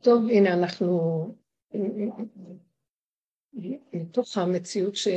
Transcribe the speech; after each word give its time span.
טוב, 0.00 0.28
הנה 0.30 0.54
אנחנו 0.54 1.26
מתוך 3.92 4.38
המציאות 4.38 4.96
ש... 4.96 5.08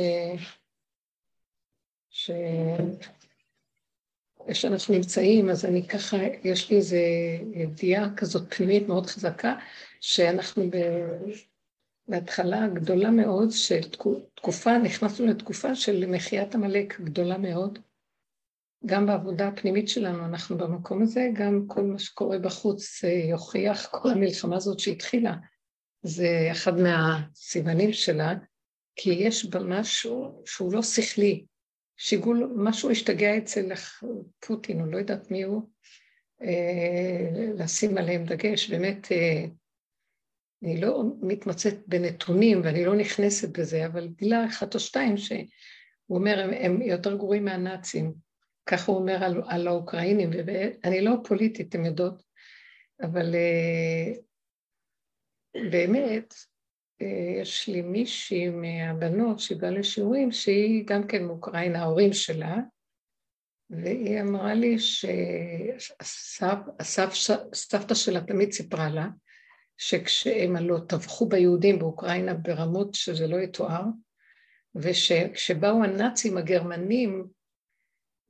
ש... 2.10 2.30
שאנחנו 4.52 4.94
נמצאים, 4.94 5.50
אז 5.50 5.64
אני 5.64 5.88
ככה, 5.88 6.16
יש 6.44 6.70
לי 6.70 6.76
איזו 6.76 6.96
ידיעה 7.54 8.14
כזאת 8.16 8.54
פנימית 8.54 8.88
מאוד 8.88 9.06
חזקה, 9.06 9.54
שאנחנו 10.00 10.70
ב... 10.70 10.76
בהתחלה 12.08 12.68
גדולה 12.68 13.10
מאוד 13.10 13.48
של 13.50 13.80
תקופה, 14.34 14.78
נכנסנו 14.78 15.26
לתקופה 15.26 15.74
של 15.74 16.06
מחיית 16.06 16.54
עמלק 16.54 17.00
גדולה 17.00 17.38
מאוד. 17.38 17.78
גם 18.86 19.06
בעבודה 19.06 19.48
הפנימית 19.48 19.88
שלנו 19.88 20.24
אנחנו 20.24 20.58
במקום 20.58 21.02
הזה, 21.02 21.28
גם 21.34 21.64
כל 21.66 21.82
מה 21.82 21.98
שקורה 21.98 22.38
בחוץ 22.38 23.04
אה, 23.04 23.10
יוכיח, 23.10 23.86
כל 23.86 24.10
המלחמה 24.10 24.56
הזאת 24.56 24.78
שהתחילה, 24.80 25.34
זה 26.02 26.48
אחד 26.52 26.72
מהסימנים 26.78 27.92
שלה, 27.92 28.34
כי 28.96 29.10
יש 29.10 29.44
בה 29.44 29.60
משהו 29.60 30.42
שהוא 30.46 30.72
לא 30.72 30.82
שכלי, 30.82 31.44
שיגול, 31.96 32.52
משהו 32.56 32.90
השתגע 32.90 33.38
אצל 33.38 33.72
פוטין, 34.46 34.80
או 34.80 34.86
לא 34.86 34.98
יודעת 34.98 35.30
מי 35.30 35.42
הוא, 35.42 35.62
אה, 36.42 37.50
לשים 37.54 37.98
עליהם 37.98 38.24
דגש, 38.24 38.70
באמת, 38.70 39.12
אה, 39.12 39.44
אני 40.62 40.80
לא 40.80 41.04
מתמצאת 41.22 41.74
בנתונים 41.86 42.60
ואני 42.64 42.84
לא 42.84 42.96
נכנסת 42.96 43.58
בזה, 43.58 43.86
אבל 43.86 44.08
גילה 44.08 44.46
אחת 44.46 44.74
או 44.74 44.80
שתיים 44.80 45.16
שהוא 45.16 45.46
אומר, 46.10 46.40
הם, 46.40 46.50
הם 46.52 46.82
יותר 46.82 47.16
גרועים 47.16 47.44
מהנאצים, 47.44 48.29
ככה 48.70 48.92
הוא 48.92 49.00
אומר 49.00 49.24
על, 49.24 49.42
על 49.46 49.68
האוקראינים, 49.68 50.30
ואני 50.46 51.00
לא 51.00 51.12
פוליטית, 51.24 51.68
אתם 51.68 51.84
יודעות, 51.84 52.22
אבל 53.02 53.34
אה, 53.34 54.12
באמת, 55.70 56.34
אה, 57.02 57.40
יש 57.40 57.68
לי 57.68 57.82
מישהי 57.82 58.48
מהבנות 58.48 59.40
שהיא 59.40 59.58
באה 59.58 59.70
לשיעורים, 59.70 60.32
שהיא 60.32 60.84
גם 60.86 61.06
כן 61.06 61.24
מאוקראינה, 61.24 61.78
ההורים 61.78 62.12
שלה, 62.12 62.56
והיא 63.70 64.20
אמרה 64.20 64.54
לי 64.54 64.78
שהסבתא 66.78 67.94
שלה 67.94 68.20
תמיד 68.20 68.52
סיפרה 68.52 68.90
לה, 68.90 69.08
שכשהם 69.76 70.56
הלא 70.56 70.78
טבחו 70.88 71.28
ביהודים 71.28 71.78
באוקראינה 71.78 72.34
ברמות 72.34 72.94
שזה 72.94 73.26
לא 73.26 73.36
יתואר, 73.36 73.82
וכשבאו 74.74 75.84
הנאצים 75.84 76.38
הגרמנים 76.38 77.26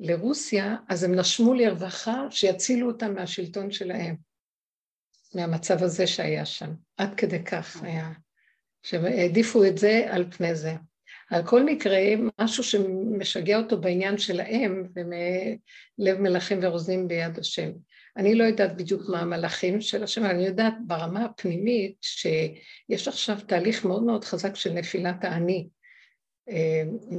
לרוסיה, 0.01 0.77
אז 0.89 1.05
הם 1.05 1.15
נשמו 1.15 1.55
לרווחה 1.55 2.27
שיצילו 2.31 2.89
אותם 2.89 3.15
מהשלטון 3.15 3.71
שלהם, 3.71 4.17
מהמצב 5.35 5.83
הזה 5.83 6.07
שהיה 6.07 6.47
שם. 6.47 6.71
עד 6.97 7.15
כדי 7.15 7.45
כך 7.45 7.83
היה. 7.83 8.11
שהעדיפו 8.83 9.65
את 9.65 9.79
זה 9.79 10.07
על 10.11 10.31
פני 10.31 10.55
זה. 10.55 10.75
על 11.31 11.47
כל 11.47 11.63
מקרה, 11.65 11.99
משהו 12.41 12.65
שמשגע 12.65 13.57
אותו 13.57 13.81
בעניין 13.81 14.19
שלהם, 14.19 14.89
ומלב 14.97 16.21
מלכים 16.21 16.59
ורוזנים 16.63 17.09
ביד 17.09 17.39
השם. 17.39 17.71
אני 18.17 18.35
לא 18.35 18.45
יודעת 18.45 18.77
בדיוק 18.77 19.03
מה 19.09 19.21
המלאכים 19.21 19.81
של 19.81 20.05
השם, 20.05 20.25
אבל 20.25 20.35
אני 20.35 20.47
יודעת 20.47 20.75
ברמה 20.87 21.25
הפנימית 21.25 21.97
שיש 22.01 23.09
עכשיו 23.09 23.37
תהליך 23.47 23.85
מאוד 23.85 24.03
מאוד 24.03 24.25
חזק 24.25 24.57
של 24.57 24.73
נפילת 24.73 25.25
האני 25.25 25.69
אה, 25.69 25.80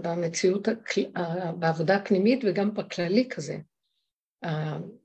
במציאות, 0.04 0.68
בעבודה 1.60 1.96
הפנימית 1.96 2.40
וגם 2.44 2.74
בכללי 2.74 3.30
כזה. 3.30 3.58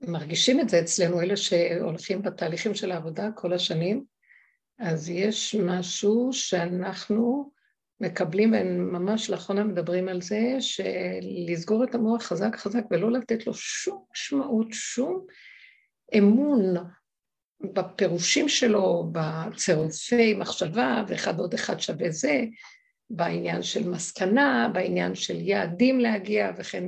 מרגישים 0.00 0.60
את 0.60 0.68
זה 0.68 0.80
אצלנו, 0.80 1.20
אלה 1.20 1.36
שהולכים 1.36 2.22
בתהליכים 2.22 2.74
של 2.74 2.92
העבודה 2.92 3.30
כל 3.34 3.52
השנים, 3.52 4.05
אז 4.78 5.10
יש 5.10 5.55
משהו 5.55 6.28
שאנחנו 6.33 7.50
מקבלים, 8.00 8.55
וממש 8.55 9.30
לאחרונה 9.30 9.64
מדברים 9.64 10.08
על 10.08 10.22
זה, 10.22 10.56
שלסגור 10.61 11.84
את 11.84 11.95
המוח 11.95 12.22
חזק 12.22 12.56
חזק 12.56 12.83
ולא 12.90 13.12
לתת 13.12 13.46
לו 13.46 13.55
שום 13.55 14.05
משמעות, 14.12 14.67
שום 14.70 15.27
אמון 16.18 16.74
בפירושים 17.74 18.48
שלו, 18.48 19.12
בצירופי 19.12 20.34
מחשבה, 20.34 21.05
ואחד 21.08 21.39
עוד 21.39 21.55
אחד 21.55 21.80
שווה 21.80 22.11
זה, 22.11 22.45
בעניין 23.11 23.62
של 23.62 23.89
מסקנה, 23.89 24.70
בעניין 24.72 25.14
של 25.14 25.40
יעדים 25.40 26.00
להגיע 26.00 26.50
וכן, 26.58 26.84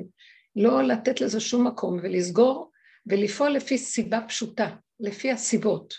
לא 0.57 0.83
לתת 0.83 1.21
לזה 1.21 1.41
שום 1.41 1.67
מקום 1.67 1.99
ולסגור 2.03 2.71
ולפעול 3.07 3.51
לפי 3.51 3.79
סיבה 3.79 4.21
פשוטה, 4.29 4.77
לפי 5.01 5.31
הסיבות. 5.31 5.95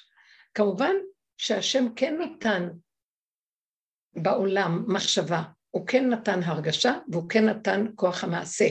כמובן 0.54 0.94
שהשם 1.38 1.86
כן 1.96 2.18
נתן 2.22 2.70
בעולם 4.16 4.86
מחשבה, 4.88 5.44
הוא 5.72 5.88
כן 5.88 6.10
נתן 6.10 6.44
הרגשה 6.44 6.94
והוא 7.12 7.30
כן 7.30 7.46
נתן 7.46 7.86
כוח 7.96 8.24
המעשה. 8.24 8.68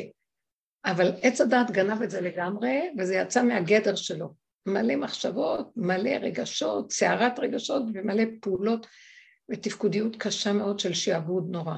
אבל 0.85 1.13
עץ 1.23 1.41
הדעת 1.41 1.71
גנב 1.71 2.03
את 2.03 2.11
זה 2.11 2.21
לגמרי, 2.21 2.91
וזה 2.99 3.15
יצא 3.15 3.43
מהגדר 3.43 3.95
שלו. 3.95 4.35
מלא 4.67 4.97
מחשבות, 4.97 5.73
מלא 5.77 6.11
רגשות, 6.11 6.93
סערת 6.93 7.39
רגשות 7.39 7.83
ומלא 7.95 8.23
פעולות 8.41 8.87
ותפקודיות 9.49 10.17
קשה 10.17 10.53
מאוד 10.53 10.79
של 10.79 10.95
שעבוד 10.95 11.51
נורא. 11.51 11.77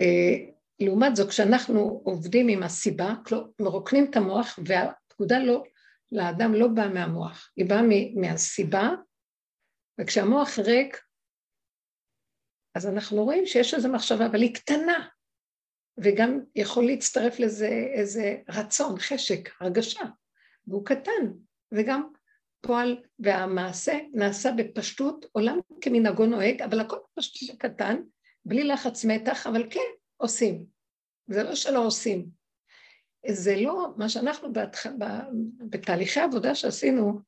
אה, 0.00 0.50
לעומת 0.80 1.16
זאת, 1.16 1.28
כשאנחנו 1.28 2.00
עובדים 2.04 2.48
עם 2.48 2.62
הסיבה, 2.62 3.14
מרוקנים 3.60 4.06
את 4.10 4.16
המוח, 4.16 4.58
והפקודה 4.66 5.38
לא, 5.38 5.64
לאדם 6.12 6.54
לא 6.54 6.68
באה 6.68 6.88
מהמוח, 6.88 7.50
היא 7.56 7.68
באה 7.68 7.82
מהסיבה, 8.14 8.90
וכשהמוח 10.00 10.58
ריק, 10.58 11.02
אז 12.74 12.86
אנחנו 12.86 13.24
רואים 13.24 13.46
שיש 13.46 13.74
איזו 13.74 13.88
מחשבה, 13.92 14.26
אבל 14.26 14.42
היא 14.42 14.54
קטנה, 14.54 15.08
וגם 15.98 16.40
יכול 16.54 16.86
להצטרף 16.86 17.38
לזה 17.38 17.68
איזה 17.94 18.36
רצון, 18.48 18.98
חשק, 18.98 19.48
הרגשה, 19.60 20.04
והוא 20.66 20.86
קטן, 20.86 21.32
וגם 21.72 22.12
פועל 22.60 23.02
והמעשה 23.18 23.98
נעשה 24.12 24.50
בפשטות, 24.56 25.26
עולם 25.32 25.58
כמנהגו 25.80 26.26
נוהג, 26.26 26.62
אבל 26.62 26.80
הכל 26.80 26.96
פשוט 27.14 27.50
וקטן, 27.54 27.96
בלי 28.44 28.64
לחץ 28.64 29.04
מתח, 29.04 29.46
אבל 29.46 29.70
כן, 29.70 29.90
עושים. 30.16 30.66
זה 31.26 31.42
לא 31.42 31.54
שלא 31.54 31.86
עושים. 31.86 32.26
זה 33.30 33.56
לא, 33.56 33.88
מה 33.96 34.08
שאנחנו 34.08 34.52
בתח... 34.52 34.86
בתהליכי 35.70 36.20
עבודה 36.20 36.54
שעשינו, 36.54 37.20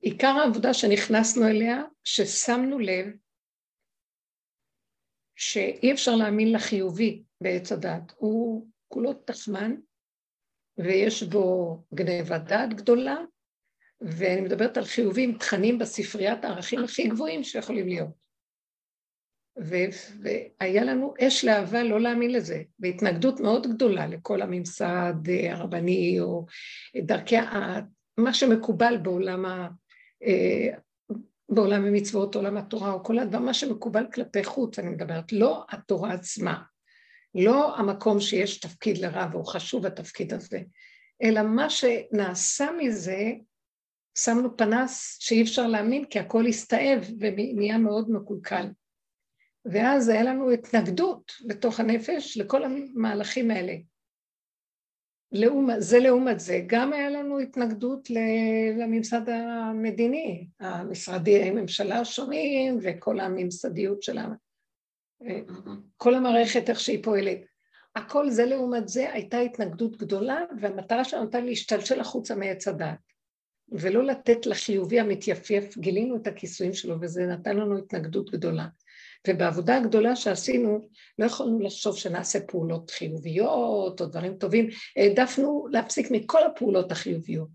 עיקר 0.00 0.28
העבודה 0.28 0.74
שנכנסנו 0.74 1.46
אליה, 1.46 1.82
ששמנו 2.04 2.78
לב 2.78 3.06
שאי 5.36 5.92
אפשר 5.92 6.16
להאמין 6.16 6.52
לחיובי 6.52 7.24
בעץ 7.40 7.72
הדת, 7.72 8.12
הוא 8.16 8.68
כולו 8.88 9.14
תחמן, 9.14 9.74
ויש 10.78 11.22
בו 11.22 11.76
גנבת 11.94 12.40
דעת 12.40 12.74
גדולה, 12.74 13.16
ואני 14.00 14.40
מדברת 14.40 14.76
על 14.76 14.84
חיובים, 14.84 15.38
תכנים 15.38 15.78
בספריית 15.78 16.44
הערכים 16.44 16.84
הכי 16.84 17.08
גבוהים 17.08 17.44
שיכולים 17.44 17.88
להיות. 17.88 18.28
ו- 19.60 20.22
והיה 20.22 20.84
לנו 20.84 21.14
אש 21.20 21.44
להבה 21.44 21.82
לא 21.82 22.00
להאמין 22.00 22.32
לזה, 22.32 22.62
והתנגדות 22.80 23.40
מאוד 23.40 23.66
גדולה 23.66 24.06
לכל 24.06 24.42
הממסד 24.42 25.14
הרבני, 25.50 26.20
או 26.20 26.46
דרכי, 26.96 27.36
ה- 27.36 27.80
מה 28.18 28.34
שמקובל 28.34 28.96
בעולם, 29.02 29.46
ה- 29.46 29.68
אה, 30.22 30.78
בעולם 31.48 31.84
המצוות, 31.84 32.34
עולם 32.34 32.56
התורה, 32.56 32.92
או 32.92 33.04
כל 33.04 33.18
הדבר, 33.18 33.38
מה 33.38 33.54
שמקובל 33.54 34.06
כלפי 34.14 34.44
חוץ, 34.44 34.78
אני 34.78 34.88
מדברת, 34.88 35.32
לא 35.32 35.64
התורה 35.70 36.12
עצמה. 36.12 36.62
לא 37.44 37.76
המקום 37.76 38.20
שיש 38.20 38.60
תפקיד 38.60 38.98
לרב, 38.98 39.34
הוא 39.34 39.46
חשוב 39.46 39.86
התפקיד 39.86 40.34
הזה, 40.34 40.60
אלא 41.22 41.42
מה 41.42 41.70
שנעשה 41.70 42.68
מזה, 42.78 43.32
שמנו 44.18 44.56
פנס 44.56 45.16
שאי 45.20 45.42
אפשר 45.42 45.66
להאמין, 45.66 46.04
כי 46.04 46.18
הכל 46.18 46.46
הסתאב 46.46 47.04
ונהיה 47.20 47.78
מאוד 47.78 48.10
מקולקל. 48.10 48.66
ואז 49.64 50.08
היה 50.08 50.22
לנו 50.22 50.50
התנגדות 50.50 51.32
בתוך 51.46 51.80
הנפש 51.80 52.36
לכל 52.36 52.62
המהלכים 52.64 53.50
האלה. 53.50 53.74
לעומת, 55.32 55.76
זה 55.78 55.98
לעומת 55.98 56.40
זה, 56.40 56.62
גם 56.66 56.92
היה 56.92 57.10
לנו 57.10 57.38
התנגדות 57.38 58.08
לממסד 58.76 59.28
המדיני, 59.28 60.48
המשרדי 60.60 61.42
הממשלה 61.42 62.00
השונים 62.00 62.78
וכל 62.82 63.20
הממסדיות 63.20 64.02
שלנו. 64.02 64.47
כל 65.96 66.14
המערכת 66.14 66.70
איך 66.70 66.80
שהיא 66.80 67.04
פועלת. 67.04 67.38
הכל 67.96 68.30
זה 68.30 68.46
לעומת 68.46 68.88
זה 68.88 69.12
הייתה 69.12 69.38
התנגדות 69.38 69.96
גדולה, 69.96 70.40
והמטרה 70.60 71.04
שלנו 71.04 71.22
הייתה 71.22 71.40
להשתלשל 71.40 72.00
החוצה 72.00 72.34
מעץ 72.36 72.68
הדעת. 72.68 72.98
ולא 73.72 74.04
לתת 74.04 74.46
לחיובי 74.46 75.00
המתייפייף, 75.00 75.78
גילינו 75.78 76.16
את 76.16 76.26
הכיסויים 76.26 76.74
שלו 76.74 76.96
וזה 77.00 77.26
נתן 77.26 77.56
לנו 77.56 77.78
התנגדות 77.78 78.30
גדולה. 78.30 78.66
ובעבודה 79.28 79.76
הגדולה 79.76 80.16
שעשינו, 80.16 80.88
לא 81.18 81.26
יכולנו 81.26 81.60
לחשוב 81.60 81.96
שנעשה 81.96 82.40
פעולות 82.40 82.90
חיוביות 82.90 84.00
או 84.00 84.06
דברים 84.06 84.34
טובים, 84.34 84.68
העדפנו 84.96 85.66
להפסיק 85.70 86.10
מכל 86.10 86.44
הפעולות 86.44 86.92
החיוביות. 86.92 87.48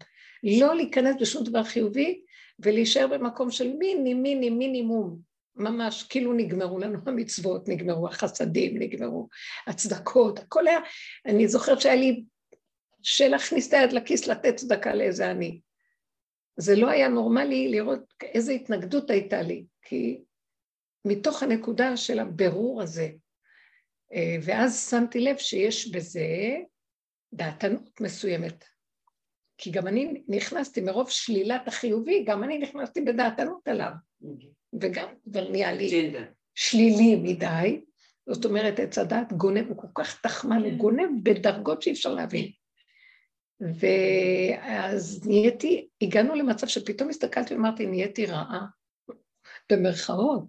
לא 0.44 0.75
להיכנס 0.75 1.15
בשום 1.21 1.44
דבר 1.44 1.63
חיובי 1.63 2.21
ולהישאר 2.60 3.07
במקום 3.07 3.51
של 3.51 3.74
מיני, 3.74 4.13
מיני, 4.13 4.50
מינימום. 4.50 5.32
ממש, 5.55 6.03
כאילו 6.03 6.33
נגמרו 6.33 6.79
לנו 6.79 7.00
המצוות, 7.05 7.69
נגמרו 7.69 8.07
החסדים, 8.07 8.77
נגמרו 8.77 9.27
הצדקות, 9.67 10.39
הכל 10.39 10.67
היה, 10.67 10.79
אני 11.25 11.47
זוכרת 11.47 11.81
שהיה 11.81 11.95
לי 11.95 12.23
שלהכניס 13.03 13.67
את 13.67 13.73
היד 13.73 13.91
לכיס 13.91 14.27
לתת 14.27 14.55
צדקה 14.55 14.95
לאיזה 14.95 15.29
עני. 15.29 15.61
זה 16.57 16.75
לא 16.75 16.89
היה 16.89 17.07
נורמלי 17.07 17.67
לראות 17.67 18.13
איזה 18.21 18.51
התנגדות 18.51 19.09
הייתה 19.09 19.41
לי, 19.41 19.65
כי 19.81 20.21
מתוך 21.05 21.44
הנקודה 21.44 21.97
של 21.97 22.19
הבירור 22.19 22.81
הזה, 22.81 23.09
אה, 24.13 24.38
ואז 24.41 24.89
שמתי 24.89 25.19
לב 25.19 25.38
שיש 25.38 25.91
בזה 25.91 26.27
דעתנות 27.33 28.01
מסוימת. 28.01 28.65
כי 29.57 29.71
גם 29.71 29.88
אני 29.88 30.23
נכנסתי 30.27 30.81
מרוב 30.81 31.09
שלילת 31.09 31.67
החיובי, 31.67 32.23
גם 32.23 32.44
אני 32.44 32.57
נכנסתי 32.57 33.01
בדעתנות 33.01 33.67
עליו. 33.67 33.91
וגם 34.81 35.08
כבר 35.24 35.50
נהיה 35.52 35.74
לי 35.74 36.14
שלילי 36.56 37.16
מדי, 37.16 37.81
זאת 38.30 38.46
אומרת, 38.46 38.80
עץ 38.80 38.98
הדת 38.98 39.34
גונב, 39.34 39.68
הוא 39.68 39.78
כל 39.78 39.88
כך 39.96 40.22
תחמן, 40.22 40.62
הוא 40.62 40.72
כן. 40.72 40.78
גונב 40.78 41.10
בדרגות 41.24 41.81
שאי 41.81 41.92
אפשר 41.92 42.14
להבין. 42.14 42.52
ואז 43.60 45.28
נהייתי, 45.28 45.88
הגענו 46.02 46.36
למצב 46.36 46.68
שפתאום 46.68 47.10
הסתכלתי 47.10 47.54
ואמרתי, 47.54 47.86
נהייתי 47.86 48.25
רעה, 48.25 48.66
במרכאות. 49.72 50.48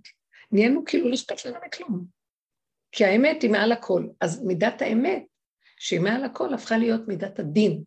נהיינו 0.52 0.84
כאילו 0.84 1.08
לא 1.08 1.14
אכפת 1.14 1.44
לנו 1.44 1.56
מכלום. 1.66 2.04
כי 2.92 3.04
האמת 3.04 3.42
היא 3.42 3.50
מעל 3.50 3.72
הכל. 3.72 4.06
אז 4.20 4.44
מידת 4.44 4.82
האמת, 4.82 5.22
שהיא 5.78 6.00
מעל 6.00 6.24
הכל, 6.24 6.54
הפכה 6.54 6.78
להיות 6.78 7.08
מידת 7.08 7.38
הדין. 7.38 7.82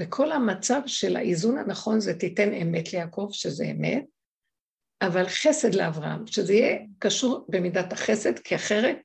וכל 0.00 0.32
המצב 0.32 0.80
של 0.86 1.16
האיזון 1.16 1.58
הנכון 1.58 2.00
זה 2.00 2.18
תיתן 2.18 2.52
אמת 2.52 2.92
ליעקב, 2.92 3.28
שזה 3.32 3.64
אמת, 3.64 4.04
אבל 5.06 5.28
חסד 5.28 5.74
לאברהם, 5.74 6.26
שזה 6.26 6.52
יהיה 6.52 6.78
קשור 6.98 7.46
במידת 7.48 7.92
החסד, 7.92 8.38
כי 8.38 8.54
אחרת 8.54 8.96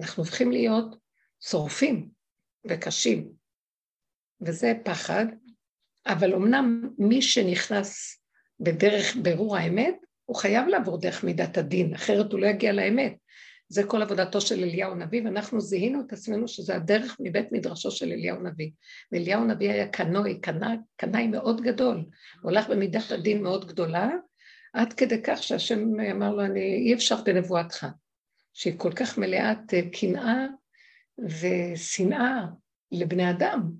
אנחנו 0.00 0.22
הופכים 0.22 0.52
להיות 0.52 0.96
שורפים 1.40 2.08
וקשים. 2.66 3.28
וזה 4.40 4.72
פחד, 4.84 5.26
אבל 6.06 6.34
אמנם 6.34 6.90
מי 6.98 7.22
שנכנס 7.22 8.20
בדרך 8.60 9.16
ברור 9.22 9.56
האמת, 9.56 9.94
הוא 10.24 10.36
חייב 10.36 10.68
לעבור 10.68 11.00
דרך 11.00 11.24
מידת 11.24 11.58
הדין, 11.58 11.94
אחרת 11.94 12.32
הוא 12.32 12.40
לא 12.40 12.46
יגיע 12.46 12.72
לאמת. 12.72 13.14
זה 13.68 13.84
כל 13.84 14.02
עבודתו 14.02 14.40
של 14.40 14.62
אליהו 14.62 14.92
הנביא, 14.92 15.22
ואנחנו 15.24 15.60
זיהינו 15.60 16.00
את 16.06 16.12
עצמנו 16.12 16.48
שזה 16.48 16.76
הדרך 16.76 17.16
מבית 17.20 17.52
מדרשו 17.52 17.90
של 17.90 18.12
אליהו 18.12 18.36
הנביא. 18.36 18.70
ואליהו 19.12 19.42
הנביא 19.42 19.70
היה 19.70 19.88
קנאי, 19.88 20.40
קנאי 20.96 21.26
מאוד 21.26 21.60
גדול, 21.60 22.04
הוא 22.42 22.50
הלך 22.50 22.68
במידת 22.70 23.12
הדין 23.12 23.42
מאוד 23.42 23.68
גדולה, 23.68 24.10
עד 24.74 24.92
כדי 24.92 25.22
כך 25.22 25.42
שהשם 25.42 26.00
אמר 26.00 26.34
לו, 26.34 26.44
אני, 26.44 26.60
אי 26.60 26.94
אפשר 26.94 27.22
בנבואתך, 27.24 27.86
שהיא 28.52 28.78
כל 28.78 28.92
כך 28.92 29.18
מלאת 29.18 29.74
אה, 29.74 29.80
קנאה 29.92 30.46
ושנאה 31.18 32.46
לבני 32.92 33.30
אדם, 33.30 33.72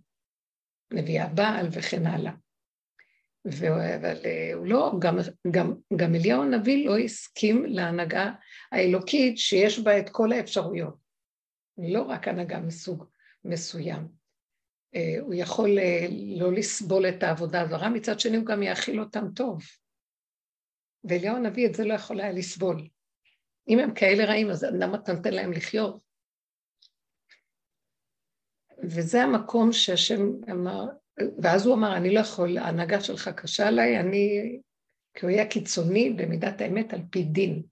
נביא 0.93 1.23
הבעל 1.23 1.69
וכן 1.73 2.07
הלאה. 2.07 2.33
אבל 3.47 4.17
אה, 4.25 4.51
הוא 4.55 4.67
לא, 4.67 4.93
גם, 4.99 5.19
גם, 5.51 5.75
גם 5.97 6.15
אליהו 6.15 6.43
הנביא 6.43 6.87
לא 6.87 6.99
הסכים 6.99 7.65
להנהגה 7.65 8.33
האלוקית 8.73 9.39
שיש 9.39 9.79
בה 9.79 9.99
את 9.99 10.11
כל 10.11 10.33
האפשרויות, 10.33 10.97
לא 11.79 12.03
רק 12.03 12.29
הנהגה 12.29 12.61
מסוג 12.61 13.05
מסוים. 13.45 14.09
אה, 14.95 15.17
הוא 15.21 15.35
יכול 15.35 15.71
לא 16.39 16.53
לסבול 16.53 17.09
את 17.09 17.23
העבודה 17.23 17.61
הזרה, 17.61 17.89
מצד 17.89 18.21
שני 18.21 18.37
הוא 18.37 18.47
גם 18.47 18.63
יאכיל 18.63 19.01
אותם 19.01 19.25
טוב. 19.35 19.63
ואליהו 21.05 21.37
הנביא 21.37 21.67
את 21.67 21.75
זה 21.75 21.85
לא 21.85 21.95
יכול 21.95 22.21
היה 22.21 22.33
לסבול. 22.33 22.89
אם 23.69 23.79
הם 23.79 23.95
כאלה 23.95 24.25
רעים, 24.25 24.51
אז 24.51 24.65
למה 24.65 24.97
אתה 24.97 25.13
נותן 25.13 25.35
להם 25.35 25.53
לחיות? 25.53 26.01
וזה 28.83 29.23
המקום 29.23 29.73
שהשם 29.73 30.21
אמר, 30.51 30.85
ואז 31.43 31.67
הוא 31.67 31.75
אמר, 31.75 31.97
אני 31.97 32.15
לא 32.15 32.21
יכול, 32.21 32.59
ההנהגה 32.59 33.01
שלך 33.01 33.29
קשה 33.29 33.69
עליי, 33.69 34.01
אני, 34.01 34.59
כי 35.15 35.27
הוא 35.27 35.31
היה 35.31 35.47
קיצוני 35.47 36.11
במידת 36.11 36.61
האמת 36.61 36.93
על 36.93 37.01
פי 37.11 37.23
דין. 37.23 37.63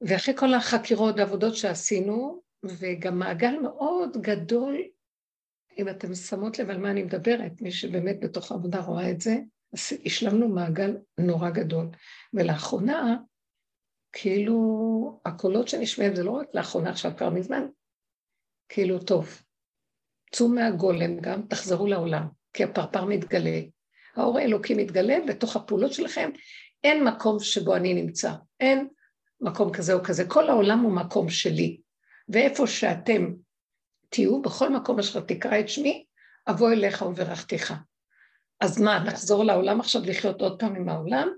ואחרי 0.00 0.36
כל 0.36 0.54
החקירות 0.54 1.14
והעבודות 1.16 1.56
שעשינו, 1.56 2.42
וגם 2.64 3.18
מעגל 3.18 3.58
מאוד 3.62 4.16
גדול, 4.20 4.82
אם 5.78 5.88
אתם 5.88 6.14
שמות 6.14 6.58
לב 6.58 6.70
על 6.70 6.78
מה 6.78 6.90
אני 6.90 7.02
מדברת, 7.02 7.52
מי 7.60 7.70
שבאמת 7.70 8.16
בתוך 8.20 8.52
העבודה 8.52 8.80
רואה 8.80 9.10
את 9.10 9.20
זה, 9.20 9.36
השלמנו 10.04 10.48
מעגל 10.48 10.96
נורא 11.18 11.50
גדול. 11.50 11.86
ולאחרונה, 12.34 13.16
כאילו, 14.12 15.20
הקולות 15.24 15.68
שנשמעים, 15.68 16.16
זה 16.16 16.22
לא 16.22 16.30
רק 16.30 16.46
לאחרונה, 16.54 16.90
עכשיו 16.90 17.12
כבר 17.16 17.30
מזמן, 17.30 17.66
כאילו, 18.68 18.98
טוב, 18.98 19.42
צאו 20.32 20.48
מהגולם 20.48 21.20
גם, 21.20 21.42
תחזרו 21.42 21.86
לעולם, 21.86 22.26
כי 22.52 22.64
הפרפר 22.64 23.04
מתגלה. 23.04 23.60
האור 24.16 24.38
האלוקי 24.38 24.74
מתגלה, 24.74 25.16
בתוך 25.28 25.56
הפעולות 25.56 25.92
שלכם 25.92 26.30
אין 26.84 27.04
מקום 27.04 27.40
שבו 27.40 27.76
אני 27.76 27.94
נמצא, 27.94 28.32
אין 28.60 28.88
מקום 29.40 29.72
כזה 29.72 29.94
או 29.94 30.04
כזה, 30.04 30.24
כל 30.28 30.50
העולם 30.50 30.80
הוא 30.80 30.92
מקום 30.92 31.30
שלי, 31.30 31.80
ואיפה 32.28 32.66
שאתם 32.66 33.32
תהיו, 34.08 34.42
בכל 34.42 34.72
מקום 34.72 34.98
אשר 34.98 35.20
תקרא 35.20 35.60
את 35.60 35.68
שמי, 35.68 36.04
אבוא 36.50 36.72
אליך 36.72 37.02
וברכתיך. 37.02 37.74
אז 38.60 38.80
מה, 38.80 39.04
נחזור 39.04 39.44
לעולם 39.44 39.80
עכשיו 39.80 40.02
לחיות 40.04 40.40
עוד 40.40 40.60
פעם 40.60 40.76
עם 40.76 40.88
העולם? 40.88 41.28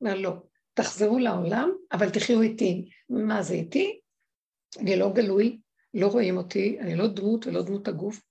אומר, 0.00 0.14
לא, 0.14 0.32
תחזרו 0.74 1.18
לעולם, 1.18 1.70
אבל 1.92 2.10
תחיו 2.10 2.42
איתי. 2.42 2.90
מה 3.08 3.42
זה 3.42 3.54
איתי? 3.54 4.00
אני 4.78 4.96
לא 4.96 5.12
גלוי, 5.12 5.60
לא 5.94 6.06
רואים 6.06 6.36
אותי, 6.36 6.80
אני 6.80 6.96
לא 6.96 7.06
דמות 7.06 7.46
ולא 7.46 7.62
דמות 7.62 7.88
הגוף. 7.88 8.22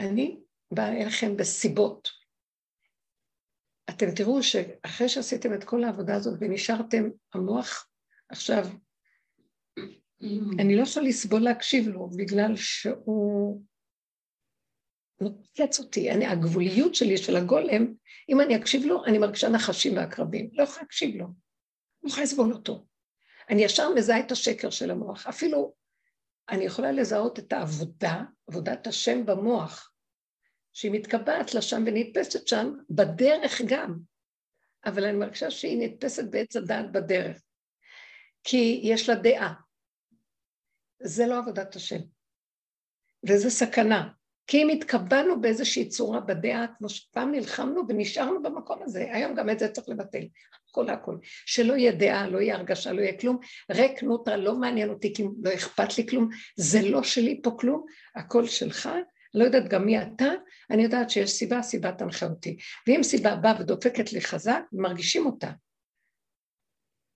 אני 0.00 0.40
באה 0.70 1.02
אליכם 1.02 1.36
בסיבות. 1.36 2.08
אתם 3.90 4.06
תראו 4.16 4.42
שאחרי 4.42 5.08
שעשיתם 5.08 5.54
את 5.54 5.64
כל 5.64 5.84
העבודה 5.84 6.14
הזאת 6.14 6.38
ונשארתם, 6.40 7.04
המוח 7.34 7.88
עכשיו, 8.28 8.66
אני 10.58 10.76
לא 10.76 10.82
יכולה 10.82 11.06
לסבול 11.06 11.40
להקשיב 11.40 11.88
לו, 11.88 12.10
בגלל 12.16 12.56
שהוא 12.56 13.62
נוצץ 15.20 15.78
אותי, 15.78 16.10
אני, 16.10 16.26
הגבוליות 16.26 16.94
שלי 16.94 17.16
של 17.16 17.36
הגולם, 17.36 17.94
אם 18.28 18.40
אני 18.40 18.56
אקשיב 18.56 18.84
לו, 18.84 19.04
אני 19.04 19.18
מרגישה 19.18 19.48
נחשים 19.48 19.96
ועקרבים, 19.96 20.50
לא 20.52 20.62
יכולה 20.62 20.82
להקשיב 20.82 21.16
לו, 21.16 21.26
לא 22.02 22.08
יכולה 22.08 22.22
לסבול 22.22 22.52
אותו. 22.52 22.86
אני 23.50 23.64
ישר 23.64 23.94
מזהה 23.94 24.20
את 24.20 24.30
השקר 24.30 24.70
של 24.70 24.90
המוח, 24.90 25.26
אפילו 25.26 25.74
אני 26.48 26.64
יכולה 26.64 26.92
לזהות 26.92 27.38
את 27.38 27.52
העבודה, 27.52 28.22
עבודת 28.48 28.86
השם 28.86 29.26
במוח, 29.26 29.92
שהיא 30.72 30.92
מתקבעת 30.92 31.54
לשם 31.54 31.82
ונתפסת 31.86 32.48
שם, 32.48 32.72
בדרך 32.90 33.60
גם, 33.66 33.98
אבל 34.84 35.04
אני 35.04 35.16
מרגישה 35.16 35.50
שהיא 35.50 35.78
נתפסת 35.78 36.24
בעץ 36.30 36.56
הדעת 36.56 36.92
בדרך, 36.92 37.42
כי 38.44 38.80
יש 38.84 39.08
לה 39.08 39.14
דעה. 39.14 39.54
זה 41.02 41.26
לא 41.26 41.38
עבודת 41.38 41.76
השם, 41.76 42.00
וזה 43.28 43.50
סכנה, 43.50 44.08
כי 44.46 44.62
אם 44.62 44.68
התקבענו 44.68 45.40
באיזושהי 45.40 45.88
צורה 45.88 46.20
בדעה, 46.20 46.66
כמו 46.78 46.88
שפעם 46.88 47.32
נלחמנו 47.32 47.82
ונשארנו 47.88 48.42
במקום 48.42 48.82
הזה, 48.82 49.08
היום 49.12 49.34
גם 49.34 49.50
את 49.50 49.58
זה 49.58 49.68
צריך 49.68 49.88
לבטל, 49.88 50.22
הכל 50.70 50.90
הכל. 50.90 51.16
שלא 51.46 51.74
יהיה 51.74 51.92
דעה, 51.92 52.28
לא 52.28 52.38
יהיה 52.38 52.56
הרגשה, 52.56 52.92
לא 52.92 53.00
יהיה 53.00 53.18
כלום, 53.18 53.38
ריק 53.70 54.02
נוטרה, 54.02 54.36
לא 54.36 54.54
מעניין 54.54 54.88
אותי, 54.88 55.14
כי 55.14 55.24
לא 55.42 55.54
אכפת 55.54 55.98
לי 55.98 56.06
כלום, 56.06 56.28
זה 56.56 56.82
לא 56.82 57.02
שלי 57.02 57.40
פה 57.42 57.56
כלום, 57.58 57.84
הכל 58.16 58.46
שלך, 58.46 58.88
לא 59.34 59.44
יודעת 59.44 59.68
גם 59.68 59.86
מי 59.86 60.02
אתה, 60.02 60.32
אני 60.70 60.82
יודעת 60.82 61.10
שיש 61.10 61.30
סיבה, 61.30 61.62
סיבה 61.62 61.92
תנחה 61.92 62.26
אותי. 62.26 62.56
ואם 62.86 63.02
סיבה 63.02 63.36
באה 63.36 63.60
ודופקת 63.60 64.12
לי 64.12 64.20
חזק, 64.20 64.60
מרגישים 64.72 65.26
אותה. 65.26 65.50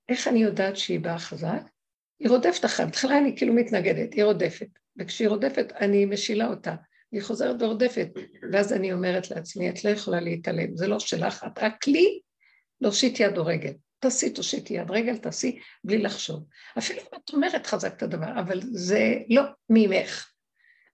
איך 0.09 0.29
אני 0.29 0.43
יודעת 0.43 0.77
שהיא 0.77 1.01
באה 1.01 1.19
חזק? 1.19 1.63
היא 2.21 2.29
רודפת 2.29 2.65
אחריי, 2.65 2.87
בהתחלה 2.87 3.19
אני 3.19 3.37
כאילו 3.37 3.55
מתנגדת, 3.55 4.15
היא 4.15 4.25
רודפת, 4.25 4.69
וכשהיא 4.99 5.29
רודפת 5.29 5.73
אני 5.73 6.05
משילה 6.05 6.47
אותה. 6.47 6.75
היא 7.13 7.23
חוזרת 7.23 7.63
ורודפת, 7.63 8.09
ואז 8.53 8.73
אני 8.73 8.93
אומרת 8.93 9.31
לעצמי, 9.31 9.71
את 9.71 9.85
לא 9.85 9.91
יכולה 9.91 10.21
להתעלם, 10.21 10.77
זה 10.77 10.87
לא 10.87 10.99
שלך, 10.99 11.45
את 11.47 11.59
רק 11.59 11.87
לי 11.87 12.21
להושיט 12.81 13.21
יד 13.21 13.39
או 13.39 13.47
רגל. 13.47 13.73
תעשי, 13.99 14.31
תושיטי 14.31 14.75
יד 14.75 14.91
רגל, 14.91 15.17
תעשי, 15.17 15.59
בלי 15.85 15.99
לחשוב. 15.99 16.45
אפילו 16.79 17.01
אם 17.01 17.19
את 17.25 17.31
אומרת 17.33 17.67
חזק 17.67 17.97
את 17.97 18.03
הדבר, 18.03 18.41
אבל 18.41 18.61
זה 18.63 19.15
לא 19.29 19.43
ממך. 19.71 20.33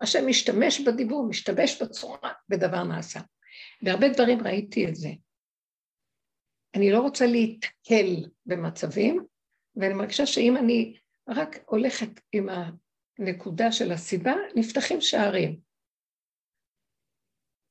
השם 0.01 0.27
משתמש 0.27 0.81
בדיבור, 0.81 1.29
משתמש 1.29 1.83
בצורה, 1.83 2.33
ודבר 2.51 2.83
נעשה. 2.83 3.21
בהרבה 3.83 4.09
דברים 4.09 4.47
ראיתי 4.47 4.89
את 4.89 4.97
זה. 4.97 5.09
אני 6.75 6.93
לא 6.93 7.01
רוצה 7.01 7.27
להתקל 7.27 8.29
במצבים, 8.47 9.25
ואני 9.77 9.95
מרגישה 9.95 10.27
שאם 10.27 10.57
אני 10.57 10.97
רק 11.29 11.59
הולכת 11.67 12.21
עם 12.33 12.49
הנקודה 13.19 13.73
של 13.73 13.93
הסיבה, 13.93 14.35
נפתחים 14.55 15.01
שערים. 15.01 15.66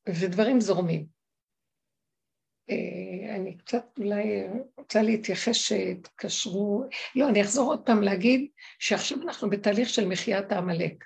ודברים 0.09 0.59
זורמים. 0.59 1.05
אה, 2.69 3.35
אני 3.35 3.57
קצת 3.57 3.85
אולי 3.99 4.47
רוצה 4.77 5.01
להתייחס 5.01 5.55
שתקשרו, 5.55 6.83
לא, 7.15 7.29
אני 7.29 7.41
אחזור 7.41 7.71
עוד 7.71 7.85
פעם 7.85 8.01
להגיד 8.01 8.47
שעכשיו 8.79 9.21
אנחנו 9.21 9.49
בתהליך 9.49 9.89
של 9.89 10.07
מחיית 10.07 10.51
העמלק. 10.51 11.05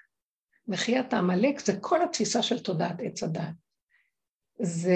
מחיית 0.68 1.14
העמלק 1.14 1.60
זה 1.60 1.74
כל 1.82 2.02
התפיסה 2.02 2.44
של 2.44 2.64
תודעת 2.64 2.96
עץ 3.04 3.24
הדעת. 3.24 3.56
זה, 4.62 4.96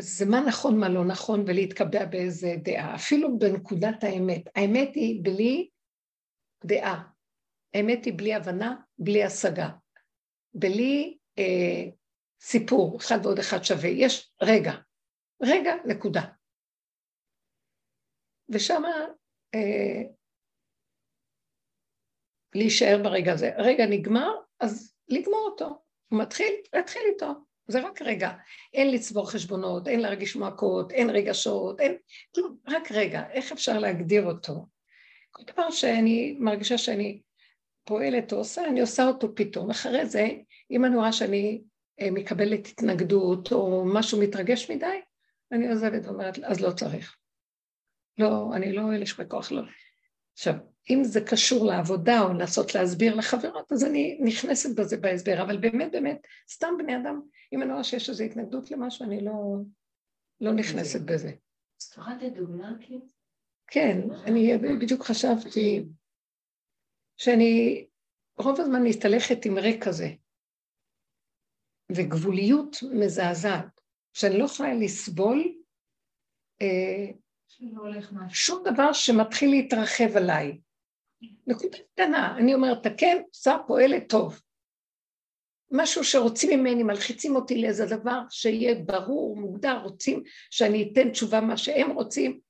זה 0.00 0.26
מה 0.26 0.40
נכון, 0.40 0.80
מה 0.80 0.88
לא 0.88 1.04
נכון, 1.04 1.44
ולהתקבע 1.46 2.04
באיזה 2.04 2.54
דעה, 2.62 2.94
אפילו 2.94 3.38
בנקודת 3.38 4.04
האמת. 4.04 4.42
האמת 4.54 4.94
היא 4.94 5.24
בלי 5.24 5.68
דעה, 6.64 7.02
האמת 7.74 8.04
היא 8.04 8.14
בלי 8.16 8.34
הבנה, 8.34 8.76
בלי 8.98 9.24
השגה, 9.24 9.68
בלי 10.54 11.15
אה, 11.38 11.90
סיפור, 12.40 12.98
אחד 12.98 13.18
ועוד 13.22 13.38
אחד 13.38 13.62
שווה, 13.62 13.88
יש 13.88 14.32
רגע, 14.42 14.72
רגע, 15.42 15.74
נקודה. 15.86 16.22
ושמה 18.48 19.06
אה, 19.54 20.02
להישאר 22.54 23.00
ברגע 23.02 23.32
הזה. 23.32 23.50
רגע 23.58 23.86
נגמר, 23.86 24.30
אז 24.60 24.94
לגמור 25.08 25.48
אותו. 25.50 25.82
הוא 26.08 26.20
מתחיל, 26.20 26.54
להתחיל 26.74 27.02
איתו. 27.12 27.32
זה 27.68 27.86
רק 27.86 28.02
רגע. 28.02 28.30
אין 28.74 28.90
לצבור 28.90 29.30
חשבונות, 29.30 29.88
אין 29.88 30.00
להרגיש 30.00 30.36
מועקות, 30.36 30.92
אין 30.92 31.10
רגשות, 31.10 31.80
אין... 31.80 31.96
כלום, 32.34 32.56
רק 32.68 32.92
רגע. 32.92 33.30
איך 33.30 33.52
אפשר 33.52 33.78
להגדיר 33.78 34.24
אותו? 34.24 34.66
כל 35.30 35.42
דבר 35.52 35.70
שאני 35.70 36.36
מרגישה 36.40 36.78
שאני 36.78 37.20
פועלת 37.84 38.32
או 38.32 38.38
עושה, 38.38 38.64
אני 38.64 38.80
עושה 38.80 39.04
אותו 39.06 39.34
פתאום. 39.34 39.70
אחרי 39.70 40.06
זה, 40.06 40.28
אם 40.70 40.84
אני 40.84 40.96
רואה 40.96 41.12
שאני 41.12 41.62
אה, 42.00 42.10
מקבלת 42.10 42.66
התנגדות 42.66 43.52
או 43.52 43.84
משהו 43.84 44.20
מתרגש 44.20 44.70
מדי, 44.70 45.00
אני 45.52 45.70
עוזבת 45.70 46.06
ואומרת, 46.06 46.38
אז 46.38 46.60
לא 46.60 46.70
צריך. 46.70 47.16
לא, 48.18 48.50
אני 48.54 48.72
לא 48.72 48.92
אלה 48.94 49.06
שבכוח 49.06 49.52
לא. 49.52 49.62
עכשיו, 50.32 50.54
אם 50.90 51.04
זה 51.04 51.20
קשור 51.20 51.66
לעבודה 51.66 52.22
או 52.22 52.28
לנסות 52.28 52.74
להסביר 52.74 53.14
לחברות, 53.14 53.72
אז 53.72 53.84
אני 53.84 54.18
נכנסת 54.24 54.78
בזה 54.78 54.96
בהסבר, 54.96 55.42
אבל 55.42 55.56
באמת 55.56 55.92
באמת, 55.92 56.26
סתם 56.50 56.74
בני 56.78 56.96
אדם, 56.96 57.20
אם 57.52 57.62
אני 57.62 57.72
רואה 57.72 57.84
שיש 57.84 58.08
איזו 58.08 58.24
התנגדות 58.24 58.70
למשהו, 58.70 59.06
אני 59.06 59.24
לא, 59.24 59.56
לא 60.40 60.52
נכנסת 60.52 61.00
בזה. 61.00 61.32
אז 61.80 61.90
תוכל 61.90 62.10
לתת 62.14 62.36
דוגמה 62.36 62.72
כאילו? 62.80 63.06
כן, 63.66 64.00
אני 64.24 64.58
בדיוק 64.58 65.02
חשבתי 65.02 65.86
שאני 67.16 67.86
רוב 68.38 68.60
הזמן 68.60 68.82
מסתלכת 68.82 69.44
עם 69.44 69.58
ריק 69.58 69.84
כזה, 69.84 70.08
וגבוליות 71.92 72.76
מזעזעת, 72.92 73.80
שאני 74.12 74.38
לא 74.38 74.44
יכולה 74.44 74.74
לסבול 74.74 75.54
אה, 76.62 77.06
שום 78.30 78.62
דבר 78.64 78.92
שמתחיל 78.92 79.50
להתרחב 79.50 80.16
עליי. 80.16 80.58
נקודה 81.46 81.78
קטנה, 81.92 82.36
אני 82.38 82.54
אומרת, 82.54 82.86
כן, 82.98 83.22
עושה 83.34 83.56
פועלת 83.66 84.08
טוב. 84.08 84.40
משהו 85.70 86.04
שרוצים 86.04 86.60
ממני, 86.60 86.82
מלחיצים 86.82 87.36
אותי 87.36 87.62
לאיזה 87.62 87.86
דבר 87.86 88.20
שיהיה 88.30 88.74
ברור, 88.74 89.36
מוגדר, 89.36 89.80
רוצים 89.82 90.22
שאני 90.50 90.90
אתן 90.92 91.10
תשובה 91.10 91.40
מה 91.40 91.56
שהם 91.56 91.90
רוצים, 91.90 92.40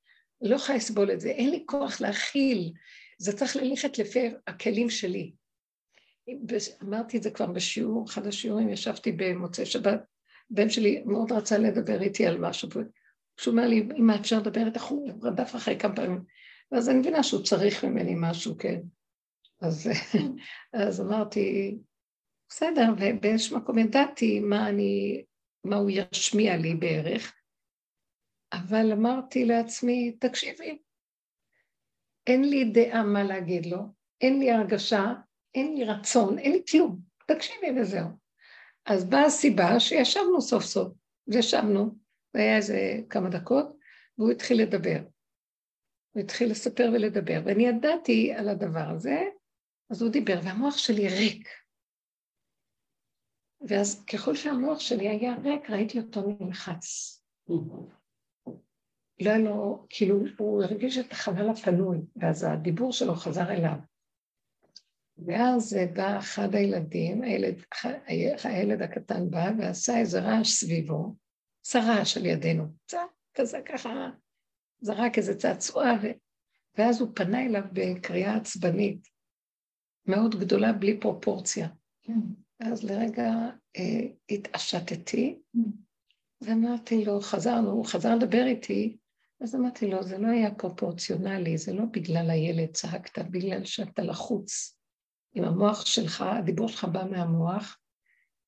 לא 0.40 0.56
יכולה 0.56 0.78
לסבול 0.78 1.12
את 1.12 1.20
זה, 1.20 1.28
אין 1.28 1.50
לי 1.50 1.62
כוח 1.66 2.00
להכיל, 2.00 2.72
זה 3.18 3.36
צריך 3.36 3.56
ללכת 3.56 3.98
לפי 3.98 4.30
הכלים 4.46 4.90
שלי. 4.90 5.32
אמרתי 6.82 7.16
את 7.16 7.22
זה 7.22 7.30
כבר 7.30 7.46
בשיעור, 7.46 8.04
אחד 8.04 8.26
השיעורים, 8.26 8.68
ישבתי 8.68 9.12
במוצאי 9.12 9.66
שבת, 9.66 10.00
בן 10.50 10.70
שלי 10.70 11.02
מאוד 11.06 11.32
רצה 11.32 11.58
לדבר 11.58 12.02
איתי 12.02 12.26
על 12.26 12.38
משהו, 12.38 12.68
כשהוא 13.36 13.52
אומר 13.52 13.66
לי, 13.66 13.88
אם 13.96 14.10
אפשר 14.10 14.38
לדבר 14.38 14.66
איתך, 14.66 14.82
הוא 14.82 15.10
רדף 15.22 15.56
אחרי 15.56 15.78
כמה 15.78 15.96
פעמים, 15.96 16.24
ואז 16.72 16.88
אני 16.88 16.98
מבינה 16.98 17.22
שהוא 17.22 17.42
צריך 17.42 17.84
ממני 17.84 18.14
משהו, 18.16 18.56
כן. 18.58 18.80
אז, 19.60 19.90
אז 20.86 21.00
אמרתי, 21.00 21.78
בסדר, 22.48 22.92
ובאיזשהו 22.98 23.56
מקום 23.56 23.78
ידעתי 23.78 24.40
מה 24.40 24.68
אני, 24.68 25.24
מה 25.64 25.76
הוא 25.76 25.90
ישמיע 25.90 26.56
לי 26.56 26.74
בערך, 26.74 27.34
אבל 28.52 28.92
אמרתי 28.92 29.44
לעצמי, 29.44 30.16
תקשיבי, 30.20 30.78
אין 32.26 32.44
לי 32.44 32.64
דעה 32.64 33.02
מה 33.02 33.24
להגיד 33.24 33.66
לו, 33.66 33.78
אין 34.20 34.40
לי 34.40 34.50
הרגשה, 34.50 35.14
אין 35.56 35.74
לי 35.74 35.84
רצון, 35.84 36.38
אין 36.38 36.52
לי 36.52 36.62
כלום, 36.70 37.00
תקשיבי 37.26 37.80
וזהו. 37.80 38.08
אז 38.86 39.04
באה 39.04 39.24
הסיבה 39.24 39.80
שישבנו 39.80 40.40
סוף 40.40 40.64
סוף, 40.64 40.92
וישבנו, 41.28 41.98
והיה 42.34 42.56
איזה 42.56 43.00
כמה 43.10 43.28
דקות, 43.28 43.76
והוא 44.18 44.30
התחיל 44.30 44.62
לדבר. 44.62 44.98
הוא 46.12 46.22
התחיל 46.22 46.50
לספר 46.50 46.90
ולדבר, 46.94 47.40
ואני 47.44 47.66
ידעתי 47.66 48.32
על 48.32 48.48
הדבר 48.48 48.88
הזה, 48.94 49.22
אז 49.90 50.02
הוא 50.02 50.10
דיבר, 50.10 50.40
והמוח 50.44 50.78
שלי 50.78 51.08
ריק. 51.08 51.48
ואז 53.68 54.04
ככל 54.04 54.34
שהמוח 54.34 54.80
שלי 54.80 55.08
היה 55.08 55.34
ריק, 55.42 55.70
ראיתי 55.70 55.98
אותו 55.98 56.36
נלחץ. 56.40 57.16
לא 59.20 59.30
היה 59.30 59.38
לו, 59.38 59.86
כאילו, 59.88 60.18
הוא 60.38 60.62
הרגיש 60.62 60.98
את 60.98 61.12
החלל 61.12 61.50
הפנוי, 61.50 61.98
ואז 62.16 62.44
הדיבור 62.44 62.92
שלו 62.92 63.14
חזר 63.14 63.50
אליו. 63.50 63.95
ואז 65.18 65.76
בא 65.94 66.18
אחד 66.18 66.54
הילדים, 66.54 67.22
הילד, 67.22 67.62
הילד 68.44 68.82
הקטן 68.82 69.30
בא 69.30 69.50
ועשה 69.58 69.98
איזה 69.98 70.20
רעש 70.20 70.52
סביבו, 70.52 71.14
עשה 71.66 71.80
רעש 71.80 72.16
על 72.16 72.26
ידינו, 72.26 72.64
קצת 72.86 72.98
כזה 73.34 73.60
ככה, 73.64 74.10
זרק 74.80 75.18
איזה 75.18 75.36
צעצוע, 75.36 75.92
ו... 76.02 76.06
ואז 76.78 77.00
הוא 77.00 77.08
פנה 77.14 77.46
אליו 77.46 77.62
בקריאה 77.72 78.36
עצבנית, 78.36 79.08
מאוד 80.06 80.40
גדולה, 80.40 80.72
בלי 80.72 81.00
פרופורציה. 81.00 81.68
ואז 82.60 82.84
לרגע 82.84 83.32
אה, 83.76 84.00
התעשתתי, 84.30 85.38
ואמרתי 86.40 87.04
לו, 87.04 87.20
חזרנו, 87.20 87.70
הוא 87.70 87.86
חזר 87.86 88.14
לדבר 88.14 88.46
איתי, 88.46 88.96
אז 89.40 89.54
אמרתי 89.54 89.90
לו, 89.90 90.02
זה 90.02 90.18
לא 90.18 90.28
היה 90.28 90.54
פרופורציונלי, 90.54 91.58
זה 91.58 91.72
לא 91.72 91.84
בגלל 91.90 92.30
הילד 92.30 92.70
צעקת, 92.70 93.18
בגלל 93.30 93.64
שאתה 93.64 94.02
לחוץ. 94.02 94.75
עם 95.36 95.44
המוח 95.44 95.86
שלך, 95.86 96.22
הדיבור 96.22 96.68
שלך 96.68 96.84
בא 96.84 97.04
מהמוח, 97.10 97.78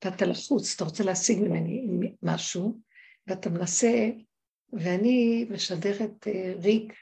ואתה 0.05 0.27
לחוץ, 0.27 0.75
אתה 0.75 0.85
רוצה 0.85 1.05
להשיג 1.05 1.39
ממני 1.39 1.87
משהו, 2.23 2.81
ואתה 3.27 3.51
מנסה, 3.51 4.11
ואני 4.73 5.47
משדרת 5.51 6.27
אה, 6.27 6.53
ריק, 6.63 6.93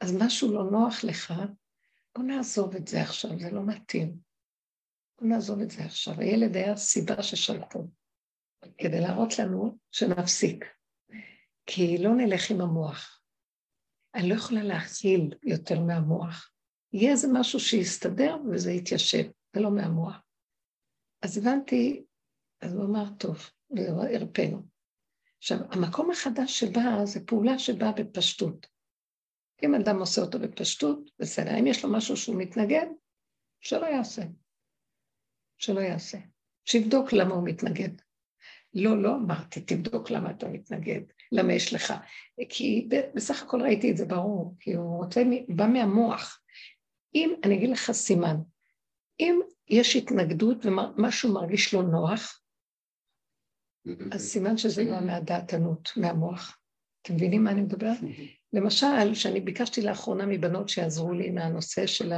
אז 0.00 0.16
משהו 0.22 0.52
לא 0.52 0.70
נוח 0.70 1.04
לך, 1.04 1.34
בוא 2.16 2.24
נעזוב 2.24 2.76
את 2.76 2.88
זה 2.88 3.02
עכשיו, 3.02 3.38
זה 3.38 3.50
לא 3.50 3.66
מתאים. 3.66 4.16
בוא 5.20 5.28
נעזוב 5.28 5.60
את 5.60 5.70
זה 5.70 5.84
עכשיו. 5.84 6.20
הילד 6.20 6.56
היה 6.56 6.76
סיבה 6.76 7.22
ששלטו, 7.22 7.88
כדי 8.78 9.00
להראות 9.00 9.38
לנו 9.38 9.78
שנפסיק. 9.92 10.64
כי 11.66 11.98
לא 11.98 12.14
נלך 12.14 12.50
עם 12.50 12.60
המוח. 12.60 13.22
אני 14.14 14.28
לא 14.28 14.34
יכולה 14.34 14.62
להכיל 14.62 15.34
יותר 15.42 15.80
מהמוח. 15.80 16.52
יהיה 16.92 17.12
איזה 17.12 17.28
משהו 17.32 17.60
שיסתדר 17.60 18.36
וזה 18.52 18.72
יתיישב, 18.72 19.24
זה 19.54 19.60
לא 19.60 19.70
מהמוח. 19.70 20.16
אז 21.22 21.38
הבנתי, 21.38 22.04
אז 22.60 22.74
הוא 22.74 22.84
אמר, 22.84 23.04
טוב, 23.18 23.50
הרפאנו. 24.14 24.62
עכשיו, 25.38 25.58
המקום 25.70 26.10
החדש 26.10 26.60
שבא, 26.60 27.04
זה 27.04 27.26
פעולה 27.26 27.58
שבאה 27.58 27.92
בפשטות. 27.92 28.66
אם 29.62 29.74
אדם 29.74 29.98
עושה 29.98 30.20
אותו 30.20 30.38
בפשטות, 30.38 31.10
בסדר. 31.18 31.58
אם 31.58 31.66
יש 31.66 31.84
לו 31.84 31.92
משהו 31.92 32.16
שהוא 32.16 32.36
מתנגד, 32.36 32.86
שלא 33.60 33.86
יעשה. 33.86 34.22
שלא 35.58 35.80
יעשה. 35.80 36.18
שיבדוק 36.64 37.12
למה 37.12 37.34
הוא 37.34 37.44
מתנגד. 37.44 37.90
לא, 38.74 39.02
לא 39.02 39.14
אמרתי, 39.14 39.60
תבדוק 39.60 40.10
למה 40.10 40.30
אתה 40.30 40.48
מתנגד, 40.48 41.00
למה 41.32 41.52
יש 41.52 41.74
לך. 41.74 41.94
כי 42.48 42.88
בסך 43.14 43.42
הכל 43.42 43.62
ראיתי 43.62 43.90
את 43.90 43.96
זה 43.96 44.06
ברור, 44.06 44.54
כי 44.60 44.74
הוא 44.74 45.04
רוצה, 45.04 45.22
בא 45.48 45.66
מהמוח. 45.66 46.42
אם, 47.14 47.34
אני 47.44 47.54
אגיד 47.54 47.70
לך 47.70 47.90
סימן, 47.90 48.36
אם 49.20 49.40
יש 49.68 49.96
התנגדות 49.96 50.66
ומשהו 50.66 51.34
מרגיש 51.34 51.74
לא 51.74 51.82
נוח, 51.82 52.40
אז 54.12 54.22
סימן 54.22 54.56
שזה 54.56 54.84
לא 54.84 55.00
מהדעתנות, 55.00 55.92
מהמוח. 55.96 56.58
אתם 57.02 57.14
מבינים 57.14 57.44
מה 57.44 57.50
אני 57.50 57.60
מדברת? 57.60 57.98
למשל, 58.52 59.14
שאני 59.14 59.40
ביקשתי 59.40 59.82
לאחרונה 59.82 60.26
מבנות 60.26 60.68
שיעזרו 60.68 61.12
לי 61.12 61.30
מהנושא 61.30 61.86
של 61.86 62.12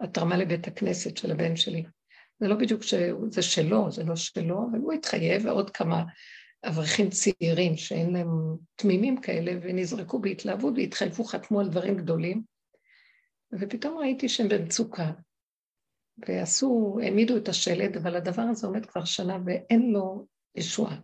התרמה 0.00 0.36
לבית 0.36 0.66
הכנסת 0.66 1.16
של 1.16 1.32
הבן 1.32 1.56
שלי. 1.56 1.84
זה 2.40 2.48
לא 2.48 2.54
בדיוק 2.54 2.82
שזה 2.82 3.42
שלו, 3.42 3.90
זה 3.90 4.04
לא 4.04 4.16
שלו, 4.16 4.68
אבל 4.70 4.78
הוא 4.78 4.92
התחייב, 4.92 5.44
ועוד 5.44 5.70
כמה 5.70 6.04
אברכים 6.64 7.10
צעירים 7.10 7.76
שאין 7.76 8.12
להם 8.12 8.28
תמימים 8.74 9.20
כאלה, 9.20 9.52
ונזרקו 9.62 10.18
בהתלהבות 10.18 10.74
והתחייבו, 10.76 11.24
חתמו 11.24 11.60
על 11.60 11.68
דברים 11.68 11.96
גדולים, 11.96 12.42
ופתאום 13.60 13.98
ראיתי 13.98 14.28
שהם 14.28 14.48
במצוקה, 14.48 15.10
ועשו, 16.26 16.98
העמידו 17.02 17.36
את 17.36 17.48
השלד, 17.48 17.96
אבל 17.96 18.16
הדבר 18.16 18.42
הזה 18.42 18.66
עומד 18.66 18.86
כבר 18.86 19.04
שנה 19.04 19.38
ואין 19.46 19.90
לו 19.90 20.26
ישועה. 20.54 20.96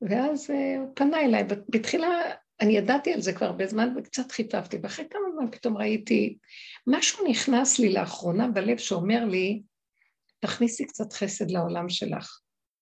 ואז 0.00 0.50
אה, 0.50 0.78
הוא 0.78 0.92
פנה 0.94 1.20
אליי, 1.20 1.44
בתחילה 1.68 2.08
אני 2.60 2.76
ידעתי 2.76 3.12
על 3.12 3.20
זה 3.20 3.32
כבר 3.32 3.46
הרבה 3.46 3.66
זמן 3.66 3.94
וקצת 3.96 4.32
חיפפתי, 4.32 4.78
ואחרי 4.82 5.04
כמה 5.10 5.22
זמן 5.34 5.50
פתאום 5.50 5.76
ראיתי, 5.76 6.38
משהו 6.86 7.28
נכנס 7.28 7.78
לי 7.78 7.92
לאחרונה 7.92 8.48
בלב 8.48 8.78
שאומר 8.78 9.24
לי, 9.24 9.62
תכניסי 10.40 10.86
קצת 10.86 11.12
חסד 11.12 11.50
לעולם 11.50 11.88
שלך, 11.88 12.38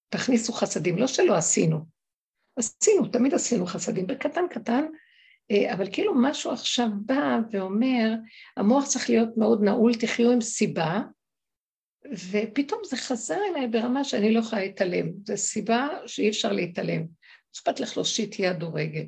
תכניסו 0.09 0.53
חסדים, 0.53 0.99
לא 0.99 1.07
שלא 1.07 1.37
עשינו, 1.37 1.79
עשינו, 2.57 3.07
תמיד 3.13 3.35
עשינו 3.35 3.67
חסדים, 3.67 4.07
בקטן 4.07 4.45
קטן, 4.51 4.85
אבל 5.73 5.93
כאילו 5.93 6.13
משהו 6.17 6.51
עכשיו 6.51 6.89
בא 7.07 7.39
ואומר, 7.51 8.15
המוח 8.57 8.87
צריך 8.87 9.11
להיות 9.11 9.29
מאוד 9.37 9.63
נעול, 9.63 9.95
תחיו 9.95 10.31
עם 10.31 10.41
סיבה, 10.41 11.01
ופתאום 12.31 12.81
זה 12.85 12.97
חזר 12.97 13.39
אליי 13.51 13.69
ברמה 13.69 14.05
שאני 14.05 14.33
לא 14.33 14.41
יכולה 14.41 14.63
להתעלם. 14.63 15.11
זו 15.25 15.37
סיבה 15.37 15.89
שאי 16.07 16.29
אפשר 16.29 16.53
להתעלם. 16.53 17.07
אכפת 17.57 17.81
לך 17.81 17.97
להושיט 17.97 18.39
יד 18.39 18.63
או 18.63 18.75
רגל. 18.75 19.05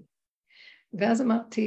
ואז 0.92 1.20
אמרתי, 1.20 1.66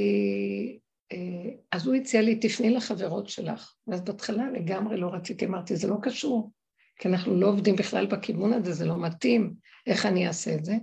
אה, 1.12 1.52
אז 1.72 1.88
הוא 1.88 1.96
הציע 1.96 2.22
לי, 2.22 2.36
תפני 2.36 2.70
לחברות 2.70 3.30
שלך. 3.30 3.74
ואז 3.88 4.02
בהתחלה 4.02 4.52
לגמרי 4.52 4.98
לא 4.98 5.08
רציתי, 5.14 5.46
אמרתי, 5.46 5.76
זה 5.76 5.88
לא 5.88 5.96
קשור, 6.02 6.52
כי 7.00 7.08
אנחנו 7.08 7.36
לא 7.36 7.48
עובדים 7.48 7.76
בכלל 7.76 8.06
בכיוון 8.06 8.54
הזה, 8.54 8.74
זה 8.74 8.86
לא 8.86 9.02
מתאים, 9.02 9.54
איך 9.88 10.06
אני 10.06 10.28
אעשה 10.28 10.56
את 10.56 10.66
זה? 10.66 10.76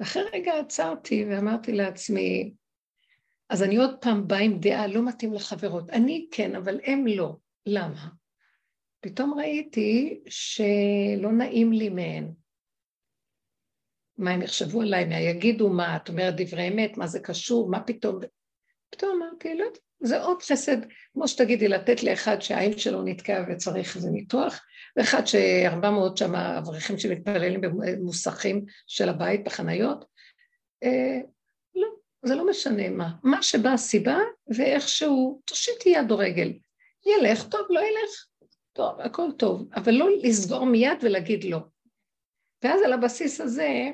ואחרי 0.00 0.22
רגע 0.32 0.52
עצרתי 0.58 1.24
ואמרתי 1.24 1.72
לעצמי, 1.72 2.52
אז 3.50 3.62
אני 3.62 3.76
עוד 3.76 3.96
פעם 4.00 4.28
באה 4.28 4.38
עם 4.38 4.58
דעה, 4.58 4.86
לא 4.86 5.04
מתאים 5.04 5.32
לחברות. 5.32 5.90
אני 5.90 6.28
כן, 6.30 6.56
אבל 6.56 6.80
הם 6.84 7.06
לא. 7.06 7.36
למה? 7.66 8.08
פתאום 9.00 9.34
ראיתי 9.38 10.20
שלא 10.28 11.32
נעים 11.32 11.72
לי 11.72 11.88
מהן. 11.88 12.32
מה 14.18 14.30
הם 14.30 14.42
יחשבו 14.42 14.82
עליי, 14.82 15.04
מה 15.04 15.20
יגידו, 15.20 15.68
מה, 15.68 15.96
את 15.96 16.08
אומרת 16.08 16.34
דברי 16.36 16.68
אמת, 16.68 16.96
מה 16.96 17.06
זה 17.06 17.20
קשור, 17.20 17.70
מה 17.70 17.80
פתאום... 17.80 18.20
פתאום 18.90 19.22
אמרתי, 19.22 19.54
לא 19.54 19.64
יודעת, 19.64 19.78
זה 20.00 20.22
עוד 20.22 20.42
חסד, 20.42 20.76
כמו 21.12 21.28
שתגידי, 21.28 21.68
לתת 21.68 22.02
לאחד 22.02 22.40
שהעין 22.40 22.78
שלו 22.78 23.02
נתקע 23.02 23.44
וצריך 23.48 23.96
איזה 23.96 24.10
ניתוח, 24.10 24.60
ואחד 24.96 25.26
שארבע 25.26 25.90
מאות 25.90 26.16
שם 26.16 26.34
אברכים 26.34 26.98
שמתפללים 26.98 27.60
במוסכים 27.60 28.64
של 28.86 29.08
הבית, 29.08 29.44
בחניות. 29.44 30.04
זה 32.26 32.34
לא 32.34 32.50
משנה 32.50 32.90
מה. 32.90 33.12
מה 33.22 33.42
שבא 33.42 33.70
הסיבה, 33.70 34.18
ואיכשהו, 34.48 35.40
תושיטי 35.44 35.88
יד 35.88 36.10
או 36.10 36.18
רגל. 36.18 36.52
ילך, 37.06 37.48
טוב, 37.48 37.60
לא 37.70 37.80
ילך, 37.80 38.26
טוב, 38.72 39.00
הכל 39.00 39.28
טוב, 39.38 39.68
אבל 39.74 39.92
לא 39.92 40.08
לסגור 40.22 40.66
מיד 40.66 40.98
ולהגיד 41.02 41.44
לא. 41.44 41.58
ואז 42.64 42.80
על 42.82 42.92
הבסיס 42.92 43.40
הזה 43.40 43.90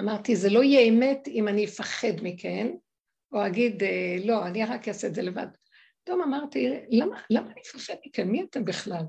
אמרתי, 0.00 0.36
זה 0.36 0.50
לא 0.50 0.62
יהיה 0.62 0.88
אמת 0.88 1.28
אם 1.28 1.48
אני 1.48 1.64
אפחד 1.64 2.12
מכן, 2.22 2.68
או 3.32 3.46
אגיד, 3.46 3.82
אה, 3.82 4.16
לא, 4.24 4.46
אני 4.46 4.64
רק 4.64 4.88
אעשה 4.88 5.06
את 5.06 5.14
זה 5.14 5.22
לבד. 5.22 5.46
פתאום 6.04 6.22
אמרתי, 6.22 6.68
למה, 6.90 7.20
למה 7.30 7.46
אני 7.52 7.60
אפחד 7.60 7.94
מכם? 8.06 8.28
מי 8.28 8.42
אתם 8.42 8.64
בכלל? 8.64 9.02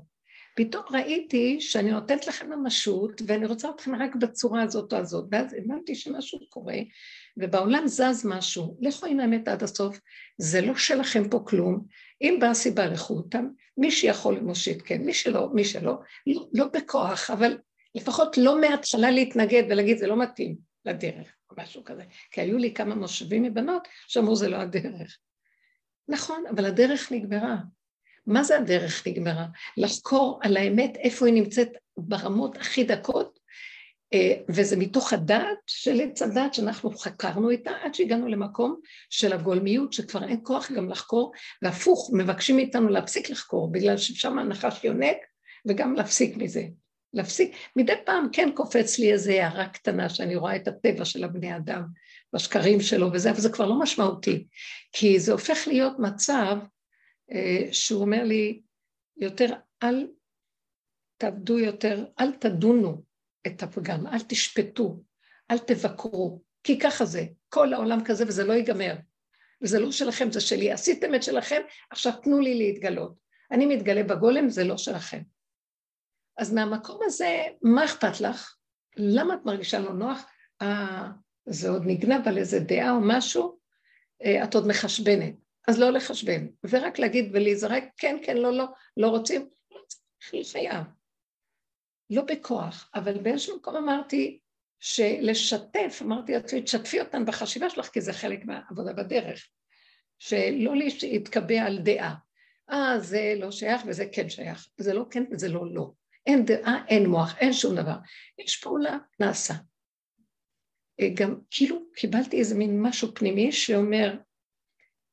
פתאום 0.56 0.84
ראיתי 0.90 1.60
שאני 1.60 1.90
נותנת 1.90 2.26
לכם 2.26 2.50
ממשות, 2.50 3.22
ואני 3.26 3.46
רוצה 3.46 3.70
אתכם 3.70 3.94
רק 3.94 4.14
בצורה 4.14 4.62
הזאת 4.62 4.92
או 4.92 4.98
הזאת, 4.98 5.24
ואז 5.30 5.54
הבנתי 5.54 5.94
שמשהו 5.94 6.38
קורה, 6.48 6.76
ובעולם 7.36 7.86
זז 7.86 8.26
משהו. 8.26 8.76
לכו 8.80 9.06
עם 9.06 9.20
האמת 9.20 9.48
עד 9.48 9.62
הסוף, 9.62 10.00
זה 10.38 10.60
לא 10.60 10.74
שלכם 10.76 11.28
פה 11.28 11.44
כלום. 11.46 11.84
אם 12.22 12.36
באה 12.40 12.54
סיבה, 12.54 12.86
לכו 12.86 13.14
אותם. 13.14 13.48
מי 13.76 13.90
שיכול 13.90 14.40
מושיט, 14.40 14.82
כן, 14.84 15.02
מי 15.02 15.14
שלא, 15.14 15.48
מי 15.52 15.64
שלא, 15.64 15.98
לא, 16.26 16.48
לא 16.52 16.66
בכוח, 16.72 17.30
אבל 17.30 17.58
לפחות 17.94 18.38
לא 18.38 18.60
מההתחלה 18.60 19.10
להתנגד 19.10 19.62
ולהגיד, 19.70 19.98
זה 19.98 20.06
לא 20.06 20.22
מתאים 20.22 20.56
לדרך, 20.84 21.34
או 21.50 21.56
משהו 21.62 21.84
כזה. 21.84 22.02
כי 22.30 22.40
היו 22.40 22.58
לי 22.58 22.74
כמה 22.74 22.94
מושבים 22.94 23.42
מבנות 23.42 23.88
שאמרו, 24.08 24.36
זה 24.36 24.48
לא 24.48 24.56
הדרך. 24.56 25.18
נכון, 26.08 26.44
אבל 26.50 26.64
הדרך 26.64 27.12
נגמרה. 27.12 27.56
מה 28.26 28.44
זה 28.44 28.56
הדרך 28.58 29.06
נגמרה? 29.06 29.46
לחקור 29.76 30.40
על 30.42 30.56
האמת 30.56 30.96
איפה 30.96 31.26
היא 31.26 31.34
נמצאת 31.34 31.68
ברמות 31.96 32.56
הכי 32.56 32.84
דקות, 32.84 33.33
וזה 34.48 34.76
מתוך 34.76 35.12
הדעת 35.12 35.58
של 35.66 36.00
עץ 36.00 36.22
הדעת 36.22 36.54
שאנחנו 36.54 36.90
חקרנו 36.90 37.50
איתה 37.50 37.70
עד 37.82 37.94
שהגענו 37.94 38.28
למקום 38.28 38.80
של 39.10 39.32
הגולמיות 39.32 39.92
שכבר 39.92 40.24
אין 40.24 40.40
כוח 40.42 40.72
גם 40.72 40.90
לחקור, 40.90 41.32
והפוך, 41.62 42.10
מבקשים 42.12 42.56
מאיתנו 42.56 42.88
להפסיק 42.88 43.30
לחקור 43.30 43.72
בגלל 43.72 43.96
ששם 43.96 44.38
הנחש 44.38 44.84
יונק 44.84 45.16
וגם 45.68 45.94
להפסיק 45.94 46.36
מזה. 46.36 46.64
להפסיק, 47.14 47.54
מדי 47.76 47.92
פעם 48.04 48.28
כן 48.32 48.50
קופץ 48.54 48.98
לי 48.98 49.12
איזו 49.12 49.32
הערה 49.32 49.68
קטנה 49.68 50.08
שאני 50.08 50.36
רואה 50.36 50.56
את 50.56 50.68
הטבע 50.68 51.04
של 51.04 51.24
הבני 51.24 51.56
אדם 51.56 51.82
בשקרים 52.32 52.80
שלו 52.80 53.12
וזה, 53.12 53.30
אבל 53.30 53.40
זה 53.40 53.52
כבר 53.52 53.66
לא 53.66 53.78
משמעותי, 53.78 54.46
כי 54.92 55.20
זה 55.20 55.32
הופך 55.32 55.58
להיות 55.66 55.98
מצב 55.98 56.56
אה, 57.32 57.68
שהוא 57.72 58.00
אומר 58.00 58.24
לי, 58.24 58.60
יותר 59.16 59.54
אל 59.82 60.06
תעבדו 61.16 61.58
יותר, 61.58 62.04
אל 62.20 62.32
תדונו 62.32 63.02
את 63.46 63.62
הפגם, 63.62 64.06
אל 64.06 64.20
תשפטו, 64.28 65.02
אל 65.50 65.58
תבקרו, 65.58 66.42
כי 66.64 66.78
ככה 66.78 67.04
זה, 67.04 67.24
כל 67.48 67.72
העולם 67.72 68.04
כזה 68.04 68.24
וזה 68.26 68.44
לא 68.44 68.52
ייגמר. 68.52 68.94
וזה 69.62 69.78
לא 69.78 69.92
שלכם, 69.92 70.32
זה 70.32 70.40
שלי. 70.40 70.72
עשיתם 70.72 71.14
את 71.14 71.22
שלכם, 71.22 71.62
עכשיו 71.90 72.12
תנו 72.22 72.40
לי 72.40 72.54
להתגלות. 72.54 73.14
אני 73.50 73.66
מתגלה 73.66 74.02
בגולם, 74.02 74.48
זה 74.48 74.64
לא 74.64 74.76
שלכם. 74.76 75.22
אז 76.38 76.52
מהמקום 76.52 77.00
הזה, 77.04 77.42
מה 77.62 77.84
אכפת 77.84 78.20
לך? 78.20 78.56
למה 78.96 79.34
את 79.34 79.44
מרגישה 79.44 79.78
לא 79.78 79.92
נוח? 79.92 80.26
אה, 80.62 81.08
זה 81.46 81.70
עוד 81.70 81.82
נגנב 81.86 82.28
על 82.28 82.38
איזה 82.38 82.60
דעה 82.60 82.90
או 82.90 83.00
משהו? 83.00 83.58
אה, 84.24 84.44
את 84.44 84.54
עוד 84.54 84.66
מחשבנת. 84.66 85.34
אז 85.68 85.78
לא 85.78 85.90
לחשבן, 85.90 86.46
ורק 86.64 86.98
להגיד 86.98 87.30
ולהיזרק, 87.32 87.84
כן, 87.96 88.16
כן, 88.22 88.36
לא, 88.36 88.52
לא, 88.52 88.66
לא 88.96 89.08
רוצים, 89.08 89.48
לא 89.70 89.80
לחייב. 90.32 90.82
לא 92.10 92.22
בכוח, 92.22 92.90
אבל 92.94 93.18
באיזשהו 93.18 93.56
מקום 93.56 93.76
אמרתי 93.76 94.38
שלשתף, 94.80 95.98
אמרתי 96.02 96.32
לעצמי, 96.32 96.62
תשתפי 96.62 97.00
אותן 97.00 97.26
בחשיבה 97.26 97.70
שלך, 97.70 97.86
כי 97.86 98.00
זה 98.00 98.12
חלק 98.12 98.44
מהעבודה 98.44 98.92
בדרך. 98.92 99.48
שלא 100.18 100.72
להתקבע 101.02 101.62
על 101.62 101.78
דעה. 101.78 102.14
אה, 102.70 103.00
זה 103.00 103.34
לא 103.36 103.50
שייך 103.50 103.82
וזה 103.86 104.06
כן 104.12 104.28
שייך. 104.28 104.68
זה 104.76 104.94
לא 104.94 105.04
כן 105.10 105.24
וזה 105.30 105.48
לא 105.48 105.74
לא. 105.74 105.92
אין 106.26 106.44
דעה, 106.44 106.84
אין 106.88 107.06
מוח, 107.06 107.38
אין 107.38 107.52
שום 107.52 107.76
דבר. 107.76 107.96
יש 108.38 108.56
פעולה, 108.56 108.98
נעשה. 109.20 109.54
אה, 111.00 111.08
גם 111.14 111.40
כאילו 111.50 111.90
קיבלתי 111.96 112.38
איזה 112.38 112.54
מין 112.54 112.82
משהו 112.82 113.14
פנימי 113.14 113.52
שאומר, 113.52 114.16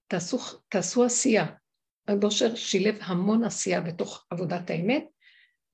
תעשו, 0.07 0.37
תעשו 0.69 1.03
עשייה. 1.03 1.45
הבושר 2.07 2.55
שילב 2.55 2.97
המון 3.01 3.43
עשייה 3.43 3.81
בתוך 3.81 4.25
עבודת 4.29 4.69
האמת, 4.69 5.05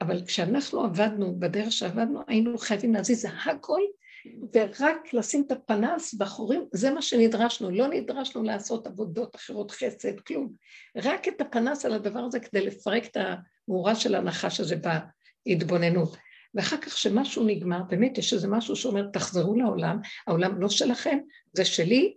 אבל 0.02 0.26
כשאנחנו 0.26 0.84
עבדנו, 0.84 1.40
בדרך 1.40 1.72
שעבדנו, 1.72 2.22
היינו 2.28 2.58
חייבים 2.58 2.94
להזיז 2.94 3.28
הכל, 3.46 3.82
ורק 4.56 5.14
לשים 5.14 5.44
את 5.48 5.52
הפנס 5.52 6.14
בחורים, 6.14 6.66
זה 6.72 6.92
מה 6.92 7.02
שנדרשנו, 7.02 7.72
לא 7.72 7.88
נדרשנו 7.88 8.44
לעשות 8.44 8.88
עבודות 8.88 9.36
אחרות, 9.36 9.72
חסד, 9.72 10.20
כלום. 10.20 10.54
רק 10.96 11.28
את 11.28 11.42
הפנס 11.42 11.86
על 11.86 11.94
הדבר 11.94 12.20
הזה 12.20 12.40
כדי 12.40 12.66
לפרק 12.66 13.06
את 13.06 13.18
המאורה 13.18 13.96
של 13.96 14.16
הנחש 14.16 14.60
הזה 14.60 14.76
בהתבוננות. 15.46 16.18
ואחר 16.54 16.78
כך 16.78 16.94
כשמשהו 16.94 17.44
נגמר, 17.44 17.82
באמת 17.90 18.18
יש 18.18 18.34
איזה 18.34 18.48
משהו 18.48 18.76
שאומר, 18.76 19.08
תחזרו 19.14 19.56
לעולם, 19.56 20.00
העולם 20.28 20.62
לא 20.62 20.70
שלכם, 20.70 21.18
זה 21.54 21.66
שלי, 21.66 22.16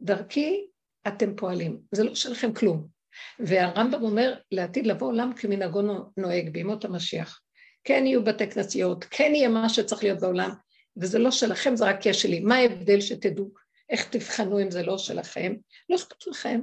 דרכי 0.00 0.66
אתם 1.08 1.36
פועלים, 1.36 1.80
זה 1.92 2.04
לא 2.04 2.14
שלכם 2.14 2.52
כלום. 2.52 2.99
והרמב"ם 3.38 4.02
אומר, 4.02 4.34
לעתיד 4.52 4.86
לבוא 4.86 5.08
עולם 5.08 5.32
כמנהגו 5.36 5.82
נוהג 6.16 6.50
בימות 6.50 6.84
המשיח. 6.84 7.40
כן 7.84 8.06
יהיו 8.06 8.24
בתי 8.24 8.50
כנסיות, 8.50 9.04
כן 9.04 9.32
יהיה 9.34 9.48
מה 9.48 9.68
שצריך 9.68 10.02
להיות 10.02 10.20
בעולם, 10.20 10.50
וזה 10.96 11.18
לא 11.18 11.30
שלכם, 11.30 11.76
זה 11.76 11.84
רק 11.84 12.06
יש 12.06 12.22
שלי. 12.22 12.40
מה 12.40 12.56
ההבדל 12.56 13.00
שתדעו? 13.00 13.50
איך 13.90 14.08
תבחנו 14.08 14.62
אם 14.62 14.70
זה 14.70 14.82
לא 14.82 14.98
שלכם? 14.98 15.54
לא 15.88 15.96
אכפת 15.96 16.26
לכם. 16.26 16.60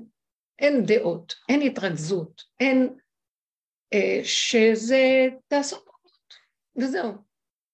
אין 0.59 0.85
דעות, 0.85 1.35
אין 1.49 1.61
התרכזות, 1.61 2.41
אין... 2.59 2.89
אה, 3.93 4.19
שזה... 4.23 5.27
תעשו 5.47 5.75
פעולות, 5.75 6.33
וזהו. 6.75 7.13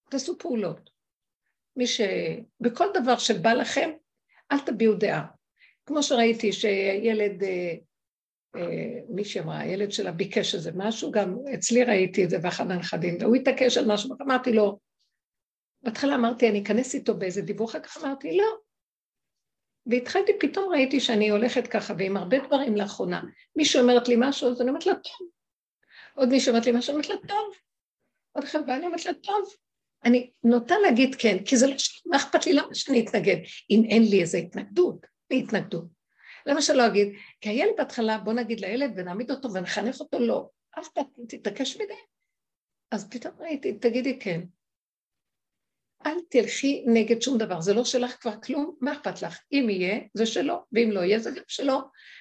תעשו 0.09 0.37
פעולות. 0.37 0.89
מי 1.75 1.87
ש... 1.87 2.01
בכל 2.59 2.87
דבר 2.93 3.17
שבא 3.17 3.53
לכם, 3.53 3.91
אל 4.51 4.59
תביעו 4.59 4.93
דעה. 4.93 5.25
כמו 5.85 6.03
שראיתי 6.03 6.53
שילד, 6.53 7.43
אה, 7.43 7.73
אה, 8.55 8.99
מישהי 9.09 9.41
אמרה, 9.41 9.59
הילד 9.59 9.91
שלה 9.91 10.11
ביקש 10.11 10.55
איזה 10.55 10.71
משהו, 10.75 11.11
גם 11.11 11.35
אצלי 11.53 11.83
ראיתי 11.83 12.23
את 12.23 12.29
זה 12.29 12.39
באחד 12.39 12.71
הנכדים, 12.71 13.17
והוא 13.19 13.35
התעקש 13.35 13.77
על 13.77 13.85
משהו, 13.87 14.15
אמרתי 14.21 14.53
לו, 14.53 14.79
בהתחלה 15.81 16.15
אמרתי, 16.15 16.49
אני 16.49 16.63
אכנס 16.63 16.95
איתו 16.95 17.17
באיזה 17.17 17.41
דיווח, 17.41 17.69
אחר 17.69 17.79
כך 17.79 17.97
אמרתי, 17.97 18.37
לא. 18.37 18.57
והתחלתי, 19.85 20.31
פתאום 20.39 20.71
ראיתי 20.71 20.99
שאני 20.99 21.29
הולכת 21.29 21.67
ככה, 21.67 21.93
ועם 21.97 22.17
הרבה 22.17 22.37
דברים 22.47 22.75
לאחרונה. 22.75 23.21
מישהו 23.55 23.81
אומרת 23.81 24.07
לי 24.07 24.15
משהו, 24.19 24.49
אז 24.49 24.61
אני 24.61 24.69
אומרת 24.69 24.85
לה, 24.85 24.93
טוב. 24.93 25.27
עוד 26.15 26.29
מישהו 26.29 26.51
אומרת 26.51 26.65
לי 26.65 26.71
משהו, 26.71 26.97
אני 26.97 27.07
אומרת 27.07 27.21
לה, 27.21 27.27
טוב. 27.27 27.53
עוד 28.31 28.45
חברה, 28.45 28.75
אני 28.75 28.85
אומרת 28.85 29.05
לה, 29.05 29.13
טוב. 29.13 29.53
אני 30.05 30.31
נוטה 30.43 30.75
להגיד 30.79 31.15
כן, 31.15 31.43
כי 31.45 31.57
זה 31.57 31.67
לא, 31.67 31.73
מה 32.05 32.17
אכפת 32.17 32.45
לי, 32.45 32.53
למה 32.53 32.75
שאני 32.75 33.05
אתנגד? 33.05 33.37
אם 33.69 33.83
אין 33.89 34.03
לי 34.09 34.21
איזו 34.21 34.37
התנגדות, 34.37 35.05
התנגדות. 35.31 35.85
למה 36.45 36.61
שלא 36.61 36.87
אגיד? 36.87 37.13
כי 37.41 37.49
הילד 37.49 37.73
בהתחלה, 37.77 38.17
בוא 38.17 38.33
נגיד 38.33 38.59
לילד 38.59 38.93
ונעמיד 38.95 39.31
אותו 39.31 39.53
ונחנך 39.53 39.99
אותו, 39.99 40.19
לא. 40.19 40.49
פעם 40.89 41.03
תתעקש 41.27 41.75
מדי. 41.75 41.93
אז 42.91 43.09
פתאום 43.09 43.33
ראיתי, 43.39 43.73
תגידי 43.73 44.19
כן. 44.19 44.41
אל 46.05 46.17
תלכי 46.29 46.83
נגד 46.87 47.21
שום 47.21 47.37
דבר, 47.37 47.61
זה 47.61 47.73
לא 47.73 47.85
שלך 47.85 48.15
כבר 48.21 48.33
כלום, 48.43 48.75
מה 48.81 48.91
אכפת 48.91 49.21
לך? 49.21 49.39
אם 49.51 49.67
יהיה, 49.69 49.99
זה 50.13 50.25
שלו, 50.25 50.63
ואם 50.71 50.91
לא 50.91 50.99
יהיה, 50.99 51.19
זה 51.19 51.31
גם 51.31 51.43
שלו. 51.47 51.79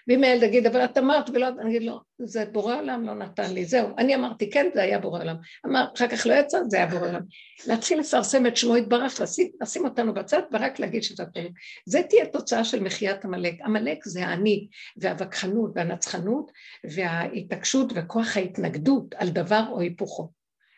ואם 0.09 0.25
הילד 0.25 0.43
יגיד, 0.43 0.67
אבל 0.67 0.85
את 0.85 0.99
אמרת 0.99 1.31
ולא, 1.31 1.49
אני 1.49 1.71
אגיד 1.71 1.83
לו, 1.83 2.01
זה 2.19 2.45
בורא 2.45 2.77
עולם 2.77 3.07
לא 3.07 3.15
נתן 3.15 3.55
לי, 3.55 3.65
זהו, 3.65 3.89
אני 3.99 4.15
אמרתי 4.15 4.51
כן, 4.51 4.67
זה 4.75 4.83
היה 4.83 4.99
בורא 4.99 5.21
עולם. 5.21 5.37
אמר, 5.67 5.85
אחר 5.97 6.09
כך 6.09 6.27
לא 6.27 6.35
יצא, 6.35 6.59
זה 6.69 6.77
היה 6.77 6.87
בורא 6.87 7.09
עולם. 7.09 7.21
להתחיל 7.67 8.01
לפרסם 8.01 8.47
את 8.47 8.57
שמו 8.57 8.77
יתברך, 8.77 9.21
לשים, 9.21 9.51
לשים 9.61 9.85
אותנו 9.85 10.15
בצד 10.15 10.43
ורק 10.53 10.79
להגיד 10.79 11.03
שזה 11.03 11.23
הפרק. 11.23 11.51
זה 11.87 12.03
תהיה 12.03 12.27
תוצאה 12.27 12.65
של 12.65 12.81
מחיית 12.83 13.25
עמלק. 13.25 13.55
עמלק 13.65 14.05
זה 14.05 14.27
האני, 14.27 14.69
והווכחנות, 14.97 15.71
והנצחנות, 15.75 16.51
וההתעקשות 16.91 17.93
וכוח 17.95 18.37
ההתנגדות 18.37 19.15
על 19.15 19.29
דבר 19.29 19.63
או 19.71 19.81
היפוכו. 19.81 20.31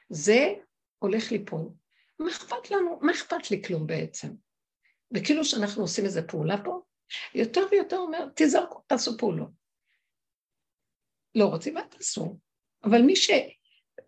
זה 0.09 0.49
הולך 0.99 1.33
ליפול. 1.33 1.84
מה 2.19 2.31
אכפת 2.31 2.71
לנו? 2.71 2.99
מה 3.03 3.13
אכפת 3.13 3.51
לי 3.51 3.63
כלום 3.63 3.87
בעצם? 3.87 4.29
וכאילו 5.15 5.45
שאנחנו 5.45 5.83
עושים 5.83 6.05
איזה 6.05 6.23
פעולה 6.23 6.65
פה, 6.65 6.81
יותר 7.35 7.61
ויותר 7.71 7.97
אומר, 7.97 8.27
תזרקו, 8.37 8.81
תעשו 8.87 9.19
פעולות. 9.19 9.51
לא 11.35 11.45
רוצים, 11.45 11.75
מה 11.75 11.83
תעשו? 11.89 12.39
אבל 12.85 13.03
מי 13.03 13.17
ש... 13.17 13.31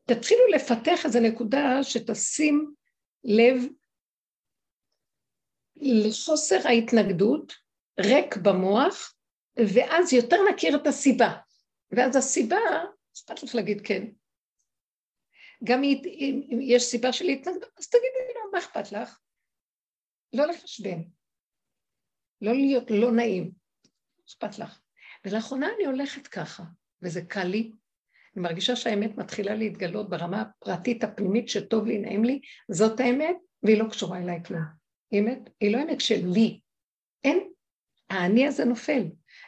תתחילו 0.04 0.46
לפתח 0.54 1.04
איזו 1.06 1.20
נקודה 1.20 1.82
שתשים 1.82 2.74
לב 3.24 3.62
לחוסר 5.76 6.68
ההתנגדות, 6.68 7.52
ריק 8.00 8.36
במוח, 8.36 9.14
ואז 9.74 10.12
יותר 10.12 10.36
נכיר 10.54 10.76
את 10.76 10.86
הסיבה. 10.86 11.32
ואז 11.90 12.16
הסיבה, 12.16 12.56
אכפת 13.16 13.42
לך 13.42 13.54
להגיד 13.54 13.86
כן, 13.86 14.02
גם 15.64 15.82
אם 15.82 16.58
יש 16.60 16.82
סיבה 16.82 17.12
של 17.12 17.24
התנגדות, 17.24 17.78
אז 17.78 17.88
תגידי 17.88 18.34
לו, 18.34 18.50
מה 18.52 18.58
אכפת 18.58 18.92
לך? 18.92 19.18
לא 20.32 20.46
לחשבן. 20.46 21.02
לא 22.40 22.52
להיות 22.52 22.90
לא 22.90 23.12
נעים. 23.12 23.50
אכפת 24.28 24.58
לך. 24.58 24.80
ולאחרונה 25.24 25.68
אני 25.76 25.86
הולכת 25.86 26.26
ככה, 26.26 26.62
וזה 27.02 27.22
קל 27.22 27.44
לי. 27.44 27.70
אני 28.36 28.42
מרגישה 28.42 28.76
שהאמת 28.76 29.16
מתחילה 29.16 29.54
להתגלות 29.54 30.10
ברמה 30.10 30.42
הפרטית 30.42 31.04
הפנימית 31.04 31.48
שטוב 31.48 31.86
לי, 31.86 31.98
נעים 31.98 32.24
לי, 32.24 32.40
זאת 32.70 33.00
האמת, 33.00 33.36
והיא 33.62 33.82
לא 33.82 33.88
קשורה 33.90 34.18
אליי 34.18 34.44
כלום. 34.44 34.62
אמת, 35.18 35.38
היא 35.60 35.72
לא 35.72 35.82
אמת 35.82 36.00
שלי. 36.00 36.60
אין, 37.24 37.48
האני 38.10 38.46
הזה 38.46 38.64
נופל. 38.64 39.02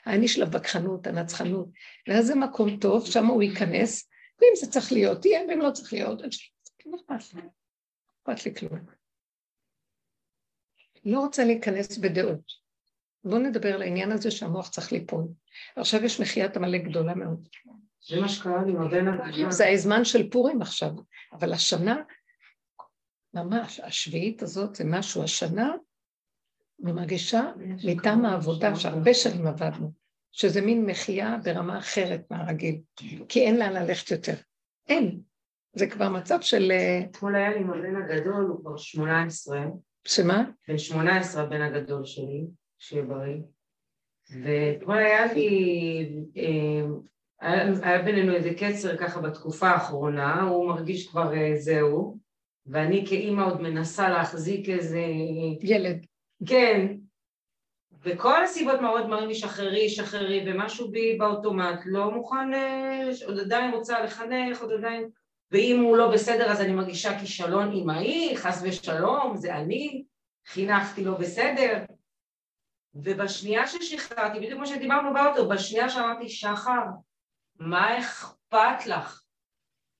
האני 0.06 0.28
של 0.28 0.42
הווכחנות, 0.42 1.06
הנצחנות. 1.06 1.68
ואז 2.08 2.26
זה 2.26 2.34
מקום 2.34 2.76
טוב, 2.76 3.06
שם 3.06 3.26
הוא 3.26 3.42
ייכנס, 3.42 4.07
ואם 4.40 4.52
זה 4.56 4.70
צריך 4.70 4.92
להיות, 4.92 5.24
יהיה, 5.24 5.40
ואם 5.48 5.60
לא 5.60 5.70
צריך 5.70 5.92
להיות, 5.92 6.22
לא 6.86 6.96
אכפת 6.96 7.34
לי. 7.34 7.42
אכפת 8.22 8.46
לי 8.46 8.54
כלום. 8.54 8.80
לא 11.04 11.20
רוצה 11.20 11.44
להיכנס 11.44 11.98
בדעות. 11.98 12.68
בואו 13.24 13.38
נדבר 13.38 13.74
על 13.74 13.82
העניין 13.82 14.12
הזה 14.12 14.30
שהמוח 14.30 14.68
צריך 14.68 14.92
ליפול. 14.92 15.24
עכשיו 15.76 16.04
יש 16.04 16.20
מחיית 16.20 16.56
עמלק 16.56 16.84
גדולה 16.84 17.14
מאוד. 17.14 17.48
זה 18.08 18.20
מה 18.20 18.28
שקרה 18.28 18.64
לי 18.64 18.72
מודנה. 18.72 19.50
זה 19.50 19.68
הזמן 19.68 20.04
של 20.04 20.30
פורים 20.30 20.62
עכשיו, 20.62 20.90
אבל 21.32 21.52
השנה, 21.52 21.96
ממש, 23.34 23.80
השביעית 23.80 24.42
הזאת 24.42 24.74
זה 24.74 24.84
משהו, 24.86 25.24
השנה, 25.24 25.74
אני 26.84 26.92
מרגישה 26.92 27.52
מטעם 27.84 28.24
העבודה 28.24 28.76
שהרבה 28.76 29.14
שנים 29.14 29.46
עבדנו, 29.46 29.92
שזה 30.32 30.60
מין 30.60 30.86
מחייה 30.86 31.36
ברמה 31.44 31.78
אחרת 31.78 32.20
מהרגיל, 32.30 32.80
כי 33.28 33.40
אין 33.40 33.58
לאן 33.58 33.72
ללכת 33.72 34.10
יותר. 34.10 34.34
אין. 34.88 35.20
זה 35.72 35.86
כבר 35.86 36.08
מצב 36.08 36.40
של... 36.40 36.70
אה, 36.70 37.00
אתמול 37.10 37.34
היה 37.34 37.50
לי 37.50 37.64
מודן 37.64 37.96
הגדול, 37.96 38.44
הוא 38.44 38.60
כבר 38.60 38.76
18. 38.76 39.60
שמה? 40.04 40.44
בן 40.68 40.78
18 40.78 41.42
הבן 41.42 41.60
הגדול 41.60 42.04
שלי, 42.04 42.44
שיהיה 42.78 43.04
בריא. 43.04 43.38
ואתמול 44.30 44.98
היה 44.98 45.32
לי, 45.32 46.24
אה, 46.36 46.86
היה, 47.40 47.72
היה 47.82 48.02
בינינו 48.02 48.34
איזה 48.34 48.50
קצר 48.54 48.96
ככה 48.96 49.20
בתקופה 49.20 49.68
האחרונה, 49.68 50.42
הוא 50.42 50.68
מרגיש 50.68 51.08
כבר 51.08 51.34
אה, 51.34 51.56
זהו, 51.56 52.18
ואני 52.66 53.04
כאימא 53.08 53.42
עוד 53.42 53.60
מנסה 53.60 54.08
להחזיק 54.08 54.68
איזה... 54.68 55.02
ילד. 55.62 56.06
כן, 56.46 56.96
וכל 58.08 58.44
הסיבות 58.44 58.80
מאוד 58.80 59.06
מראים 59.06 59.28
לי 59.28 59.34
שחררי, 59.34 59.88
שחררי, 59.88 60.44
ומשהו 60.46 60.90
בי 60.90 61.16
באוטומט 61.18 61.80
לא 61.84 62.10
מוכן, 62.10 62.54
אה, 62.54 63.10
עוד 63.26 63.38
עדיין 63.38 63.74
רוצה 63.74 64.00
לחנך, 64.00 64.60
עוד 64.60 64.72
עדיין... 64.72 65.08
ואם 65.50 65.80
הוא 65.80 65.96
לא 65.96 66.10
בסדר 66.10 66.50
אז 66.50 66.60
אני 66.60 66.72
מרגישה 66.72 67.18
כישלון 67.18 67.72
אמאי, 67.72 68.36
חס 68.36 68.62
ושלום, 68.62 69.36
זה 69.36 69.54
אני, 69.54 70.04
חינכתי 70.46 71.04
לא 71.04 71.14
בסדר. 71.14 71.84
ובשנייה 72.94 73.66
ששחררתי, 73.66 74.38
בדיוק 74.38 74.54
כמו 74.54 74.66
שדיברנו 74.66 75.14
באוטו, 75.14 75.48
בשנייה 75.48 75.88
שאמרתי, 75.88 76.28
שחר, 76.28 76.82
מה 77.58 77.98
אכפת 77.98 78.86
לך? 78.86 79.22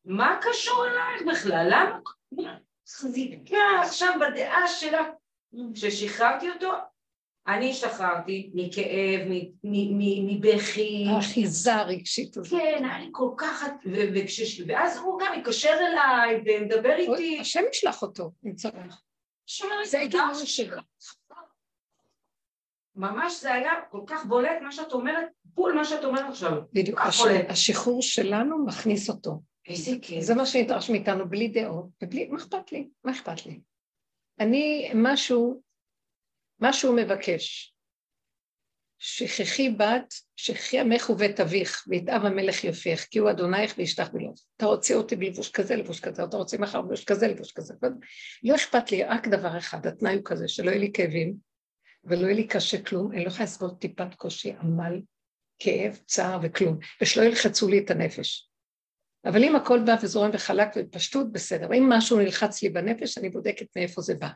מה 0.04 0.38
קשור 0.40 0.86
אלייך 0.86 1.22
בכלל? 1.32 1.68
למה? 1.70 1.98
חזיקה 2.88 3.56
עכשיו 3.82 4.14
בדעה 4.20 4.68
שלה. 4.68 5.02
כששחררתי 5.74 6.50
אותו, 6.50 6.72
אני 7.48 7.70
השתחררתי 7.70 8.50
מכאב, 8.54 9.20
מבכי. 9.64 11.06
האחיזה 11.08 11.74
הרגשית 11.74 12.36
הזאת. 12.36 12.60
כן, 12.60 12.84
לי 13.00 13.08
כל 13.12 13.30
כך... 13.36 13.64
ואז 14.66 14.96
הוא 14.96 15.20
גם 15.20 15.32
התקשר 15.38 15.74
אליי 15.80 16.42
ומדבר 16.46 16.96
איתי. 16.96 17.38
השם 17.40 17.60
ישלח 17.72 18.02
אותו, 18.02 18.30
אם 18.46 18.54
צריך. 18.54 19.00
זה 19.84 19.98
ההיגיון 19.98 20.34
שלו. 20.34 20.76
ממש 22.96 23.40
זה 23.40 23.54
היה 23.54 23.72
כל 23.90 24.00
כך 24.06 24.24
בולט 24.24 24.62
מה 24.62 24.72
שאת 24.72 24.92
אומרת, 24.92 25.26
בול 25.44 25.72
מה 25.72 25.84
שאת 25.84 26.04
אומרת 26.04 26.24
עכשיו. 26.28 26.52
בדיוק, 26.72 27.00
השחרור 27.48 28.02
שלנו 28.02 28.64
מכניס 28.66 29.10
אותו. 29.10 29.40
איזה 29.68 29.90
כיף. 30.02 30.24
זה 30.24 30.34
מה 30.34 30.46
שנדרש 30.46 30.90
מאיתנו, 30.90 31.28
בלי 31.28 31.48
דעות, 31.48 31.86
ובלי, 32.02 32.26
מה 32.26 32.38
אכפת 32.38 32.72
לי? 32.72 32.88
מה 33.04 33.12
אכפת 33.12 33.46
לי? 33.46 33.60
אני 34.40 34.90
משהו 34.94 35.62
מה 36.60 36.72
שהוא 36.72 36.96
מבקש. 36.96 37.74
שכחי 38.98 39.70
בת, 39.70 40.14
שכחי 40.36 40.80
עמך 40.80 41.10
ובית 41.10 41.40
אביך, 41.40 41.84
ויתאב 41.88 42.24
המלך 42.24 42.64
יופייך, 42.64 43.06
כי 43.10 43.18
הוא 43.18 43.30
אדונייך 43.30 43.74
וישתח 43.78 44.08
בלוב. 44.12 44.34
אתה 44.56 44.66
רוצה 44.66 44.94
אותי 44.94 45.16
בלבוש 45.16 45.50
כזה, 45.50 45.76
לבוש 45.76 46.00
כזה, 46.00 46.24
אתה 46.24 46.36
רוצה 46.36 46.58
מחר 46.58 46.82
בלבוש 46.82 47.04
כזה, 47.04 47.28
לבוש 47.28 47.52
כזה. 47.52 47.74
לא 48.42 48.54
אכפת 48.54 48.90
לי, 48.90 49.04
רק 49.04 49.28
דבר 49.28 49.58
אחד, 49.58 49.86
התנאי 49.86 50.14
הוא 50.14 50.22
כזה, 50.24 50.48
שלא 50.48 50.70
יהיה 50.70 50.80
לי 50.80 50.90
כאבים, 50.94 51.34
ולא 52.04 52.26
יהיה 52.26 52.34
לי 52.34 52.46
קשה 52.46 52.82
כלום, 52.82 53.12
אני 53.12 53.24
לא 53.24 53.28
יכולה 53.28 53.44
לסבול 53.44 53.70
טיפת 53.80 54.14
קושי, 54.14 54.52
עמל, 54.52 55.00
כאב, 55.58 56.00
צער 56.06 56.38
וכלום, 56.42 56.78
ושלא 57.02 57.22
ילחצו 57.22 57.68
לי 57.68 57.78
את 57.78 57.90
הנפש. 57.90 58.48
אבל 59.24 59.44
אם 59.44 59.56
הכל 59.56 59.80
בא 59.86 59.94
וזורם 60.02 60.30
וחלק 60.32 60.68
ובפשטות, 60.76 61.32
בסדר. 61.32 61.72
אם 61.74 61.88
משהו 61.88 62.18
נלחץ 62.18 62.62
לי 62.62 62.68
בנפש, 62.68 63.18
אני 63.18 63.28
בודקת 63.28 63.66
מאיפה 63.76 64.00
זה 64.00 64.14
בא. 64.14 64.28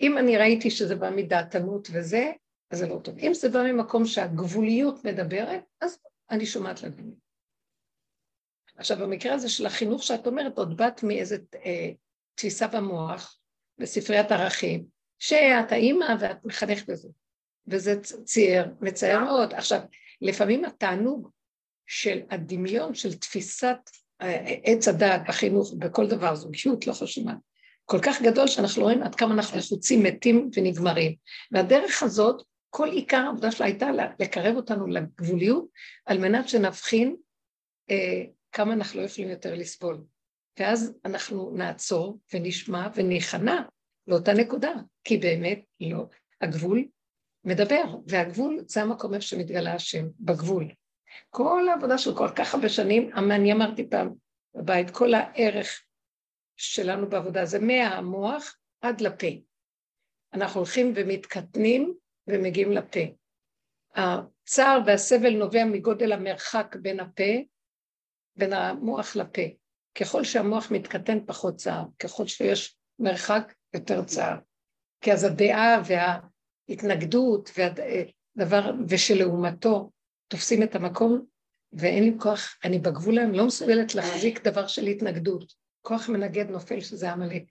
אם 0.00 0.18
אני 0.18 0.36
ראיתי 0.36 0.70
שזה 0.70 0.96
בא 0.96 1.10
מדעתנות 1.10 1.88
וזה, 1.92 2.32
אז 2.70 2.78
זה 2.78 2.86
לא 2.86 2.98
טוב. 3.04 3.18
אם 3.18 3.34
זה 3.34 3.48
בא 3.48 3.62
ממקום 3.62 4.06
שהגבוליות 4.06 5.04
מדברת, 5.04 5.62
אז 5.80 5.98
אני 6.30 6.46
שומעת 6.46 6.82
לגבוליות. 6.82 7.30
עכשיו, 8.76 8.96
במקרה 8.98 9.34
הזה 9.34 9.48
של 9.48 9.66
החינוך 9.66 10.02
שאת 10.02 10.26
אומרת, 10.26 10.58
עוד 10.58 10.76
באת 10.76 11.02
מאיזו 11.02 11.36
אה, 11.64 11.90
תפיסה 12.34 12.66
במוח, 12.66 13.38
בספריית 13.78 14.32
ערכים, 14.32 14.86
שאת 15.18 15.72
האימא 15.72 16.14
ואת 16.20 16.44
מחנכת 16.44 16.90
בזה. 16.90 17.08
וזה 17.66 18.00
צייר, 18.24 18.74
מצער 18.80 19.24
מאוד. 19.24 19.54
עכשיו, 19.54 19.80
לפעמים 20.20 20.64
התענוג 20.64 21.30
של 21.86 22.20
הדמיון, 22.30 22.94
של 22.94 23.14
תפיסת 23.14 23.78
אה, 24.22 24.54
עץ 24.64 24.88
הדעת 24.88 25.20
בחינוך, 25.28 25.74
בכל 25.78 26.08
דבר, 26.08 26.34
זוגיות, 26.34 26.86
לא 26.86 26.92
חשוב 26.92 27.24
מה, 27.24 27.34
כל 27.90 27.98
כך 28.02 28.22
גדול 28.22 28.46
שאנחנו 28.46 28.82
לא 28.82 28.86
רואים 28.86 29.02
עד 29.02 29.14
כמה 29.14 29.34
אנחנו 29.34 29.58
לחוצים, 29.58 30.02
מתים 30.02 30.50
ונגמרים. 30.56 31.14
והדרך 31.52 32.02
הזאת, 32.02 32.42
כל 32.70 32.88
עיקר 32.90 33.16
העבודה 33.16 33.50
שלה 33.50 33.66
הייתה 33.66 33.90
לקרב 34.18 34.56
אותנו 34.56 34.86
לגבוליות, 34.86 35.66
על 36.06 36.18
מנת 36.18 36.48
שנבחין 36.48 37.16
אה, 37.90 38.22
כמה 38.52 38.72
אנחנו 38.72 39.00
לא 39.00 39.06
יכולים 39.06 39.30
יותר 39.30 39.54
לסבול. 39.54 40.04
ואז 40.58 40.92
אנחנו 41.04 41.52
נעצור 41.56 42.18
ונשמע 42.34 42.88
וניכנע 42.94 43.62
לאותה 44.06 44.32
נקודה, 44.32 44.72
כי 45.04 45.16
באמת 45.16 45.60
לא. 45.80 46.06
הגבול 46.40 46.84
מדבר, 47.44 47.84
והגבול 48.06 48.60
זה 48.66 48.82
המקום 48.82 49.14
איפה 49.14 49.26
שמתגלה 49.26 49.74
השם, 49.74 50.06
בגבול. 50.20 50.68
כל 51.30 51.68
העבודה 51.68 51.98
של 51.98 52.16
כל 52.16 52.28
כך 52.36 52.54
הרבה 52.54 52.68
שנים, 52.68 53.10
אני 53.14 53.52
אמרתי 53.52 53.90
פעם 53.90 54.14
בבית, 54.54 54.90
כל 54.90 55.14
הערך 55.14 55.82
שלנו 56.60 57.08
בעבודה 57.08 57.44
זה 57.44 57.58
מהמוח 57.58 58.56
עד 58.80 59.00
לפה. 59.00 59.26
אנחנו 60.32 60.60
הולכים 60.60 60.92
ומתקטנים 60.96 61.94
ומגיעים 62.26 62.72
לפה. 62.72 63.00
הצער 63.94 64.78
והסבל 64.86 65.36
נובע 65.36 65.64
מגודל 65.64 66.12
המרחק 66.12 66.76
בין 66.82 67.00
הפה, 67.00 67.32
בין 68.36 68.52
המוח 68.52 69.16
לפה. 69.16 69.42
ככל 69.94 70.24
שהמוח 70.24 70.70
מתקטן 70.70 71.26
פחות 71.26 71.56
צער, 71.56 71.84
ככל 71.98 72.26
שיש 72.26 72.76
מרחק 72.98 73.54
יותר 73.74 74.04
צער. 74.04 74.36
כי 75.00 75.12
אז 75.12 75.24
הדעה 75.24 75.82
וההתנגדות 76.68 77.50
והדבר, 77.56 78.70
ושלעומתו 78.88 79.90
תופסים 80.28 80.62
את 80.62 80.74
המקום, 80.74 81.24
ואין 81.72 82.04
לי 82.04 82.12
כוח, 82.20 82.58
אני 82.64 82.78
בגבול 82.78 83.18
היום 83.18 83.32
לא 83.32 83.46
מסוגלת 83.46 83.94
להחזיק 83.94 84.46
דבר 84.46 84.66
של 84.66 84.86
התנגדות. 84.86 85.54
כוח 85.82 86.08
מנגד 86.08 86.50
נופל 86.50 86.80
שזה 86.80 87.12
עמלק. 87.12 87.42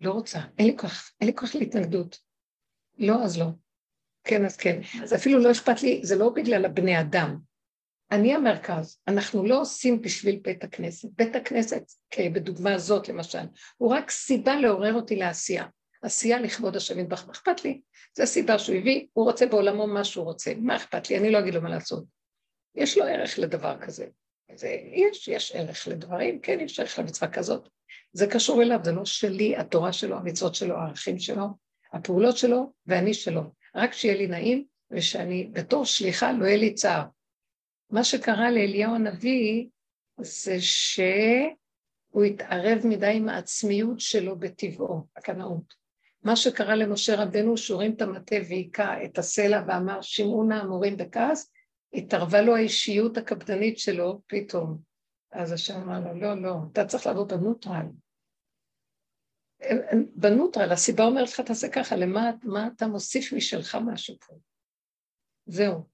לא 0.00 0.12
רוצה, 0.12 0.40
אין 0.58 0.66
לי 0.66 0.76
כוח, 0.78 1.12
אין 1.20 1.28
לי 1.28 1.36
כוח 1.36 1.54
להתנגדות. 1.54 2.18
לא, 2.98 3.24
אז 3.24 3.38
לא. 3.38 3.46
כן, 4.24 4.44
אז 4.44 4.56
כן. 4.56 4.80
אז 5.02 5.14
אפילו 5.14 5.38
לא 5.38 5.50
אכפת 5.50 5.82
לי, 5.82 6.00
זה 6.04 6.16
לא 6.16 6.30
בגלל 6.30 6.64
הבני 6.64 7.00
אדם. 7.00 7.36
אני 8.10 8.34
המרכז, 8.34 8.98
אנחנו 9.08 9.46
לא 9.46 9.60
עושים 9.60 10.02
בשביל 10.02 10.40
בית 10.42 10.64
הכנסת. 10.64 11.08
בית 11.16 11.36
הכנסת, 11.36 11.82
בדוגמה 12.18 12.74
הזאת 12.74 13.08
למשל, 13.08 13.46
הוא 13.76 13.94
רק 13.94 14.10
סיבה 14.10 14.56
לעורר 14.56 14.94
אותי 14.94 15.16
לעשייה. 15.16 15.66
עשייה 16.02 16.40
לכבוד 16.40 16.76
השם 16.76 16.98
יתברך, 16.98 17.26
מה 17.26 17.32
אכפת 17.32 17.64
לי? 17.64 17.80
זו 18.16 18.22
הסיבה 18.22 18.58
שהוא 18.58 18.76
הביא, 18.76 19.06
הוא 19.12 19.24
רוצה 19.24 19.46
בעולמו 19.46 19.86
מה 19.86 20.04
שהוא 20.04 20.24
רוצה, 20.24 20.52
מה 20.56 20.76
אכפת 20.76 21.10
לי? 21.10 21.18
אני 21.18 21.30
לא 21.30 21.38
אגיד 21.38 21.54
לו 21.54 21.62
מה 21.62 21.68
לעשות. 21.68 22.04
יש 22.74 22.98
לו 22.98 23.04
ערך 23.04 23.38
לדבר 23.38 23.76
כזה. 23.80 24.06
זה, 24.54 24.68
יש, 24.92 25.28
יש 25.28 25.52
ערך 25.54 25.88
לדברים, 25.88 26.40
כן, 26.40 26.60
יש 26.60 26.80
ערך 26.80 26.98
למצווה 26.98 27.30
כזאת. 27.30 27.68
זה 28.12 28.26
קשור 28.26 28.62
אליו, 28.62 28.80
זה 28.82 28.92
לא 28.92 29.04
שלי, 29.04 29.56
התורה 29.56 29.92
שלו, 29.92 30.16
המצוות 30.16 30.54
שלו, 30.54 30.76
הערכים 30.76 31.18
שלו, 31.18 31.46
הפעולות 31.92 32.36
שלו 32.36 32.72
ואני 32.86 33.14
שלו. 33.14 33.42
רק 33.74 33.92
שיהיה 33.92 34.14
לי 34.14 34.26
נעים 34.26 34.64
ושאני 34.90 35.48
בתור 35.52 35.84
שליחה 35.84 36.32
לא 36.32 36.44
יהיה 36.44 36.56
לי 36.56 36.74
צער. 36.74 37.04
מה 37.90 38.04
שקרה 38.04 38.50
לאליהו 38.50 38.94
הנביא 38.94 39.66
זה 40.20 40.60
שהוא 40.60 42.24
התערב 42.26 42.78
מדי 42.84 43.12
עם 43.14 43.28
העצמיות 43.28 44.00
שלו 44.00 44.38
בטבעו, 44.38 45.06
הקנאות. 45.16 45.82
מה 46.22 46.36
שקרה 46.36 46.74
למשה 46.74 47.22
רבנו, 47.22 47.56
שהוא 47.56 47.76
הרים 47.76 47.92
את 47.92 48.02
המטה 48.02 48.36
והיכה 48.48 49.04
את 49.04 49.18
הסלע 49.18 49.62
ואמר, 49.66 50.02
שמעו 50.02 50.44
נא 50.44 50.54
המורים 50.54 50.96
בכעס, 50.96 51.50
התערבה 51.94 52.42
לו 52.42 52.56
האישיות 52.56 53.16
הקפדנית 53.16 53.78
שלו 53.78 54.20
פתאום. 54.26 54.78
אז 55.32 55.52
השם 55.52 55.80
אמר 55.80 56.00
לו, 56.00 56.20
לא, 56.20 56.42
לא, 56.42 56.54
אתה 56.72 56.84
צריך 56.84 57.06
לעבור 57.06 57.24
בנוטרל. 57.24 57.86
בנוטרל, 60.14 60.72
הסיבה 60.72 61.04
אומרת 61.04 61.28
לך, 61.28 61.40
תעשה 61.40 61.68
ככה, 61.68 61.96
למה 61.96 62.30
מה 62.42 62.68
אתה 62.76 62.86
מוסיף 62.86 63.32
משלך 63.32 63.78
משהו 63.84 64.16
פה? 64.26 64.34
זהו. 65.46 65.88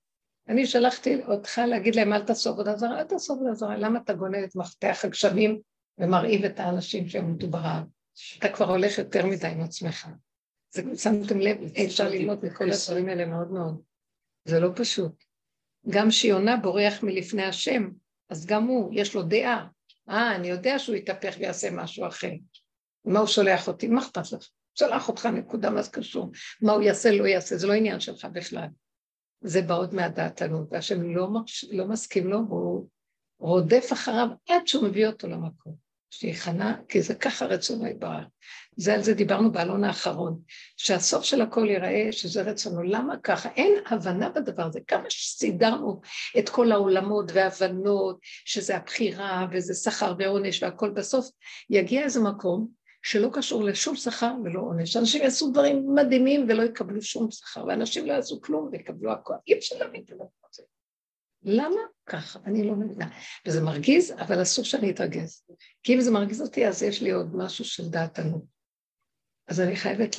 אני 0.49 0.67
שלחתי 0.67 1.25
אותך 1.25 1.61
להגיד 1.67 1.95
להם, 1.95 2.13
אל 2.13 2.27
תעשו 2.27 2.51
עבודה 2.51 2.77
זרה, 2.77 2.99
אל 2.99 3.05
תעשו 3.05 3.33
עבודה 3.33 3.55
זרה, 3.55 3.77
למה 3.77 3.99
אתה 3.99 4.13
גונן 4.13 4.45
את 4.45 4.57
מפתח 4.57 5.01
הגשמים 5.05 5.61
ומרעיב 5.99 6.45
את 6.45 6.61
האנשים 6.61 7.09
שעמדו 7.09 7.51
ברעב? 7.51 7.85
אתה 8.39 8.49
כבר 8.49 8.71
הולך 8.71 8.99
יותר 8.99 9.27
מדי 9.27 9.47
עם 9.47 9.61
עצמך. 9.61 10.09
זה, 10.71 10.83
שמתם 10.97 11.39
לב, 11.39 11.57
אפשר 11.87 12.09
ללמוד 12.09 12.45
מכל 12.45 12.65
הדברים 12.71 13.09
האלה 13.09 13.27
מאוד 13.27 13.51
מאוד. 13.53 13.83
זה 14.45 14.61
לא 14.61 14.71
פשוט. 14.77 15.28
גם 15.89 16.11
שיונה 16.11 16.57
בורח 16.57 17.03
מלפני 17.03 17.45
השם, 17.45 17.91
אז 18.31 18.47
גם 18.47 18.65
הוא, 18.65 18.91
יש 18.95 19.15
לו 19.15 19.23
דעה. 19.23 19.67
אה, 20.09 20.35
אני 20.35 20.49
יודע 20.49 20.79
שהוא 20.79 20.97
יתהפך 20.97 21.35
ויעשה 21.39 21.71
משהו 21.71 22.07
אחר. 22.07 22.33
מה 23.05 23.19
הוא 23.19 23.27
שולח 23.27 23.69
אותי? 23.69 23.89
מה 23.89 24.01
אכפת 24.01 24.33
לך? 24.33 24.49
שלח 24.75 25.09
אותך 25.09 25.27
נקודה, 25.27 25.71
מה 25.71 25.83
זה 25.83 25.91
קשור? 25.91 26.31
מה 26.63 26.73
הוא 26.73 26.83
יעשה, 26.83 27.11
לא 27.11 27.27
יעשה, 27.27 27.57
זה 27.57 27.67
לא 27.67 27.73
עניין 27.73 28.01
שלך 28.01 28.25
בכלל. 28.25 28.67
זה 29.41 29.63
בא 29.63 29.75
עוד 29.75 29.95
מהדעתנות, 29.95 30.69
והשם 30.71 31.03
לא, 31.03 31.29
לא 31.71 31.89
מסכים 31.89 32.27
לו, 32.27 32.39
והוא 32.49 32.89
רודף 33.39 33.89
אחריו 33.93 34.29
עד 34.49 34.67
שהוא 34.67 34.89
מביא 34.89 35.07
אותו 35.07 35.29
למקום. 35.29 35.88
שיכנע, 36.11 36.75
כי 36.89 37.03
זה 37.03 37.15
ככה 37.15 37.47
רצונו 37.47 37.87
יתברך. 37.87 38.25
זה 38.77 38.95
על 38.95 39.03
זה 39.03 39.15
דיברנו 39.15 39.53
בעלון 39.53 39.85
האחרון, 39.85 40.41
שהסוף 40.77 41.25
של 41.25 41.43
הכל 41.43 41.67
ייראה 41.71 42.09
שזה 42.11 42.43
רצונו. 42.43 42.83
למה 42.83 43.17
ככה? 43.23 43.49
אין 43.57 43.73
הבנה 43.87 44.29
בדבר 44.29 44.63
הזה. 44.63 44.81
כמה 44.87 45.11
שסידרנו 45.11 46.01
את 46.39 46.49
כל 46.49 46.73
העולמות 46.73 47.31
והבנות, 47.35 48.19
שזה 48.45 48.77
הבחירה 48.77 49.47
וזה 49.53 49.75
שכר 49.75 50.15
ועונש 50.19 50.63
והכל, 50.63 50.91
בסוף 50.91 51.31
יגיע 51.71 52.03
איזה 52.05 52.21
מקום 52.21 52.69
שלא 53.03 53.29
קשור 53.33 53.65
לשום 53.65 53.97
שכר 53.97 54.35
ולא 54.45 54.61
עונש. 54.61 54.97
אנשים 54.97 55.23
יעשו 55.23 55.51
דברים 55.51 55.95
מדהימים 55.95 56.47
ולא 56.49 56.63
יקבלו 56.63 57.03
שום 57.03 57.31
שכר, 57.31 57.65
ואנשים 57.65 58.07
לא 58.07 58.13
יעשו 58.13 58.41
כלום 58.41 58.69
ויקבלו 58.73 59.13
הכל. 59.13 59.35
אי 59.47 59.59
אפשר 59.59 59.77
להבין 59.79 60.03
את 60.05 60.13
הזה. 60.13 60.38
למה 61.43 61.81
ככה? 62.07 62.39
אני 62.45 62.67
לא 62.67 62.75
מבינה. 62.75 63.09
וזה 63.47 63.63
מרגיז, 63.63 64.13
אבל 64.13 64.43
אסור 64.43 64.65
שאני 64.65 64.91
אתרגז. 64.91 65.43
כי 65.83 65.95
אם 65.95 66.01
זה 66.01 66.11
מרגיז 66.11 66.43
אותי, 66.43 66.67
אז 66.67 66.83
יש 66.83 67.03
לי 67.03 67.11
עוד 67.11 67.37
משהו 67.37 67.65
של 67.65 67.89
דעתנות. 67.89 68.59
אז 69.49 69.61
אני 69.61 69.77
חייבת 69.77 70.17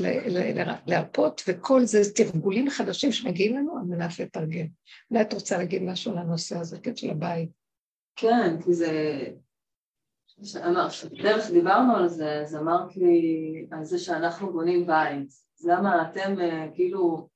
להרפות, 0.88 1.41
וכל 1.47 1.86
זה 1.86 2.13
תרגולים 2.15 2.69
חדשים 2.69 3.12
שמגיעים 3.12 3.58
לנו 3.58 3.77
על 3.77 3.84
מנת 3.84 4.19
לתרגם. 4.19 4.67
אולי 5.12 5.21
את 5.21 5.34
רוצה 5.34 5.58
להגיד 5.58 5.84
משהו 5.84 6.15
לנושא 6.15 6.58
הזה, 6.58 6.79
כן, 6.79 6.95
של 6.95 7.10
הבית. 7.10 7.49
כן, 8.15 8.62
כי 8.65 8.73
זה... 8.73 9.23
דרך 11.23 11.51
דיברנו 11.51 11.95
על 11.95 12.08
זה, 12.08 12.41
אז 12.41 12.55
אמרת 12.55 12.97
לי 12.97 13.67
על 13.71 13.86
זה 13.86 13.99
שאנחנו 13.99 14.53
בונים 14.53 14.88
בית. 14.88 15.34
למה 15.65 16.10
אתם 16.10 16.39
אה, 16.39 16.67
כאילו 16.73 17.29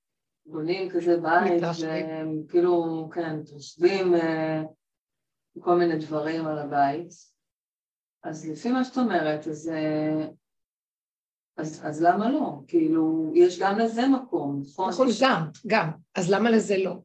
בונים 0.45 0.89
כזה 0.89 1.17
בית, 1.17 1.63
וכאילו, 2.45 3.09
כן, 3.13 3.35
מתרשבים 3.35 4.15
אה, 4.15 4.63
כל 5.59 5.75
מיני 5.75 5.97
דברים 5.97 6.45
על 6.45 6.59
הבית. 6.59 7.09
אז 8.23 8.49
לפי 8.49 8.71
מה 8.71 8.83
שאת 8.83 8.97
אומרת, 8.97 9.47
אז, 9.47 9.69
אה, 9.69 10.27
אז, 11.57 11.81
אז 11.85 12.03
למה 12.03 12.31
לא? 12.31 12.61
כאילו, 12.67 13.31
יש 13.35 13.59
גם 13.59 13.79
לזה 13.79 14.07
מקום, 14.07 14.61
נכון? 14.65 14.89
נכון, 14.89 15.07
גם, 15.21 15.47
גם. 15.67 15.89
אז 16.15 16.31
למה 16.31 16.49
לזה 16.49 16.77
לא? 16.77 16.95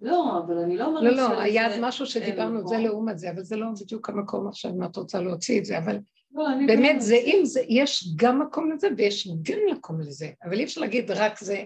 לא, 0.00 0.42
אבל 0.46 0.58
אני 0.58 0.76
לא 0.76 0.86
אומרת... 0.86 1.02
לא, 1.02 1.12
לא, 1.12 1.40
היה 1.40 1.80
משהו 1.80 2.06
שדיברנו, 2.06 2.68
זה 2.68 2.78
לעומת 2.78 3.18
זה, 3.18 3.30
אבל 3.30 3.42
זה 3.42 3.56
לא 3.56 3.66
בדיוק 3.80 4.08
המקום 4.08 4.48
עכשיו, 4.48 4.70
אם 4.70 4.84
את 4.84 4.96
רוצה 4.96 5.20
להוציא 5.20 5.60
את 5.60 5.64
זה, 5.64 5.78
אבל 5.78 5.98
לא, 6.34 6.44
באמת, 6.66 7.00
זה 7.00 7.14
אם 7.14 7.40
זה, 7.44 7.60
יש 7.68 8.14
גם 8.16 8.42
מקום 8.42 8.72
לזה 8.72 8.88
ויש 8.96 9.28
גם 9.42 9.58
מקום 9.72 10.00
לזה, 10.00 10.30
אבל 10.44 10.58
אי 10.58 10.64
אפשר 10.64 10.80
להגיד 10.80 11.10
רק 11.10 11.38
זה 11.38 11.64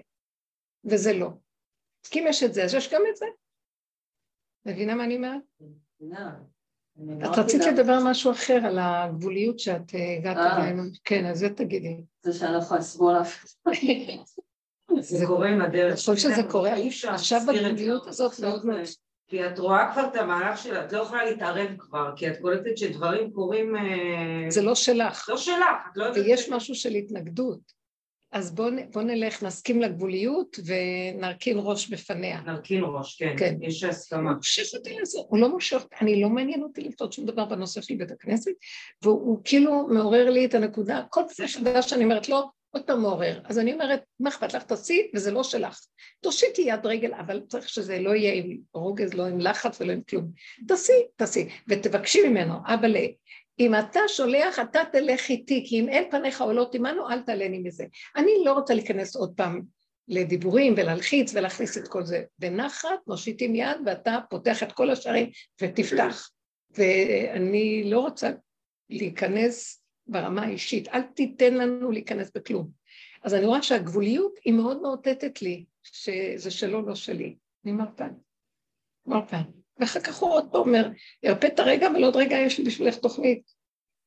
וזה 0.86 1.12
לא. 1.12 1.28
כי 2.10 2.20
אם 2.20 2.24
יש 2.28 2.42
את 2.42 2.54
זה, 2.54 2.64
אז 2.64 2.74
יש 2.74 2.92
גם 2.92 3.02
את 3.10 3.16
זה. 3.16 3.26
מבינה 4.66 4.94
מה 4.94 5.04
אני 5.04 5.16
אומרת? 5.16 5.42
את 7.24 7.38
רצית 7.38 7.62
לדבר 7.64 7.98
משהו 8.04 8.30
אחר 8.30 8.60
על 8.64 8.78
הגבוליות 8.80 9.58
שאת 9.58 9.94
אה, 9.94 10.16
הגעת 10.18 10.36
אה. 10.36 10.64
אלינו. 10.64 10.82
כן, 11.04 11.26
אז 11.26 11.38
זה 11.38 11.48
תגידי. 11.48 11.96
זה 12.22 12.32
שאני 12.32 12.52
לא 12.52 12.58
יכולה 12.58 12.80
לסבול 12.80 13.20
אף 13.20 13.44
זה 15.00 15.26
קורה 15.26 15.48
עם 15.48 15.60
הדרך. 15.60 15.86
אני 15.86 15.96
חושבת 15.96 16.18
שזה 16.18 16.42
קורה 16.50 16.72
עכשיו 17.08 17.40
בגבוליות 17.48 18.06
הזאת 18.06 18.40
מאוד 18.40 18.66
מאוד. 18.66 18.80
כי 19.28 19.46
את 19.46 19.58
רואה 19.58 19.92
כבר 19.92 20.08
את 20.08 20.16
המהלך 20.16 20.58
שלה, 20.58 20.84
את 20.84 20.92
לא 20.92 21.02
יכולה 21.02 21.24
להתערב 21.24 21.68
כבר, 21.78 22.12
כי 22.16 22.28
את 22.28 22.40
קולטת 22.40 22.78
שדברים 22.78 23.30
קורים... 23.30 23.76
אה, 23.76 23.82
זה 24.48 24.62
לא 24.62 24.74
שלך. 24.74 25.28
לא 25.28 25.36
שלך, 25.36 25.88
את 25.92 25.96
לא 25.96 26.04
יודעת... 26.04 26.24
ויש 26.24 26.48
משהו 26.48 26.74
של 26.74 26.90
התנגדות. 26.90 27.75
אז 28.36 28.54
בואו 28.54 28.70
בוא 28.92 29.02
נלך, 29.02 29.42
נסכים 29.42 29.82
לגבוליות 29.82 30.58
ונרכין 30.66 31.56
ראש 31.60 31.88
בפניה. 31.88 32.40
נרכין 32.40 32.82
ראש, 32.84 33.16
כן, 33.16 33.34
כן. 33.38 33.54
יש 33.60 33.84
הסכמה. 33.84 34.30
הוא 34.30 34.36
מושך 34.36 34.74
אותי 34.74 34.96
לזה, 35.00 35.18
הוא 35.28 35.38
לא 35.38 35.48
מושך, 35.48 35.86
אני 36.00 36.22
לא 36.22 36.28
מעניין 36.28 36.62
אותי 36.62 36.80
לפתור 36.80 37.12
שום 37.12 37.26
דבר 37.26 37.44
בנושא 37.44 37.80
של 37.80 37.94
בית 37.94 38.10
הכנסת, 38.10 38.50
והוא 39.02 39.38
כאילו 39.44 39.86
מעורר 39.88 40.30
לי 40.30 40.46
את 40.46 40.54
הנקודה, 40.54 41.02
כל 41.10 41.20
פעם 41.36 41.46
חדש 41.46 41.90
שאני 41.90 42.04
אומרת 42.04 42.28
לו, 42.28 42.50
עוד 42.70 42.82
פעם 42.82 43.00
מעורר. 43.00 43.40
אז 43.44 43.58
אני 43.58 43.72
אומרת, 43.72 44.00
מה 44.20 44.28
אכפת 44.28 44.54
לך? 44.54 44.62
תעשי, 44.62 45.10
וזה 45.14 45.30
לא 45.30 45.42
שלך. 45.42 45.80
תושיטי 46.20 46.62
יד 46.62 46.86
רגל, 46.86 47.14
אבל 47.14 47.40
צריך 47.48 47.68
שזה 47.68 47.98
לא 47.98 48.14
יהיה 48.14 48.32
עם 48.34 48.56
רוגז, 48.74 49.14
לא 49.14 49.26
עם 49.26 49.40
לחץ 49.40 49.80
ולא 49.80 49.92
עם 49.92 50.00
כלום. 50.10 50.30
תעשי, 50.68 50.92
תעשי, 51.16 51.48
ותבקשי 51.68 52.28
ממנו, 52.28 52.54
אבל 52.66 52.96
אם 53.58 53.74
אתה 53.74 54.00
שולח, 54.08 54.58
אתה 54.58 54.80
תלך 54.92 55.28
איתי, 55.28 55.64
כי 55.68 55.80
אם 55.80 55.88
אין 55.88 56.10
פניך 56.10 56.40
עולות 56.40 56.74
עמנו, 56.74 57.10
אל 57.10 57.20
תעלני 57.22 57.58
מזה. 57.58 57.84
אני 58.16 58.32
לא 58.44 58.52
רוצה 58.52 58.74
להיכנס 58.74 59.16
עוד 59.16 59.32
פעם 59.36 59.62
לדיבורים 60.08 60.74
ולהלחיץ 60.76 61.34
ולהכניס 61.34 61.78
את 61.78 61.88
כל 61.88 62.04
זה. 62.04 62.24
בנחת 62.38 62.88
מושיטים 63.06 63.54
יד 63.54 63.76
ואתה 63.86 64.18
פותח 64.30 64.62
את 64.62 64.72
כל 64.72 64.90
השערים 64.90 65.30
ותפתח. 65.62 66.30
ואני 66.70 67.90
לא 67.90 68.00
רוצה 68.00 68.30
להיכנס 68.90 69.82
ברמה 70.06 70.42
האישית, 70.42 70.88
אל 70.88 71.02
תיתן 71.02 71.54
לנו 71.54 71.90
להיכנס 71.90 72.30
בכלום. 72.34 72.70
אז 73.22 73.34
אני 73.34 73.46
רואה 73.46 73.62
שהגבוליות 73.62 74.38
היא 74.44 74.54
מאוד 74.54 74.82
מאותתת 74.82 75.42
לי 75.42 75.64
שזה 75.82 76.50
שלו, 76.50 76.82
לא 76.86 76.94
שלי. 76.94 77.36
אני 77.64 77.72
מרפן. 77.72 78.10
מרפן. 79.06 79.42
ואחר 79.78 80.00
כך 80.00 80.16
הוא 80.16 80.30
עוד 80.30 80.48
פעם 80.52 80.60
אומר, 80.60 80.88
הרפא 81.24 81.46
את 81.46 81.58
הרגע, 81.58 81.88
אבל 81.88 82.04
עוד 82.04 82.16
רגע 82.16 82.36
יש 82.36 82.58
לי 82.58 82.64
בשבילך 82.64 82.96
תוכנית. 82.96 83.50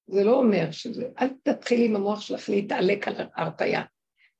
זה 0.08 0.23
לא 0.23 0.36
אומר 0.36 0.71
שזה, 0.71 1.08
אל 1.21 1.27
תתחילי 1.43 1.86
עם 1.86 1.95
המוח 1.95 2.21
שלך 2.21 2.49
להתעלק 2.49 3.08
על 3.08 3.15
ההרפאיה. 3.36 3.84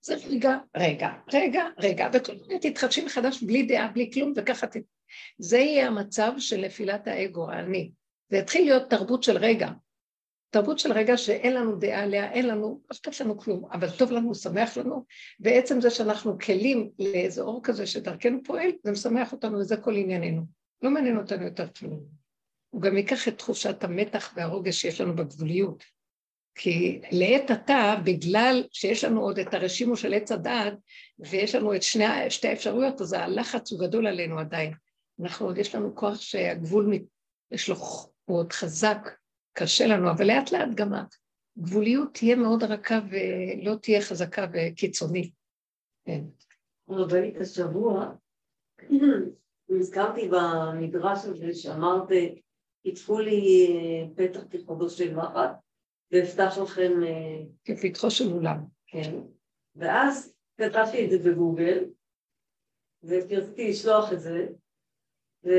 זה 0.02 0.16
רגע, 0.30 0.58
רגע, 0.78 1.10
רגע, 1.34 1.64
רגע, 1.78 2.10
וכל 2.14 2.34
מיני 2.48 2.60
תתחדשי 2.60 3.06
מחדש 3.06 3.44
בלי 3.44 3.64
דעה, 3.64 3.88
בלי 3.88 4.12
כלום, 4.14 4.34
וככה 4.36 4.68
ת... 4.68 4.76
זה 5.38 5.58
יהיה 5.58 5.88
המצב 5.88 6.32
של 6.38 6.66
נפילת 6.66 7.08
האגו, 7.08 7.50
האני. 7.50 7.92
זה 8.30 8.38
יתחיל 8.38 8.66
להיות 8.66 8.90
תרבות 8.90 9.24
של 9.24 9.38
רגע. 9.38 9.70
תרבות 10.50 10.80
של 10.80 10.92
רגע 10.92 11.18
שאין 11.18 11.54
לנו 11.54 11.76
דעה 11.76 12.04
עליה, 12.04 12.32
אין 12.32 12.48
לנו, 12.48 12.62
לא 12.62 12.96
אכפת 12.96 13.22
לנו 13.22 13.38
כלום, 13.38 13.66
אבל 13.72 13.90
טוב 13.98 14.12
לנו, 14.12 14.36
שמח 14.36 14.78
לנו, 14.78 15.06
ועצם 15.40 15.82
זה 15.82 15.90
שאנחנו 15.90 16.38
כלים 16.40 16.90
לאיזה 17.00 17.42
אור 17.42 17.60
כזה 17.64 17.88
שדרכנו 17.88 18.44
פועל, 18.44 18.72
זה 18.84 18.92
משמח 18.92 19.32
אותנו 19.32 19.60
וזה 19.60 19.78
כל 19.78 19.96
ענייננו. 19.96 20.59
לא 20.82 20.92
מעניין 20.92 21.18
אותנו 21.18 21.44
יותר 21.44 21.68
כלום. 21.68 22.06
הוא 22.70 22.82
גם 22.82 22.98
ייקח 22.98 23.28
את 23.28 23.38
תחושת 23.38 23.84
המתח 23.84 24.34
והרוגש 24.36 24.82
שיש 24.82 25.02
לנו 25.02 25.16
בגבוליות. 25.16 25.84
כי 26.56 27.02
לעת 27.12 27.52
עתה, 27.52 27.96
בגלל 28.04 28.64
שיש 28.72 29.04
לנו 29.04 29.22
עוד 29.22 29.40
את 29.40 29.54
הרשימו 29.54 29.98
של 29.98 30.14
עץ 30.14 30.32
הדעת, 30.32 30.74
ויש 31.20 31.56
לנו 31.56 31.76
את 31.76 31.84
שני, 31.84 32.30
שתי 32.30 32.48
האפשרויות, 32.48 33.02
אז 33.02 33.14
הלחץ 33.14 33.72
הוא 33.72 33.80
גדול 33.80 34.08
עלינו 34.08 34.40
עדיין. 34.40 34.74
אנחנו 35.22 35.46
עוד, 35.46 35.58
יש 35.58 35.76
לנו 35.76 35.96
כוח 35.96 36.22
שהגבול, 36.22 36.94
יש 37.52 37.70
לו, 37.70 37.76
הוא 38.26 38.38
עוד 38.38 38.54
חזק, 38.54 39.10
קשה 39.54 39.88
לנו, 39.88 40.12
אבל 40.12 40.28
לאט 40.28 40.52
לאט 40.52 40.70
גם 40.76 40.92
הגבוליות 41.58 42.14
תהיה 42.14 42.36
מאוד 42.36 42.64
רכה 42.64 43.00
ולא 43.10 43.76
תהיה 43.76 44.02
חזקה 44.02 44.46
וקיצונית. 44.54 45.34
כן. 46.06 46.22
רבנית 46.90 47.38
השבוע, 47.42 48.14
נזכרתי 49.70 50.30
במדרש 50.30 51.26
הזה 51.26 51.54
שאמרת, 51.54 52.10
יצפו 52.86 53.20
לי 53.20 53.68
פתח 54.16 54.40
כחודו 54.50 54.90
של 54.90 55.16
מחט, 55.16 55.52
ואפתח 56.12 56.58
לכם... 56.64 57.04
אה, 57.04 57.42
כפתחו 57.66 58.12
של 58.12 58.34
אולם. 58.34 58.58
כן. 58.88 59.16
ואז 59.76 60.34
כתבתי 60.58 61.06
את 61.06 61.10
זה 61.10 61.30
בגוגל, 61.30 61.86
ורציתי 63.04 63.70
לשלוח 63.70 64.14
את 64.14 64.20
זה, 64.20 64.48
ו... 65.46 65.50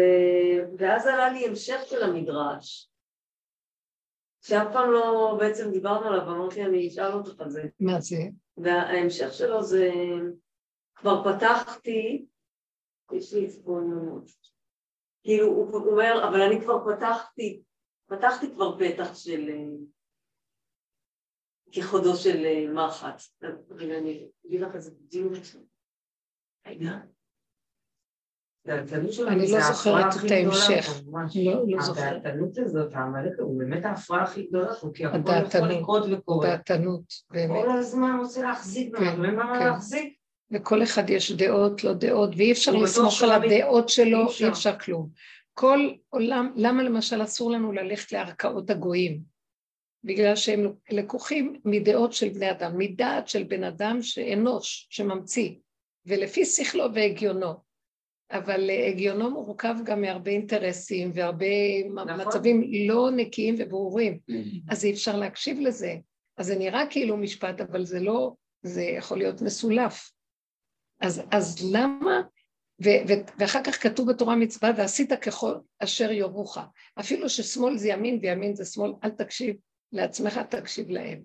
ואז 0.79 1.07
עלה 1.07 1.33
לי 1.33 1.47
המשך 1.47 1.81
של 1.87 2.03
המדרש, 2.03 2.91
שאף 4.43 4.73
פעם 4.73 4.91
לא 4.91 5.37
בעצם 5.41 5.71
דיברנו 5.71 6.07
עליו, 6.07 6.23
אמרתי 6.23 6.65
אני 6.65 6.89
אשאל 6.89 7.13
אותך 7.13 7.41
על 7.41 7.51
זה. 7.51 7.63
מה 7.81 8.01
זה? 8.01 8.17
וההמשך 8.57 9.33
שלו 9.33 9.63
זה, 9.63 9.91
כבר 10.95 11.25
פתחתי, 11.25 12.27
יש 13.13 13.35
לי 13.35 13.49
צפון, 13.49 14.25
כאילו 15.23 15.47
הוא 15.47 15.91
אומר, 15.91 16.29
אבל 16.29 16.41
אני 16.41 16.61
כבר 16.61 16.95
פתחתי, 16.95 17.63
פתחתי 18.07 18.51
כבר 18.55 18.79
פתח 18.79 19.15
של 19.15 19.51
כחודו 21.73 22.17
של 22.17 22.45
אה, 22.45 22.73
מחט. 22.73 23.23
רגע, 23.71 23.99
אני 23.99 24.29
אגיד 24.47 24.61
לך 24.61 24.75
איזה 24.75 24.91
בדיוק. 24.91 25.33
רגע. 26.67 26.99
אני 28.67 29.53
לא 29.53 29.61
זוכרת 29.61 30.15
את 30.27 30.31
ההמשך, 30.31 31.03
לא, 31.37 31.65
לא 31.67 31.83
זוכרת. 31.83 32.17
הדעתנות 32.17 32.59
הזאת, 32.59 32.93
העמלק, 32.95 33.39
הוא 33.39 33.59
באמת 33.59 33.85
ההפרעה 33.85 34.23
הכי 34.23 34.47
גדולה 34.47 34.75
כי 34.95 35.05
הכל 35.07 35.33
יכול 35.51 35.69
לקרות 35.69 36.03
וקורה. 36.13 36.53
הדעתנות, 36.53 37.05
באמת. 37.31 37.65
כל 37.65 37.71
הזמן 37.71 38.19
רוצה 38.21 38.43
להחזיק, 38.43 38.95
ואנחנו 38.95 39.25
אין 39.25 39.37
מה 39.37 39.65
להחזיק. 39.65 40.20
לכל 40.51 40.83
אחד 40.83 41.11
יש 41.11 41.33
דעות, 41.33 41.85
לא 41.85 41.93
דעות, 41.93 42.31
ואי 42.37 42.53
אפשר 42.53 42.73
לסמוך 42.73 43.23
על 43.23 43.33
הדעות 43.33 43.89
שלו, 43.89 44.31
אי 44.41 44.49
אפשר 44.49 44.79
כלום. 44.79 45.09
כל 45.55 45.91
עולם, 46.09 46.53
למה 46.57 46.83
למשל 46.83 47.23
אסור 47.23 47.51
לנו 47.51 47.73
ללכת 47.73 48.13
לערכאות 48.13 48.71
הגויים? 48.71 49.21
בגלל 50.05 50.37
שהם 50.37 50.73
לקוחים 50.91 51.61
מדעות 51.65 52.13
של 52.13 52.29
בני 52.29 52.51
אדם, 52.51 52.79
מדעת 52.79 53.29
של 53.29 53.43
בן 53.43 53.65
אדם 53.65 54.03
שאנוש, 54.03 54.87
שממציא, 54.91 55.51
ולפי 56.07 56.45
שכלו 56.45 56.95
והגיונו. 56.95 57.55
אבל 58.33 58.71
הגיונו 58.89 59.31
מורכב 59.31 59.75
גם 59.85 60.01
מהרבה 60.01 60.31
אינטרסים 60.31 61.11
והרבה 61.15 61.47
נכון. 61.95 62.21
מצבים 62.21 62.71
לא 62.89 63.11
נקיים 63.17 63.55
וברורים, 63.59 64.19
אז 64.69 64.85
אי 64.85 64.93
אפשר 64.93 65.17
להקשיב 65.17 65.61
לזה. 65.61 65.97
אז 66.37 66.47
זה 66.47 66.59
נראה 66.59 66.87
כאילו 66.91 67.17
משפט, 67.17 67.61
אבל 67.61 67.85
זה 67.85 68.01
לא, 68.01 68.33
זה 68.63 68.83
יכול 68.83 69.19
להיות 69.19 69.43
מסולף. 69.43 70.11
אז, 71.01 71.23
אז 71.31 71.73
למה, 71.73 72.21
ו, 72.85 72.89
ו, 73.09 73.13
ואחר 73.39 73.63
כך 73.65 73.83
כתוב 73.83 74.11
בתורה 74.11 74.37
מצווה, 74.37 74.71
ועשית 74.77 75.13
ככל 75.13 75.55
אשר 75.79 76.11
יורוך. 76.11 76.59
אפילו 77.01 77.29
ששמאל 77.29 77.77
זה 77.77 77.89
ימין 77.89 78.19
וימין 78.23 78.55
זה 78.55 78.65
שמאל, 78.65 78.93
אל 79.05 79.11
תקשיב 79.11 79.57
לעצמך 79.93 80.39
תקשיב 80.39 80.91
להם. 80.91 81.23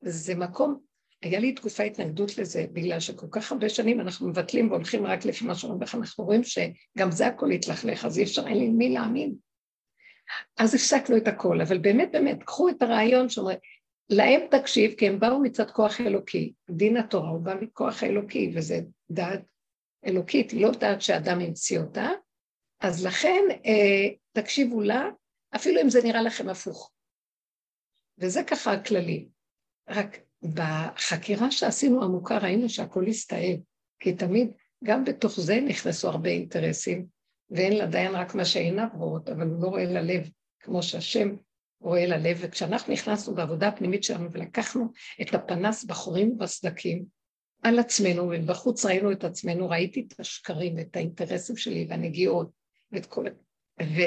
זה 0.00 0.34
מקום, 0.34 0.80
היה 1.22 1.40
לי 1.40 1.52
תקופה 1.52 1.82
התנגדות 1.82 2.38
לזה, 2.38 2.66
בגלל 2.72 3.00
שכל 3.00 3.26
כך 3.30 3.52
הרבה 3.52 3.68
שנים 3.68 4.00
אנחנו 4.00 4.28
מבטלים 4.28 4.70
והולכים 4.70 5.06
רק 5.06 5.24
לפי 5.24 5.44
מה 5.44 5.54
שאומרים 5.54 5.82
לך, 5.82 5.94
אנחנו 5.94 6.24
רואים 6.24 6.42
שגם 6.44 7.10
זה 7.10 7.26
הכל 7.26 7.50
התלכלך, 7.50 8.04
אז 8.04 8.18
אי 8.18 8.22
אפשר, 8.22 8.46
אין 8.46 8.58
לי 8.58 8.68
מי 8.68 8.88
להאמין. 8.88 9.34
אז 10.58 10.74
הפסקנו 10.74 11.16
את 11.16 11.28
הכל, 11.28 11.60
אבל 11.60 11.78
באמת 11.78 12.08
באמת, 12.12 12.42
קחו 12.42 12.68
את 12.68 12.82
הרעיון 12.82 13.28
שאומר, 13.28 13.54
להם 14.10 14.40
תקשיב, 14.50 14.94
כי 14.98 15.08
הם 15.08 15.20
באו 15.20 15.38
מצד 15.38 15.70
כוח 15.70 16.00
אלוקי, 16.00 16.52
דין 16.70 16.96
התורה 16.96 17.30
הוא 17.30 17.40
בא 17.40 17.54
מכוח 17.60 18.02
האלוקי, 18.02 18.52
וזה 18.54 18.80
דעת 19.10 19.40
אלוקית, 20.06 20.50
היא 20.50 20.62
לא 20.62 20.70
דעת 20.70 21.02
שאדם 21.02 21.40
המציא 21.40 21.78
אותה, 21.78 22.08
אז 22.80 23.06
לכן 23.06 23.42
אה, 23.66 24.08
תקשיבו 24.32 24.80
לה, 24.80 25.08
אפילו 25.56 25.80
אם 25.80 25.90
זה 25.90 26.00
נראה 26.04 26.22
לכם 26.22 26.48
הפוך. 26.48 26.90
וזה 28.18 28.42
ככה 28.44 28.72
הכללי. 28.72 29.28
רק 29.88 30.18
בחקירה 30.42 31.50
שעשינו 31.50 32.04
עמוקה 32.04 32.38
ראינו 32.38 32.68
שהכל 32.68 33.06
הסתאב, 33.06 33.58
כי 34.00 34.14
תמיד 34.14 34.50
גם 34.84 35.04
בתוך 35.04 35.40
זה 35.40 35.60
נכנסו 35.60 36.08
הרבה 36.08 36.30
אינטרסים, 36.30 37.06
ואין 37.50 37.78
לדיין 37.78 38.14
רק 38.14 38.34
מה 38.34 38.44
שעיניו 38.44 38.86
רואות, 38.94 39.28
אבל 39.28 39.46
הוא 39.46 39.62
לא 39.62 39.68
רואה 39.68 39.84
ללב, 39.84 40.30
כמו 40.60 40.82
שהשם 40.82 41.28
רואה 41.80 42.06
ללב, 42.06 42.38
וכשאנחנו 42.40 42.92
נכנסנו 42.92 43.34
בעבודה 43.34 43.68
הפנימית 43.68 44.04
שלנו 44.04 44.32
ולקחנו 44.32 44.92
את 45.22 45.34
הפנס 45.34 45.84
בחורים 45.84 46.32
ובסדקים 46.32 47.04
על 47.62 47.78
עצמנו, 47.78 48.30
ובחוץ 48.32 48.84
ראינו 48.84 49.12
את 49.12 49.24
עצמנו, 49.24 49.68
ראיתי 49.68 50.06
את 50.08 50.20
השקרים 50.20 50.76
ואת 50.76 50.96
האינטרסים 50.96 51.56
שלי 51.56 51.86
והנגיעות 51.90 52.50
ואת 52.92 53.06
כל... 53.06 53.24
ו... 53.82 54.00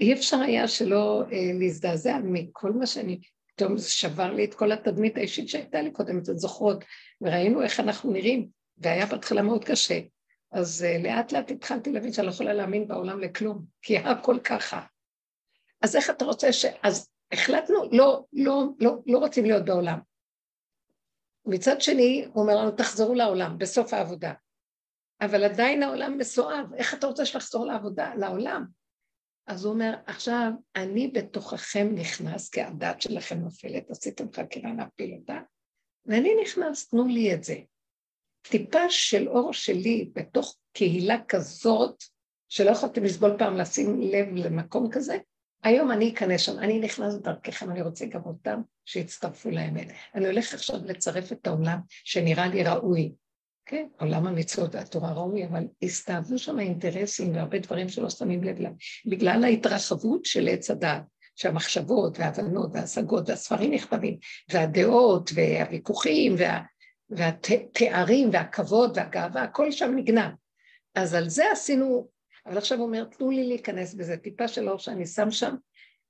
אי 0.00 0.12
אפשר 0.12 0.36
היה 0.36 0.68
שלא 0.68 1.22
אה, 1.32 1.50
להזדעזע 1.60 2.18
מכל 2.24 2.72
מה 2.72 2.86
שאני, 2.86 3.20
פתאום 3.54 3.78
זה 3.78 3.90
שבר 3.90 4.32
לי 4.32 4.44
את 4.44 4.54
כל 4.54 4.72
התדמית 4.72 5.16
האישית 5.16 5.48
שהייתה 5.48 5.82
לי 5.82 5.90
קודם, 5.90 6.18
אתן 6.18 6.36
זוכרות, 6.36 6.84
וראינו 7.20 7.62
איך 7.62 7.80
אנחנו 7.80 8.12
נראים, 8.12 8.48
והיה 8.78 9.06
בהתחלה 9.06 9.42
מאוד 9.42 9.64
קשה. 9.64 10.00
אז 10.52 10.84
אה, 10.84 10.98
לאט 10.98 11.32
לאט 11.32 11.50
התחלתי 11.50 11.92
להבין 11.92 12.12
שאני 12.12 12.26
לא 12.26 12.32
יכולה 12.32 12.52
להאמין 12.52 12.88
בעולם 12.88 13.20
לכלום, 13.20 13.64
כי 13.82 13.98
הכל 13.98 14.38
ככה. 14.44 14.80
אז 15.82 15.96
איך 15.96 16.10
אתה 16.10 16.24
רוצה 16.24 16.52
ש... 16.52 16.64
אז 16.82 17.10
החלטנו, 17.32 17.76
לא, 17.92 18.24
לא, 18.32 18.64
לא, 18.80 18.92
לא 19.06 19.18
רוצים 19.18 19.44
להיות 19.44 19.64
בעולם. 19.64 19.98
מצד 21.46 21.80
שני, 21.80 22.26
הוא 22.32 22.42
אומר 22.42 22.56
לנו, 22.56 22.70
תחזרו 22.70 23.14
לעולם, 23.14 23.58
בסוף 23.58 23.94
העבודה. 23.94 24.32
אבל 25.20 25.44
עדיין 25.44 25.82
העולם 25.82 26.18
מסואב, 26.18 26.74
איך 26.74 26.94
אתה 26.94 27.06
רוצה 27.06 27.26
שתחזור 27.26 27.66
לעבודה, 27.66 28.14
לעולם? 28.14 28.66
אז 29.46 29.64
הוא 29.64 29.72
אומר, 29.72 29.94
עכשיו 30.06 30.50
אני 30.76 31.08
בתוככם 31.08 31.88
נכנס, 31.94 32.48
כי 32.48 32.62
הדת 32.62 33.00
שלכם 33.00 33.38
נופלת, 33.38 33.90
עשיתם 33.90 34.32
חקירה 34.32 34.70
להפיל 34.78 35.14
אותה, 35.20 35.40
ואני 36.06 36.34
נכנס, 36.42 36.88
תנו 36.88 37.06
לי 37.06 37.34
את 37.34 37.44
זה. 37.44 37.56
טיפה 38.42 38.90
של 38.90 39.28
אור 39.28 39.52
שלי 39.52 40.10
בתוך 40.14 40.56
קהילה 40.72 41.16
כזאת, 41.28 42.02
שלא 42.48 42.70
יכולתם 42.70 43.04
לסבול 43.04 43.38
פעם 43.38 43.56
לשים 43.56 44.00
לב 44.00 44.26
למקום 44.34 44.90
כזה, 44.92 45.18
היום 45.62 45.90
אני 45.90 46.10
אכנס 46.10 46.40
שם, 46.40 46.58
אני 46.58 46.78
נכנס 46.78 47.14
דרככם, 47.14 47.70
אני 47.70 47.82
רוצה 47.82 48.06
גם 48.06 48.20
אותם 48.24 48.60
שיצטרפו 48.84 49.50
לאמת. 49.50 49.88
אני 50.14 50.26
הולך 50.26 50.54
עכשיו 50.54 50.76
לצרף 50.84 51.32
את 51.32 51.46
העולם 51.46 51.78
שנראה 51.88 52.48
לי 52.48 52.62
ראוי, 52.62 53.12
כן, 53.66 53.86
עולם 54.00 54.26
המצוות 54.26 54.74
והתורה 54.74 55.12
ראוי, 55.12 55.46
אבל 55.46 55.64
הסתאבו 55.82 56.38
שם 56.38 56.60
אינטרסים 56.60 57.34
והרבה 57.34 57.58
דברים 57.58 57.88
שלא 57.88 58.10
שמים 58.10 58.44
לב 58.44 58.60
להם, 58.60 58.74
בגלל 59.06 59.44
ההתרחבות 59.44 60.24
של 60.24 60.48
עץ 60.48 60.70
הדעת, 60.70 61.02
שהמחשבות 61.36 62.18
וההבנות 62.18 62.70
וההשגות 62.72 63.28
והספרים 63.28 63.70
נכתבים, 63.70 64.16
והדעות 64.50 65.30
והוויכוחים 65.34 66.34
וה, 66.38 66.62
והתארים 67.10 68.30
והכבוד 68.32 68.92
והגאווה, 68.96 69.42
הכל 69.42 69.72
שם 69.72 69.92
נגנב. 69.96 70.30
אז 70.94 71.14
על 71.14 71.28
זה 71.28 71.44
עשינו, 71.52 72.08
אבל 72.50 72.58
עכשיו 72.58 72.78
הוא 72.78 72.86
אומר, 72.86 73.04
תנו 73.04 73.30
לי 73.30 73.48
להיכנס 73.48 73.94
בזה, 73.94 74.16
טיפה 74.16 74.48
של 74.48 74.68
אור 74.68 74.78
שאני 74.78 75.06
שם 75.06 75.30
שם, 75.30 75.54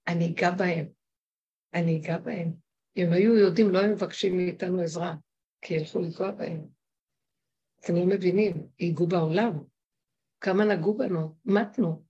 אני 0.09 0.27
אגע 0.27 0.51
בהם. 0.51 0.87
אני 1.75 2.01
אגע 2.01 2.19
בהם. 2.19 2.53
אם 2.97 3.13
היו 3.13 3.37
יהודים, 3.37 3.71
לא 3.71 3.79
היו 3.79 3.91
מבקשים 3.93 4.37
מאיתנו 4.37 4.81
עזרה, 4.81 5.15
כי 5.63 5.75
ילכו 5.75 6.01
לפגוע 6.01 6.31
בהם. 6.31 6.67
אתם 7.81 7.95
לא 7.95 8.07
מבינים, 8.07 8.67
ייגעו 8.79 9.07
בעולם. 9.07 9.53
כמה 10.41 10.65
נגעו 10.65 10.99
בנו, 10.99 11.37
מתנו. 11.45 12.05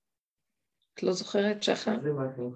את 0.94 1.02
לא 1.02 1.12
זוכרת, 1.12 1.62
שחר? 1.62 1.96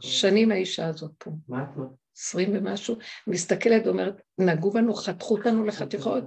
שנים 0.01 0.51
האישה 0.51 0.87
הזאת 0.87 1.13
פה. 1.19 1.31
מתנו. 1.49 1.97
עשרים 2.17 2.51
ומשהו, 2.55 2.97
מסתכלת 3.27 3.87
ואומרת, 3.87 4.23
נגעו 4.39 4.71
בנו, 4.71 4.95
חתכו 4.95 5.37
אותנו 5.37 5.65
לחתיכות, 5.65 6.25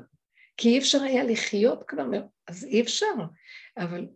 כי 0.57 0.69
אי 0.69 0.79
אפשר 0.79 1.01
היה 1.01 1.23
לחיות 1.23 1.83
כבר, 1.87 2.03
אז 2.47 2.65
אי 2.65 2.81
אפשר. 2.81 3.05
אבל 3.77 4.07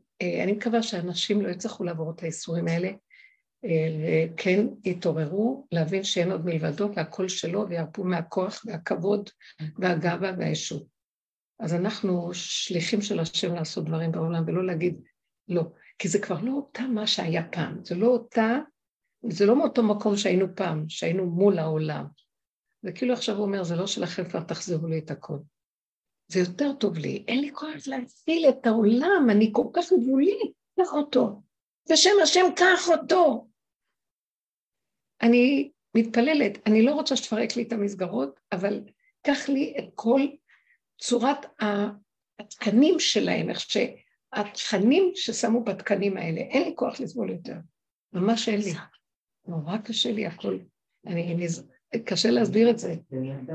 אני 0.44 0.52
מקווה 0.52 0.84
שאנשים 0.84 1.42
לא 1.42 1.50
יצטרכו 1.50 1.84
לעבור 1.84 2.12
את 2.12 2.24
האיסורים 2.24 2.68
האלה, 2.68 2.92
אה, 3.66 4.28
וכן 4.34 4.66
יתעוררו 4.86 5.68
להבין 5.72 6.04
שאין 6.04 6.32
עוד 6.32 6.46
מלבדו 6.46 6.90
והכל 6.96 7.28
שלו, 7.28 7.70
וירפו 7.70 8.04
מהכוח 8.04 8.62
והכבוד 8.66 9.30
והגאווה 9.80 10.32
והישות. 10.38 10.84
אז 11.60 11.74
אנחנו 11.74 12.30
שליחים 12.34 13.02
של 13.02 13.20
השם 13.20 13.56
לעשות 13.56 13.86
דברים 13.86 14.12
בעולם, 14.12 14.44
ולא 14.48 14.66
להגיד 14.66 15.02
לא, 15.48 15.64
כי 16.00 16.08
זה 16.08 16.20
כבר 16.20 16.42
לא 16.42 16.52
אותה 16.52 16.84
מה 16.84 17.08
שהיה 17.08 17.44
פעם, 17.52 17.84
זה 17.84 17.96
לא 17.96 18.08
אותה, 18.08 18.60
זה 19.30 19.46
לא 19.46 19.56
מאותו 19.56 19.84
מקום 19.84 20.18
שהיינו 20.18 20.56
פעם, 20.56 20.90
שהיינו 20.90 21.26
מול 21.26 21.60
העולם. 21.60 22.06
זה 22.82 22.92
כאילו 22.92 23.14
עכשיו 23.14 23.36
הוא 23.36 23.46
אומר, 23.46 23.64
זה 23.64 23.76
לא 23.76 23.88
שלכם, 23.88 24.30
כבר 24.30 24.44
תחזירו 24.44 24.88
לי 24.88 25.00
את 25.00 25.12
הכל. 25.12 25.38
זה 26.32 26.40
יותר 26.40 26.74
טוב 26.74 26.98
לי, 26.98 27.24
אין 27.28 27.42
לי 27.42 27.52
כוח 27.54 27.88
להציל 27.88 28.50
את 28.50 28.68
העולם, 28.68 29.28
אני 29.32 29.50
כל 29.54 29.68
כך 29.74 29.94
גבולי, 29.94 30.40
קח 30.80 30.94
אותו. 30.94 31.42
בשם 31.92 32.10
השם, 32.24 32.46
קח 32.56 32.90
אותו. 32.90 33.48
אני 35.22 35.72
מתפללת, 35.96 36.68
אני 36.68 36.86
לא 36.86 36.94
רוצה 36.94 37.16
שתפרק 37.16 37.56
לי 37.56 37.64
את 37.64 37.74
המסגרות, 37.74 38.40
אבל 38.52 38.82
קח 39.22 39.50
לי 39.50 39.76
את 39.80 39.86
כל 39.96 40.22
צורת 41.02 41.46
התקנים 42.40 43.00
שלהם, 43.00 43.50
איך 43.50 43.60
שהתכנים 43.60 45.12
ששמו 45.16 45.64
בתקנים 45.64 46.18
האלה, 46.18 46.42
אין 46.42 46.64
לי 46.64 46.74
כוח 46.76 47.00
לסבול 47.00 47.30
יותר, 47.30 47.56
ממש 48.14 48.50
אין 48.50 48.60
לי. 48.62 48.72
נורא 49.48 49.78
קשה 49.78 50.12
לי 50.12 50.26
הכל. 50.26 50.58
אני, 51.08 51.48
קשה 52.06 52.30
להסביר 52.30 52.70
את 52.70 52.80
זה. 52.80 52.96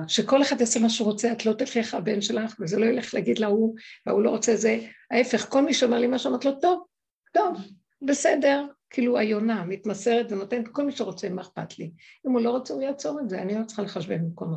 שכל 0.09 0.43
אחד 0.43 0.61
יעשה 0.61 0.81
מה 0.81 0.91
שהוא 0.91 1.07
רוצה, 1.07 1.33
את 1.33 1.47
לא 1.47 1.53
תלכי 1.53 1.79
איך 1.79 1.95
הבן 1.95 2.21
שלך, 2.21 2.55
וזה 2.61 2.79
לא 2.79 2.87
ילך 2.87 3.15
להגיד 3.15 3.39
להוא, 3.39 3.75
והוא 4.07 4.23
לא 4.23 4.31
רוצה 4.31 4.57
זה. 4.57 4.79
ההפך, 5.11 5.49
כל 5.49 5.63
מי 5.63 5.75
שאומר 5.75 5.99
לי 5.99 6.07
משהו, 6.07 6.31
אמרת 6.31 6.45
לו, 6.45 6.61
טוב, 6.61 6.85
טוב, 7.33 7.59
בסדר. 8.03 8.67
כאילו 8.91 9.19
היונה 9.19 9.65
מתמסרת 9.65 10.33
ונותנת 10.33 10.69
כל 10.69 10.87
מי 10.87 10.93
שרוצה, 10.93 11.29
מה 11.29 11.43
אכפת 11.43 11.79
לי. 11.79 11.91
אם 12.27 12.33
הוא 12.33 12.41
לא 12.41 12.51
רוצה, 12.51 12.75
הוא 12.75 12.83
יעצור 12.83 13.21
את 13.21 13.29
זה, 13.29 13.43
אני 13.43 13.55
לא 13.55 13.65
צריכה 13.65 13.83
לחשבן 13.83 14.19
במקומו. 14.19 14.57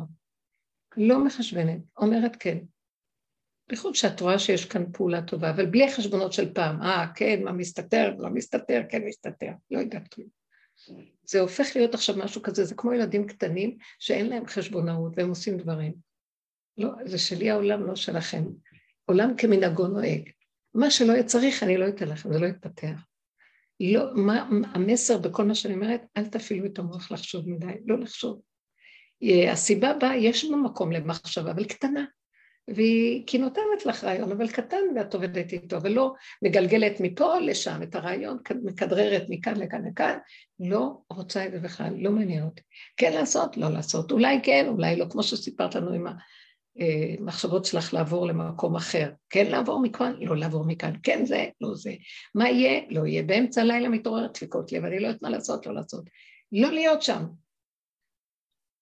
לא 0.96 1.24
מחשבנת, 1.24 1.80
אומרת 1.96 2.36
כן. 2.36 2.58
בייחוד 3.68 3.94
שאת 3.94 4.20
רואה 4.20 4.38
שיש 4.38 4.64
כאן 4.64 4.84
פעולה 4.92 5.22
טובה, 5.22 5.50
אבל 5.50 5.66
בלי 5.66 5.84
החשבונות 5.84 6.32
של 6.32 6.54
פעם, 6.54 6.82
אה, 6.82 7.06
כן, 7.14 7.44
מה 7.44 7.52
מסתתר, 7.52 8.14
לא 8.18 8.30
מסתתר, 8.30 8.82
כן 8.88 9.02
מסתתר, 9.04 9.50
לא 9.70 9.78
יודעת 9.78 10.08
כלום. 10.08 10.39
זה 11.24 11.40
הופך 11.40 11.66
להיות 11.76 11.94
עכשיו 11.94 12.16
משהו 12.16 12.42
כזה, 12.42 12.64
זה 12.64 12.74
כמו 12.74 12.92
ילדים 12.92 13.26
קטנים 13.26 13.76
שאין 13.98 14.26
להם 14.28 14.46
חשבונאות 14.46 15.12
והם 15.16 15.28
עושים 15.28 15.56
דברים. 15.56 15.94
לא, 16.78 16.90
זה 17.04 17.18
שלי 17.18 17.50
העולם, 17.50 17.86
לא 17.86 17.96
שלכם. 17.96 18.44
עולם 19.04 19.36
כמנהגו 19.36 19.88
נוהג. 19.88 20.30
מה 20.74 20.90
שלא 20.90 21.12
יהיה 21.12 21.24
צריך, 21.24 21.62
אני 21.62 21.76
לא 21.76 21.88
אתן 21.88 22.08
לכם, 22.08 22.32
זה 22.32 22.38
לא 22.38 22.46
יתפתח. 22.46 23.06
לא, 23.80 24.14
מה, 24.14 24.48
המסר 24.74 25.18
בכל 25.18 25.44
מה 25.44 25.54
שאני 25.54 25.74
אומרת, 25.74 26.02
אל 26.16 26.26
תפעילו 26.26 26.66
את 26.66 26.78
המוח 26.78 27.12
לחשוב 27.12 27.48
מדי, 27.48 27.74
לא 27.86 27.98
לחשוב. 27.98 28.40
הסיבה 29.52 29.94
בה, 30.00 30.14
יש 30.14 30.44
לנו 30.44 30.62
מקום 30.62 30.92
למחשבה, 30.92 31.50
אבל 31.50 31.64
קטנה. 31.64 32.04
והיא, 32.74 33.22
כי 33.26 33.38
נותנת 33.38 33.86
לך 33.86 34.04
רעיון, 34.04 34.32
אבל 34.32 34.48
קטן 34.48 34.76
ואת 34.96 35.14
עובדת 35.14 35.52
איתו, 35.52 35.76
אבל 35.76 35.90
לא 35.90 36.12
מגלגלת 36.42 37.00
מפה 37.00 37.38
לשם 37.38 37.82
את 37.82 37.94
הרעיון, 37.94 38.38
מכדררת 38.64 39.22
מכאן 39.28 39.56
לכאן 39.56 39.86
לכאן, 39.86 40.18
לא 40.60 40.98
רוצה 41.10 41.46
את 41.46 41.52
זה 41.52 41.58
בכלל, 41.58 41.94
לא 41.98 42.10
מעניין 42.10 42.44
אותי. 42.44 42.62
כן 42.96 43.12
לעשות, 43.12 43.56
לא 43.56 43.68
לעשות, 43.68 44.12
אולי 44.12 44.40
כן, 44.42 44.66
אולי 44.68 44.96
לא, 44.96 45.06
כמו 45.10 45.22
שסיפרת 45.22 45.74
לנו 45.74 45.92
עם 45.92 46.06
המחשבות 46.76 47.64
אה, 47.64 47.70
שלך 47.70 47.94
לעבור 47.94 48.26
למקום 48.26 48.76
אחר. 48.76 49.10
כן 49.30 49.46
לעבור 49.46 49.82
מכאן, 49.82 50.14
לא 50.20 50.36
לעבור 50.36 50.64
מכאן, 50.66 50.92
כן 51.02 51.26
זה, 51.26 51.46
לא 51.60 51.74
זה. 51.74 51.94
מה 52.34 52.48
יהיה? 52.48 52.80
לא 52.90 53.06
יהיה. 53.06 53.22
באמצע 53.22 53.60
הלילה 53.60 53.88
מתעוררת 53.88 54.32
דפיקות 54.34 54.72
לב, 54.72 54.84
אני 54.84 55.00
לא 55.00 55.06
יודעת 55.06 55.22
מה 55.22 55.30
לעשות, 55.30 55.66
לא 55.66 55.74
לעשות. 55.74 56.04
לא 56.52 56.72
להיות 56.72 57.02
שם, 57.02 57.24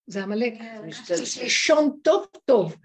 זה 0.09 0.23
עמלק, 0.23 0.53
אה, 0.61 0.81
לישון 1.43 1.97
טוב 2.03 2.27
טוב. 2.45 2.77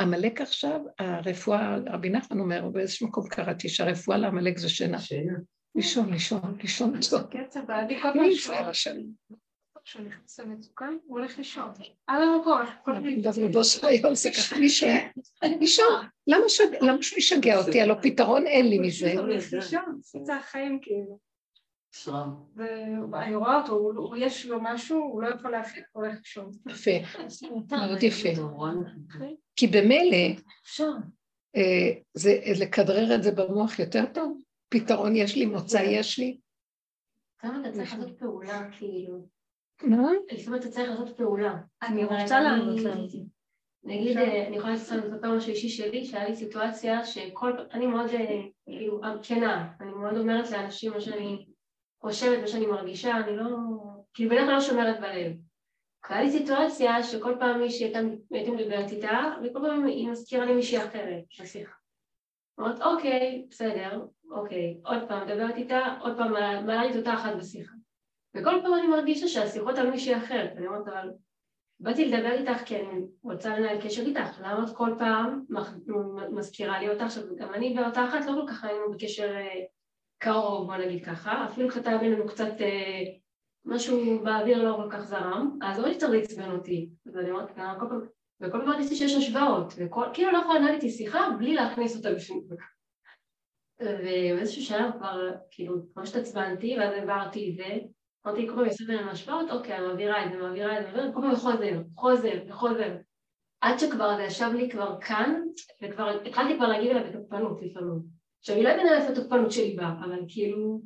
עמלק 0.00 0.40
עכשיו, 0.40 0.80
הרפואה, 0.98 1.76
רבי 1.86 2.10
נחמן 2.10 2.40
אומר, 2.40 2.68
באיזשהו 2.68 3.08
מקום 3.08 3.28
קראתי 3.28 3.68
שהרפואה 3.68 4.18
לעמלק 4.18 4.58
זה 4.58 4.68
שינה. 4.68 4.98
לישון, 5.74 6.12
לישון, 6.12 6.58
לישון 6.62 7.00
טוב. 7.10 7.22
קצב, 7.22 7.70
אני 7.70 8.00
כל 8.00 8.08
פעם 8.46 8.72
כשהוא 9.84 10.02
נכנס 10.06 10.40
למצוקה, 10.40 10.88
הוא 11.04 11.18
הולך 11.18 11.38
לישון. 11.38 11.70
על 12.06 12.22
המקום. 12.22 12.58
זה 14.14 14.30
ככה 14.30 14.58
לישון. 14.58 16.06
למה 16.26 16.48
שהוא 17.02 17.18
ישגע 17.18 17.58
אותי? 17.58 17.80
הלא 17.80 17.94
פתרון 18.02 18.46
אין 18.46 18.68
לי 18.68 18.78
מזה. 18.78 19.14
לישון, 19.52 20.00
זה 20.02 20.36
החיים 20.36 20.78
כאילו. 20.82 21.18
ואני 22.56 23.36
רואה 23.36 23.62
אותו, 23.62 24.16
יש 24.16 24.46
לו 24.46 24.58
משהו, 24.62 24.98
הוא 24.98 25.22
לא 25.22 25.28
יכול 25.28 25.50
להפעיל, 25.50 25.84
הוא 25.92 26.04
הולך 26.04 26.18
לישון. 26.18 26.50
יפה, 26.68 26.90
מאוד 27.70 28.02
יפה. 28.02 28.28
כי 29.56 29.66
במילא, 29.66 30.40
אה, 31.56 32.00
זה 32.14 32.40
לכדרר 32.60 33.14
את 33.14 33.22
זה 33.22 33.30
במוח 33.32 33.78
יותר 33.78 34.04
טוב, 34.14 34.40
פתרון 34.68 35.16
יש 35.16 35.36
לי, 35.36 35.46
מוצא 35.46 35.78
יש 35.86 36.18
לי. 36.18 36.38
כמה 37.38 37.60
אתה 37.60 37.72
צריך 37.72 37.94
לעשות 37.94 38.18
פעולה, 38.18 38.70
כאילו. 38.78 39.26
מה? 39.82 40.08
לפעמים 40.32 40.60
אתה 40.60 40.70
צריך 40.70 40.90
לעשות 40.90 41.16
פעולה. 41.16 41.54
אני 41.82 42.04
רוצה 42.04 42.40
לענות 42.40 42.80
להם. 42.80 43.06
נגיד, 43.84 44.16
אה, 44.16 44.46
אני 44.46 44.56
יכולה 44.56 44.72
לספר 44.72 45.36
משהו 45.36 45.50
אישי 45.50 45.68
שלי, 45.68 46.04
שהיה 46.04 46.28
לי 46.28 46.36
סיטואציה 46.36 47.04
שכל, 47.04 47.52
אני 47.72 47.86
מאוד, 47.86 48.10
אה, 48.10 48.42
כאילו, 48.64 49.00
כנה, 49.22 49.72
אני 49.80 49.90
מאוד 49.90 50.16
אומרת 50.16 50.50
לאנשים 50.50 50.92
מה 50.92 51.00
שאני 51.00 51.46
חושבת 52.04 52.40
מה 52.40 52.46
שאני 52.46 52.66
מרגישה, 52.66 53.16
אני 53.16 53.36
לא... 53.36 53.46
כאילו 54.14 54.30
בדרך 54.30 54.44
כלל 54.44 54.54
לא 54.54 54.60
שומרת 54.60 55.00
בלב. 55.00 55.32
קרה 56.00 56.22
לי 56.22 56.30
סיטואציה 56.30 57.02
שכל 57.02 57.34
פעם 57.38 57.60
מישהי 57.60 57.92
הייתי 58.30 58.50
מדברת 58.50 58.90
איתה, 58.90 59.34
וכל 59.44 59.58
פעם 59.62 59.86
היא 59.86 60.08
מזכירה 60.08 60.44
לי 60.44 60.54
מישהי 60.54 60.78
אחרת 60.78 61.24
בשיחה. 61.40 61.72
אומרת, 62.58 62.82
אוקיי, 62.82 63.46
בסדר, 63.50 64.04
אוקיי, 64.30 64.80
עוד 64.84 65.08
פעם 65.08 65.26
מדברת 65.26 65.56
איתה, 65.56 65.98
עוד 66.00 66.16
פעם 66.16 66.32
מעלה 66.66 66.84
לי 66.84 66.90
את 66.90 66.96
אותה 66.96 67.14
אחת 67.14 67.36
בשיחה. 67.36 67.72
וכל 68.34 68.60
פעם 68.62 68.74
אני 68.74 68.86
מרגישה 68.86 69.28
שהשיחות 69.28 69.78
על 69.78 69.90
מישהי 69.90 70.16
אחרת, 70.16 70.52
אני 70.56 70.66
אומרת, 70.66 70.88
אבל 70.88 71.10
באתי 71.80 72.04
לדבר 72.04 72.32
איתך 72.32 72.64
כי 72.64 72.76
אני 72.76 73.00
רוצה 73.22 73.58
לנהל 73.58 73.80
קשר 73.80 74.02
איתך, 74.02 74.40
למה 74.40 74.64
את 74.64 74.76
כל 74.76 74.90
פעם 74.98 75.44
מזכירה 76.30 76.80
לי 76.80 76.88
אותך, 76.88 77.02
עכשיו 77.02 77.22
גם 77.36 77.54
אני 77.54 77.76
ואותה 77.78 78.04
אחת 78.04 78.26
לא 78.26 78.32
כל 78.32 78.48
כך 78.48 78.64
היינו 78.64 78.90
בקשר 78.90 79.34
אה, 79.36 79.64
קרוב, 80.18 80.66
בוא 80.66 80.76
נגיד 80.76 81.04
ככה, 81.04 81.46
אפילו 81.50 81.70
כתב 81.70 81.96
בינינו 82.00 82.26
קצת 82.26 82.60
אה, 82.60 83.02
משהו 83.64 84.24
באוויר 84.24 84.62
לא 84.62 84.76
כל 84.76 84.90
כך 84.90 85.00
זרם, 85.00 85.58
אז 85.62 85.78
לא 85.78 85.86
יותר 85.86 86.08
לעצבן 86.10 86.50
אותי, 86.50 86.88
ואני 87.06 87.30
אומרת, 87.30 87.48
כל 87.48 87.86
פעם, 87.88 88.00
וכל 88.40 88.58
פעם 88.58 88.68
מרגישתי 88.68 88.96
שיש 88.96 89.14
השוואות, 89.14 89.74
וכאילו 89.76 90.32
לא 90.32 90.38
יכולה 90.38 90.58
לנהל 90.58 90.74
איתי 90.74 90.90
שיחה 90.90 91.30
בלי 91.38 91.54
להכניס 91.54 91.96
אותה 91.96 92.14
בפנים. 92.14 92.42
ובאיזשהו 93.80 94.62
שלב 94.62 94.90
כבר, 94.98 95.30
כאילו, 95.50 95.74
כמו 95.94 96.06
שהתעצבנתי, 96.06 96.78
ואז 96.78 96.94
העברתי 96.94 97.50
את 97.50 97.56
זה, 97.56 97.78
אמרתי, 98.26 98.48
כל 98.48 98.54
פעם 98.54 98.64
יעשו 98.64 98.86
בינינו 98.86 99.10
השוואות, 99.10 99.50
אוקיי, 99.50 99.76
אני 99.76 99.86
מעבירה 99.86 100.26
את 100.26 100.32
זה, 100.32 100.38
מעבירה 100.38 100.80
את 100.80 100.86
זה, 100.86 101.10
כל 101.14 101.20
פעם 101.20 101.36
חוזר, 101.36 101.82
חוזר 101.96 102.42
וחוזר. 102.48 102.96
עד 103.60 103.78
שכבר 103.78 104.16
זה 104.16 104.22
ישב 104.22 104.50
לי 104.54 104.70
כבר 104.70 105.00
כאן, 105.00 105.40
וכבר 105.82 106.20
התחלתי 106.26 106.56
כבר 106.56 106.68
להגיד 106.68 106.90
עליו 106.90 107.10
בתוקפנות 107.10 107.62
לפעמים. 107.62 108.13
עכשיו, 108.44 108.62
לא 108.62 108.68
יודעת 108.68 109.02
איפה 109.02 109.12
התוקפנות 109.12 109.52
שלי 109.52 109.76
בה, 109.76 109.88
אבל 110.04 110.20
כאילו, 110.28 110.80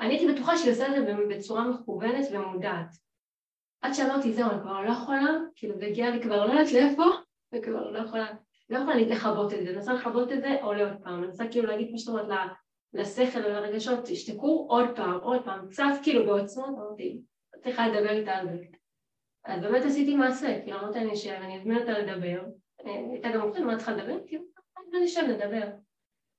אני 0.00 0.08
הייתי 0.08 0.32
בטוחה 0.32 0.56
שהיא 0.56 0.72
עושה 0.72 0.86
את 0.86 0.92
זה 0.94 1.14
בצורה 1.30 1.68
מכוונת 1.68 2.26
ומודעת. 2.32 2.88
עד 3.82 3.92
שאמרתי, 3.92 4.32
זהו, 4.32 4.50
אני 4.50 4.60
כבר 4.60 4.80
לא 4.80 4.90
יכולה, 4.90 5.26
כאילו, 5.56 5.80
והגיעה 5.80 6.10
לי 6.10 6.22
כבר 6.22 6.46
לא 6.46 6.52
יודעת 6.52 6.72
לאיפה, 6.72 7.04
וכבר 7.54 7.90
לא 7.90 7.98
יכולה, 7.98 8.26
לא 8.70 8.78
יכולה 8.78 8.96
לכבות 8.96 9.52
את 9.52 9.58
זה, 9.62 9.70
אני 9.70 9.78
רוצה 9.78 9.92
לכבות 9.92 10.32
את 10.32 10.40
זה, 10.40 10.62
עולה 10.62 10.90
עוד 10.90 11.02
פעם, 11.02 11.18
אני 11.18 11.26
רוצה 11.26 11.44
כאילו 11.50 11.66
להגיד, 11.66 11.88
כמו 11.88 11.98
שאת 11.98 12.08
אומרת, 12.08 12.50
לשכל 12.92 13.38
ולרגשות, 13.38 13.98
תשתקו 14.04 14.66
עוד 14.68 14.86
פעם, 14.96 15.18
עוד 15.22 15.44
פעם, 15.44 15.68
צף 15.70 15.98
כאילו 16.02 16.26
בעוצמות, 16.26 16.68
אמרתי, 16.68 17.20
צריכה 17.62 17.88
לדבר 17.88 18.10
איתה 18.10 18.32
על 18.32 18.48
זה. 18.48 18.64
אז 19.44 19.62
באמת 19.62 19.84
עשיתי 19.84 20.14
מעשה, 20.14 20.60
כאילו 20.62 20.78
אמרתי 20.78 20.98
אני 20.98 21.12
אשב, 21.12 21.30
אני 21.30 21.60
אזמין 21.60 21.78
אותה 21.78 21.98
לדבר, 21.98 22.42
אה, 22.86 23.10
הייתה 23.12 23.28
גם 23.34 23.46
מוכן, 23.46 23.64
מה 23.64 23.76
צריכה 23.76 23.92
לדבר? 23.92 24.18
כאילו, 24.26 24.44
אני 24.94 25.04
אשב 25.04 25.22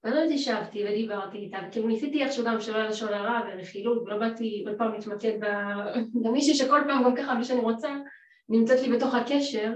ואז 0.04 0.32
ישבתי 0.32 0.84
ודיברתי 0.84 1.38
איתה, 1.38 1.58
וכאילו 1.68 1.88
ניסיתי 1.88 2.24
איכשהו 2.24 2.46
גם 2.46 2.62
שלא 2.62 2.84
לשון 2.84 3.14
הרע 3.14 3.42
ורכילות, 3.48 4.02
ולא 4.02 4.18
באתי 4.18 4.64
עוד 4.68 4.78
פעם 4.78 4.94
להתמקד 4.94 5.40
במישהי 6.24 6.54
שכל 6.54 6.82
פעם 6.88 7.04
גם 7.04 7.16
ככה 7.16 7.36
בלי 7.36 7.44
שאני 7.44 7.60
רוצה, 7.60 7.90
נמצאת 8.50 8.82
לי 8.82 8.98
בתוך 8.98 9.16
הקשר, 9.16 9.74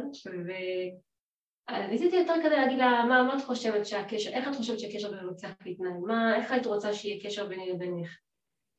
וניסיתי 1.72 2.16
יותר 2.16 2.34
כדי 2.44 2.56
להגיד 2.56 2.78
לה, 2.78 3.06
מה, 3.10 3.24
מה 3.24 3.38
את 3.38 3.42
חושבת 3.42 3.86
שהקשר, 3.86 4.30
איך 4.30 4.48
את 4.48 4.56
חושבת 4.56 4.80
שהקשר 4.80 5.12
בינינו 5.12 5.36
צריך 5.36 5.54
להתנהל? 5.66 5.98
מה, 6.08 6.36
איך 6.36 6.52
היית 6.52 6.66
רוצה 6.66 6.94
שיהיה 6.94 7.24
קשר 7.24 7.48
ביני 7.48 7.72
לבינך? 7.72 8.18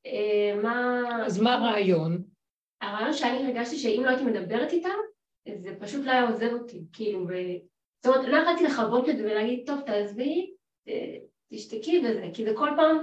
אה, 0.06 0.60
מה... 0.62 1.02
אז 1.26 1.40
מה 1.40 1.54
הרעיון? 1.54 2.22
הרעיון 2.80 3.12
שאני 3.12 3.46
הרגשתי 3.46 3.76
שאם 3.76 4.02
לא 4.04 4.08
הייתי 4.08 4.24
מדברת 4.24 4.72
איתה, 4.72 4.88
זה 5.56 5.74
פשוט 5.80 6.04
לא 6.04 6.10
היה 6.10 6.28
עוזב 6.28 6.52
אותי, 6.52 6.80
כאילו, 6.92 7.26
ו... 7.28 7.32
זאת 8.04 8.16
אומרת, 8.16 8.28
לא 8.28 8.36
יכולתי 8.36 8.64
לכבות 8.64 9.08
את 9.08 9.16
זה 9.16 9.24
ולהגיד, 9.24 9.62
טוב, 9.66 9.80
תעזבי, 9.80 10.50
אה, 10.88 11.16
תשתקי 11.52 11.98
וזה, 11.98 12.28
כי 12.34 12.44
זה 12.44 12.52
כל 12.54 12.68
פעם, 12.76 12.98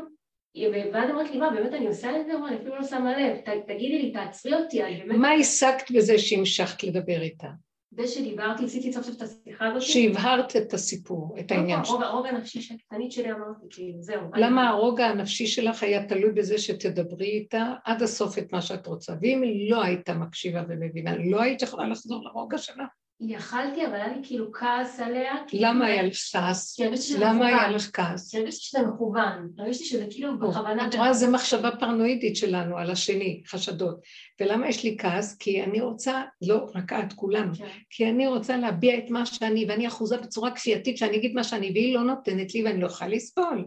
ואז 0.93 1.09
אמרת 1.09 1.31
לי, 1.31 1.37
מה, 1.37 1.49
באמת 1.49 1.73
אני 1.73 1.87
עושה 1.87 2.19
את 2.21 2.25
זה? 2.25 2.33
אני 2.47 2.55
אפילו 2.55 2.75
לא 2.75 2.83
שמה 2.83 3.17
לב, 3.19 3.37
תגידי 3.67 4.01
לי, 4.01 4.11
תעצרי 4.11 4.53
אותי, 4.53 4.83
אני 4.83 4.97
באמת... 4.97 5.17
מה 5.17 5.31
השגת 5.31 5.91
בזה 5.95 6.17
שהמשכת 6.17 6.83
לדבר 6.83 7.21
איתה? 7.21 7.47
זה 7.97 8.07
שדיברתי, 8.07 8.65
עשיתי 8.65 8.93
סוף 8.93 9.05
סוף 9.05 9.15
את 9.17 9.21
השיחה 9.21 9.67
הזאת. 9.67 9.81
שהבהרת 9.81 10.55
את 10.55 10.73
הסיפור, 10.73 11.35
את 11.39 11.51
העניין 11.51 11.85
שלך. 11.85 11.95
הרוגע 12.01 12.29
הנפשי 12.29 12.73
הקטנית 12.73 13.11
שלי 13.11 13.31
אמרתי, 13.31 13.65
כאילו, 13.69 14.01
זהו. 14.01 14.21
למה 14.35 14.69
הרוגע 14.69 15.05
הנפשי 15.05 15.47
שלך 15.47 15.83
היה 15.83 16.05
תלוי 16.05 16.31
בזה 16.31 16.57
שתדברי 16.57 17.29
איתה 17.29 17.73
עד 17.85 18.01
הסוף 18.01 18.37
את 18.37 18.53
מה 18.53 18.61
שאת 18.61 18.87
רוצה, 18.87 19.13
ואם 19.21 19.41
היא 19.41 19.71
לא 19.71 19.83
הייתה 19.83 20.13
מקשיבה 20.13 20.63
ומבינה, 20.69 21.15
לא 21.17 21.41
היית 21.41 21.61
יכולה 21.61 21.87
לחזור 21.87 22.23
לרוגע 22.23 22.57
שלה? 22.57 22.85
יכלתי, 23.27 23.85
אבל 23.85 23.95
היה 23.95 24.07
לי 24.07 24.19
כאילו 24.23 24.51
כעס 24.51 24.99
עליה. 24.99 25.33
למה 25.53 25.85
היה 25.85 26.03
לך 26.03 26.15
כעס? 26.31 26.79
למה 27.19 27.47
היה 27.47 27.69
לך 27.69 27.89
כעס? 27.93 28.31
כי 28.31 28.37
הרגשתי 28.37 28.63
שזה 28.63 28.81
מכוון, 28.81 29.49
הרגשתי 29.57 29.85
שזה 29.85 30.05
כאילו 30.09 30.39
בכוונה... 30.39 30.87
את 30.87 30.95
רואה, 30.95 31.13
זו 31.13 31.31
מחשבה 31.31 31.71
פרנואידית 31.79 32.35
שלנו 32.35 32.77
על 32.77 32.91
השני, 32.91 33.43
חשדות. 33.47 33.99
ולמה 34.41 34.69
יש 34.69 34.83
לי 34.83 34.95
כעס? 34.99 35.37
כי 35.37 35.63
אני 35.63 35.81
רוצה, 35.81 36.21
לא 36.41 36.65
רק 36.75 36.93
את, 36.93 37.13
כולנו, 37.13 37.55
כן. 37.55 37.67
כי 37.89 38.09
אני 38.09 38.27
רוצה 38.27 38.57
להביע 38.57 38.97
את 38.97 39.09
מה 39.09 39.25
שאני, 39.25 39.65
ואני 39.69 39.87
אחוזה 39.87 40.17
בצורה 40.17 40.51
כפייתית 40.51 40.97
שאני 40.97 41.17
אגיד 41.17 41.33
מה 41.33 41.43
שאני, 41.43 41.71
והיא 41.71 41.95
לא 41.95 42.01
נותנת 42.01 42.55
לי 42.55 42.63
ואני 42.63 42.81
לא 42.81 42.87
יכולה 42.87 43.09
לסבול. 43.09 43.65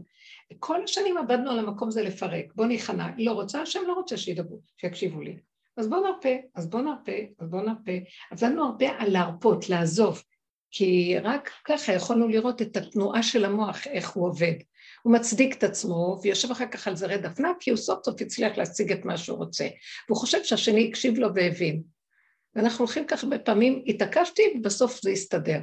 כל 0.58 0.84
השנים 0.84 1.18
עבדנו 1.18 1.50
על 1.50 1.58
המקום 1.58 1.88
הזה 1.88 2.02
לפרק, 2.02 2.44
בוא 2.54 2.66
ניכנע, 2.66 3.08
לא 3.18 3.32
רוצה, 3.32 3.62
השם 3.62 3.80
לא 3.86 3.92
רוצה 3.92 4.16
שידברו, 4.16 4.60
שיקשיבו 4.76 5.20
לי. 5.20 5.36
אז 5.76 5.88
בוא 5.88 5.98
נרפה, 6.06 6.28
אז 6.54 6.70
בוא 6.70 6.80
נרפה, 6.80 7.12
אז 7.38 7.50
בוא 7.50 7.62
נרפה. 7.62 7.92
עבדנו 8.30 8.64
הרבה 8.64 8.86
על 8.98 9.12
להרפות, 9.12 9.68
לעזוב, 9.68 10.22
כי 10.70 11.18
רק 11.22 11.50
ככה 11.64 11.92
יכולנו 11.92 12.28
לראות 12.28 12.62
את 12.62 12.76
התנועה 12.76 13.22
של 13.22 13.44
המוח, 13.44 13.86
איך 13.86 14.10
הוא 14.10 14.28
עובד. 14.28 14.54
הוא 15.02 15.12
מצדיק 15.12 15.56
את 15.58 15.64
עצמו, 15.64 16.18
ויושב 16.22 16.50
אחר 16.50 16.66
כך 16.66 16.88
על 16.88 16.96
זרי 16.96 17.18
דפנה, 17.18 17.52
כי 17.60 17.70
הוא 17.70 17.76
סוף 17.76 18.04
סוף 18.04 18.20
הצליח 18.20 18.58
להשיג 18.58 18.92
את 18.92 19.04
מה 19.04 19.18
שהוא 19.18 19.38
רוצה. 19.38 19.68
והוא 20.08 20.18
חושב 20.18 20.44
שהשני 20.44 20.88
הקשיב 20.88 21.18
לו 21.18 21.34
והבין. 21.34 21.82
ואנחנו 22.54 22.84
הולכים 22.84 23.06
ככה 23.06 23.26
בפעמים, 23.26 23.82
התעקשתי, 23.86 24.42
ובסוף 24.56 25.02
זה 25.02 25.10
יסתדר. 25.10 25.60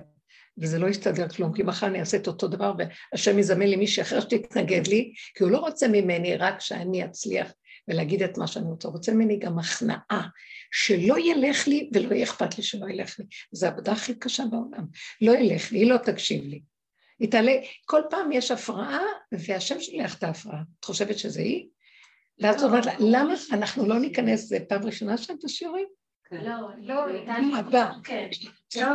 וזה 0.58 0.80
לא 0.80 0.88
יסתדר 0.88 1.30
כלום, 1.30 1.54
כי 1.54 1.64
מחר 1.64 1.88
אני 1.88 2.00
אעשה 2.00 2.18
את 2.18 2.28
אותו 2.28 2.48
דבר, 2.48 2.74
והשם 2.78 3.40
יזמן 3.40 3.68
לי 3.68 3.76
מישהי 3.76 4.04
אחר 4.04 4.20
שתתנגד 4.20 4.88
לי, 4.88 5.14
כי 5.36 5.44
הוא 5.44 5.52
לא 5.52 5.58
רוצה 5.58 5.88
ממני 5.88 6.38
רק 6.38 6.60
שאני 6.60 7.06
אצליח 7.06 7.54
ולהגיד 7.88 8.24
את 8.24 8.38
מה 8.38 8.48
שאני 8.48 8.66
רוצה, 8.66 8.88
הוא 8.88 8.96
רוצה 8.96 9.12
ממני 9.12 9.38
גם 9.38 9.60
הכנעה, 9.60 10.28
שלא 10.72 11.20
ילך 11.20 11.68
לי 11.68 11.90
ולא 11.94 12.14
יהיה 12.14 12.24
אכפת 12.24 12.58
לי 12.58 12.64
שלא 12.64 12.90
ילך 12.90 13.20
לי. 13.20 13.26
זו 13.52 13.68
העבודה 13.68 13.92
הכי 13.92 14.16
קשה 14.16 14.44
בעולם. 14.52 14.86
לא 15.22 15.32
ילך 15.32 15.72
לי, 15.72 15.80
היא 15.80 15.92
לא 15.92 15.98
תקשיב 15.98 16.44
לי. 16.44 16.62
היא 17.20 17.32
תעלה, 17.32 17.52
כל 17.86 18.02
פעם 18.10 18.32
יש 18.32 18.52
הפרעה, 18.52 19.00
והשם 19.32 19.80
שולח 19.80 20.18
את 20.18 20.24
ההפרעה. 20.24 20.62
את 20.80 20.86
חושבת 20.86 21.18
שזה 21.18 21.42
היא? 21.42 21.68
ואז 22.40 22.56
היא 22.56 22.70
אומרת 22.70 22.86
לה, 22.86 22.94
למה 23.00 23.34
אנחנו 23.52 23.88
לא 23.88 24.00
ניכנס, 24.00 24.42
זה 24.48 24.58
פעם 24.70 24.84
ראשונה 24.84 25.18
שאת 25.18 25.36
בשיעורים? 25.44 25.88
לא, 26.32 26.56
לא, 26.78 27.06
כן. 28.04 28.30
לא. 28.76 28.88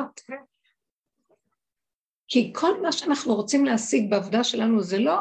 כי 2.28 2.52
כל 2.54 2.82
מה 2.82 2.92
שאנחנו 2.92 3.34
רוצים 3.34 3.64
להשיג 3.64 4.10
בעבודה 4.10 4.44
שלנו 4.44 4.82
זה 4.82 4.98
לא 4.98 5.18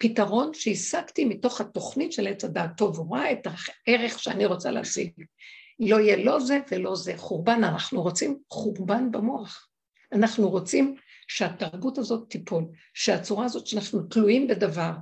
פתרון 0.00 0.54
שהשגתי 0.54 1.24
מתוך 1.24 1.60
התוכנית 1.60 2.12
של 2.12 2.26
עץ 2.26 2.44
הדעת 2.44 2.70
טוב, 2.76 3.12
ראה 3.12 3.32
את 3.32 3.46
הערך 3.46 4.18
שאני 4.18 4.46
רוצה 4.46 4.70
להשיג. 4.70 5.10
לא 5.80 6.00
יהיה 6.00 6.16
לא 6.16 6.40
זה 6.40 6.58
ולא 6.70 6.96
זה. 6.96 7.12
חורבן, 7.16 7.64
אנחנו 7.64 8.02
רוצים 8.02 8.38
חורבן 8.50 9.12
במוח. 9.12 9.68
אנחנו 10.12 10.50
רוצים 10.50 10.94
שהתרבות 11.28 11.98
הזאת 11.98 12.30
תיפול, 12.30 12.64
שהצורה 12.94 13.44
הזאת 13.44 13.66
שאנחנו 13.66 14.02
תלויים 14.02 14.48
בדבר, 14.48 14.92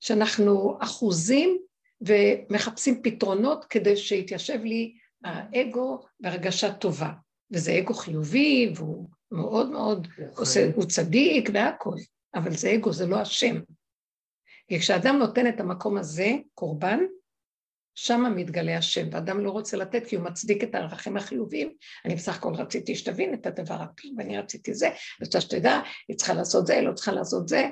שאנחנו 0.00 0.78
אחוזים 0.80 1.58
ומחפשים 2.00 3.02
פתרונות 3.02 3.64
כדי 3.64 3.96
שיתיישב 3.96 4.60
לי 4.64 4.94
האגו 5.24 6.00
בהרגשה 6.20 6.72
טובה. 6.72 7.10
וזה 7.50 7.78
אגו 7.78 7.94
חיובי, 7.94 8.72
והוא 8.76 9.08
מאוד 9.32 9.70
מאוד 9.70 10.08
עושה, 10.36 10.70
הוא 10.74 10.84
צדיק 10.84 11.50
והכול, 11.54 11.98
אבל 12.34 12.56
זה 12.56 12.74
אגו, 12.74 12.92
זה 12.92 13.06
לא 13.06 13.16
השם. 13.16 13.60
כי 14.70 14.78
כשאדם 14.78 15.18
נותן 15.18 15.46
את 15.48 15.60
המקום 15.60 15.98
הזה, 15.98 16.32
קורבן, 16.54 16.98
שם 17.94 18.32
מתגלה 18.36 18.78
השם, 18.78 19.08
ואדם 19.12 19.40
לא 19.40 19.50
רוצה 19.50 19.76
לתת 19.76 20.06
כי 20.06 20.16
הוא 20.16 20.24
מצדיק 20.24 20.64
את 20.64 20.74
הערכים 20.74 21.16
החיוביים. 21.16 21.74
אני 22.04 22.14
בסך 22.14 22.36
הכל 22.36 22.54
רציתי 22.54 22.94
שתבין 22.94 23.34
את 23.34 23.46
הדבר 23.46 23.74
הטוב, 23.74 24.10
ואני 24.18 24.38
רציתי 24.38 24.74
זה, 24.74 24.88
רוצה 25.20 25.40
שתדע, 25.40 25.80
היא 26.08 26.16
צריכה 26.16 26.34
לעשות 26.34 26.66
זה, 26.66 26.80
לא 26.80 26.92
צריכה 26.92 27.12
לעשות 27.12 27.48
זה. 27.48 27.68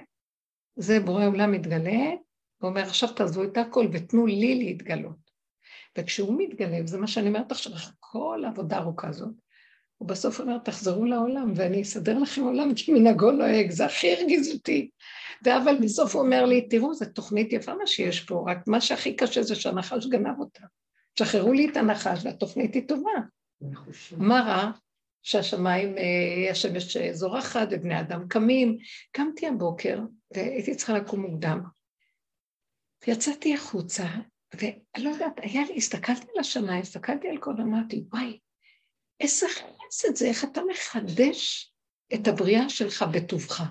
זה 0.77 1.01
בורא 1.01 1.27
עולם 1.27 1.53
מתגלה, 1.53 2.11
ואומר 2.61 2.83
עכשיו 2.83 3.09
תעזבו 3.09 3.45
את 3.45 3.57
הכל 3.57 3.89
ותנו 3.93 4.27
לי 4.27 4.55
להתגלות. 4.55 5.31
וכשהוא 5.99 6.35
מתגלה, 6.39 6.85
וזה 6.85 6.99
מה 6.99 7.07
שאני 7.07 7.29
אומרת 7.29 7.53
עכשיו, 7.53 7.73
כל 8.01 8.43
העבודה 8.45 8.77
הארוכה 8.77 9.09
הזאת, 9.09 9.35
הוא 9.99 10.09
בסוף 10.09 10.41
אומר, 10.41 10.59
תחזרו 10.59 11.05
לעולם 11.05 11.53
ואני 11.57 11.83
אסדר 11.83 12.19
לכם 12.19 12.43
עולם 12.43 12.75
כי 12.75 12.93
מנהגו 12.93 13.31
נוהג, 13.31 13.71
זה 13.71 13.87
הכי 13.87 14.13
הרגיז 14.15 14.55
אותי. 14.55 14.91
אבל 15.47 15.77
בסוף 15.83 16.15
הוא 16.15 16.23
אומר 16.23 16.45
לי, 16.45 16.69
תראו, 16.69 16.95
זו 16.95 17.05
תוכנית 17.15 17.53
יפה 17.53 17.75
מה 17.75 17.87
שיש 17.87 18.21
פה, 18.21 18.45
רק 18.49 18.59
מה 18.67 18.81
שהכי 18.81 19.17
קשה 19.17 19.43
זה 19.43 19.55
שהנחש 19.55 20.07
גנב 20.07 20.39
אותה. 20.39 20.63
שחררו 21.19 21.53
לי 21.53 21.69
את 21.69 21.77
הנחש 21.77 22.25
והתוכנית 22.25 22.75
היא 22.75 22.89
טובה. 22.89 23.11
מה 24.17 24.41
רע? 24.41 24.71
שהשמיים, 25.23 25.99
אה, 25.99 26.51
השמש 26.51 26.97
זורחת 26.97 27.69
ובני 27.71 28.01
אדם 28.01 28.29
קמים. 28.29 28.79
קמתי 29.13 29.47
הבוקר 29.47 30.01
והייתי 30.35 30.75
צריכה 30.75 30.93
לקום 30.93 31.21
מוקדם. 31.21 31.63
ויצאתי 33.07 33.55
החוצה, 33.55 34.05
ואני 34.55 35.05
לא 35.05 35.11
יודעת, 35.11 35.33
היה 35.37 35.63
לי, 35.69 35.77
הסתכלתי 35.77 36.27
על 36.35 36.41
השמיים, 36.41 36.83
הסתכלתי 36.83 37.29
על 37.29 37.39
כל, 37.39 37.51
אמרתי, 37.51 38.05
וואי, 38.13 38.39
איזה 39.21 39.47
חסד 39.49 40.15
זה, 40.15 40.27
איך 40.27 40.45
אתה 40.45 40.61
מחדש 40.71 41.73
את 42.15 42.29
הבריאה 42.29 42.69
שלך 42.69 43.05
בטובך. 43.13 43.63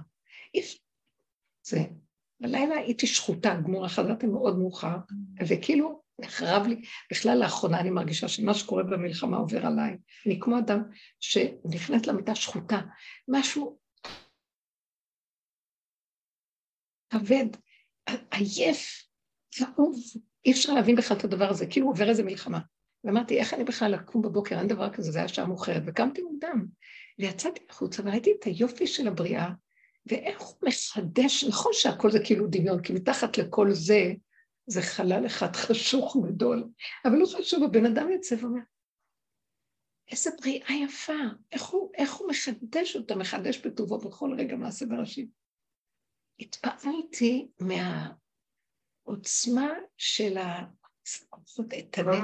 זה, 1.69 1.79
בלילה 2.39 2.75
הייתי 2.75 3.07
שחוטה, 3.07 3.55
גמורה, 3.63 3.89
חזרתי 3.89 4.27
מאוד 4.27 4.57
מאוחר, 4.57 4.97
וכאילו 5.47 6.01
נחרב 6.19 6.67
לי, 6.67 6.81
בכלל 7.11 7.37
לאחרונה 7.39 7.79
אני 7.79 7.89
מרגישה 7.89 8.27
שמה 8.27 8.53
שקורה 8.53 8.83
במלחמה 8.83 9.37
עובר 9.37 9.65
עליי. 9.65 9.97
אני 10.25 10.39
כמו 10.39 10.59
אדם 10.59 10.83
שנכנס 11.19 12.05
למיטה 12.05 12.35
שחוטה, 12.35 12.81
משהו 13.27 13.79
כבד, 17.09 17.45
עייף, 18.31 19.07
כאוב, 19.51 19.95
אי 20.45 20.51
אפשר 20.51 20.73
להבין 20.73 20.95
בכלל 20.95 21.17
את 21.17 21.23
הדבר 21.23 21.49
הזה, 21.49 21.67
כאילו 21.67 21.87
עובר 21.87 22.09
איזה 22.09 22.23
מלחמה. 22.23 22.59
ואמרתי, 23.03 23.39
איך 23.39 23.53
אני 23.53 23.63
בכלל 23.63 23.91
לקום 23.91 24.21
בבוקר, 24.21 24.59
אין 24.59 24.67
דבר 24.67 24.93
כזה, 24.93 25.11
זה 25.11 25.19
היה 25.19 25.27
שעה 25.27 25.45
מאוחרת, 25.45 25.83
וקמתי 25.85 26.21
מוקדם. 26.21 26.65
ויצאתי 27.19 27.61
החוצה 27.69 28.01
וראיתי 28.05 28.33
את 28.39 28.43
היופי 28.43 28.87
של 28.87 29.07
הבריאה, 29.07 29.49
ואיך 30.07 30.41
הוא 30.41 30.57
מחדש, 30.67 31.43
נכון 31.43 31.71
שהכל 31.75 32.11
זה 32.11 32.19
כאילו 32.25 32.47
דמיון, 32.49 32.83
כי 32.83 32.93
מתחת 32.93 33.37
לכל 33.37 33.67
זה, 33.71 34.13
זה 34.67 34.81
חלל 34.81 35.25
אחד 35.25 35.55
חשוך 35.55 36.17
גדול, 36.27 36.69
אבל 37.05 37.15
הוא 37.15 37.27
חשוב, 37.37 37.63
הבן 37.63 37.85
אדם 37.85 38.09
יוצא 38.11 38.35
ואומר, 38.41 38.61
איזה 40.11 40.29
בריאה 40.41 40.73
יפה, 40.83 41.13
איך 41.51 41.63
הוא, 41.63 41.91
איך 41.97 42.13
הוא 42.13 42.29
מחדש 42.29 42.95
אותה, 42.95 43.15
מחדש 43.15 43.57
בטובו 43.57 43.97
בכל 43.97 44.35
רגע 44.37 44.55
מעשה 44.55 44.85
בראשית. 44.85 45.29
התפעלתי 46.39 47.47
מהעוצמה 49.05 49.69
של 49.97 50.37
ה... 50.37 50.65
לעשות 51.39 51.73
את 51.73 51.87
טבע 51.89 52.21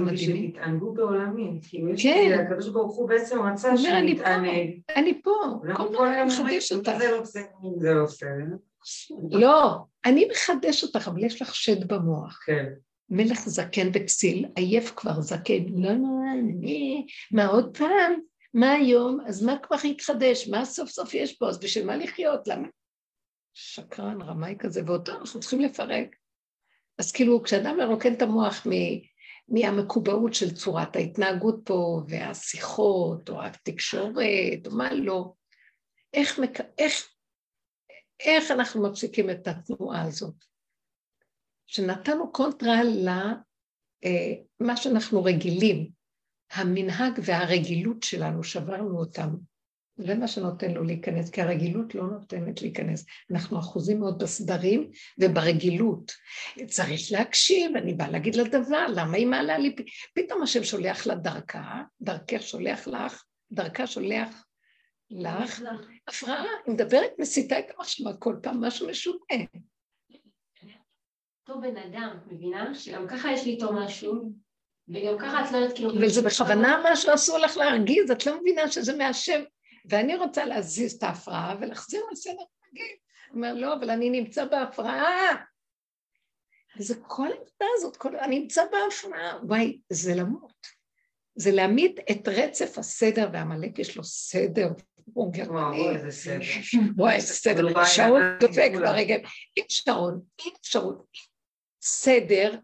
מדהימים. 0.00 0.52
שיתענגו 0.52 0.94
בעולמים, 0.94 1.60
כאילו 1.62 1.92
כן. 2.02 2.46
הקדוש 2.46 2.68
ברוך 2.68 2.96
הוא 2.96 3.08
בעצם 3.08 3.42
רצה 3.42 3.76
שנתענג. 3.76 4.80
אני 4.96 5.22
פה, 5.22 5.30
כל 5.76 5.88
פעם 5.96 6.26
מחדש 6.26 6.72
אותך. 6.72 6.92
זה 6.98 7.10
לא 7.10 7.20
בסדר, 7.20 7.44
זה 7.78 7.94
לא 7.94 8.04
בסדר. 8.04 8.56
לא, 9.30 9.76
אני 10.04 10.28
מחדש 10.32 10.84
אותך, 10.84 11.08
אבל 11.08 11.24
יש 11.24 11.42
לך 11.42 11.54
שד 11.54 11.88
במוח. 11.88 12.40
כן. 12.46 12.66
מלך 13.10 13.38
זקן 13.48 13.88
וכסיל, 13.94 14.46
עייף 14.56 14.92
כבר 14.96 15.20
זקן, 15.20 15.64
לא 15.76 15.92
נורא, 15.92 16.26
אני, 16.38 17.06
מה 17.32 17.46
עוד 17.46 17.76
פעם? 17.78 18.12
מה 18.54 18.72
היום? 18.72 19.20
אז 19.26 19.42
מה 19.42 19.58
כבר 19.62 19.76
התחדש? 19.90 20.48
מה 20.48 20.64
סוף 20.64 20.90
סוף 20.90 21.14
יש 21.14 21.32
פה? 21.32 21.48
אז 21.48 21.60
בשביל 21.60 21.86
מה 21.86 21.96
לחיות? 21.96 22.48
למה? 22.48 22.68
שקרן, 23.54 24.22
רמאי 24.22 24.54
כזה, 24.58 24.80
ואותו 24.86 25.12
אנחנו 25.12 25.40
צריכים 25.40 25.60
לפרק. 25.60 26.16
אז 26.98 27.12
כאילו, 27.12 27.42
כשאדם 27.42 27.76
מרוקן 27.76 28.12
את 28.12 28.22
המוח 28.22 28.66
מהמקובעות 29.48 30.34
של 30.34 30.54
צורת 30.54 30.96
ההתנהגות 30.96 31.60
פה, 31.64 32.02
והשיחות, 32.08 33.28
או 33.28 33.42
התקשורת, 33.42 34.66
או 34.66 34.70
מה 34.70 34.94
לא. 34.94 35.32
איך, 36.12 36.40
איך, 36.78 37.08
איך 38.20 38.50
אנחנו 38.50 38.82
מפסיקים 38.82 39.30
את 39.30 39.48
התנועה 39.48 40.02
הזאת? 40.02 40.44
שנתנו 41.66 42.32
קונטרה 42.32 42.84
למה 42.84 43.34
אה, 44.04 44.76
שאנחנו 44.76 45.24
רגילים, 45.24 45.90
המנהג 46.52 47.20
והרגילות 47.24 48.02
שלנו, 48.02 48.44
שברנו 48.44 48.98
אותם. 48.98 49.28
זה 49.96 50.14
מה 50.14 50.28
שנותן 50.28 50.70
לו 50.70 50.84
להיכנס, 50.84 51.30
כי 51.30 51.42
הרגילות 51.42 51.94
לא 51.94 52.02
נותנת 52.02 52.62
להיכנס. 52.62 53.06
אנחנו 53.30 53.58
אחוזים 53.58 54.00
מאוד 54.00 54.22
בסדרים 54.22 54.90
וברגילות. 55.18 56.12
צריך 56.66 57.00
להקשיב, 57.12 57.76
אני 57.76 57.94
באה 57.94 58.10
להגיד 58.10 58.36
לה 58.36 58.44
דבר, 58.44 58.86
למה 58.94 59.16
היא 59.16 59.26
מעלה 59.26 59.58
לי? 59.58 59.76
פתאום 60.14 60.42
השם 60.42 60.64
שולח 60.64 61.06
לה 61.06 61.14
דרכה, 61.14 61.82
דרכך 62.00 62.42
שולח 62.42 62.88
לך, 62.88 63.24
דרכה 63.52 63.86
שולח 63.86 64.44
לך, 65.10 65.62
הפרעה, 66.08 66.46
היא 66.66 66.74
מדברת, 66.74 67.10
מסיתה 67.18 67.58
את 67.58 67.64
המחשבה 67.76 68.12
כל 68.18 68.36
פעם, 68.42 68.64
משהו 68.64 68.88
משונה. 68.88 69.18
אותו 71.48 71.60
בן 71.60 71.76
אדם, 71.76 72.18
מבינה? 72.26 72.74
שגם 72.74 73.06
ככה 73.08 73.32
יש 73.32 73.44
לי 73.44 73.50
איתו 73.50 73.72
משהו, 73.72 74.32
וגם 74.88 75.18
ככה 75.18 75.44
את 75.44 75.52
לא 75.52 75.56
יודעת 75.56 75.76
כאילו... 75.76 75.90
וזה 76.00 76.22
בכוונה 76.22 76.80
מה 76.82 76.96
שעשו 76.96 77.38
לך 77.38 77.56
להרגיז, 77.56 78.10
את 78.10 78.26
לא 78.26 78.40
מבינה 78.40 78.70
שזה 78.70 78.96
מהשם. 78.96 79.40
ואני 79.88 80.16
רוצה 80.16 80.44
להזיז 80.44 80.94
את 80.94 81.02
ההפרעה 81.02 81.56
ולהחזיר 81.60 82.00
לסדר 82.12 82.42
רגיל. 82.68 82.96
הוא 83.28 83.36
אומר, 83.36 83.54
לא, 83.54 83.74
אבל 83.74 83.90
אני 83.90 84.10
נמצא 84.10 84.44
בהפרעה. 84.44 85.44
וזה 86.78 86.94
כל 87.06 87.28
העבודה 87.32 87.66
הזאת, 87.76 87.96
כל... 87.96 88.16
אני 88.16 88.38
נמצא 88.38 88.62
בהפרעה. 88.64 89.38
וואי, 89.42 89.80
זה 89.90 90.14
למות. 90.14 90.66
זה 91.34 91.50
להעמיד 91.50 92.00
את 92.10 92.28
רצף 92.28 92.78
הסדר, 92.78 93.28
ועמלק 93.32 93.78
יש 93.78 93.96
לו 93.96 94.04
סדר, 94.04 94.68
וואו, 95.06 95.90
איזה 95.94 96.10
סדר. 96.10 96.40
וואי, 96.96 97.14
איזה 97.14 97.34
סדר. 97.34 97.84
שעון 97.84 98.22
דופק 98.40 98.70
ברגל. 98.74 99.18
עם 99.56 99.64
שעון, 99.68 100.20
עם 100.46 100.52
אפשרות, 100.60 101.06
סדר, 101.82 102.58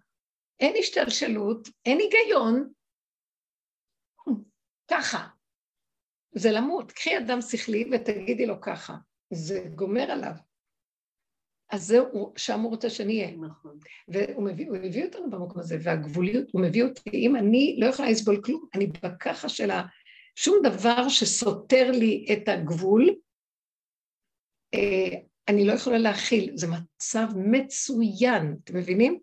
אין 0.61 0.75
השתלשלות, 0.79 1.69
אין 1.85 1.99
היגיון. 1.99 2.73
ככה. 4.91 5.29
זה 6.35 6.51
למות. 6.51 6.93
קחי 6.93 7.19
אדם 7.19 7.41
שכלי 7.41 7.85
ותגידי 7.93 8.47
לו 8.47 8.61
ככה. 8.61 8.95
זה 9.31 9.61
גומר 9.75 10.11
עליו. 10.11 10.33
אז 11.71 11.87
זהו, 11.87 12.33
שם 12.37 12.61
הוא 12.61 12.71
רוצה 12.71 12.91
שנהיה. 12.91 13.31
נכון. 13.31 13.79
והוא 14.09 14.45
מביא, 14.45 14.71
מביא 14.71 15.05
אותנו 15.05 15.31
במקום 15.31 15.61
הזה, 15.61 15.79
והגבוליות, 15.83 16.47
הוא 16.53 16.63
מביא 16.63 16.85
אותי, 16.85 17.11
אם 17.13 17.37
אני 17.37 17.77
לא 17.81 17.87
יכולה 17.87 18.11
לסבול 18.11 18.43
כלום, 18.45 18.67
אני 18.75 18.87
בככה 18.87 19.49
של 19.49 19.71
ה... 19.71 19.83
שום 20.37 20.59
דבר 20.63 21.09
שסותר 21.09 21.91
לי 21.91 22.27
את 22.33 22.49
הגבול, 22.49 23.15
אה, 24.75 25.19
אני 25.49 25.67
לא 25.67 25.73
יכולה 25.73 25.99
להכיל. 25.99 26.53
זה 26.55 26.67
מצב 26.67 27.27
מצוין, 27.37 28.57
אתם 28.65 28.77
מבינים? 28.77 29.21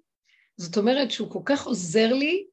זאת 0.58 0.78
אומרת 0.78 1.12
שהוא 1.12 1.32
כל 1.32 1.42
כך 1.46 1.68
עוזר 1.68 2.14
לי, 2.14 2.48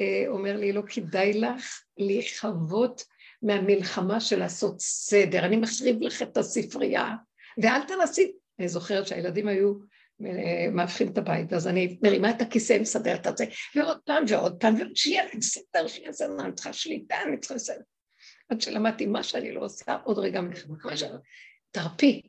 אה, 0.00 0.24
אומר 0.28 0.56
לי, 0.56 0.72
לא 0.72 0.82
כדאי 0.82 1.32
לך 1.32 1.84
לחוות 1.98 3.04
מהמלחמה 3.42 4.20
של 4.20 4.38
לעשות 4.38 4.80
סדר, 4.80 5.44
אני 5.44 5.56
מחריב 5.56 5.96
לך 6.00 6.22
את 6.22 6.36
הספרייה, 6.36 7.14
ואל 7.62 7.82
תנסי, 7.82 8.32
אני 8.58 8.68
זוכרת 8.68 9.06
שהילדים 9.06 9.48
היו 9.48 9.74
אה, 10.26 10.70
מאבחים 10.72 11.08
את 11.08 11.18
הבית, 11.18 11.52
אז 11.52 11.68
אני 11.68 11.98
מרימה 12.02 12.30
את 12.30 12.42
הכיסא, 12.42 12.78
מסדרת 12.80 13.26
את 13.26 13.36
זה, 13.36 13.44
ועוד 13.76 13.98
פעם 14.04 14.24
ועוד 14.28 14.56
פעם, 14.60 14.74
ושיהיה 14.92 15.24
לי 15.34 15.42
סדר, 15.42 15.86
שיהיה 15.86 16.12
סדר, 16.12 16.40
אני 16.40 16.52
צריכה 16.52 16.72
שליטה, 16.72 17.16
אני 17.28 17.38
צריכה 17.38 17.58
סדר. 17.58 17.80
עד 18.48 18.60
שלמדתי 18.60 19.06
מה 19.06 19.22
שאני 19.22 19.52
לא 19.52 19.60
עושה, 19.60 19.96
עוד 20.04 20.18
רגע 20.18 20.40
מלחמה, 20.40 20.76
תרפי. 21.70 22.22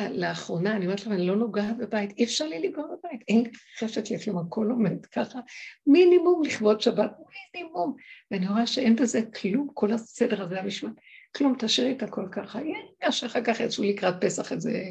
לאחרונה, 0.00 0.76
אני 0.76 0.84
אומרת 0.84 1.06
להם, 1.06 1.14
אני 1.14 1.26
לא 1.26 1.36
נוגעת 1.36 1.76
בבית, 1.78 2.18
אי 2.18 2.24
אפשר 2.24 2.46
לי 2.46 2.68
לגוע 2.68 2.84
בבית, 2.84 3.20
אין 3.28 3.44
חשת 3.78 4.10
לי 4.10 4.16
אפילו 4.16 4.40
הכל 4.40 4.66
עומד 4.70 5.06
ככה, 5.06 5.38
מינימום 5.86 6.42
לכבוד 6.44 6.80
שבת, 6.80 7.10
מינימום. 7.54 7.96
ואני 8.30 8.48
רואה 8.48 8.66
שאין 8.66 8.96
בזה 8.96 9.20
כלום, 9.40 9.68
כל 9.74 9.92
הסדר 9.92 10.42
הזה 10.42 10.60
המשמעת, 10.60 10.92
כלום, 11.36 11.54
תשאירי 11.58 11.92
את 11.92 12.02
הכל 12.02 12.28
ככה, 12.32 12.60
יהיה 12.62 13.12
שאחר 13.12 13.44
כך 13.44 13.60
יצאו 13.60 13.84
לקראת 13.84 14.14
פסח 14.20 14.52
איזה 14.52 14.82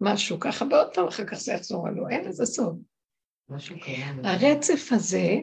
משהו 0.00 0.40
ככה, 0.40 0.64
ועוד 0.70 0.94
פעם 0.94 1.08
אחר 1.08 1.24
כך 1.24 1.38
זה 1.38 1.52
יחזור 1.52 1.88
עלו, 1.88 2.08
אין 2.08 2.24
לזה 2.24 2.46
סוף. 2.46 2.76
הרצף 4.24 4.92
הזה, 4.92 5.34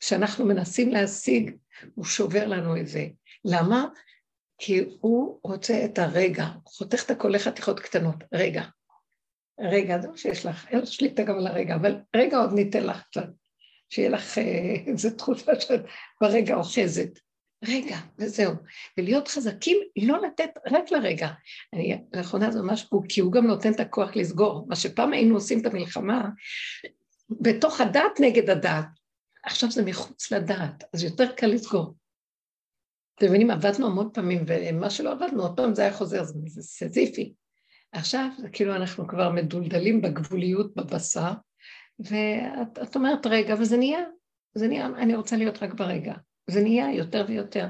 שאנחנו 0.00 0.46
מנסים 0.46 0.90
להשיג, 0.90 1.56
הוא 1.94 2.04
שובר 2.04 2.46
לנו 2.46 2.76
את 2.76 2.88
זה. 2.88 3.06
למה? 3.44 3.88
כי 4.58 4.84
הוא 5.00 5.40
רוצה 5.44 5.84
את 5.84 5.98
הרגע, 5.98 6.44
הוא 6.44 6.72
חותך 6.72 7.04
את 7.06 7.10
הכל 7.10 7.28
לחתיכות 7.28 7.80
קטנות, 7.80 8.24
רגע. 8.34 8.62
רגע, 9.60 10.00
זה 10.00 10.08
מה 10.08 10.16
שיש 10.16 10.46
לך, 10.46 10.68
אין 10.68 10.78
לך 10.78 10.92
שליטה 10.92 11.22
גם 11.22 11.38
על 11.38 11.46
הרגע, 11.46 11.74
אבל 11.74 11.96
רגע 12.16 12.38
עוד 12.38 12.52
ניתן 12.52 12.86
לך 12.86 13.02
קצת, 13.02 13.28
שיהיה 13.90 14.10
לך 14.10 14.38
איזו 14.86 15.08
אה, 15.08 15.14
תחושה 15.14 15.60
שאת 15.60 15.80
ברגע 16.20 16.54
אוחזת. 16.54 17.18
רגע, 17.68 17.96
וזהו. 18.18 18.52
ולהיות 18.98 19.28
חזקים, 19.28 19.78
לא 19.96 20.22
לתת 20.26 20.50
רק 20.70 20.90
לרגע. 20.90 21.28
אני, 21.72 21.98
לאחרונה 22.12 22.50
זה 22.50 22.62
ממש, 22.62 22.86
הוא, 22.90 23.04
כי 23.08 23.20
הוא 23.20 23.32
גם 23.32 23.46
נותן 23.46 23.72
את 23.72 23.80
הכוח 23.80 24.16
לסגור. 24.16 24.66
מה 24.68 24.76
שפעם 24.76 25.12
היינו 25.12 25.34
עושים 25.34 25.60
את 25.60 25.66
המלחמה, 25.66 26.28
בתוך 27.40 27.80
הדעת 27.80 28.20
נגד 28.20 28.50
הדעת. 28.50 28.86
עכשיו 29.44 29.70
זה 29.70 29.84
מחוץ 29.84 30.32
לדעת, 30.32 30.84
אז 30.94 31.04
יותר 31.04 31.32
קל 31.32 31.46
לסגור. 31.46 31.94
אתם 33.22 33.30
מבינים, 33.30 33.50
עבדנו 33.50 33.86
המון 33.86 34.10
פעמים, 34.12 34.44
ומה 34.46 34.90
שלא 34.90 35.12
עבדנו, 35.12 35.42
עוד 35.42 35.56
פעם 35.56 35.74
זה 35.74 35.82
היה 35.82 35.92
חוזר, 35.92 36.24
זה 36.24 36.62
סזיפי. 36.62 37.32
עכשיו, 37.92 38.28
זה 38.38 38.48
כאילו 38.48 38.76
אנחנו 38.76 39.08
כבר 39.08 39.30
מדולדלים 39.30 40.02
בגבוליות 40.02 40.74
בבשר, 40.76 41.32
ואת 41.98 42.96
אומרת 42.96 43.26
רגע, 43.26 43.54
וזה 43.60 43.76
נהיה, 43.76 44.00
זה 44.54 44.68
נהיה, 44.68 44.86
אני 44.86 45.14
רוצה 45.14 45.36
להיות 45.36 45.62
רק 45.62 45.74
ברגע. 45.74 46.14
זה 46.50 46.62
נהיה 46.62 46.94
יותר 46.94 47.24
ויותר. 47.28 47.68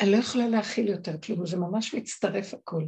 אני 0.00 0.10
לא 0.12 0.16
יכולה 0.16 0.48
להכיל 0.48 0.88
יותר 0.88 1.18
כלום, 1.18 1.46
זה 1.46 1.56
ממש 1.56 1.94
מצטרף 1.94 2.54
הכל, 2.54 2.84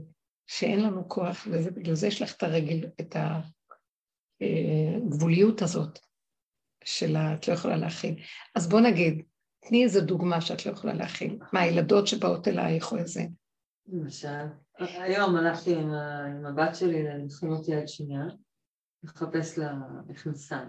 שאין 0.47 0.81
לנו 0.81 1.09
כוח, 1.09 1.47
ובגלל 1.51 1.95
זה 1.95 2.07
יש 2.07 2.23
לך 2.23 2.37
את 2.37 2.43
הרגל, 2.43 2.87
את 3.01 3.17
הגבוליות 4.41 5.63
הזאת, 5.63 5.99
של 6.85 7.17
את 7.17 7.49
לא 7.49 7.53
יכולה 7.53 7.77
להכיל. 7.77 8.15
אז 8.55 8.69
בוא 8.69 8.81
נגיד, 8.81 9.23
תני 9.61 9.85
איזה 9.85 10.01
דוגמה 10.01 10.41
שאת 10.41 10.67
לא 10.67 10.73
יכולה 10.73 10.95
להכין. 10.95 11.39
מה, 11.53 11.61
הילדות 11.61 12.07
שבאות 12.07 12.49
אלייך 12.49 12.93
או 12.93 12.99
איזה? 12.99 13.23
למשל, 13.89 14.47
היום 14.79 15.37
הלכתי 15.37 15.75
עם, 15.75 15.91
עם 15.95 16.47
הבת 16.47 16.75
שלי 16.75 17.03
למכינות 17.03 17.69
יד 17.69 17.89
שנייה, 17.89 18.25
לחפש 19.03 19.59
לה 19.59 19.75
מכנסיים. 20.07 20.69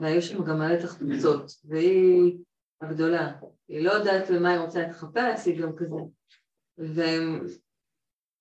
והיו 0.00 0.22
שם 0.22 0.44
גם 0.44 0.58
מלא 0.58 0.80
תחפוצות, 0.80 1.52
והיא 1.64 2.38
הגדולה, 2.80 3.32
היא 3.68 3.84
לא 3.84 3.92
יודעת 3.92 4.30
למה 4.30 4.50
היא 4.50 4.60
רוצה 4.60 4.88
לחפש, 4.88 5.46
היא 5.46 5.62
גם 5.62 5.76
כזה. 5.76 5.96
ו... 6.78 7.00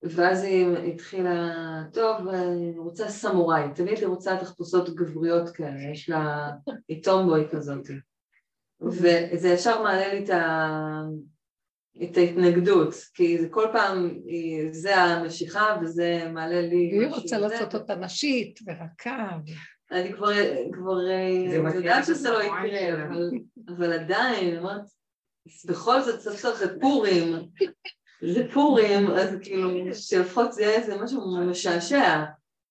ואז 0.03 0.43
היא 0.43 0.67
התחילה, 0.93 1.53
טוב, 1.93 2.27
אני 2.27 2.77
רוצה 2.77 3.09
סמוראי, 3.09 3.63
תמיד 3.75 3.97
היא 3.97 4.07
רוצה 4.07 4.37
תחפושות 4.39 4.95
גבריות 4.95 5.49
כאלה, 5.49 5.91
יש 5.91 6.09
לה, 6.09 6.51
היא 6.87 7.03
טומבוי 7.03 7.47
כזאת. 7.51 7.87
וזה 8.81 9.47
ישר 9.47 9.83
מעלה 9.83 10.13
לי 10.13 10.23
את, 10.23 10.29
ה... 10.29 11.01
את 12.03 12.17
ההתנגדות, 12.17 12.93
כי 13.13 13.41
זה 13.41 13.49
כל 13.49 13.67
פעם, 13.73 14.19
זה 14.71 14.95
המשיכה 14.95 15.77
וזה 15.81 16.29
מעלה 16.33 16.61
לי... 16.61 16.97
והיא 16.97 17.09
רוצה 17.09 17.37
לעשות 17.37 17.75
אותה 17.75 17.95
נשית 17.95 18.59
ורכה. 18.65 19.37
אני 19.91 20.13
כבר, 20.13 20.31
כבר 20.73 21.01
יודעת 21.75 22.05
שזה 22.05 22.31
לא 22.31 22.43
יקרה, 22.43 22.93
אבל, 22.93 23.29
אבל 23.77 23.93
עדיין, 23.93 24.57
אמרת, 24.57 24.81
בכל 25.65 26.01
זאת 26.01 26.21
סוף 26.21 26.35
סוף 26.35 26.57
זה 26.57 26.79
פורים, 26.79 27.25
זה 28.33 28.43
פורים, 28.53 29.07
אז 29.07 29.35
כאילו 29.41 29.69
שלפחות 29.93 30.53
זה 30.53 30.61
יהיה 30.61 30.75
איזה 30.75 31.03
משהו 31.03 31.37
משעשע, 31.49 32.23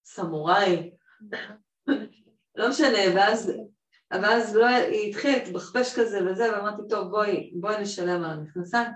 סמוראי, 0.04 0.90
לא 2.56 2.68
משנה, 2.68 2.98
ואז 3.14 3.52
אבל 4.12 4.24
אז 4.24 4.56
לא, 4.56 4.66
היא 4.66 5.10
התחילה 5.10 5.38
להתבחבש 5.38 5.98
כזה 5.98 6.18
וזה, 6.26 6.52
ואמרתי, 6.52 6.82
טוב, 6.88 7.08
בואי, 7.08 7.52
בואי 7.54 7.82
נשלם 7.82 8.24
על 8.24 8.30
המכנסיים. 8.30 8.88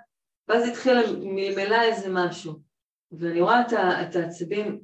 ואז 0.49 0.69
התחילה 0.69 1.01
מלמלה 1.21 1.83
איזה 1.83 2.09
משהו. 2.11 2.61
ואני 3.13 3.41
רואה 3.41 3.61
את, 3.61 3.73
את 3.73 4.17
העצבים, 4.17 4.81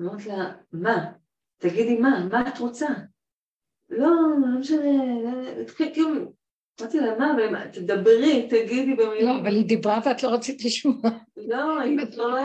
אמרתי 0.00 0.28
לה, 0.28 0.52
מה? 0.72 1.12
תגידי 1.58 1.98
מה, 1.98 2.26
מה 2.32 2.48
את 2.48 2.58
רוצה? 2.58 2.86
לא, 3.90 4.10
לא 4.40 4.58
משנה, 4.60 4.90
התחיל 5.62 5.94
כאילו, 5.94 6.10
אמרתי 6.80 7.00
לה, 7.00 7.18
מה, 7.50 7.68
תדברי, 7.72 8.48
תגידי 8.50 8.94
במילים. 8.94 9.26
לא, 9.26 9.40
אבל 9.42 9.54
היא 9.54 9.68
דיברה 9.68 10.00
ואת 10.04 10.22
לא 10.22 10.28
רצית 10.28 10.64
לשמוע. 10.64 11.10
לא, 11.36 11.80
היא 11.80 11.98
כבר 12.12 12.26
לא, 12.26 12.36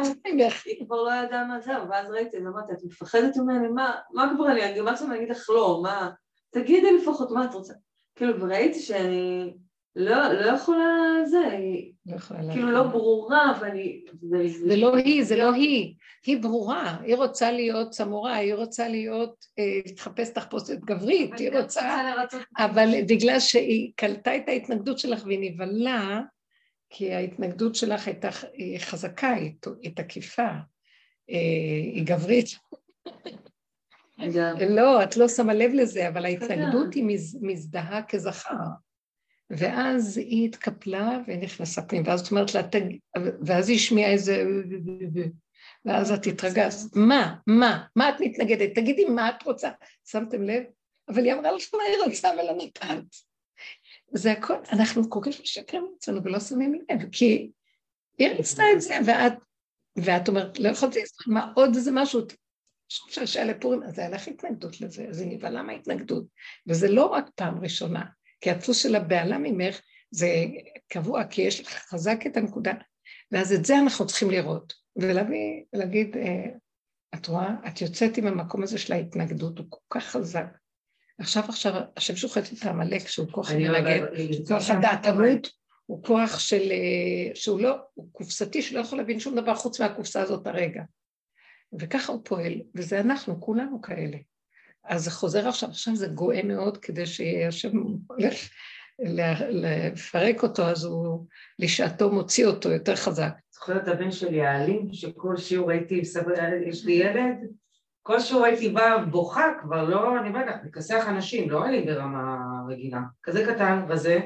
היא 0.65 0.85
כבר 0.85 1.03
לא 1.03 1.11
ידעה 1.11 1.45
מה 1.45 1.59
זה, 1.59 1.71
ואז 1.89 2.09
ראיתי, 2.09 2.37
ואמרתי, 2.37 2.73
את 2.73 2.83
מפחדת 2.83 3.37
ממני? 3.37 3.67
מה, 3.67 3.95
מה 4.13 4.33
כבר 4.35 4.51
אני, 4.51 4.63
אני 4.63 4.81
מקסימום 4.81 5.13
אגיד 5.13 5.29
לך 5.29 5.49
לא, 5.49 5.79
מה... 5.83 6.09
תגידי 6.51 6.97
לפחות 6.97 7.31
מה 7.31 7.45
את 7.45 7.53
רוצה. 7.53 7.73
כאילו, 8.15 8.41
וראיתי 8.41 8.79
שאני 8.79 9.53
לא, 9.95 10.33
לא 10.33 10.51
יכולה 10.51 10.85
זה, 11.25 11.57
לא 12.05 12.15
יכולה 12.15 12.39
כאילו 12.51 12.71
לא 12.71 12.83
ברורה, 12.83 13.59
ואני... 13.61 14.05
זה 14.67 14.75
לא 14.75 14.95
היא, 14.95 15.23
זה 15.23 15.35
לא 15.35 15.53
היא. 15.53 15.95
היא 16.25 16.41
ברורה, 16.41 16.97
היא 17.01 17.15
רוצה 17.15 17.51
להיות 17.51 17.93
סמורה, 17.93 18.35
היא 18.35 18.53
רוצה 18.53 18.87
להיות, 18.87 19.45
אה, 19.59 19.79
להתחפש 19.85 20.29
תחפושת 20.29 20.79
גברית, 20.79 21.39
היא 21.39 21.57
רוצה... 21.57 22.13
אבל 22.57 22.89
בגלל 23.07 23.39
שהיא 23.39 23.91
קלטה 23.95 24.35
את 24.35 24.49
ההתנגדות 24.49 24.99
שלך 24.99 25.25
והיא 25.25 25.51
נבהלה, 25.51 26.21
כי 26.89 27.13
ההתנגדות 27.13 27.75
שלך 27.75 28.07
הייתה 28.07 28.29
חזקה, 28.79 29.33
היא 29.81 29.95
תקיפה, 29.95 30.49
אה, 31.29 31.37
היא 31.93 32.03
גברית. 32.05 32.47
לא, 34.69 35.03
את 35.03 35.17
לא 35.17 35.27
שמה 35.27 35.53
לב 35.53 35.71
לזה, 35.73 36.07
אבל 36.07 36.25
ההתנגדות 36.25 36.93
היא 36.93 37.17
מזדהה 37.41 38.03
כזכר. 38.03 38.53
ואז 39.49 40.17
היא 40.17 40.45
התקפלה 40.47 41.19
ונכנסה 41.27 41.81
פנים, 41.81 42.03
ואז 42.05 42.21
את 42.21 42.31
אומרת 42.31 42.55
לה. 42.55 42.61
ואז 43.45 43.69
היא 43.69 43.75
השמיעה 43.75 44.11
איזה... 44.11 44.43
ואז 45.85 46.11
את 46.11 46.27
התרגזת, 46.27 46.95
מה, 46.95 47.35
מה, 47.47 47.83
מה 47.95 48.09
את 48.09 48.15
מתנגדת? 48.19 48.75
תגידי 48.75 49.05
מה 49.05 49.29
את 49.29 49.43
רוצה. 49.43 49.69
שמתם 50.05 50.43
לב? 50.43 50.63
אבל 51.09 51.25
היא 51.25 51.33
אמרה 51.33 51.51
לך 51.51 51.63
מה 51.73 51.83
היא 51.83 52.05
רוצה 52.05 52.29
ולא 52.33 52.53
נתנת. 52.57 53.15
זה 54.13 54.31
הכל, 54.31 54.53
אנחנו 54.71 55.09
כל 55.09 55.19
כך 55.23 55.41
משקרים 55.41 55.87
לעצמנו 55.93 56.23
ולא 56.23 56.39
שמים 56.39 56.73
לב, 56.91 57.09
כי 57.11 57.51
היא 58.17 58.27
רצתה 58.27 58.63
את 58.73 58.81
זה, 58.81 58.97
ואת, 59.05 59.33
ואת 59.95 60.27
אומרת, 60.27 60.59
לא 60.59 60.69
יכולתי 60.69 61.01
לספר, 61.01 61.23
מה 61.27 61.51
עוד 61.55 61.75
איזה 61.75 61.91
משהו, 61.93 62.21
שלושה 62.91 63.27
שעה 63.27 63.45
לפורים, 63.45 63.83
אז 63.83 63.99
היה 63.99 64.09
לך 64.09 64.27
התנגדות 64.27 64.81
לזה, 64.81 65.05
אז 65.09 65.21
היא 65.21 65.31
נבהלה 65.31 65.63
מההתנגדות, 65.63 66.25
וזה 66.67 66.87
לא 66.87 67.05
רק 67.05 67.29
פעם 67.35 67.63
ראשונה, 67.63 68.05
כי 68.41 68.51
הדפוס 68.51 68.77
של 68.77 68.95
הבהלה 68.95 69.37
ממך 69.37 69.81
זה 70.11 70.27
קבוע, 70.87 71.23
כי 71.25 71.41
יש 71.41 71.61
לך 71.61 71.69
חזק 71.89 72.19
את 72.27 72.37
הנקודה, 72.37 72.71
ואז 73.31 73.53
את 73.53 73.65
זה 73.65 73.79
אנחנו 73.79 74.07
צריכים 74.07 74.29
לראות, 74.29 74.73
ולהביא, 74.95 75.63
ולהגיד, 75.73 76.17
אה, 76.17 76.45
את 77.15 77.27
רואה, 77.27 77.49
את 77.67 77.81
יוצאת 77.81 78.17
עם 78.17 78.27
המקום 78.27 78.63
הזה 78.63 78.77
של 78.77 78.93
ההתנגדות, 78.93 79.59
הוא 79.59 79.65
כל 79.69 79.99
כך 79.99 80.05
חזק. 80.05 80.45
עכשיו 81.19 81.43
עכשיו, 81.47 81.73
השם 81.97 82.15
שוחט 82.15 82.43
את 82.53 82.65
העמלק, 82.65 83.07
שהוא 83.07 83.27
כוח 83.31 83.51
המנגד, 83.51 84.01
כוח 84.47 84.69
הדעתנות, 84.69 85.49
הוא 85.85 86.03
כוח 86.03 86.39
של, 86.39 86.71
אה, 86.71 87.35
שהוא 87.35 87.59
לא, 87.59 87.75
הוא 87.93 88.07
קופסתי 88.11 88.61
שלא 88.61 88.79
יכול 88.79 88.97
להבין 88.97 89.19
שום 89.19 89.35
דבר 89.35 89.55
חוץ 89.55 89.81
מהקופסה 89.81 90.21
הזאת 90.21 90.47
הרגע. 90.47 90.81
וככה 91.79 92.11
הוא 92.11 92.21
פועל, 92.25 92.53
וזה 92.75 92.99
אנחנו, 92.99 93.41
כולנו 93.41 93.81
כאלה. 93.81 94.17
אז 94.83 95.03
זה 95.03 95.11
חוזר 95.11 95.47
עכשיו, 95.47 95.69
עכשיו 95.69 95.95
זה 95.95 96.07
גואה 96.07 96.43
מאוד 96.43 96.77
כדי 96.77 97.05
שהשם 97.05 97.71
הולך 98.07 98.35
לפרק 99.49 100.43
אותו, 100.43 100.63
אז 100.63 100.83
הוא 100.83 101.25
לשעתו 101.59 102.11
מוציא 102.11 102.45
אותו 102.45 102.69
יותר 102.69 102.95
חזק. 102.95 103.31
זוכרת 103.53 103.87
הבן 103.87 104.11
שלי 104.11 104.45
האלים, 104.45 104.87
שכל 104.93 105.37
שיעור 105.37 105.71
הייתי, 105.71 106.01
יש 106.67 106.85
לי 106.85 106.93
ילד, 106.93 107.35
כל 108.03 108.19
שיעור 108.19 108.45
הייתי 108.45 108.69
באה 108.69 109.05
בוכה, 109.05 109.51
כבר 109.61 109.83
לא, 109.83 110.19
אני 110.19 110.29
אומרת 110.29 110.47
לך, 110.47 110.55
מכסח 110.63 111.05
אנשים, 111.07 111.49
לא 111.49 111.63
היה 111.63 111.85
ברמה 111.85 112.37
רגילה, 112.69 113.01
כזה 113.23 113.45
קטן, 113.45 113.85
וזה, 113.89 114.19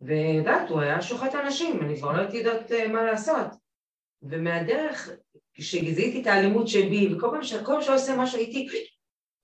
ויודעת, 0.00 0.70
הוא 0.70 0.80
היה 0.80 1.02
שוחט 1.02 1.34
אנשים, 1.34 1.82
אני 1.82 1.98
כבר 1.98 2.12
לא 2.12 2.18
הייתי 2.18 2.36
יודעת 2.36 2.72
אה, 2.72 2.88
מה 2.88 3.02
לעשות. 3.02 3.61
ומהדרך, 4.22 5.10
כשגזיתי 5.54 6.22
את 6.22 6.26
האלימות 6.26 6.68
שבי, 6.68 7.14
וכל 7.14 7.28
פעם 7.30 7.42
שכל 7.42 7.72
פעם 7.72 7.82
שעושה 7.82 8.16
משהו 8.16 8.38
הייתי 8.38 8.68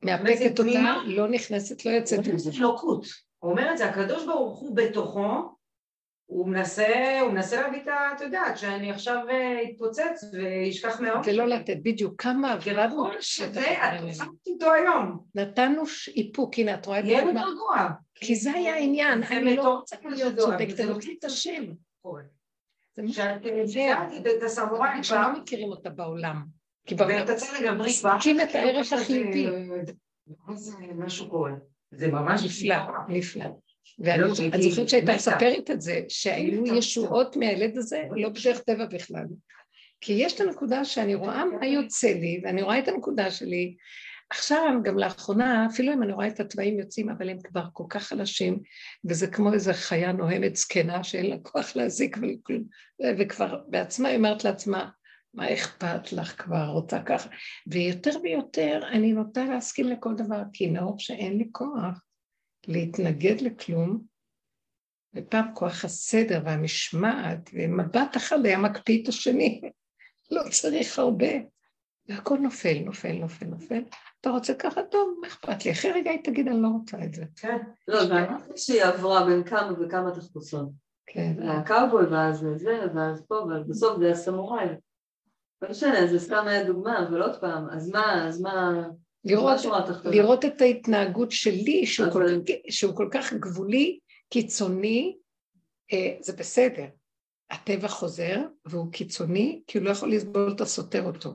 מאפקת 0.02 0.60
אותה, 0.60 0.96
לא 1.06 1.28
נכנסת, 1.28 1.84
לא 1.84 1.90
יוצאת 1.90 2.26
עם 2.26 2.38
זה. 2.38 2.50
אלוקות. 2.58 3.06
הוא 3.38 3.50
אומר 3.50 3.72
את 3.72 3.78
זה, 3.78 3.88
הקדוש 3.88 4.26
ברוך 4.26 4.58
הוא 4.58 4.76
בתוכו, 4.76 5.58
הוא 6.26 6.48
מנסה, 6.48 7.20
הוא 7.20 7.32
מנסה 7.32 7.60
להביא 7.60 7.82
את 7.82 7.88
ה... 7.88 8.12
את 8.16 8.20
יודעת, 8.20 8.58
שאני 8.58 8.90
עכשיו 8.90 9.16
אה, 9.30 9.62
אתפוצץ 9.62 10.24
ואשכח 10.32 11.00
מהאופן. 11.00 11.30
ולא 11.30 11.46
לתת, 11.46 11.76
בדיוק, 11.82 12.22
כמה 12.22 12.52
עבדנו 12.52 13.04
שזה, 13.20 13.72
את 13.72 14.02
עושה 14.02 14.24
איתו 14.46 14.72
היום. 14.72 15.18
נתנו 15.34 15.82
איפוק, 16.16 16.58
הנה, 16.58 16.74
את 16.74 16.86
רואה 16.86 16.98
את 16.98 17.04
זה? 17.04 17.10
יהיה 17.10 17.24
רגוע. 17.24 17.88
כי 18.14 18.36
זה 18.36 18.52
היה 18.52 18.74
העניין, 18.74 19.22
אני 19.22 19.56
לא 19.56 19.74
רוצה 19.74 19.96
להיות 20.04 20.36
צודקת, 20.36 20.80
אני 20.80 20.90
רוצה 20.92 21.08
את 21.18 21.24
השם. 21.24 21.64
שאת 23.06 23.44
יודעת 23.44 24.12
את 24.38 24.42
הסמוראים, 24.42 25.02
שלא 25.02 25.32
מכירים 25.32 25.68
אותה 25.68 25.90
בעולם. 25.90 26.42
כי 26.86 26.94
ואתה 26.98 27.34
צריך 27.34 27.60
לגמרי 27.60 27.88
מסכים 27.88 28.40
את 28.40 28.54
הערך 28.54 28.92
החיובי. 28.92 29.46
משהו 30.94 31.30
קורה. 31.30 31.52
זה 31.90 32.08
ממש 32.08 32.44
נפלא, 32.44 32.76
נפלא. 33.08 33.44
ואני 33.98 34.22
לא, 34.22 34.34
זוכרת 34.34 34.88
שהייתה 34.88 35.14
מספרת 35.14 35.70
את 35.70 35.80
זה, 35.80 36.00
שהיו 36.08 36.66
ישועות 36.76 37.36
מהילד 37.36 37.76
הזה, 37.76 38.02
לא 38.10 38.28
בדרך 38.28 38.60
טבע 38.60 38.86
בכלל. 38.86 39.24
כי 40.00 40.12
יש 40.12 40.34
את 40.34 40.40
הנקודה 40.40 40.84
שאני 40.84 41.14
רואה 41.14 41.44
מה 41.44 41.66
יוצא 41.66 42.08
לי, 42.08 42.40
ואני 42.44 42.62
רואה 42.62 42.78
את 42.78 42.88
הנקודה 42.88 43.30
שלי. 43.30 43.76
עכשיו, 44.30 44.80
גם 44.82 44.98
לאחרונה, 44.98 45.66
אפילו 45.66 45.92
אם 45.92 46.02
אני 46.02 46.12
רואה 46.12 46.28
את 46.28 46.40
התוואים 46.40 46.78
יוצאים, 46.78 47.10
אבל 47.10 47.30
הם 47.30 47.38
כבר 47.42 47.64
כל 47.72 47.84
כך 47.88 48.02
חלשים, 48.02 48.62
וזה 49.04 49.26
כמו 49.26 49.52
איזו 49.52 49.72
חיה 49.74 50.12
נוהמת 50.12 50.56
זקנה 50.56 51.04
שאין 51.04 51.26
לה 51.26 51.36
כוח 51.42 51.76
להזיק 51.76 52.16
וכלום, 52.16 52.64
וכבר 53.18 53.62
בעצמה 53.68 54.08
היא 54.08 54.16
אומרת 54.16 54.44
לעצמה, 54.44 54.90
מה 55.34 55.54
אכפת 55.54 56.12
לך 56.12 56.42
כבר, 56.42 56.66
רוצה 56.66 57.02
ככה? 57.02 57.28
ויותר 57.66 58.10
ויותר 58.22 58.80
אני 58.92 59.12
נוטה 59.12 59.44
להסכים 59.44 59.88
לכל 59.88 60.14
דבר, 60.14 60.42
כי 60.52 60.66
נאור 60.66 60.98
שאין 60.98 61.38
לי 61.38 61.48
כוח 61.52 62.02
להתנגד 62.66 63.40
לכלום, 63.40 64.02
ופעם 65.14 65.54
כוח 65.54 65.84
הסדר 65.84 66.42
והמשמעת, 66.44 67.50
ומבט 67.52 68.16
אחד 68.16 68.46
היה 68.46 68.58
מקפיא 68.58 69.02
את 69.02 69.08
השני, 69.08 69.60
לא 70.30 70.42
צריך 70.50 70.98
הרבה. 70.98 71.32
והכל 72.08 72.38
נופל, 72.38 72.78
נופל, 72.84 73.12
נופל, 73.12 73.46
נופל. 73.46 73.82
אתה 74.28 74.36
רוצה 74.36 74.54
ככה, 74.54 74.82
טוב, 74.82 75.14
מה 75.20 75.26
אכפת 75.26 75.64
לי? 75.64 75.72
אחרי 75.72 75.92
רגע 75.92 76.10
היא 76.10 76.24
תגיד, 76.24 76.48
אני 76.48 76.62
לא 76.62 76.68
רוצה 76.68 77.04
את 77.04 77.14
זה. 77.14 77.24
כן, 77.36 77.56
לא, 77.88 78.04
זה 78.04 78.26
שהיא 78.56 78.82
עברה 78.82 79.26
בין 79.26 79.44
כמה 79.44 79.72
וכמה 79.80 80.10
תחפושות. 80.10 80.68
כן. 81.06 81.42
הקאובוי, 81.42 82.06
ואז 82.06 82.46
זה, 82.56 82.80
ואז 82.94 83.22
פה, 83.28 83.34
ובסוף 83.34 83.98
זה 83.98 84.10
הסמוראי. 84.10 84.66
לא 85.62 85.70
משנה, 85.70 86.06
זה 86.06 86.18
סתם 86.18 86.44
היה 86.46 86.64
דוגמה, 86.64 87.08
אבל 87.08 87.22
עוד 87.22 87.40
פעם, 87.40 87.66
אז 87.70 87.90
מה, 87.90 88.28
אז 88.28 88.40
מה... 88.40 88.88
לראות, 89.24 89.60
לראות 90.04 90.44
את 90.44 90.60
ההתנהגות 90.60 91.30
שלי, 91.30 91.86
שהוא. 91.86 92.12
כל, 92.12 92.24
שהוא 92.68 92.96
כל 92.96 93.08
כך 93.12 93.32
גבולי, 93.32 93.98
קיצוני, 94.30 95.16
אה, 95.92 96.16
זה 96.20 96.32
בסדר. 96.32 96.86
הטבע 97.50 97.88
חוזר, 97.88 98.40
והוא 98.64 98.92
קיצוני, 98.92 99.62
כי 99.66 99.78
הוא 99.78 99.84
לא 99.84 99.90
יכול 99.90 100.12
לסבול 100.12 100.52
את 100.56 100.60
הסותר 100.60 101.06
אותו. 101.06 101.34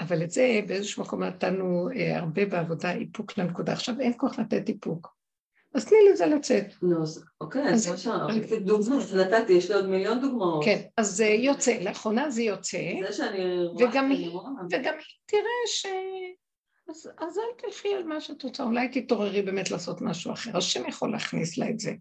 אבל 0.00 0.22
את 0.22 0.30
זה 0.30 0.60
באיזשהו 0.66 1.02
מקום 1.02 1.22
נתנו 1.22 1.88
אה, 1.96 2.18
הרבה 2.18 2.46
בעבודה 2.46 2.92
איפוק 2.92 3.38
לנקודה. 3.38 3.72
עכשיו 3.72 4.00
אין 4.00 4.12
כוח 4.16 4.38
לתת 4.38 4.68
איפוק. 4.68 5.16
אז 5.74 5.84
תני 5.84 5.98
לזה 6.12 6.26
לצאת. 6.26 6.64
נו, 6.82 6.96
אוקיי, 7.40 7.68
אז 7.68 7.88
מה 7.88 7.96
שאמרתי, 7.96 8.60
דוגמא, 8.60 8.96
נתתי, 9.16 9.52
יש 9.52 9.70
לי 9.70 9.76
עוד 9.76 9.86
מיליון 9.86 10.20
דוגמאות. 10.20 10.64
כן, 10.64 10.80
אז 10.96 11.16
זה 11.16 11.26
יוצא, 11.26 11.78
לאחרונה 11.80 12.30
זה 12.30 12.42
יוצא. 12.42 12.78
זה 13.08 13.12
שאני 13.12 13.66
רואה, 13.68 13.78
וגם 13.84 14.10
היא 14.10 14.30
תראה 15.26 15.42
ש... 15.66 15.86
אז, 16.88 17.10
אז 17.18 17.38
אל 17.38 17.44
תלכי 17.58 17.94
על 17.94 18.04
מה 18.04 18.20
שאת 18.20 18.42
רוצה, 18.42 18.62
אולי 18.62 18.88
תתעוררי 18.88 19.42
באמת 19.42 19.70
לעשות 19.70 20.00
משהו 20.00 20.32
אחר, 20.32 20.56
השם 20.56 20.88
יכול 20.88 21.12
להכניס 21.12 21.58
לה 21.58 21.70
את 21.70 21.78
זה. 21.78 21.92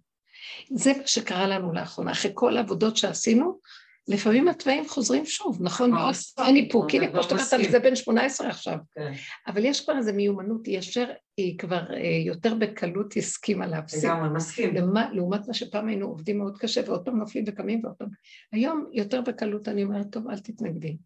זה 0.69 0.91
מה 0.97 1.07
שקרה 1.07 1.47
לנו 1.47 1.73
לאחרונה, 1.73 2.11
אחרי 2.11 2.31
כל 2.33 2.57
העבודות 2.57 2.97
שעשינו, 2.97 3.59
לפעמים 4.07 4.47
התוואים 4.47 4.87
חוזרים 4.87 5.25
שוב, 5.25 5.57
נכון? 5.61 5.91
מאוד 5.91 6.15
אין 6.45 6.55
איפוק, 6.55 6.93
הנה 6.93 7.07
כמו 7.07 7.23
שאתה 7.23 7.35
אומרת, 7.35 7.71
זה 7.71 7.79
בן 7.79 7.95
18 7.95 8.47
עכשיו. 8.47 8.77
כן. 8.95 9.11
אבל 9.47 9.65
יש 9.65 9.83
כבר 9.83 9.97
איזו 9.97 10.13
מיומנות, 10.13 10.65
היא 10.65 10.77
ישר, 10.77 11.05
היא 11.37 11.57
כבר 11.57 11.93
אה, 11.93 12.21
יותר 12.25 12.53
בקלות 12.53 13.17
הסכימה 13.17 13.67
להפסיק. 13.67 14.03
לגמרי, 14.03 14.29
מסכים. 14.29 14.75
לעומת 15.11 15.47
מה 15.47 15.53
שפעם 15.53 15.87
היינו 15.87 16.07
עובדים 16.07 16.37
מאוד 16.37 16.57
קשה, 16.57 16.81
ועוד 16.85 17.05
פעם 17.05 17.19
נופלים 17.19 17.43
וקמים 17.47 17.81
ועוד 17.83 17.95
פעם. 17.95 18.09
היום 18.51 18.89
יותר 18.93 19.21
בקלות 19.21 19.67
אני 19.67 19.83
אומרת, 19.83 20.05
טוב, 20.11 20.29
אל 20.29 20.39
תתנגדי. 20.39 20.97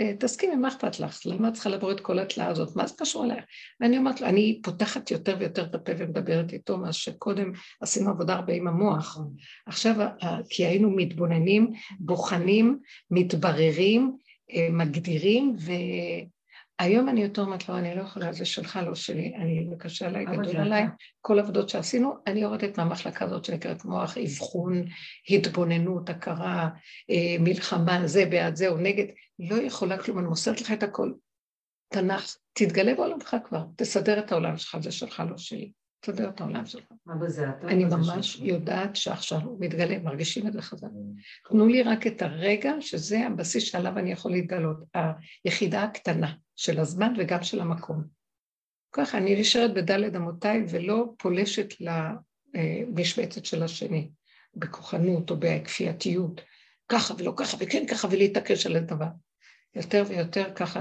אה, 0.00 0.12
תסכימי, 0.18 0.56
מה 0.56 0.68
אכפת 0.68 1.00
לך? 1.00 1.20
למה 1.26 1.48
את 1.48 1.52
צריכה 1.52 1.70
לעבור 1.70 1.92
את 1.92 2.00
כל 2.00 2.18
התלאה 2.18 2.46
הזאת? 2.46 2.76
מה 2.76 2.86
זה 2.86 2.94
קשור 2.98 3.24
אלייך? 3.24 3.44
ואני 3.80 3.98
אומרת 3.98 4.20
לו, 4.20 4.26
אני 4.26 4.60
פותחת 4.62 5.10
יותר 5.10 5.36
ויותר 5.38 5.64
את 5.64 5.74
הפה 5.74 5.92
ומדברת 5.98 6.52
איתו, 6.52 6.78
מה 6.78 6.92
שקודם 6.92 7.52
עשינו 7.80 8.10
עבודה 8.10 8.34
הרבה 8.34 8.52
עם 8.52 8.68
המוח. 8.68 9.18
עכשיו, 9.66 9.94
כי 10.48 10.66
היינו 10.66 10.90
מתבוננים, 10.90 11.72
בוחנים, 12.00 12.78
מתבררים, 13.10 14.16
אה, 14.52 14.68
מגדירים, 14.70 15.56
והיום 16.80 17.08
אני 17.08 17.22
יותר 17.22 17.42
אומרת 17.42 17.68
לו, 17.68 17.78
אני 17.78 17.96
לא 17.96 18.02
יכולה, 18.02 18.32
זה 18.32 18.44
שלך, 18.44 18.78
לא 18.86 18.94
שלי, 18.94 19.32
אני 19.36 19.60
מקשה 19.70 20.06
עליי, 20.06 20.24
גדול 20.24 20.56
עליי, 20.56 20.84
כל 21.20 21.38
העבודות 21.38 21.68
שעשינו, 21.68 22.14
אני 22.26 22.40
יורדת 22.40 22.78
מהמחלקה 22.78 23.24
הזאת 23.24 23.44
שנקראת 23.44 23.84
מוח, 23.84 24.18
אבחון, 24.18 24.84
התבוננות, 25.30 26.10
הכרה, 26.10 26.68
אה, 27.10 27.36
מלחמה, 27.40 28.06
זה 28.06 28.26
בעד 28.26 28.56
זה 28.56 28.68
או 28.68 28.76
נגד, 28.76 29.04
לא 29.38 29.54
יכולה 29.54 29.98
כלום, 29.98 30.18
אני 30.18 30.26
מוסרת 30.26 30.60
לך 30.60 30.72
את 30.72 30.82
הכל. 30.82 31.12
תנ"ך, 31.88 32.36
תתגלה 32.52 32.94
בעולמך 32.94 33.36
כבר, 33.44 33.64
תסדר 33.76 34.18
את 34.18 34.32
העולם 34.32 34.56
שלך, 34.56 34.76
זה 34.80 34.92
שלך, 34.92 35.22
לא 35.30 35.38
שלי. 35.38 35.72
תסדר 36.02 36.28
את 36.28 36.40
העולם 36.40 36.66
שלך. 36.66 36.84
מה 37.06 37.14
בזה? 37.14 37.46
אני 37.64 37.84
ממש 37.84 38.36
יודעת 38.40 38.96
שעכשיו 38.96 39.40
הוא 39.40 39.56
מתגלה, 39.60 39.98
מרגישים 39.98 40.46
את 40.46 40.52
זה 40.52 40.62
חזק. 40.62 40.88
תנו 41.48 41.66
לי 41.66 41.82
רק 41.82 42.06
את 42.06 42.22
הרגע 42.22 42.72
שזה 42.80 43.26
הבסיס 43.26 43.62
שעליו 43.64 43.98
אני 43.98 44.12
יכול 44.12 44.32
להתגלות, 44.32 44.76
היחידה 45.44 45.82
הקטנה 45.82 46.32
של 46.56 46.80
הזמן 46.80 47.14
וגם 47.18 47.42
של 47.42 47.60
המקום. 47.60 48.04
ככה 48.92 49.18
אני 49.18 49.40
נשארת 49.40 49.74
בדלת 49.74 50.16
אמותיי 50.16 50.64
ולא 50.70 51.12
פולשת 51.18 51.68
למשבצת 52.54 53.44
של 53.44 53.62
השני, 53.62 54.10
בכוחנות 54.54 55.30
או 55.30 55.36
בכפייתיות, 55.38 56.40
ככה 56.88 57.14
ולא 57.18 57.32
ככה 57.36 57.56
וכן 57.60 57.86
ככה 57.86 58.08
ולהתעקש 58.10 58.66
על 58.66 58.76
הדבר. 58.76 59.06
יותר 59.74 60.04
ויותר 60.08 60.54
ככה, 60.54 60.80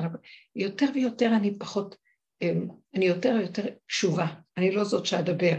יותר 0.56 0.86
ויותר 0.94 1.32
אני 1.36 1.60
פחות, 1.60 1.96
אמ, 2.42 2.68
אני 2.96 3.06
יותר 3.06 3.36
ויותר 3.40 3.64
קשובה, 3.88 4.28
אני 4.58 4.72
לא 4.72 4.84
זאת 4.84 5.06
שאדבר. 5.06 5.58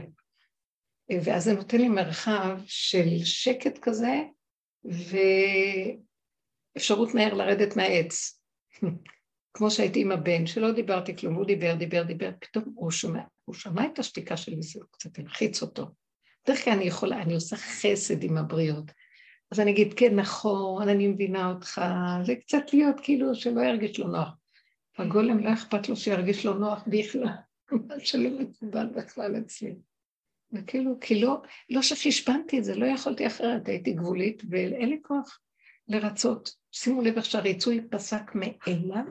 ואז 1.25 1.45
זה 1.45 1.53
נותן 1.53 1.79
לי 1.79 1.89
מרחב 1.89 2.59
של 2.67 3.25
שקט 3.25 3.79
כזה, 3.83 4.23
ואפשרות 6.75 7.15
מהר 7.15 7.35
לרדת 7.35 7.77
מהעץ. 7.77 8.43
כמו 9.55 9.71
שהייתי 9.71 10.01
עם 10.01 10.13
הבן, 10.13 10.47
שלא 10.47 10.73
דיברתי 10.73 11.17
כלום, 11.17 11.35
הוא 11.35 11.47
דיבר, 11.47 11.75
דיבר, 11.75 12.03
דיבר, 12.03 12.31
פתאום 12.41 12.65
הוא 12.75 12.91
שומע, 12.91 13.23
הוא 13.45 13.55
שמע 13.55 13.87
את 13.87 13.99
השתיקה 13.99 14.37
שלי 14.37 14.59
וזה 14.59 14.81
קצת 14.91 15.19
הלחיץ 15.19 15.63
אותו. 15.63 15.87
בדרך 16.45 16.65
כלל 16.65 16.73
אני 16.73 16.85
יכולה, 16.85 17.23
אני 17.23 17.35
עושה 17.35 17.57
חסד 17.57 18.23
עם 18.23 18.37
הבריות. 18.37 18.85
אז 19.51 19.61
אני 19.61 19.71
אגיד, 19.71 19.95
כן, 19.95 20.17
נכון, 20.17 20.89
אני 20.89 21.07
מבינה 21.07 21.51
אותך, 21.51 21.81
זה 22.27 22.35
קצת 22.35 22.73
להיות 22.73 22.97
כאילו 23.03 23.35
שלא 23.35 23.61
ירגיש 23.61 23.99
לו 23.99 24.09
נוח. 24.09 24.29
הגולם 24.99 25.39
לא 25.39 25.53
אכפת 25.53 25.89
לו 25.89 25.97
שירגיש 25.97 26.47
לו 26.47 26.55
נוח 26.55 26.83
בכלל, 26.87 27.29
מה 27.89 28.01
שלא 28.01 28.31
מקובל 28.31 28.87
בכלל 28.87 29.39
אצלי. 29.39 29.75
וכאילו, 30.53 31.01
כי 31.01 31.21
לא, 31.21 31.43
לא 31.71 31.83
שחשבנתי 31.83 32.59
את 32.59 32.65
זה, 32.65 32.75
לא 32.75 32.87
יכולתי 32.87 33.27
אחרת, 33.27 33.69
הייתי 33.69 33.93
גבולית 33.93 34.43
ואין 34.51 34.89
לי 34.89 34.99
כוח 35.03 35.41
לרצות. 35.89 36.55
שימו 36.73 37.03
לב 37.03 37.17
איך 37.17 37.25
שהריצוי 37.25 37.81
פסק 37.91 38.23
מאליו, 38.35 39.05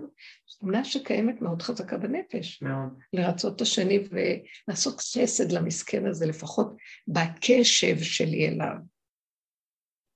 תמונה 0.60 0.84
שקיימת 0.84 1.42
מאוד 1.42 1.62
חזקה 1.62 1.98
בנפש. 1.98 2.62
מאוד. 2.62 3.00
לרצות 3.14 3.56
את 3.56 3.62
השני 3.62 4.00
ולעשות 4.10 5.00
חסד 5.00 5.52
למסכן 5.52 6.06
הזה, 6.06 6.26
לפחות 6.26 6.76
בקשב 7.08 7.98
שלי 8.00 8.48
אליו. 8.48 8.76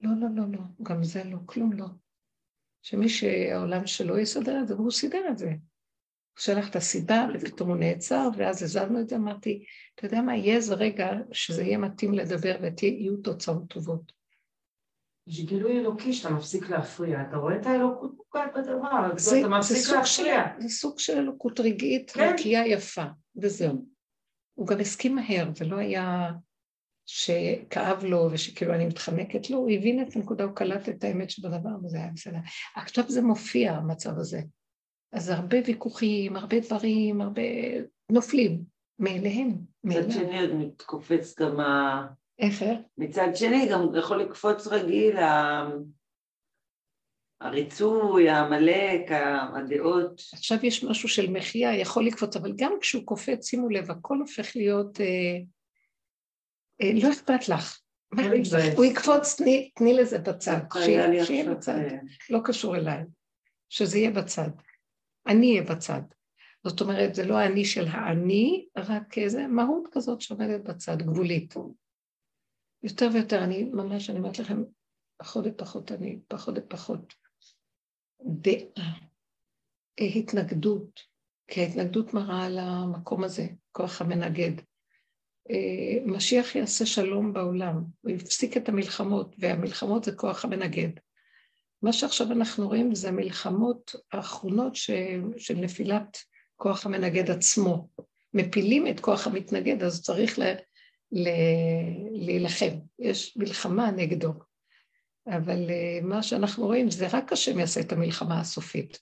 לא, 0.01 0.11
לא, 0.19 0.27
לא, 0.35 0.43
לא, 0.51 0.59
גם 0.83 1.03
זה 1.03 1.23
לא, 1.23 1.37
כלום 1.45 1.73
לא. 1.73 1.85
שמי 2.81 3.09
שהעולם 3.09 3.87
שלו 3.87 4.17
יסדר 4.17 4.61
את 4.61 4.67
זה, 4.67 4.75
והוא 4.75 4.91
סידר 4.91 5.21
את 5.31 5.37
זה. 5.37 5.51
הוא 6.36 6.41
שלח 6.41 6.69
את 6.69 6.75
הסיבה, 6.75 7.27
ופתאום 7.33 7.69
הוא 7.69 7.77
נעצר, 7.77 8.29
ואז 8.38 8.63
הזזנו 8.63 8.99
את 8.99 9.09
זה, 9.09 9.15
אמרתי, 9.15 9.65
אתה 9.95 10.05
יודע 10.05 10.21
מה, 10.21 10.36
יהיה 10.36 10.55
איזה 10.55 10.75
רגע 10.75 11.11
שזה 11.31 11.63
יהיה 11.63 11.77
מתאים 11.77 12.13
לדבר 12.13 12.55
ויהיו 12.81 13.17
תוצאות 13.17 13.69
טובות. 13.69 14.11
יש 15.27 15.45
גילוי 15.45 15.79
אלוקי 15.79 16.13
שאתה 16.13 16.33
מפסיק 16.33 16.69
להפריע, 16.69 17.21
אתה 17.29 17.38
רואה 17.38 17.55
את 17.55 17.65
האלוקות 17.65 18.11
מוקעת 18.17 18.51
בדבר, 18.55 19.17
זה, 19.17 19.39
אתה 19.39 19.47
מפסיק 19.47 19.95
להפריע. 19.95 20.43
של, 20.55 20.61
זה 20.61 20.69
סוג 20.69 20.99
של 20.99 21.17
אלוקות 21.17 21.59
רגעית, 21.59 22.11
כן. 22.11 22.33
נקייה 22.33 22.67
יפה, 22.67 23.05
וזהו. 23.36 23.86
הוא 24.53 24.67
גם 24.67 24.79
הסכים 24.79 25.15
מהר, 25.15 25.49
זה 25.55 25.65
לא 25.65 25.77
היה 25.77 26.31
שכאב 27.05 28.03
לו 28.03 28.29
ושכאילו 28.31 28.73
אני 28.73 28.86
מתחמקת 28.86 29.49
לו, 29.49 29.57
הוא 29.57 29.69
הבין 29.71 30.01
את 30.01 30.15
הנקודה, 30.15 30.43
הוא 30.43 30.55
קלט 30.55 30.89
את 30.89 31.03
האמת 31.03 31.29
שבדבר, 31.29 31.69
וזה 31.83 31.97
היה 31.97 32.09
בסדר. 32.13 32.38
עכשיו 32.75 33.03
זה 33.07 33.21
מופיע, 33.21 33.73
המצב 33.73 34.17
הזה. 34.17 34.41
אז 35.16 35.30
הרבה 35.30 35.57
ויכוחים, 35.66 36.36
הרבה 36.36 36.59
דברים, 36.59 37.22
הרבה 37.22 37.41
נופלים 38.11 38.63
מאליהם. 38.99 39.55
מצד 39.84 40.11
שני 40.11 40.41
עוד 40.41 40.53
מתקופץ 40.53 41.39
גם 41.39 41.59
ה... 41.59 42.07
איך? 42.39 42.63
מצד 42.97 43.28
שני 43.36 43.68
גם 43.72 43.82
יכול 43.99 44.22
לקפוץ 44.22 44.68
רגיל 44.68 45.18
הריצוי, 47.41 48.30
העמלק, 48.30 49.11
הדעות. 49.55 50.22
עכשיו 50.34 50.57
יש 50.63 50.84
משהו 50.84 51.09
של 51.09 51.32
מחיה, 51.32 51.76
יכול 51.76 52.05
לקפוץ, 52.05 52.36
אבל 52.36 52.53
גם 52.55 52.72
כשהוא 52.82 53.05
קופץ, 53.05 53.47
שימו 53.47 53.70
לב, 53.70 53.91
הכל 53.91 54.18
הופך 54.18 54.55
להיות... 54.55 55.01
אה, 55.01 55.38
אה, 56.82 56.91
לא 57.03 57.11
אכפת 57.11 57.49
לך. 57.49 57.80
הוא 58.76 58.86
יקפוץ, 58.86 59.41
תני 59.76 59.93
לזה 59.93 60.20
בצד, 60.20 60.59
שיהיה 61.26 61.49
בצד, 61.49 61.80
לא 62.30 62.39
קשור 62.43 62.76
אליי, 62.76 63.03
שזה 63.70 63.97
יהיה 63.97 64.11
בצד. 64.11 64.49
אני 65.28 65.49
אהיה 65.51 65.76
בצד. 65.76 66.01
זאת 66.67 66.82
אומרת, 66.82 67.15
זה 67.15 67.26
לא 67.26 67.38
האני 67.38 67.65
של 67.65 67.88
האני, 67.88 68.67
רק 68.78 69.17
איזה 69.17 69.47
מהות 69.47 69.88
כזאת 69.91 70.21
שעומדת 70.21 70.61
בצד, 70.61 71.01
גבולית. 71.01 71.53
יותר 72.84 73.09
ויותר, 73.13 73.43
אני 73.43 73.63
ממש, 73.63 74.09
אני 74.09 74.19
אומרת 74.19 74.39
לכם, 74.39 74.63
פחות 75.17 75.45
ופחות 75.47 75.91
אני, 75.91 76.19
פחות 76.28 76.55
ופחות. 76.57 77.13
דעה, 78.21 78.99
התנגדות, 79.99 80.99
כי 81.47 81.61
ההתנגדות 81.61 82.13
מראה 82.13 82.45
על 82.45 82.57
המקום 82.57 83.23
הזה, 83.23 83.47
כוח 83.71 84.01
המנגד. 84.01 84.51
אה, 85.49 86.05
משיח 86.05 86.55
יעשה 86.55 86.86
שלום 86.86 87.34
בעולם, 87.34 87.84
הוא 88.01 88.11
יפסיק 88.11 88.57
את 88.57 88.69
המלחמות, 88.69 89.36
והמלחמות 89.39 90.03
זה 90.03 90.15
כוח 90.15 90.45
המנגד. 90.45 90.89
מה 91.86 91.93
שעכשיו 91.93 92.31
אנחנו 92.31 92.67
רואים 92.67 92.95
זה 92.95 93.09
המלחמות 93.09 93.95
האחרונות 94.11 94.75
ש... 94.75 94.91
של 95.38 95.55
נפילת 95.55 96.17
כוח 96.55 96.86
המנגד 96.86 97.31
עצמו. 97.31 97.88
מפילים 98.33 98.88
את 98.88 98.99
כוח 98.99 99.27
המתנגד, 99.27 99.83
אז 99.83 100.01
צריך 100.01 100.39
ל... 100.39 100.43
ל... 101.11 101.29
להילחם. 102.11 102.71
יש 102.99 103.38
מלחמה 103.38 103.91
נגדו. 103.91 104.33
אבל 105.27 105.69
אה, 105.69 105.99
מה 106.03 106.23
שאנחנו 106.23 106.65
רואים 106.65 106.91
זה 106.91 107.07
רק 107.13 107.33
השם 107.33 107.59
יעשה 107.59 107.81
את 107.81 107.91
המלחמה 107.91 108.39
הסופית. 108.39 108.99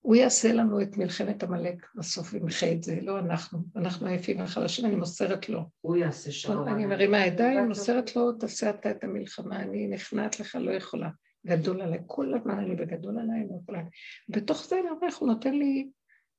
הוא 0.00 0.16
יעשה 0.16 0.52
לנו 0.52 0.82
את 0.82 0.96
מלחמת 0.96 1.42
עמלק 1.42 1.86
בסוף 1.94 2.34
וימחה 2.34 2.72
את 2.72 2.82
זה, 2.82 2.98
לא 3.02 3.18
אנחנו. 3.18 3.58
אנחנו 3.76 4.06
היפים 4.06 4.40
והחלשים, 4.40 4.86
אני 4.86 4.94
מוסרת 4.94 5.48
לו. 5.48 5.60
הוא 5.80 5.96
יעשה 5.96 6.32
שלום. 6.32 6.68
אני 6.68 6.86
מרימה 6.86 7.26
ידיים, 7.26 7.68
מוסרת 7.68 8.16
לו, 8.16 8.32
תעשה 8.32 8.70
אתה 8.70 8.90
את 8.90 9.04
המלחמה, 9.04 9.60
אני 9.60 9.88
נכנעת 9.88 10.40
לך, 10.40 10.58
לא 10.60 10.70
יכולה. 10.70 11.08
גדול 11.46 11.80
עליי, 11.82 11.98
כל 12.06 12.34
הזמן 12.34 12.58
אני 12.58 12.76
בגדול 12.76 13.18
עליי, 13.18 13.46
יכולה. 13.62 13.82
בתוך 14.28 14.64
זה 14.64 14.76
אומר, 14.90 15.08
הוא 15.18 15.28
נותן 15.28 15.54
לי 15.54 15.88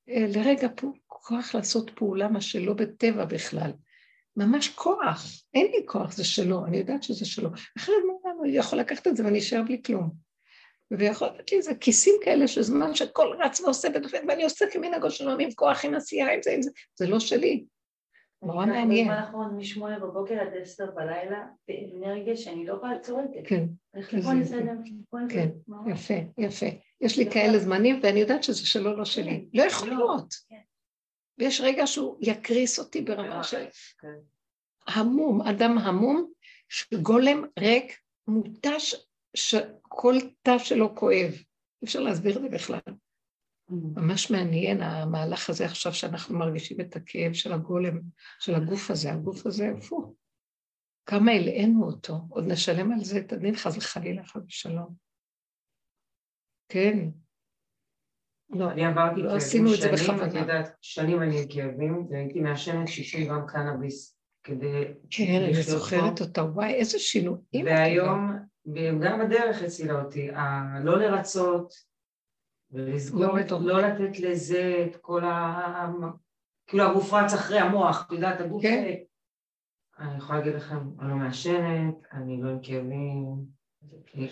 אה, 0.09 0.25
לרגע 0.35 0.67
פה 0.75 0.91
כוח 1.07 1.55
לעשות 1.55 1.89
פעולה, 1.95 2.27
מה 2.27 2.41
שלא 2.41 2.73
בטבע 2.73 3.25
בכלל. 3.25 3.71
ממש 4.37 4.69
כוח, 4.69 5.25
אין 5.53 5.65
לי 5.65 5.85
כוח, 5.85 6.11
זה 6.11 6.23
שלו, 6.23 6.65
אני 6.65 6.77
יודעת 6.77 7.03
שזה 7.03 7.25
שלו. 7.25 7.49
אחרת 7.77 7.95
מה, 8.23 8.31
הוא 8.31 8.47
יכול 8.49 8.79
לקחת 8.79 9.07
את 9.07 9.17
זה 9.17 9.25
ואני 9.25 9.39
אשאר 9.39 9.63
בלי 9.63 9.81
כלום. 9.85 10.09
ויכול 10.91 11.27
להיות 11.27 11.51
לי 11.51 11.57
איזה 11.57 11.75
כיסים 11.75 12.15
כאלה 12.23 12.47
של 12.47 12.61
זמן 12.61 12.95
שהכל 12.95 13.35
רץ 13.39 13.61
ועושה 13.61 13.87
ונופל, 13.95 14.17
ואני 14.27 14.43
עושה 14.43 14.65
כמנהגו 14.71 15.11
שלו, 15.11 15.39
עם 15.39 15.51
כוח, 15.55 15.85
עם 15.85 15.95
עשייה, 15.95 16.33
עם 16.33 16.41
זה, 16.43 16.51
עם 16.51 16.61
זה, 16.61 16.71
זה 16.95 17.07
לא 17.07 17.19
שלי. 17.19 17.65
נורא 18.43 18.65
מעניין. 18.65 19.07
בזמן 19.07 19.17
האחרון 19.17 19.57
משמונה 19.57 19.99
בבוקר 19.99 20.39
עד 20.39 20.53
עשר 20.61 20.91
בלילה, 20.91 21.47
באנרגיה 21.67 22.37
שאני 22.37 22.65
לא 22.65 22.73
יכולה 22.73 22.93
לעצור 22.93 23.19
את 23.19 23.29
זה. 23.33 23.39
כן. 23.45 23.65
כן, 25.29 25.49
יפה, 25.87 26.13
יפה. 26.37 26.65
יש 27.01 27.17
לי 27.17 27.31
כאלה 27.31 27.59
זמנים, 27.59 27.99
ואני 28.03 28.19
יודעת 28.19 28.43
שזה 28.43 28.67
שלו, 28.67 28.97
לא 28.97 29.05
שלי. 29.05 29.45
לא 29.53 29.63
יכול 29.63 29.89
להיות. 29.89 30.33
כן. 30.49 30.61
ויש 31.37 31.61
רגע 31.61 31.87
שהוא 31.87 32.17
יקריס 32.21 32.79
אותי 32.79 33.01
ברמה 33.01 33.43
של... 33.43 33.65
כן. 33.99 34.17
המום, 34.87 35.41
אדם 35.41 35.77
המום, 35.77 36.31
שגולם 36.69 37.43
ריק, 37.59 37.99
מותש 38.27 38.95
שכל 39.35 40.15
תא 40.41 40.57
שלו 40.57 40.95
כואב. 40.95 41.31
אי 41.81 41.85
אפשר 41.85 41.99
להסביר 41.99 42.37
את 42.37 42.41
זה 42.41 42.49
בכלל. 42.49 42.79
ממש 43.69 44.31
מעניין 44.31 44.81
המהלך 44.81 45.49
הזה 45.49 45.65
עכשיו 45.65 45.93
שאנחנו 45.93 46.39
מרגישים 46.39 46.81
את 46.81 46.95
הכאב 46.95 47.33
של 47.33 47.53
הגולם, 47.53 47.99
של 48.39 48.55
הגוף 48.55 48.91
הזה. 48.91 49.11
הגוף 49.11 49.45
הזה, 49.45 49.69
איפה? 49.75 50.13
כמה 51.05 51.31
הלאינו 51.31 51.83
אותו, 51.83 52.13
עוד 52.29 52.43
נשלם 52.47 52.91
על 52.91 53.03
זה 53.03 53.17
את 53.17 53.33
הדין 53.33 53.55
חס 53.55 53.77
וחלילה, 53.77 54.23
חס 54.23 54.41
ושלום. 54.47 54.95
כן. 56.69 57.09
לא, 58.49 58.71
אני 58.71 58.85
עברתי 58.85 59.21
לא 59.21 59.35
עשינו 59.35 59.73
את 59.73 59.81
זה 59.81 59.91
בכוונה. 59.91 60.27
את 60.27 60.33
יודעת, 60.33 60.75
שנים 60.81 61.21
אני 61.21 61.41
עם 61.41 61.47
כאבים, 61.49 62.07
והייתי 62.09 62.39
מעשנת 62.39 62.87
שישי 62.87 63.27
גם 63.27 63.47
קנאביס 63.47 64.17
כדי... 64.43 64.93
כן, 65.09 65.41
אני 65.43 65.63
זוכרת 65.63 66.21
אותה, 66.21 66.43
וואי, 66.43 66.73
איזה 66.73 66.99
שינויים. 66.99 67.65
והיום 67.65 68.31
וגם 68.75 69.21
הדרך 69.21 69.61
הצילה 69.61 70.01
אותי, 70.01 70.27
לא 70.83 70.99
לרצות 70.99 71.88
ולסגור, 72.71 73.37
לא, 73.37 73.61
לא 73.61 73.81
לתת 73.81 74.19
לזה 74.19 74.85
את 74.89 74.95
כל 74.95 75.25
ה... 75.25 75.91
כאילו 76.67 76.83
הגוף 76.83 77.13
רץ 77.13 77.33
אחרי 77.33 77.59
המוח, 77.59 78.05
את 78.07 78.11
יודעת, 78.11 78.41
הגוף... 78.41 78.61
כן. 78.61 78.93
אני 79.99 80.17
יכולה 80.17 80.39
להגיד 80.39 80.55
לכם, 80.55 80.77
אני 80.99 81.09
לא 81.09 81.15
מעשנת, 81.15 81.95
אני 82.11 82.41
לא 82.41 82.49
עם 82.49 82.59
כאבים, 82.63 83.25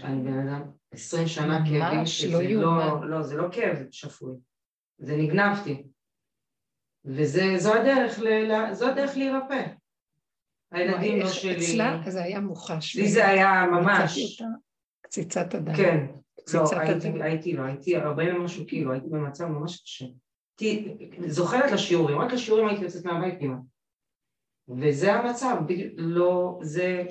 אני 0.03 0.23
בן 0.23 0.47
אדם 0.47 0.61
עשרים 0.91 1.27
שנה 1.27 1.59
כאבים, 1.69 2.05
שזה 2.05 2.43
לא, 2.53 3.09
לא, 3.09 3.21
זה 3.21 3.37
לא 3.37 3.47
כאב 3.51 3.77
שפוי, 3.91 4.35
זה 4.97 5.17
נגנבתי. 5.17 5.83
וזו 7.05 7.73
הדרך, 7.73 8.19
זו 8.71 8.89
הדרך 8.89 9.17
להירפא. 9.17 9.65
הילדים 10.71 11.19
לא 11.19 11.27
שלי. 11.27 11.57
אצלה 11.57 12.01
זה 12.07 12.23
היה 12.23 12.39
מוחש. 12.39 12.95
לי 12.95 13.07
זה 13.07 13.27
היה 13.27 13.65
ממש. 13.71 14.41
קציצת 15.01 15.53
הדם. 15.53 15.75
כן. 15.75 16.05
לא, 16.53 16.63
הייתי. 16.79 17.11
הייתי, 17.21 17.53
לא, 17.53 17.61
הייתי 17.63 17.97
40 17.97 18.35
ומשהו 18.35 18.65
קילו, 18.65 18.91
הייתי 18.91 19.07
במצב 19.09 19.45
ממש 19.45 19.81
קשה. 19.81 20.05
הייתי 20.59 20.97
זוכרת 21.27 21.71
לשיעורים, 21.71 22.19
רק 22.19 22.33
לשיעורים 22.33 22.67
הייתי 22.67 22.83
יוצאת 22.83 23.05
מהבית 23.05 23.39
כמעט. 23.39 23.59
וזה 24.79 25.13
המצב, 25.13 25.57
לא, 25.97 26.59
זה... 26.61 27.03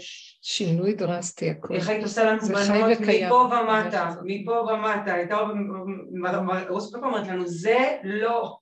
שינוי 0.43 0.95
דרסטי 0.95 1.51
הכל. 1.51 1.75
איך 1.75 1.89
היית 1.89 2.03
עושה 2.03 2.25
לנו 2.25 2.41
זה 2.41 2.55
בנות. 2.55 3.01
מפה 3.01 3.35
ומטה, 3.35 4.11
זה- 4.15 4.21
מפה 4.25 4.53
ומטה, 4.53 5.15
הייתה 5.15 5.37
רוס 6.69 6.95
פפר 6.95 7.07
אומרת 7.07 7.27
לנו, 7.29 7.47
זה 7.47 7.97
לא, 8.05 8.59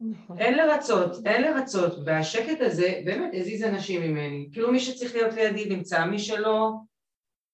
נכון. 0.00 0.38
אין 0.38 0.54
לרצות, 0.56 1.26
אין 1.26 1.42
לרצות, 1.42 1.92
והשקט 2.06 2.60
הזה 2.60 3.00
באמת 3.04 3.30
הזיז 3.34 3.62
אנשים 3.64 4.02
ממני, 4.02 4.48
כאילו 4.52 4.72
מי 4.72 4.80
שצריך 4.80 5.14
להיות 5.14 5.34
לידי 5.34 5.76
נמצא, 5.76 6.04
מי 6.04 6.18
שלא 6.18 6.72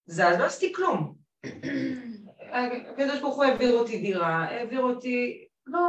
זז, 0.06 0.20
לא 0.20 0.44
עשיתי 0.44 0.74
כלום. 0.74 1.21
הקדוש 2.52 3.20
ברוך 3.20 3.36
הוא 3.36 3.44
העביר 3.44 3.72
אותי 3.72 3.98
דירה, 3.98 4.44
העביר 4.44 4.80
אותי, 4.80 5.44
לא, 5.66 5.88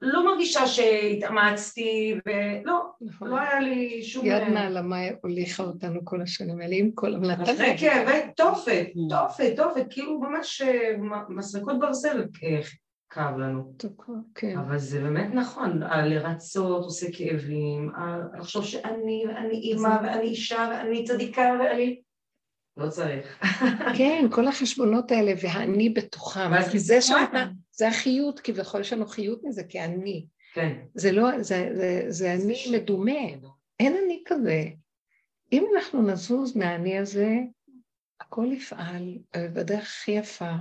לא 0.00 0.24
מרגישה 0.24 0.66
שהתאמצתי, 0.66 2.14
ולא, 2.26 2.84
נכון. 3.00 3.28
לא 3.28 3.40
היה 3.40 3.60
לי 3.60 4.02
שום... 4.02 4.26
יד 4.26 4.42
נעלמה 4.42 4.96
הוליכה 5.22 5.62
אותנו 5.62 6.04
כל 6.04 6.22
השנים 6.22 6.60
האלה, 6.60 6.76
עם 6.76 6.90
כל... 6.94 7.16
נתן 7.16 7.42
אחרי 7.42 7.76
כאבי 7.78 8.32
תופת. 8.36 8.86
תופת, 9.08 9.52
תופת, 9.56 9.86
כאילו 9.90 10.20
ממש 10.20 10.62
אה, 10.62 10.96
מסרקות 11.28 11.78
ברזל 11.78 12.24
כאב 13.10 13.38
לנו. 13.38 13.72
כן. 14.34 14.58
אבל 14.58 14.78
זה 14.78 15.00
באמת 15.00 15.34
נכון, 15.34 15.80
לרצות 16.04 16.84
עושה 16.84 17.06
כאבים, 17.12 17.90
לחשוב 18.38 18.64
שאני, 18.64 19.24
ואני 19.28 19.56
אימא, 19.56 19.98
ואני 20.02 20.26
אישה, 20.26 20.68
ואני 20.70 21.04
צדיקה, 21.04 21.56
ואני... 21.60 22.00
לא 22.76 22.88
צריך. 22.88 23.44
כן, 23.98 24.26
כל 24.30 24.48
החשבונות 24.48 25.10
האלה, 25.10 25.32
והאני 25.42 25.90
בתוכם. 25.90 26.50
כי 26.72 26.78
זה. 26.78 27.00
שאתה, 27.00 27.46
זה 27.72 27.88
החיות, 27.88 28.40
כביכול 28.40 28.80
יש 28.80 28.92
לנו 28.92 29.06
חיות 29.06 29.40
מזה, 29.44 29.64
כי 29.64 29.80
אני. 29.80 30.26
כן. 30.54 30.78
זה 30.94 31.12
לא, 31.12 31.42
זה, 31.42 31.70
זה, 31.74 32.04
זה 32.08 32.32
אני 32.32 32.64
מדומה, 32.72 33.20
אין 33.80 33.96
אני 34.04 34.22
כזה. 34.26 34.64
אם 35.52 35.66
אנחנו 35.76 36.02
נזוז 36.02 36.56
מהאני 36.56 36.98
הזה, 36.98 37.36
הכל 38.20 38.46
יפעל 38.52 39.18
בדרך 39.36 39.82
הכי 39.82 40.10
יפה, 40.10 40.52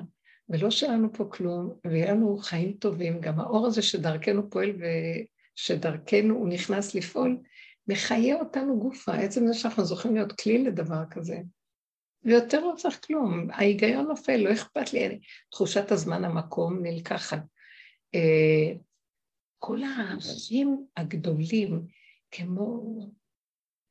ולא 0.49 0.71
שלנו 0.71 1.13
פה 1.13 1.25
כלום, 1.25 1.73
ויהיה 1.87 2.11
לנו 2.11 2.37
חיים 2.37 2.73
טובים. 2.73 3.21
גם 3.21 3.39
האור 3.39 3.67
הזה 3.67 3.81
שדרכנו 3.81 4.49
פועל 4.49 4.71
ושדרכנו 5.57 6.35
הוא 6.35 6.49
נכנס 6.49 6.95
לפעול, 6.95 7.37
מחיה 7.87 8.35
אותנו 8.35 8.79
גופה. 8.79 9.13
עצם 9.13 9.47
זה 9.47 9.53
שאנחנו 9.53 9.85
זוכים 9.85 10.15
להיות 10.15 10.31
כלי 10.31 10.63
לדבר 10.63 11.03
כזה. 11.11 11.37
ויותר 12.25 12.59
לא 12.59 12.73
צריך 12.77 13.05
כלום, 13.05 13.47
ההיגיון 13.51 14.07
נופל, 14.07 14.37
לא 14.37 14.53
אכפת 14.53 14.93
לי, 14.93 15.07
אני, 15.07 15.19
תחושת 15.51 15.91
הזמן 15.91 16.25
המקום 16.25 16.79
נלקחת. 16.81 17.39
אה, 18.15 18.73
כל 19.59 19.83
הערכים 19.83 20.85
הגדולים, 20.97 21.85
כמו 22.31 22.97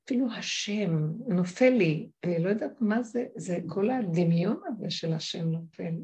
אפילו 0.04 0.26
השם, 0.32 0.90
נופל 1.28 1.70
לי, 1.70 2.08
אני 2.24 2.42
לא 2.42 2.48
יודעת 2.48 2.80
מה 2.80 3.02
זה, 3.02 3.26
זה 3.36 3.58
כל 3.68 3.90
הדמיון 3.90 4.60
הזה 4.66 4.90
של 4.90 5.12
השם 5.12 5.48
נופל, 5.48 5.94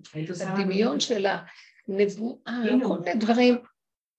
הדמיון 0.46 1.00
של 1.00 1.26
הנבואה, 1.26 2.52
הנה. 2.52 2.88
כל 2.88 2.98
מיני 2.98 3.14
דברים, 3.14 3.54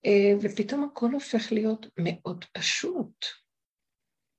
אה, 0.06 0.32
ופתאום 0.42 0.84
הכל 0.84 1.12
הופך 1.12 1.52
להיות 1.52 1.86
מאוד 1.98 2.44
פשוט. 2.52 3.24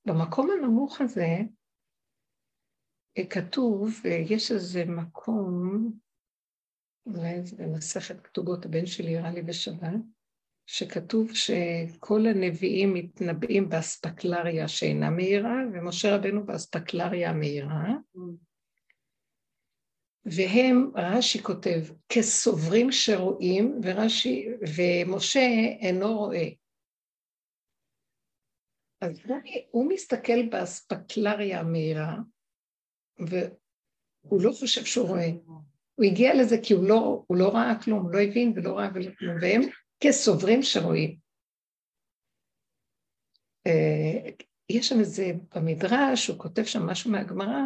במקום 0.06 0.50
הנמוך 0.52 1.02
הזה, 1.02 1.38
כתוב, 3.30 4.02
אה, 4.06 4.12
יש 4.30 4.52
איזה 4.52 4.86
מקום, 4.86 5.92
אולי 7.06 7.46
זה 7.46 7.56
במסכת 7.56 8.22
כתובות, 8.22 8.66
הבן 8.66 8.86
שלי 8.86 9.18
הראה 9.18 9.32
לי 9.32 9.42
בשבת, 9.42 10.00
שכתוב 10.66 11.32
שכל 11.34 12.26
הנביאים 12.26 12.94
מתנבאים 12.94 13.70
באספקלריה 13.70 14.68
שאינה 14.68 15.10
מהירה, 15.10 15.56
ומשה 15.74 16.16
רבנו 16.16 16.46
באספקלריה 16.46 17.30
המהירה, 17.30 17.94
והם, 20.26 20.92
רש"י 20.96 21.44
כותב, 21.44 21.82
כסוברים 22.10 22.92
שרואים, 22.92 23.80
ורש"י, 23.84 24.48
ומשה 24.78 25.48
אינו 25.80 26.18
רואה. 26.18 26.50
אז 29.02 29.22
הוא, 29.72 29.90
מסתכל 29.90 30.50
באספקלריה 30.50 31.60
המהירה, 31.60 32.16
והוא 33.20 34.42
לא 34.42 34.52
חושב 34.52 34.86
שהוא 34.86 35.08
רואה. 35.08 35.30
הוא 35.96 36.06
הגיע 36.06 36.36
לזה 36.36 36.58
כי 36.64 36.74
הוא 36.74 36.88
לא, 36.88 37.24
הוא 37.28 37.38
לא 37.38 37.50
ראה 37.50 37.82
כלום, 37.84 38.04
הוא 38.04 38.12
לא 38.12 38.22
הבין 38.22 38.54
ולא 38.56 38.78
ראה 38.78 38.94
כלום, 38.94 39.38
והם 39.42 39.62
כסוברים 40.00 40.64
שרואים. 40.64 41.18
אה, 43.68 44.30
יש 44.70 44.90
שם 44.90 45.00
איזה, 45.00 45.32
במדרש, 45.56 46.28
הוא 46.28 46.40
כותב 46.40 46.64
שם 46.64 46.86
משהו 46.86 47.12
מהגמרא, 47.12 47.62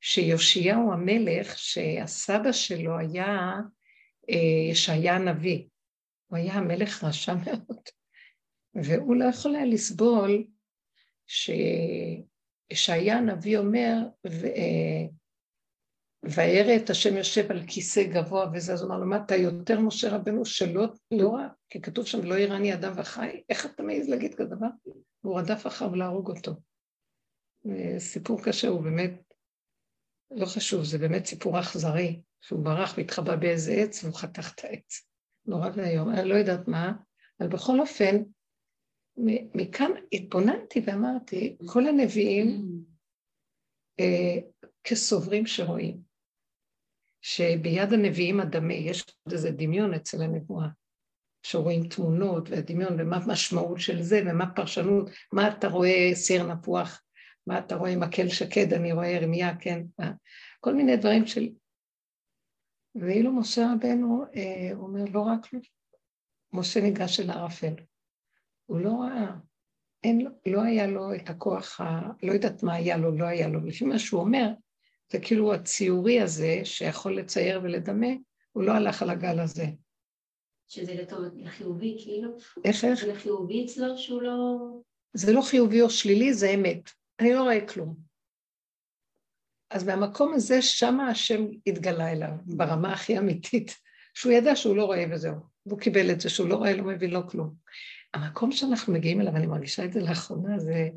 שיאשיהו 0.00 0.92
המלך, 0.92 1.58
שהסבא 1.58 2.52
שלו 2.52 2.98
היה 2.98 3.52
אה, 4.30 4.70
ישעיה 4.70 5.16
הנביא. 5.16 5.64
הוא 6.26 6.38
היה 6.38 6.54
המלך 6.54 7.04
רשע 7.04 7.34
מאוד, 7.34 7.82
והוא 8.74 9.16
לא 9.16 9.24
יכול 9.24 9.56
היה 9.56 9.66
לסבול 9.66 10.44
שישעיה 12.72 13.18
הנביא 13.18 13.58
אומר, 13.58 13.96
אה, 14.26 15.06
וירא 16.24 16.76
את 16.76 16.90
השם 16.90 17.16
יושב 17.16 17.50
על 17.50 17.66
כיסא 17.66 18.02
גבוה 18.02 18.50
וזה, 18.52 18.72
אז 18.72 18.82
הוא 18.82 18.88
אמר 18.88 18.98
לו, 18.98 19.06
מה 19.06 19.16
אתה 19.24 19.36
יותר 19.36 19.80
משה 19.80 20.16
רבנו 20.16 20.44
שלא 20.44 20.86
לא 21.10 21.34
ראה, 21.34 21.48
כי 21.68 21.80
כתוב 21.80 22.06
שם 22.06 22.24
לא 22.24 22.34
יראני 22.34 22.74
אדם 22.74 22.92
וחי, 22.96 23.42
איך 23.48 23.66
אתה 23.66 23.82
מעז 23.82 24.08
להגיד 24.08 24.34
כזה 24.34 24.54
דבר? 24.54 24.66
והוא 25.24 25.38
רדף 25.38 25.66
אחריו 25.66 25.94
להרוג 25.94 26.30
אותו. 26.30 26.52
סיפור 27.98 28.42
קשה, 28.42 28.68
הוא 28.68 28.82
באמת, 28.82 29.34
לא 30.30 30.46
חשוב, 30.46 30.84
זה 30.84 30.98
באמת 30.98 31.26
סיפור 31.26 31.60
אכזרי, 31.60 32.20
שהוא 32.40 32.64
ברח 32.64 32.94
והתחבא 32.96 33.36
באיזה 33.36 33.72
עץ 33.72 34.04
והוא 34.04 34.14
חתך 34.14 34.52
את 34.54 34.64
העץ. 34.64 35.06
נורא 35.46 35.70
ואיום, 35.74 36.10
אני 36.10 36.28
לא 36.28 36.34
יודעת 36.34 36.68
מה, 36.68 36.92
אבל 37.40 37.48
בכל 37.48 37.80
אופן, 37.80 38.16
מכאן 39.54 39.90
התבוננתי 40.12 40.80
ואמרתי, 40.86 41.56
כל 41.66 41.86
הנביאים 41.86 42.68
אה, 44.00 44.36
כסוברים 44.84 45.46
שרואים. 45.46 46.14
שביד 47.24 47.92
הנביאים 47.92 48.40
הדמה, 48.40 48.74
יש 48.74 49.04
עוד 49.24 49.32
איזה 49.32 49.50
דמיון 49.50 49.94
אצל 49.94 50.22
הנבואה, 50.22 50.66
שרואים 51.46 51.88
תמונות 51.88 52.50
והדמיון 52.50 53.00
ומה 53.00 53.16
המשמעות 53.16 53.80
של 53.80 54.02
זה 54.02 54.20
ומה 54.26 54.44
הפרשנות, 54.44 55.10
מה 55.32 55.48
אתה 55.48 55.68
רואה 55.68 56.10
סיר 56.14 56.46
נפוח, 56.46 57.02
מה 57.46 57.58
אתה 57.58 57.76
רואה 57.76 57.96
מקל 57.96 58.28
שקד, 58.28 58.72
אני 58.72 58.92
רואה 58.92 59.08
ירמיה, 59.08 59.56
כן, 59.60 59.82
כל 60.60 60.74
מיני 60.74 60.96
דברים 60.96 61.26
של... 61.26 61.48
ואילו 62.94 63.32
משה 63.32 63.62
רבנו 63.74 64.24
אה, 64.36 64.70
אומר, 64.76 65.04
לא 65.12 65.20
רק 65.20 65.52
לו, 65.52 65.60
משה 66.52 66.80
ניגש 66.80 67.20
אל 67.20 67.30
הערפל, 67.30 67.74
הוא 68.66 68.80
לא 68.80 68.90
ראה, 68.90 69.36
אין, 70.04 70.28
לא 70.46 70.62
היה 70.62 70.86
לו 70.86 71.14
את 71.14 71.30
הכוח, 71.30 71.80
ה, 71.80 72.00
לא 72.22 72.32
יודעת 72.32 72.62
מה 72.62 72.74
היה 72.74 72.96
לו, 72.96 73.18
לא 73.18 73.24
היה 73.24 73.48
לו, 73.48 73.60
לפי 73.66 73.84
מה 73.84 73.98
שהוא 73.98 74.20
אומר, 74.20 74.46
זה 75.12 75.20
כאילו 75.20 75.54
הציורי 75.54 76.20
הזה 76.20 76.60
שיכול 76.64 77.18
לצייר 77.18 77.60
ולדמה, 77.62 78.06
הוא 78.52 78.62
לא 78.62 78.72
הלך 78.72 79.02
על 79.02 79.10
הגל 79.10 79.40
הזה. 79.40 79.66
שזה 80.68 80.94
לטוב, 80.94 81.20
לחיובי, 81.34 81.96
כאילו, 82.04 82.36
איך 82.64 82.84
איך? 82.84 83.00
זה 83.00 83.12
לחיובי 83.12 83.64
אצלו 83.64 83.98
שהוא 83.98 84.22
לא... 84.22 84.56
זה 85.12 85.32
לא 85.32 85.42
חיובי 85.42 85.82
או 85.82 85.90
שלילי, 85.90 86.34
זה 86.34 86.50
אמת. 86.50 86.90
אני 87.20 87.34
לא 87.34 87.42
רואה 87.42 87.66
כלום. 87.68 87.96
אז 89.70 89.84
מהמקום 89.84 90.34
הזה, 90.34 90.62
שמה 90.62 91.08
השם 91.08 91.46
התגלה 91.66 92.12
אליו, 92.12 92.30
ברמה 92.46 92.92
הכי 92.92 93.18
אמיתית, 93.18 93.76
שהוא 94.14 94.32
ידע 94.32 94.56
שהוא 94.56 94.76
לא 94.76 94.84
רואה 94.84 95.04
וזהו. 95.10 95.34
והוא 95.66 95.80
קיבל 95.80 96.10
את 96.10 96.20
זה 96.20 96.30
שהוא 96.30 96.48
לא 96.48 96.56
רואה, 96.56 96.76
לא 96.76 96.84
מבין, 96.84 97.10
לא 97.10 97.20
כלום. 97.28 97.54
המקום 98.14 98.52
שאנחנו 98.52 98.92
מגיעים 98.92 99.20
אליו, 99.20 99.36
אני 99.36 99.46
מרגישה 99.46 99.84
את 99.84 99.92
זה 99.92 100.00
לאחרונה, 100.00 100.58
זה... 100.58 100.88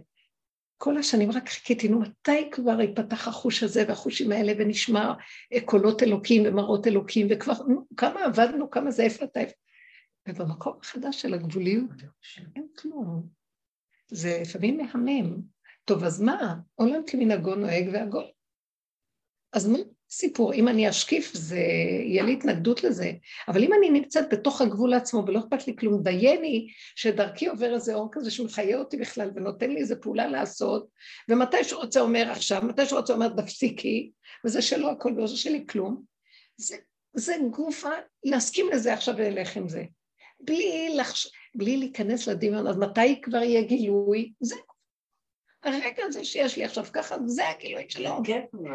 כל 0.77 0.97
השנים 0.97 1.31
רק 1.31 1.49
חיכיתי, 1.49 1.87
נו, 1.87 1.99
מתי 1.99 2.49
כבר 2.51 2.81
ייפתח 2.81 3.27
החוש 3.27 3.63
הזה 3.63 3.83
והחושים 3.87 4.31
האלה 4.31 4.53
ונשמע 4.57 5.13
קולות 5.65 6.03
אלוקים 6.03 6.43
ומראות 6.45 6.87
אלוקים, 6.87 7.27
וכבר, 7.29 7.53
נו, 7.67 7.87
כמה 7.97 8.23
עבדנו, 8.25 8.69
כמה 8.69 8.91
זה, 8.91 9.03
איפה 9.03 9.25
אתה. 9.25 9.39
ובמקום 10.27 10.73
החדש 10.81 11.21
של 11.21 11.33
הגבוליות, 11.33 11.89
אין 12.55 12.67
כלום. 12.77 13.27
זה 14.07 14.39
לפעמים 14.41 14.77
מהמם. 14.77 15.41
טוב, 15.85 16.03
אז 16.03 16.21
מה? 16.21 16.55
עולם 16.75 17.01
כמנהגו 17.07 17.55
נוהג 17.55 17.89
והגול. 17.93 18.25
אז 19.53 19.67
מה? 19.67 19.77
סיפור, 20.09 20.53
אם 20.53 20.67
אני 20.67 20.89
אשקיף, 20.89 21.33
זה, 21.33 21.59
יהיה 22.05 22.23
לי 22.23 22.33
התנגדות 22.33 22.83
לזה, 22.83 23.11
אבל 23.47 23.63
אם 23.63 23.73
אני 23.73 23.89
נמצאת 23.89 24.33
בתוך 24.33 24.61
הגבול 24.61 24.93
עצמו 24.93 25.23
ולא 25.27 25.39
אכפת 25.39 25.67
לי 25.67 25.75
כלום, 25.75 26.03
דייני 26.03 26.67
שדרכי 26.95 27.47
עובר 27.47 27.73
איזה 27.73 27.95
אור 27.95 28.09
כזה 28.11 28.31
שמחיה 28.31 28.77
אותי 28.77 28.97
בכלל 28.97 29.31
ונותן 29.35 29.69
לי 29.69 29.79
איזה 29.79 29.95
פעולה 29.95 30.27
לעשות, 30.27 30.87
ומתי 31.29 31.63
שהוא 31.63 31.81
רוצה 31.81 32.01
אומר 32.01 32.31
עכשיו, 32.31 32.61
מתי 32.63 32.85
שהוא 32.85 32.99
רוצה 32.99 33.13
אומר 33.13 33.27
תפסיקי, 33.27 34.11
וזה 34.45 34.61
שלא 34.61 34.91
הכל 34.91 35.13
וזה 35.19 35.37
שלי 35.37 35.65
כלום, 35.69 36.03
זה, 36.57 36.75
זה 37.13 37.35
גופה, 37.51 37.91
להסכים 38.23 38.69
לזה 38.73 38.93
עכשיו 38.93 39.15
וללך 39.17 39.57
עם 39.57 39.69
זה. 39.69 39.83
בלי, 40.39 40.95
לחש... 40.95 41.31
בלי 41.55 41.77
להיכנס 41.77 42.27
לדמיון, 42.27 42.67
אז 42.67 42.77
מתי 42.77 43.21
כבר 43.21 43.37
יהיה 43.37 43.61
גילוי? 43.61 44.33
זה 44.39 44.55
הרגע 45.73 46.03
הזה 46.03 46.25
שיש 46.25 46.57
לי 46.57 46.65
עכשיו 46.65 46.85
ככה, 46.93 47.15
זה 47.25 47.49
הגילוי 47.49 47.85
שלו. 47.89 48.21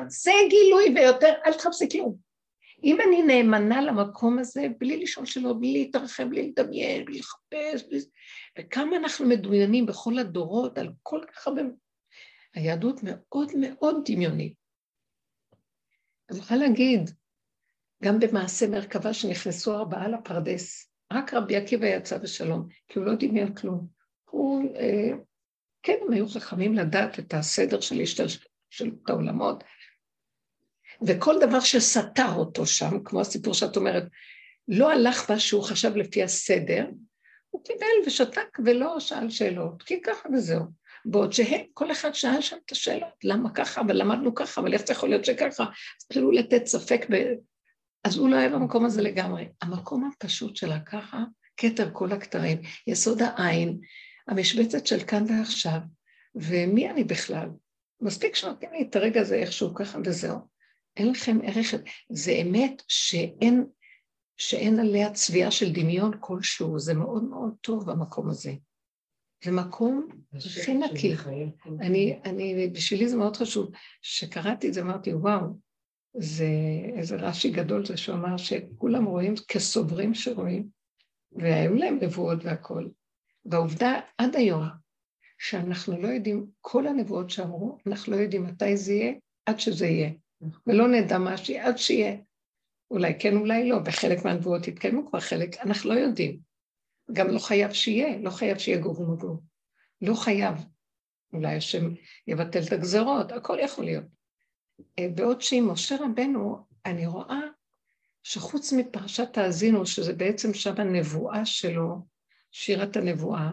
זה 0.08 0.32
גילוי 0.48 0.94
ויותר, 0.94 1.32
אל 1.46 1.52
תחפשי 1.52 1.88
כלום. 1.92 2.16
אם 2.84 2.98
אני 3.00 3.22
נאמנה 3.22 3.82
למקום 3.82 4.38
הזה, 4.38 4.66
בלי 4.78 4.96
לשאול 4.96 5.26
שלא, 5.26 5.52
בלי 5.52 5.72
להתרחב, 5.72 6.24
בלי 6.24 6.48
לדמיין, 6.48 7.04
בלי 7.04 7.18
לחפש, 7.18 7.88
בלי... 7.88 7.98
וכמה 8.58 8.96
אנחנו 8.96 9.28
מדמיינים 9.28 9.86
בכל 9.86 10.18
הדורות 10.18 10.78
על 10.78 10.88
כל 11.02 11.20
כך 11.32 11.46
הרבה... 11.46 11.62
היהדות 12.54 13.00
מאוד 13.02 13.52
מאוד 13.60 13.96
דמיונית. 14.04 14.54
אני 16.30 16.38
יכולה 16.38 16.60
להגיד, 16.60 17.10
גם 18.04 18.18
במעשה 18.20 18.68
מרכבה 18.68 19.14
שנכנסו 19.14 19.74
ארבעה 19.74 20.08
לפרדס, 20.08 20.92
רק 21.12 21.34
רבי 21.34 21.56
עקיבא 21.56 21.86
יצא 21.86 22.18
בשלום, 22.18 22.68
כי 22.88 22.98
הוא 22.98 23.06
לא 23.06 23.14
דמיין 23.14 23.54
כלום. 23.54 23.86
הוא 24.30 24.76
אה, 24.76 25.10
כן, 25.82 25.96
הם 26.06 26.12
היו 26.12 26.28
חכמים 26.28 26.74
לדעת 26.74 27.18
את 27.18 27.34
הסדר 27.34 27.80
של 27.80 28.00
השתלשלות 28.00 29.08
העולמות, 29.08 29.64
וכל 31.06 31.34
דבר 31.40 31.60
שסתר 31.60 32.32
אותו 32.36 32.66
שם, 32.66 33.04
כמו 33.04 33.20
הסיפור 33.20 33.54
שאת 33.54 33.76
אומרת, 33.76 34.04
לא 34.68 34.92
הלך 34.92 35.30
מה 35.30 35.38
שהוא 35.38 35.62
חשב 35.62 35.96
לפי 35.96 36.22
הסדר, 36.22 36.86
הוא 37.50 37.64
קיבל 37.64 38.06
ושתק 38.06 38.58
ולא 38.64 39.00
שאל 39.00 39.30
שאלות, 39.30 39.82
כי 39.82 40.02
ככה 40.02 40.28
וזהו. 40.32 40.82
בעוד 41.04 41.32
שהם, 41.32 41.60
כל 41.74 41.92
אחד 41.92 42.14
שאל 42.14 42.40
שם 42.40 42.56
את 42.66 42.72
השאלות, 42.72 43.12
למה 43.24 43.50
ככה, 43.54 43.80
אבל 43.80 43.96
למדנו 43.96 44.34
ככה, 44.34 44.60
אבל 44.60 44.74
איך 44.74 44.86
זה 44.86 44.92
יכול 44.92 45.08
להיות 45.08 45.24
שככה? 45.24 45.64
התחילו 46.04 46.30
לתת 46.30 46.66
ספק, 46.66 47.06
ב... 47.10 47.14
אז 48.04 48.16
הוא 48.16 48.28
לא 48.28 48.36
היה 48.36 48.48
במקום 48.48 48.84
הזה 48.84 49.02
לגמרי. 49.02 49.48
המקום 49.62 50.10
הפשוט 50.12 50.56
שלה 50.56 50.80
ככה, 50.80 51.24
כתר 51.56 51.90
כל 51.92 52.12
הכתרים, 52.12 52.58
יסוד 52.86 53.22
העין, 53.22 53.80
המשבצת 54.28 54.86
של 54.86 55.04
כאן 55.04 55.24
ועכשיו, 55.28 55.78
ומי 56.34 56.90
אני 56.90 57.04
בכלל? 57.04 57.48
מספיק 58.00 58.34
שנותנים 58.34 58.72
לי 58.72 58.82
את 58.82 58.96
הרגע 58.96 59.20
הזה 59.20 59.36
איכשהו 59.36 59.74
ככה 59.74 59.98
וזהו. 60.04 60.38
אין 60.96 61.10
לכם 61.10 61.38
ערך, 61.44 61.74
זה 62.10 62.32
אמת 62.32 62.82
שאין, 62.88 63.66
שאין 64.36 64.80
עליה 64.80 65.12
צביעה 65.12 65.50
של 65.50 65.72
דמיון 65.72 66.12
כלשהו, 66.20 66.78
זה 66.78 66.94
מאוד 66.94 67.24
מאוד 67.24 67.54
טוב 67.60 67.90
במקום 67.90 68.28
הזה. 68.28 68.52
זה 69.44 69.50
מקום 69.50 70.08
הכי 70.34 70.74
נקי. 70.74 71.14
אני, 71.80 72.18
אני, 72.24 72.70
בשבילי 72.72 73.08
זה 73.08 73.16
מאוד 73.16 73.36
חשוב. 73.36 73.70
כשקראתי 74.02 74.68
את 74.68 74.74
זה 74.74 74.80
אמרתי, 74.80 75.14
וואו, 75.14 75.46
זה 76.14 76.48
איזה 76.96 77.16
רש"י 77.16 77.50
גדול 77.50 77.86
זה 77.86 77.96
שהוא 77.96 78.16
אמר 78.16 78.36
שכולם 78.36 79.04
רואים 79.04 79.34
כסוברים 79.48 80.14
שרואים, 80.14 80.68
והיו 81.32 81.74
להם 81.74 81.98
נבואות 82.02 82.44
והכול. 82.44 82.90
והעובדה 83.44 84.00
עד 84.18 84.36
היום 84.36 84.62
שאנחנו 85.38 86.02
לא 86.02 86.08
יודעים, 86.08 86.46
כל 86.60 86.86
הנבואות 86.86 87.30
שאמרו, 87.30 87.78
אנחנו 87.86 88.12
לא 88.12 88.16
יודעים 88.16 88.44
מתי 88.44 88.76
זה 88.76 88.92
יהיה, 88.92 89.12
עד 89.46 89.60
שזה 89.60 89.86
יהיה. 89.86 90.10
ולא 90.66 90.88
נדע 90.88 91.18
מה 91.18 91.36
שיהיה, 91.36 91.66
עד 91.66 91.78
שיהיה. 91.78 92.16
אולי 92.90 93.18
כן, 93.18 93.36
אולי 93.36 93.68
לא, 93.68 93.78
וחלק 93.84 94.24
מהנבואות 94.24 94.68
יתקיימו 94.68 95.06
כבר 95.10 95.20
חלק, 95.20 95.56
אנחנו 95.60 95.90
לא 95.90 95.94
יודעים. 95.94 96.38
גם 97.12 97.28
לא 97.28 97.38
חייב 97.38 97.72
שיהיה, 97.72 98.18
לא 98.18 98.30
חייב 98.30 98.58
שיהיה 98.58 98.78
גור 98.78 99.00
ומגור. 99.00 99.42
לא 100.02 100.14
חייב. 100.14 100.54
אולי 101.32 101.56
השם 101.56 101.90
יבטל 102.26 102.62
את 102.66 102.72
הגזרות, 102.72 103.32
הכל 103.32 103.58
יכול 103.60 103.84
להיות. 103.84 104.04
אה, 104.98 105.08
בעוד 105.14 105.42
שעם 105.42 105.70
משה 105.70 105.96
רבנו, 106.00 106.66
אני 106.86 107.06
רואה 107.06 107.40
שחוץ 108.22 108.72
מפרשת 108.72 109.38
האזינו, 109.38 109.86
שזה 109.86 110.12
בעצם 110.12 110.54
שם 110.54 110.74
הנבואה 110.78 111.46
שלו, 111.46 112.11
שירת 112.52 112.96
הנבואה. 112.96 113.50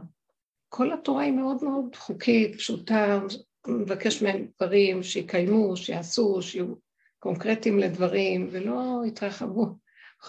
כל 0.69 0.93
התורה 0.93 1.23
היא 1.23 1.33
מאוד 1.33 1.63
מאוד 1.63 1.95
חוקית, 1.95 2.55
פשוטה, 2.55 3.19
מבקש 3.67 4.23
מהם 4.23 4.47
דברים 4.57 5.03
שיקיימו, 5.03 5.77
שיעשו, 5.77 6.41
שיהיו 6.41 6.73
קונקרטיים 7.19 7.79
לדברים, 7.79 8.47
ולא 8.51 9.01
יתרחבו. 9.07 9.77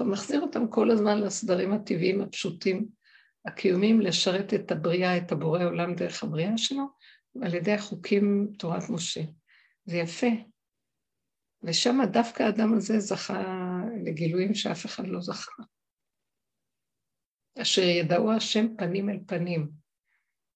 מחזיר 0.00 0.40
אותם 0.40 0.68
כל 0.68 0.90
הזמן 0.90 1.20
לסדרים 1.20 1.72
הטבעיים 1.72 2.20
הפשוטים, 2.20 2.86
הקיומיים, 3.46 4.00
לשרת 4.00 4.54
את 4.54 4.72
הבריאה, 4.72 5.16
את 5.16 5.32
הבורא 5.32 5.64
עולם 5.64 5.94
דרך 5.94 6.22
הבריאה 6.22 6.58
שלו, 6.58 6.84
על 7.42 7.54
ידי 7.54 7.72
החוקים 7.72 8.52
תורת 8.58 8.90
משה. 8.90 9.20
זה 9.84 9.96
יפה. 9.96 10.26
ושם 11.62 12.00
דווקא 12.12 12.42
האדם 12.42 12.74
הזה 12.74 13.00
זכה 13.00 13.42
לגילויים 14.04 14.54
שאף 14.54 14.86
אחד 14.86 15.06
לא 15.06 15.20
זכה. 15.20 15.62
אשר 17.58 17.82
ידעו 17.82 18.32
השם 18.32 18.76
פנים 18.76 19.10
אל 19.10 19.18
פנים. 19.26 19.70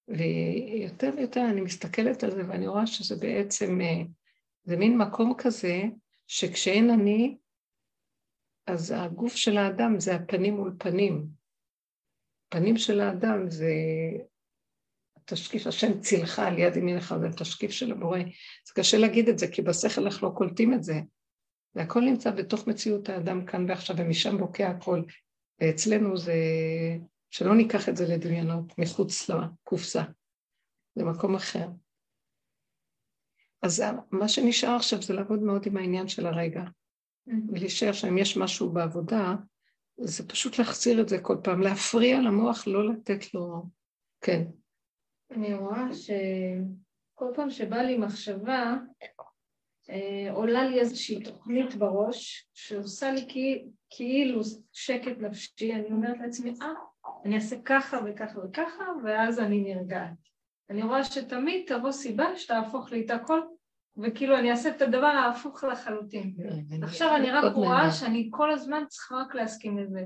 ויותר 0.08 1.10
ויותר 1.16 1.46
אני 1.50 1.60
מסתכלת 1.60 2.24
על 2.24 2.30
זה 2.30 2.48
ואני 2.48 2.66
רואה 2.66 2.86
שזה 2.86 3.16
בעצם, 3.16 3.80
אה, 3.80 4.02
זה 4.64 4.76
מין 4.76 4.98
מקום 4.98 5.34
כזה 5.38 5.82
שכשאין 6.26 6.90
אני, 6.90 7.36
אז 8.66 8.94
הגוף 8.96 9.36
של 9.36 9.58
האדם 9.58 10.00
זה 10.00 10.14
הפנים 10.14 10.54
מול 10.54 10.76
פנים. 10.78 11.26
פנים 12.48 12.76
של 12.76 13.00
האדם 13.00 13.50
זה 13.50 13.72
תשקיף 15.24 15.66
השם 15.66 16.00
צילך 16.00 16.38
על 16.38 16.58
יד 16.58 16.76
ימינך, 16.76 17.14
זה 17.20 17.28
תשקיף 17.36 17.70
של 17.70 17.92
הבורא. 17.92 18.18
זה 18.66 18.72
קשה 18.74 18.98
להגיד 18.98 19.28
את 19.28 19.38
זה, 19.38 19.46
כי 19.48 19.62
בשכל 19.62 20.02
אנחנו 20.02 20.28
לא 20.28 20.34
קולטים 20.34 20.74
את 20.74 20.82
זה. 20.82 20.94
והכל 21.74 22.00
נמצא 22.00 22.30
בתוך 22.30 22.66
מציאות 22.66 23.08
האדם 23.08 23.46
כאן 23.46 23.66
ועכשיו, 23.68 23.96
ומשם 23.98 24.38
בוקע 24.38 24.70
הכל. 24.70 25.02
ואצלנו 25.60 26.16
זה, 26.16 26.34
שלא 27.30 27.54
ניקח 27.54 27.88
את 27.88 27.96
זה 27.96 28.04
לדמיונות, 28.08 28.78
מחוץ 28.78 29.30
לקופסה, 29.30 30.02
זה 30.94 31.04
מקום 31.04 31.34
אחר. 31.34 31.68
אז 33.62 33.82
מה 34.10 34.28
שנשאר 34.28 34.76
עכשיו 34.76 35.02
זה 35.02 35.14
לעבוד 35.14 35.42
מאוד 35.42 35.66
עם 35.66 35.76
העניין 35.76 36.08
של 36.08 36.26
הרגע, 36.26 36.62
ולהישאר 37.26 37.92
שאם 37.92 38.18
יש 38.18 38.36
משהו 38.36 38.72
בעבודה, 38.72 39.34
זה 40.00 40.28
פשוט 40.28 40.58
להחזיר 40.58 41.00
את 41.00 41.08
זה 41.08 41.20
כל 41.22 41.36
פעם, 41.44 41.60
להפריע 41.60 42.20
למוח, 42.20 42.66
לא 42.66 42.88
לתת 42.88 43.34
לו... 43.34 43.62
כן. 44.20 44.44
אני 45.30 45.54
רואה 45.54 45.94
שכל 45.94 47.32
פעם 47.34 47.50
שבא 47.50 47.76
לי 47.76 47.98
מחשבה, 47.98 48.74
אה, 49.90 50.32
עולה 50.32 50.68
לי 50.68 50.80
איזושהי 50.80 51.22
תוכנית 51.22 51.74
בראש 51.74 52.48
שעושה 52.54 53.12
לי 53.12 53.26
כאילו 53.96 54.40
שקט 54.72 55.18
נפשי, 55.18 55.72
אני 55.72 55.86
אומרת 55.86 56.18
לעצמי, 56.20 56.54
אה, 56.62 56.68
אני 57.24 57.36
אעשה 57.36 57.56
ככה 57.64 57.98
וככה 58.04 58.40
וככה, 58.40 58.84
ואז 59.04 59.40
אני 59.40 59.74
נרגעת. 59.74 60.24
אני 60.70 60.82
רואה 60.82 61.04
שתמיד 61.04 61.64
תבוא 61.66 61.92
סיבה 61.92 62.36
שתהפוך 62.36 62.92
לי 62.92 63.04
את 63.04 63.10
הכל, 63.10 63.40
וכאילו 63.96 64.38
אני 64.38 64.50
אעשה 64.50 64.68
את 64.68 64.82
הדבר 64.82 65.06
ההפוך 65.06 65.64
לחלוטין. 65.64 66.34
עכשיו 66.82 67.16
אני 67.16 67.30
רק 67.30 67.54
רואה 67.54 67.92
שאני 67.92 68.28
כל 68.32 68.52
הזמן 68.52 68.84
צריכה 68.88 69.14
רק 69.14 69.34
להסכים 69.34 69.78
לזה. 69.78 70.04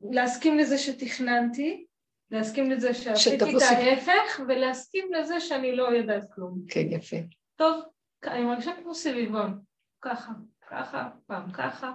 להסכים 0.00 0.58
לזה 0.58 0.78
שתכננתי, 0.78 1.86
להסכים 2.30 2.70
לזה 2.70 2.94
שעשיתי 2.94 3.56
את 3.56 3.62
ההפך, 3.62 4.40
ולהסכים 4.48 5.12
לזה 5.12 5.40
שאני 5.40 5.76
לא 5.76 5.84
יודעת 5.84 6.24
כלום. 6.34 6.58
כן, 6.68 6.86
יפה. 6.90 7.16
טוב, 7.56 7.82
אני 8.24 8.44
מרגישה 8.44 8.72
כמו 8.82 8.94
סביבון, 8.94 9.60
ככה, 10.02 10.32
ככה, 10.68 11.08
פעם 11.26 11.52
ככה, 11.52 11.92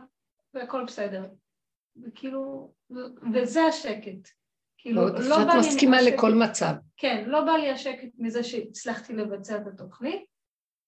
והכל 0.55 0.83
בסדר. 0.87 1.25
וכאילו, 2.03 2.71
וזה 3.33 3.63
השקט. 3.63 4.29
כאילו, 4.77 5.07
לא 5.07 5.37
בא 5.37 5.53
לי... 5.53 5.59
את 5.59 5.65
מסכימה 5.65 6.01
לכל 6.01 6.33
מצב. 6.33 6.73
כן, 6.97 7.23
לא 7.27 7.41
בא 7.41 7.51
לי 7.51 7.69
השקט 7.69 8.09
מזה 8.17 8.43
שהצלחתי 8.43 9.13
לבצע 9.13 9.57
את 9.57 9.67
התוכנית, 9.67 10.21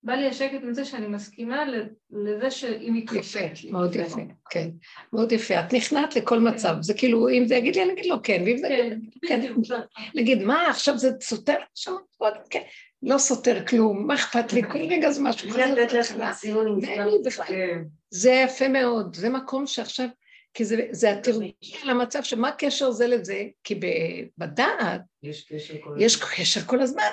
בא 0.03 0.13
לי 0.13 0.27
השקט 0.27 0.63
מזה 0.63 0.85
שאני 0.85 1.07
מסכימה 1.07 1.65
לזה 2.09 2.51
שאם 2.51 2.95
יקרה... 2.95 3.19
יפה, 3.19 3.39
מאוד 3.71 3.95
יפה, 3.95 4.21
כן. 4.49 4.69
מאוד 5.13 5.31
יפה. 5.31 5.59
את 5.59 5.73
נכנעת 5.73 6.15
לכל 6.15 6.39
מצב. 6.39 6.75
זה 6.81 6.93
כאילו, 6.93 7.29
אם 7.29 7.45
זה 7.45 7.55
יגיד 7.55 7.75
לי, 7.75 7.83
אני 7.83 7.93
אגיד 7.93 8.05
לו 8.05 8.17
כן, 8.23 8.41
ואם 8.45 8.57
זה 8.57 8.67
יגיד 8.67 9.09
כן, 9.27 9.53
נגיד, 10.15 10.43
מה, 10.43 10.69
עכשיו 10.69 10.97
זה 10.97 11.11
סותר? 11.21 11.55
עכשיו, 11.71 11.93
כן. 12.49 12.61
לא 13.03 13.17
סותר 13.17 13.65
כלום, 13.65 14.07
מה 14.07 14.13
אכפת 14.13 14.53
לי? 14.53 14.63
כל 14.63 14.77
רגע 14.77 15.11
זה 15.11 15.21
משהו. 15.23 15.51
זה 15.51 15.65
יפה 18.29 18.67
מאוד, 18.67 19.15
זה 19.15 19.29
מקום 19.29 19.67
שעכשיו, 19.67 20.07
כי 20.53 20.65
זה 20.91 21.11
התרגול 21.11 21.43
למצב 21.83 22.23
שמה 22.23 22.49
הקשר 22.49 22.91
זה 22.91 23.07
לזה, 23.07 23.43
כי 23.63 23.79
בדעת 24.37 25.01
יש 25.97 26.15
קשר 26.15 26.61
כל 26.61 26.81
הזמן, 26.81 27.03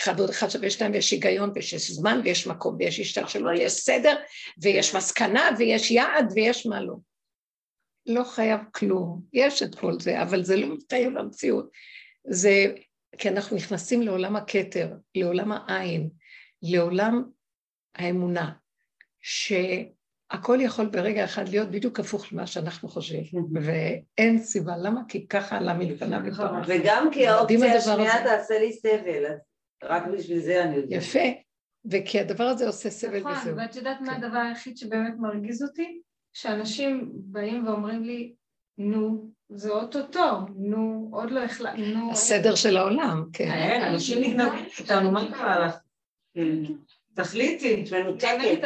אחד 0.00 0.14
ועוד 0.16 0.30
אחד 0.30 0.48
שווה 0.48 0.70
שתיים, 0.70 0.92
ויש 0.92 1.10
היגיון, 1.10 1.50
ויש 1.54 1.90
זמן, 1.90 2.20
ויש 2.24 2.46
מקום, 2.46 2.76
ויש 2.78 3.00
השתלשלות, 3.00 3.52
ויש 3.58 3.72
סדר, 3.72 4.16
ויש 4.62 4.94
מסקנה, 4.94 5.50
ויש 5.58 5.90
יעד, 5.90 6.32
ויש 6.34 6.66
מה 6.66 6.80
לא. 6.82 6.94
לא 8.06 8.24
חייב 8.24 8.60
כלום, 8.72 9.22
יש 9.32 9.62
את 9.62 9.74
כל 9.74 10.00
זה, 10.00 10.22
אבל 10.22 10.44
זה 10.44 10.56
לא 10.56 10.74
מתחייב 10.74 11.12
למציאות. 11.12 11.70
זה 12.24 12.74
כי 13.18 13.28
אנחנו 13.28 13.56
נכנסים 13.56 14.02
לעולם 14.02 14.36
הכתר, 14.36 14.88
לעולם 15.14 15.52
העין, 15.52 16.08
לעולם 16.62 17.24
האמונה, 17.94 18.52
שהכל 20.32 20.58
יכול 20.60 20.86
ברגע 20.86 21.24
אחד 21.24 21.48
להיות 21.48 21.70
בדיוק 21.70 22.00
הפוך 22.00 22.32
למה 22.32 22.46
שאנחנו 22.46 22.88
חושבים, 22.88 23.24
ואין 23.54 24.38
סיבה, 24.38 24.72
למה? 24.76 25.00
כי 25.08 25.28
ככה 25.28 25.56
עלה 25.56 25.74
מלפניו 25.74 26.20
ופרח. 26.26 26.66
וגם 26.66 27.08
כי 27.12 27.26
האופציה 27.26 27.76
השנייה 27.76 28.24
תעשה 28.24 28.58
לי 28.58 28.72
סבל, 28.72 29.24
רק 29.84 30.02
בשביל 30.06 30.38
זה 30.38 30.64
אני 30.64 30.76
יודעת. 30.76 31.02
יפה, 31.02 31.18
וכי 31.90 32.20
הדבר 32.20 32.44
הזה 32.44 32.66
עושה 32.66 32.90
סבל 32.90 33.20
נכון, 33.20 33.32
וזהו. 33.32 33.56
ואת 33.56 33.76
יודעת 33.76 34.00
מה 34.00 34.14
כן. 34.14 34.24
הדבר 34.24 34.38
היחיד 34.38 34.76
שבאמת 34.76 35.14
מרגיז 35.18 35.62
אותי? 35.62 36.00
שאנשים 36.32 37.10
באים 37.12 37.66
ואומרים 37.66 38.04
לי, 38.04 38.32
נו, 38.78 39.30
זה 39.48 39.70
אוטוטו, 39.70 40.46
נו, 40.56 41.08
עוד 41.12 41.30
לא 41.30 41.40
החלטנו, 41.40 41.86
נו... 41.86 42.12
הסדר 42.12 42.54
של 42.54 42.76
העולם, 42.76 43.24
כן. 43.32 43.44
כן, 43.44 43.82
אנשים 43.92 44.18
נגנבים 44.22 44.64
איתנו, 44.78 45.10
מה 45.10 45.32
קרה 45.32 45.66
לך? 45.66 45.76
כן. 46.34 46.62
תחליטי. 47.14 47.84
את 47.84 47.92
מנותקת. 47.92 48.60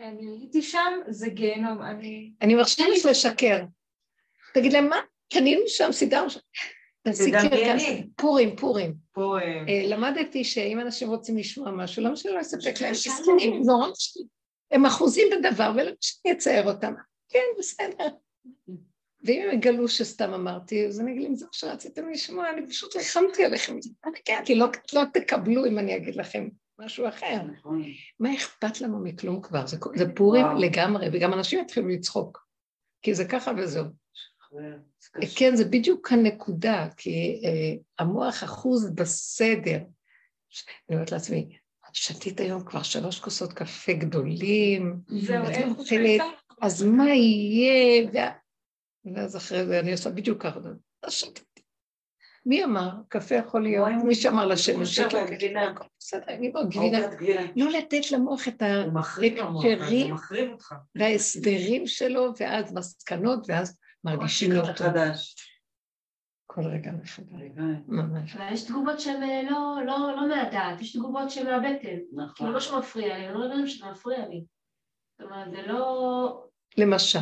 אני 0.00 0.30
הייתי 0.40 0.62
שם, 0.62 1.00
זה 1.08 1.28
גיהנום, 1.28 1.82
אני... 1.82 2.32
אני 2.42 2.54
מרשה 2.54 2.84
לך 2.88 3.04
לשקר. 3.04 3.64
תגיד 4.54 4.72
להם, 4.72 4.88
מה? 4.88 4.96
קנינו 5.32 5.62
שם, 5.66 5.92
סידרנו 5.92 6.30
שם. 6.30 6.40
תדמייני. 7.02 8.06
פורים, 8.16 8.56
פורים. 8.56 8.94
פה... 9.12 9.38
אה, 9.68 9.82
למדתי 9.86 10.44
שאם 10.44 10.80
אנשים 10.80 11.08
רוצים 11.08 11.36
לשמוע 11.36 11.70
משהו, 11.70 12.02
למה 12.02 12.16
שלא 12.16 12.40
יספק 12.40 12.80
להם 12.80 12.92
מסכנים, 12.92 13.62
נורא. 13.66 13.88
הם 14.70 14.86
אחוזים 14.86 15.28
בדבר, 15.32 15.72
ולא 15.76 15.90
אצייר 16.32 16.68
אותם. 16.68 16.94
כן, 17.28 17.44
בסדר. 17.58 18.08
ואם 19.24 19.42
הם 19.42 19.54
יגלו 19.54 19.88
שסתם 19.88 20.34
אמרתי, 20.34 20.86
אז 20.86 21.00
אני 21.00 21.12
אגיד 21.12 21.22
להם, 21.22 21.34
זה 21.34 21.44
מה 21.44 21.52
שרציתם 21.52 22.10
לשמוע, 22.10 22.50
אני 22.50 22.66
פשוט 22.66 22.96
ריחמתי 22.96 23.44
עליכם. 23.44 23.78
אני 24.04 24.18
כן, 24.24 24.42
כי 24.44 24.54
לא, 24.54 24.66
לא 24.92 25.02
תקבלו 25.12 25.66
אם 25.66 25.78
אני 25.78 25.96
אגיד 25.96 26.16
לכם 26.16 26.48
משהו 26.84 27.08
אחר. 27.08 27.42
נכון. 27.42 27.82
מה 28.20 28.34
אכפת 28.34 28.80
לנו 28.80 29.00
מכלום 29.00 29.42
כבר? 29.42 29.66
זה, 29.66 29.76
זה 29.94 30.14
פורים. 30.14 30.46
לגמרי, 30.58 31.06
וגם 31.12 31.32
אנשים 31.32 31.60
יתחילו 31.60 31.88
לצחוק. 31.88 32.46
כי 33.02 33.14
זה 33.14 33.24
ככה 33.24 33.52
וזהו. 33.58 33.84
כן, 35.36 35.56
זה 35.56 35.64
בדיוק 35.64 36.12
הנקודה, 36.12 36.88
כי 36.96 37.42
אה, 37.44 37.76
המוח 37.98 38.44
אחוז 38.44 38.90
בסדר. 38.94 39.76
אני 39.76 40.96
אומרת 40.96 41.12
לעצמי, 41.12 41.58
את 41.90 41.94
שתית 41.94 42.40
היום 42.40 42.64
כבר 42.64 42.82
שלוש 42.82 43.20
כוסות 43.20 43.52
קפה 43.52 43.92
גדולים, 43.92 45.00
זהו, 45.06 45.44
אין 45.44 45.68
לא 45.68 45.74
אוכלת, 45.78 46.20
אז 46.60 46.82
מה 46.82 47.08
יהיה? 47.08 48.10
ואז 49.14 49.36
אחרי 49.36 49.66
זה 49.66 49.80
אני 49.80 49.92
עושה 49.92 50.10
בדיוק 50.10 50.42
ככה, 50.42 50.60
לא 51.04 51.10
שתיתי. 51.10 51.49
מי 52.46 52.64
אמר? 52.64 52.90
קפה 53.08 53.34
יכול 53.34 53.62
להיות, 53.62 53.88
מי 54.04 54.14
שאמר 54.14 54.48
גבינה. 55.30 55.72
בסדר, 55.98 56.24
אני 56.28 56.52
לא 56.54 56.62
גבינה. 56.64 56.98
לא 57.56 57.70
לתת 57.70 58.10
למוח 58.12 58.48
את 58.48 58.62
ההקשרים. 58.62 60.14
וההסברים 60.94 61.86
שלו, 61.86 62.32
ואז 62.40 62.74
מסקנות, 62.74 63.46
ואז 63.48 63.78
מרגישים 64.04 64.52
לא 64.52 64.62
טוב. 64.76 64.86
כל 66.52 66.66
רגע 66.66 66.92
מחדש. 66.92 67.26
ממש. 67.88 68.36
יש 68.52 68.62
תגובות 68.62 69.00
שהן 69.00 69.22
אה, 69.22 69.42
לא, 69.50 69.76
לא, 69.86 70.12
לא 70.16 70.28
מהדעת, 70.28 70.80
יש 70.80 70.92
תגובות 70.92 71.30
שהן 71.30 71.46
מהבטן. 71.46 71.78
כאילו 71.82 72.24
נכון. 72.24 72.52
לא 72.52 72.60
שמפריע 72.60 73.18
לי, 73.18 73.26
אני 73.26 73.34
לא 73.34 73.44
יודעת 73.44 73.68
שזה 73.68 73.86
מפריע 73.90 74.28
לי. 74.28 74.44
זאת 75.18 75.30
אומרת, 75.30 75.50
זה 75.50 75.62
לא... 75.66 76.44
למשל, 76.78 77.18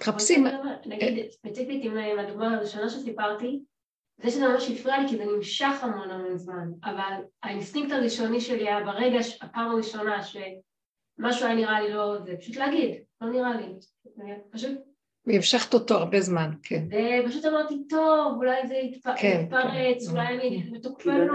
מחפשים, 0.00 0.46
נגיד, 0.86 1.30
ספציפית 1.30 1.84
עם 1.84 2.18
הדוגמה 2.18 2.54
הראשונה 2.56 2.88
שסיפרתי, 2.88 3.60
זה 4.22 4.30
שזה 4.30 4.48
ממש 4.48 4.70
הפריע 4.70 4.98
לי 4.98 5.08
כי 5.08 5.16
זה 5.16 5.24
נמשך 5.24 5.72
המון 5.82 6.10
המון 6.10 6.36
זמן, 6.38 6.68
אבל 6.84 7.12
האינסטינקט 7.42 7.92
הראשוני 7.92 8.40
שלי 8.40 8.68
היה 8.68 8.84
ברגע, 8.84 9.18
הפעם 9.42 9.70
הראשונה 9.70 10.22
שמשהו 10.22 11.46
היה 11.46 11.54
נראה 11.54 11.80
לי 11.80 11.90
לא 11.92 12.18
זה, 12.24 12.34
פשוט 12.40 12.56
להגיד, 12.56 12.90
לא 13.20 13.30
נראה 13.30 13.56
לי. 13.56 13.66
פשוט, 14.50 14.78
והמשכת 15.26 15.74
אותו 15.74 15.94
הרבה 15.94 16.20
זמן, 16.20 16.50
כן. 16.62 16.82
ופשוט 17.24 17.44
אמרתי, 17.44 17.74
טוב, 17.88 18.36
אולי 18.36 18.66
זה 18.66 18.74
יתפ- 18.74 19.16
כן, 19.20 19.40
יתפרץ, 19.44 20.08
כן. 20.08 20.12
אולי 20.12 20.26
אני 20.26 20.62
כי 20.98 21.08
לא. 21.08 21.34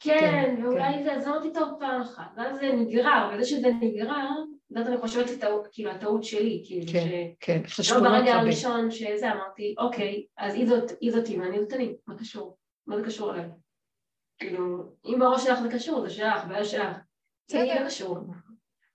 כן, 0.00 0.18
כן, 0.20 0.62
ואולי 0.64 1.04
זה, 1.04 1.12
אז 1.16 1.26
אמרתי 1.28 1.52
טוב 1.52 1.68
פעם 1.80 2.00
אחת, 2.00 2.30
ואז 2.36 2.56
זה 2.60 2.72
נגרר, 2.72 3.30
וזה 3.34 3.44
שזה 3.44 3.68
נגרר, 3.80 4.30
זאת 4.74 4.86
אני 4.86 4.96
חושבת 4.96 5.26
כאילו 5.72 5.90
הטעות 5.90 6.24
שלי, 6.24 6.62
כאילו, 6.66 6.92
כן, 6.92 7.06
ש... 7.06 7.36
כן, 7.40 7.60
לא 7.62 7.68
חשבונות 7.68 8.02
ברגע 8.02 8.34
רבים. 8.34 8.46
הראשון 8.46 8.90
שזה 8.90 9.32
אמרתי, 9.32 9.74
אוקיי, 9.78 10.26
אז 10.38 10.54
היא 10.54 10.66
זאת, 10.66 10.92
היא 11.00 11.12
זאתי 11.12 11.38
ואני 11.38 11.60
זאת 11.60 11.72
אני, 11.72 11.94
מה 12.06 12.18
קשור? 12.18 12.56
מה 12.86 12.96
זה 12.96 13.04
קשור 13.06 13.34
אליי? 13.34 13.48
כאילו, 14.38 14.92
אם 15.04 15.18
בראש 15.18 15.44
שלך 15.44 15.60
זה 15.60 15.68
קשור, 15.68 16.08
זה 16.08 16.10
שלך, 16.10 16.44
בעיה 16.48 16.64
שלך. 16.64 16.96
בסדר. 17.48 17.74
זה 17.74 17.80
לא 17.80 17.86
קשור. 17.86 18.18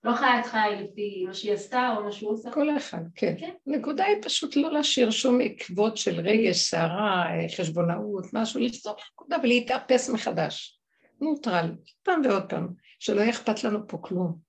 לא 0.04 0.14
חיה 0.14 0.40
את 0.40 0.46
חיי 0.46 0.82
לפי 0.82 1.24
מה 1.26 1.34
שהיא 1.34 1.52
עשתה 1.52 1.94
או 1.96 2.04
מה 2.04 2.12
שהוא 2.12 2.32
עושה. 2.32 2.50
כל 2.52 2.76
אחד, 2.76 3.02
כן. 3.14 3.34
כן. 3.38 3.50
הנקודה 3.66 4.04
היא 4.04 4.16
פשוט 4.22 4.56
לא 4.56 4.72
להשאיר 4.72 5.10
שום 5.10 5.40
עקבות 5.40 5.96
של 5.96 6.20
רגש, 6.20 6.70
סערה, 6.70 7.26
אה, 7.26 7.46
חשבונאות, 7.56 8.24
משהו, 8.32 8.60
לפתור 8.60 8.94
נקודה 9.12 9.36
ולהתאפס 9.42 10.10
מחדש. 10.10 10.80
נוטרל, 11.20 11.74
פעם 12.02 12.22
ועוד 12.24 12.48
פעם, 12.48 12.68
שלא 12.98 13.20
יהיה 13.20 13.30
אכפת 13.30 13.64
לנו 13.64 13.88
פה 13.88 13.98
כלום. 14.00 14.47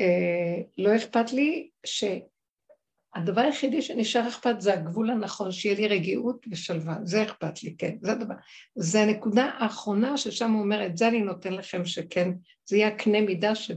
אה, 0.00 0.62
לא 0.78 0.96
אכפת 0.96 1.32
לי 1.32 1.70
שהדבר 1.86 3.40
היחידי 3.40 3.82
שנשאר 3.82 4.28
אכפת 4.28 4.60
זה 4.60 4.74
הגבול 4.74 5.10
הנכון, 5.10 5.52
שיהיה 5.52 5.76
לי 5.76 5.88
רגיעות 5.88 6.46
ושלווה, 6.50 6.96
זה 7.04 7.22
אכפת 7.22 7.62
לי, 7.62 7.76
כן, 7.76 7.96
זה 8.00 8.12
הדבר. 8.12 8.34
זה 8.74 9.00
הנקודה 9.02 9.44
האחרונה 9.44 10.16
ששם 10.16 10.50
הוא 10.52 10.62
אומר, 10.62 10.86
את 10.86 10.96
זה 10.96 11.08
אני 11.08 11.20
נותן 11.20 11.52
לכם 11.52 11.84
שכן, 11.84 12.30
זה 12.64 12.76
יהיה 12.76 12.88
הקנה 12.88 13.20
מידה 13.20 13.54
שב, 13.54 13.74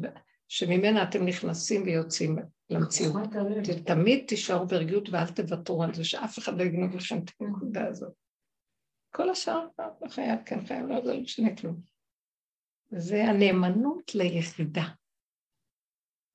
שממנה 0.47 1.03
אתם 1.03 1.25
נכנסים 1.25 1.83
ויוצאים 1.83 2.35
למציאות. 2.69 3.15
ת- 3.63 3.87
תמיד 3.87 4.23
תישארו 4.27 4.67
ברגיעות 4.67 5.09
ואל 5.09 5.27
תוותרו 5.27 5.83
על 5.83 5.93
זה, 5.93 6.03
שאף 6.03 6.39
אחד 6.39 6.57
לא 6.57 6.63
יגנוב 6.63 6.95
לכם 6.95 7.17
את 7.17 7.31
הנקודה 7.41 7.87
הזאת. 7.87 8.13
כל 9.11 9.29
השאר 9.29 9.67
לא 10.01 10.09
חייב, 10.09 10.39
כן 10.45 10.65
חייב, 10.65 10.85
לא, 10.85 11.01
זה 11.05 11.13
לא 11.13 11.21
משנה 11.21 11.55
כלום. 11.55 11.75
זה 12.89 13.23
הנאמנות 13.23 14.15
ליחידה. 14.15 14.83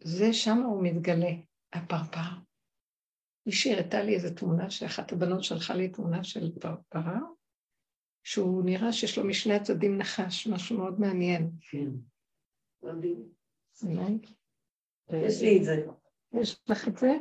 זה 0.02 0.32
שם 0.32 0.58
הוא 0.58 0.82
מתגלה, 0.82 1.30
הפרפר. 1.72 2.40
מישהי 3.46 3.74
הראתה 3.74 4.02
לי 4.02 4.14
איזו 4.14 4.34
תמונה 4.34 4.70
שאחת 4.70 5.12
הבנות 5.12 5.44
שלחה 5.44 5.74
לי 5.74 5.88
תמונה 5.88 6.24
של 6.24 6.58
פרפרה, 6.60 7.18
שהוא 8.22 8.64
נראה 8.64 8.92
שיש 8.92 9.18
לו 9.18 9.26
משני 9.26 9.54
הצדדים 9.54 9.98
נחש, 9.98 10.46
משהו 10.46 10.78
מאוד 10.78 11.00
מעניין. 11.00 11.50
כן. 11.60 11.88
יש 15.12 15.42
לי 15.42 15.58
את 15.58 15.64
זה. 15.64 15.86
יש 16.32 16.60
לך 16.68 16.88
את 16.88 16.96
זה? 16.96 17.12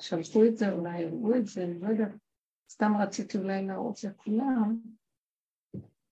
שלחו 0.00 0.44
את 0.44 0.56
זה, 0.56 0.72
אולי 0.72 1.04
הראו 1.04 1.36
את 1.36 1.46
זה, 1.46 1.64
אני 1.64 1.80
לא 1.80 1.88
יודעת. 1.88 2.12
סתם 2.70 2.92
רציתי 3.02 3.38
אולי 3.38 3.66
להראות 3.66 4.04
לכולם. 4.04 4.80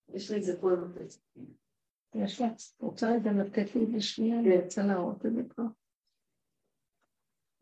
יש 0.09 0.31
לי 0.31 0.39
את 0.39 0.43
זה 0.43 0.61
פה. 0.61 0.69
יש 2.15 2.41
לך, 2.41 2.53
רוצה 2.81 3.11
רגע 3.15 3.33
לתת 3.33 3.75
לי 3.75 3.87
בשנייה, 3.87 4.41
אני 4.41 4.57
רוצה 4.57 4.83
להראות 4.83 5.27
את 5.27 5.35
זה 5.35 5.43
פה. 5.55 5.63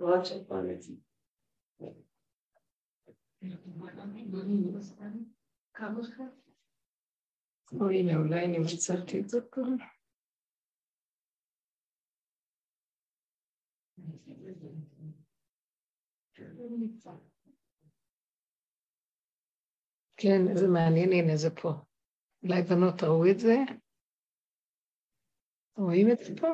רק 0.06 0.24
שפה 0.24 0.60
אני 0.60 0.74
את 0.74 0.82
זה. 0.82 0.92
או 7.80 7.90
הנה, 7.90 8.16
אולי 8.16 8.44
אני 8.44 8.58
מצאתי 8.58 9.20
את 9.20 9.28
זה 9.28 9.38
פה. 9.50 9.60
כן, 20.16 20.48
איזה 20.50 20.68
מעניין, 20.68 21.12
הנה 21.12 21.36
זה 21.36 21.50
פה. 21.62 21.72
אולי 22.42 22.62
בנות 22.62 23.02
ראו 23.02 23.30
את 23.30 23.38
זה? 23.38 23.56
רואים 25.76 26.10
את 26.12 26.18
זה 26.18 26.40
פה? 26.40 26.48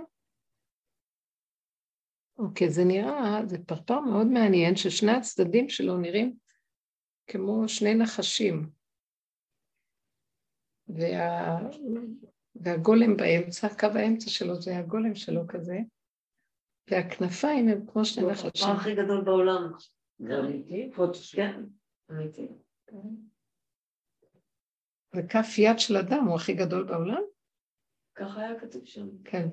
אוקיי, 2.38 2.70
זה 2.70 2.84
נראה, 2.84 3.40
זה 3.46 3.58
פרפר 3.66 4.00
מאוד 4.00 4.26
מעניין, 4.26 4.76
ששני 4.76 5.12
הצדדים 5.12 5.68
שלו 5.68 5.96
נראים 5.96 6.36
כמו 7.26 7.68
שני 7.68 7.94
נחשים. 7.94 8.70
וה... 10.88 11.58
והגולם 12.54 13.16
באמצע, 13.16 13.68
קו 13.78 13.86
האמצע 13.94 14.30
שלו 14.30 14.60
זה 14.60 14.78
הגולם 14.78 15.14
שלו 15.14 15.40
כזה, 15.48 15.78
והכנפיים 16.90 17.68
הם 17.68 17.86
כמו 17.86 18.04
שני 18.04 18.26
נחשים. 18.26 18.48
הפרפר 18.48 18.80
הכי 18.80 18.94
גדול 18.94 19.24
בעולם. 19.24 19.72
זה 20.18 20.38
אמיתי? 20.38 20.90
כן. 21.32 21.64
אמיתי. 22.10 22.48
וכף 25.16 25.58
יד 25.58 25.78
של 25.78 25.96
אדם 25.96 26.24
הוא 26.24 26.36
הכי 26.36 26.54
גדול 26.54 26.84
בעולם? 26.84 27.22
ככה 28.14 28.40
היה 28.40 28.60
כתוב 28.60 28.84
שם. 28.84 29.08
כן. 29.24 29.48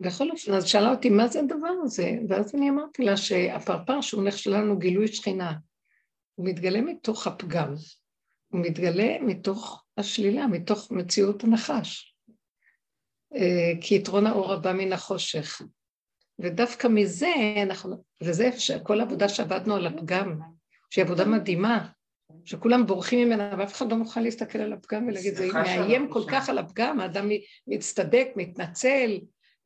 בכל 0.00 0.30
אופן, 0.30 0.52
אז 0.52 0.66
שאלה 0.66 0.90
אותי 0.90 1.10
מה 1.10 1.28
זה 1.28 1.40
הדבר 1.40 1.72
הזה, 1.82 2.18
ואז 2.28 2.54
אני 2.54 2.70
אמרתי 2.70 3.02
לה 3.02 3.16
שהפרפר 3.16 4.00
שהוא 4.00 4.24
נכשל 4.24 4.50
לנו 4.50 4.78
גילוי 4.78 5.08
שכינה, 5.08 5.52
הוא 6.34 6.46
מתגלה 6.46 6.80
מתוך 6.80 7.26
הפגם, 7.26 7.74
הוא 8.48 8.60
מתגלה 8.60 9.18
מתוך 9.20 9.84
השלילה, 9.96 10.46
מתוך 10.46 10.90
מציאות 10.90 11.44
הנחש. 11.44 12.14
אה, 13.34 13.72
כי 13.80 13.94
יתרון 13.94 14.26
האור 14.26 14.52
הבא 14.52 14.72
מן 14.72 14.92
החושך. 14.92 15.62
ודווקא 16.38 16.88
מזה 16.88 17.32
אנחנו, 17.62 18.04
וזה 18.22 18.50
כל 18.82 19.00
העבודה 19.00 19.28
שעבדנו 19.28 19.76
על 19.76 19.86
הפגם, 19.86 20.40
שהיא 20.90 21.04
עבודה 21.04 21.24
מדהימה, 21.24 21.88
שכולם 22.44 22.86
בורחים 22.86 23.26
ממנה 23.28 23.54
ואף 23.58 23.74
אחד 23.74 23.90
לא 23.90 23.96
מוכן 23.96 24.22
להסתכל 24.22 24.58
על 24.58 24.72
הפגם 24.72 25.06
ולהגיד, 25.08 25.34
זה 25.34 25.48
מאיים 25.52 26.08
כל 26.10 26.22
כך 26.30 26.48
על 26.48 26.58
הפגם, 26.58 27.00
האדם 27.00 27.28
מצטדק, 27.66 28.28
מתנצל, 28.36 29.18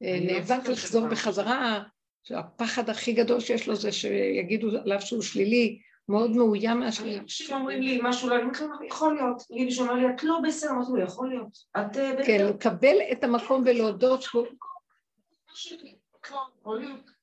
אה, 0.03 0.19
לא 0.21 0.33
נאבק 0.33 0.69
לחזור 0.69 1.07
בחזרה, 1.07 1.83
שהפחד 2.23 2.91
הכי 2.91 3.13
גדול 3.13 3.41
שיש 3.41 3.69
לו 3.69 3.77
זה 3.77 3.93
שיגידו 3.93 4.69
עליו 4.85 5.01
שהוא 5.01 5.23
שלילי, 5.23 5.79
מאוד 6.09 6.31
מאוים 6.31 6.81
מהשלילי. 6.81 7.19
אנשים 7.19 7.57
אומרים 7.57 7.83
לי 7.83 8.01
משהו, 8.03 8.29
לא, 8.29 8.35
אני 8.35 8.43
אומרת 8.43 8.61
להם, 8.61 8.87
יכול 8.87 9.15
להיות. 9.15 9.43
תגידי 9.49 9.71
שאומר 9.71 9.95
לי, 9.95 10.07
את 10.15 10.23
לא 10.23 10.39
בסדר, 10.45 10.71
אמרתי 10.71 10.93
לו, 10.93 11.01
יכול 11.01 11.29
להיות. 11.29 11.59
את... 11.77 11.97
אה, 11.97 12.27
כן, 12.27 12.47
לקבל 12.47 12.97
את 13.13 13.25
המקום 13.25 13.63
ולהודות 13.67 14.23
שהוא... 14.23 14.47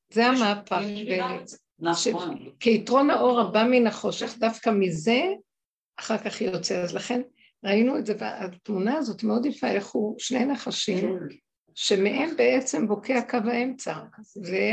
זה 0.10 0.26
המהפך. 0.26 0.82
נכון. 1.82 2.38
כיתרון 2.60 3.10
האור 3.10 3.40
הבא 3.40 3.64
מן 3.72 3.88
החושך, 3.88 4.36
דווקא 4.40 4.70
מזה 4.70 5.22
אחר 6.00 6.18
כך 6.18 6.42
יוצא. 6.42 6.82
אז 6.82 6.96
לכן 6.96 7.22
ראינו 7.64 7.98
את 7.98 8.06
זה, 8.06 8.14
והתמונה 8.18 8.98
הזאת 8.98 9.24
מאוד 9.24 9.46
יפה, 9.46 9.68
איך 9.68 9.88
הוא 9.88 10.16
שני 10.18 10.46
נחשים, 10.46 11.20
שמהם 11.76 12.30
בעצם 12.38 12.88
בוקע 12.88 13.22
קו 13.30 13.38
האמצע. 13.38 13.94
זה 14.22 14.72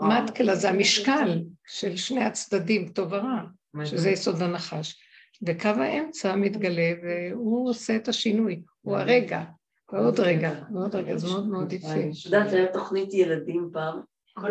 המטקלה, 0.00 0.54
זה 0.54 0.70
המשקל 0.70 1.42
של 1.66 1.96
שני 1.96 2.24
הצדדים, 2.24 2.88
טוב 2.88 3.12
ורע, 3.12 3.40
שזה 3.84 4.10
יסוד 4.10 4.42
הנחש. 4.42 5.00
וקו 5.46 5.68
האמצע 5.68 6.36
מתגלה 6.36 6.92
והוא 7.02 7.70
עושה 7.70 7.96
את 7.96 8.08
השינוי, 8.08 8.62
הוא 8.82 8.96
הרגע, 8.96 9.44
ועוד 9.92 10.20
רגע, 10.20 10.52
ועוד 10.72 10.94
רגע, 10.94 11.16
זה 11.16 11.26
מאוד 11.26 11.48
מאוד 11.48 11.72
יפה. 11.72 11.88
את 11.88 12.24
יודעת, 12.24 12.52
היה 12.52 12.72
תוכנית 12.72 13.14
ילדים 13.14 13.70
פעם, 13.72 14.00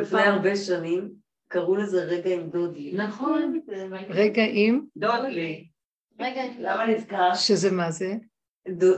לפני 0.02 0.22
הרבה 0.22 0.56
שנים, 0.56 1.10
קראו 1.48 1.76
לזה 1.76 2.04
רגע 2.04 2.34
עם 2.34 2.50
דודלי. 2.50 2.94
נכון. 2.94 3.60
רגע 4.10 4.44
עם? 4.50 4.86
דודלי. 4.98 5.68
רגע, 6.20 6.42
למה 6.60 6.86
נזכר? 6.86 7.36
שזה 7.36 7.72
מה 7.72 7.92
זה? 7.92 8.14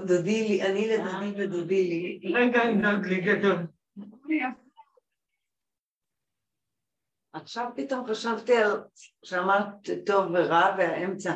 דודי 0.07 0.61
אני 0.61 0.87
לדודי 0.87 1.43
ודודי 1.43 1.87
לי. 1.89 2.33
רגע 2.33 2.63
עם 2.63 2.81
דודלי 2.81 3.21
גדול. 3.21 3.67
עכשיו 7.33 7.69
פתאום 7.75 8.07
חשבתי 8.07 8.57
על, 8.57 8.83
שאמרת 9.25 9.89
טוב 10.05 10.25
ורע 10.33 10.75
והאמצע. 10.77 11.33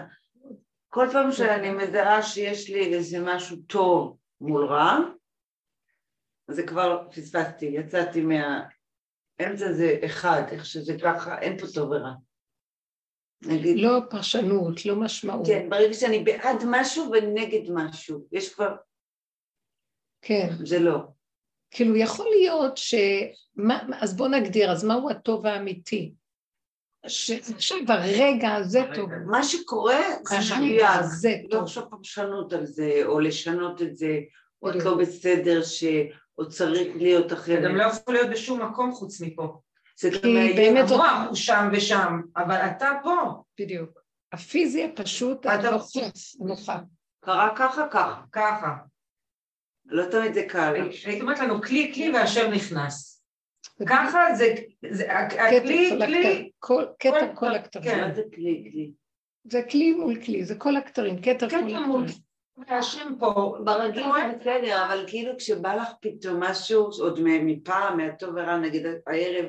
כל 0.90 1.07
פעם 1.11 1.31
שאני 1.31 1.72
מזהה 1.72 2.23
שיש 2.23 2.69
לי 2.69 2.94
איזה 2.94 3.18
משהו 3.22 3.57
טוב 3.68 4.18
מול 4.41 4.65
רע, 4.65 4.98
זה 6.48 6.68
כבר 6.68 7.07
פספסתי, 7.11 7.65
יצאתי 7.65 8.22
מה... 8.22 8.64
אמצע 9.41 9.73
זה 9.73 9.97
אחד, 10.05 10.43
איך 10.51 10.65
שזה 10.65 10.97
ככה, 11.03 11.39
אין 11.39 11.57
פה 11.57 11.65
טוב 11.73 11.91
ורע. 11.91 12.14
נגיד... 13.41 13.80
לא 13.80 13.99
פרשנות, 14.10 14.85
לא 14.85 14.95
משמעות. 14.95 15.47
כן, 15.47 15.69
ברגע 15.69 15.93
שאני 15.93 16.23
בעד 16.23 16.64
משהו 16.65 17.11
ונגד 17.11 17.72
משהו, 17.73 18.27
יש 18.31 18.53
כבר... 18.53 18.76
כן. 20.22 20.49
זה 20.65 20.80
לא. 20.80 20.97
כאילו, 21.72 21.95
יכול 21.95 22.26
להיות 22.30 22.77
ש... 22.77 22.95
מה, 23.55 23.84
אז 24.01 24.18
בוא 24.18 24.27
נגדיר, 24.27 24.72
אז 24.72 24.84
מהו 24.84 25.10
הטוב 25.10 25.45
האמיתי? 25.45 26.14
שעכשיו 27.07 27.77
ברגע 27.88 28.53
הזה 28.53 28.81
טוב. 28.95 29.10
מה 29.26 29.43
שקורה 29.43 30.01
זה 30.23 30.38
זה 31.05 31.35
לא 31.49 31.61
עכשיו 31.61 31.89
פרשנות 31.89 32.53
על 32.53 32.65
זה, 32.65 33.01
או 33.05 33.19
לשנות 33.19 33.81
את 33.81 33.95
זה, 33.95 34.19
או 34.61 34.69
את 34.69 34.76
לא 34.76 34.97
בסדר, 34.97 35.64
ש... 35.64 35.84
או 36.38 36.49
צריך 36.49 36.95
להיות 36.95 37.34
אחרת. 37.34 37.61
זה 37.61 37.68
גם 37.68 37.76
לא 37.76 37.84
יכול 37.84 38.14
להיות 38.14 38.30
בשום 38.30 38.61
מקום 38.61 38.91
חוץ 38.91 39.22
מפה. 39.22 39.60
זה 39.99 40.11
כי 40.11 40.53
באמת. 40.55 40.91
המוח 40.91 41.27
הוא 41.27 41.35
שם 41.35 41.69
ושם, 41.73 42.22
אבל 42.38 42.55
אתה 42.55 42.91
פה. 43.03 43.43
בדיוק. 43.60 44.03
הפיזי 44.34 44.84
הפשוט, 44.84 45.45
הנוכח. 45.45 46.80
קרה 47.26 47.49
ככה, 47.55 47.88
ככה. 47.91 48.22
ככה. 48.31 48.76
לא 49.85 50.05
תמיד 50.11 50.34
זה 50.34 50.45
קל. 50.49 50.89
היית 51.05 51.22
אומרת 51.22 51.39
לנו 51.39 51.61
כלי, 51.61 51.91
כלי 51.93 52.11
והשם 52.11 52.51
נכנס. 52.51 53.23
ככה 53.89 54.19
זה, 54.35 54.55
הכלי, 55.10 55.89
כלי, 56.05 56.51
כתר 56.99 57.35
כל 57.35 57.55
הכתרים. 57.55 57.85
כן. 57.85 58.14
זה 58.15 58.22
כלי, 58.35 58.69
כלי? 58.72 58.91
זה 59.43 59.61
כלי 59.72 59.91
מול 59.93 60.23
כלי, 60.26 60.45
זה 60.45 60.55
כל 60.55 60.76
הכתרים, 60.76 61.22
כתר 61.22 61.49
כל 61.49 61.55
הכתרים. 61.55 62.05
והשם 62.58 63.16
פה. 63.20 63.58
ברגיל 63.64 64.04
זה 64.04 64.38
בסדר, 64.40 64.86
אבל 64.86 65.06
כאילו 65.08 65.32
כשבא 65.38 65.76
לך 65.76 65.90
פתאום 66.02 66.44
משהו, 66.44 66.90
עוד 67.00 67.20
מפעם, 67.24 67.98
מהטוב 67.98 68.30
ורע, 68.36 68.58
נגיד 68.58 68.86
הערב, 69.08 69.46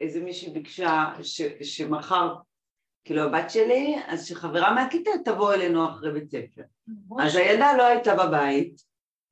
איזה 0.00 0.20
מישהי 0.20 0.50
ביקשה 0.52 1.12
ש, 1.22 1.42
שמחר, 1.62 2.34
כאילו 3.04 3.22
הבת 3.22 3.50
שלי, 3.50 3.96
אז 4.06 4.26
שחברה 4.26 4.74
מהכיתה 4.74 5.10
תבוא 5.24 5.54
אלינו 5.54 5.88
אחרי 5.88 6.12
בית 6.12 6.30
ספר. 6.30 6.62
אז 7.18 7.36
הילדה 7.36 7.76
לא 7.76 7.82
הייתה 7.86 8.14
בבית, 8.14 8.82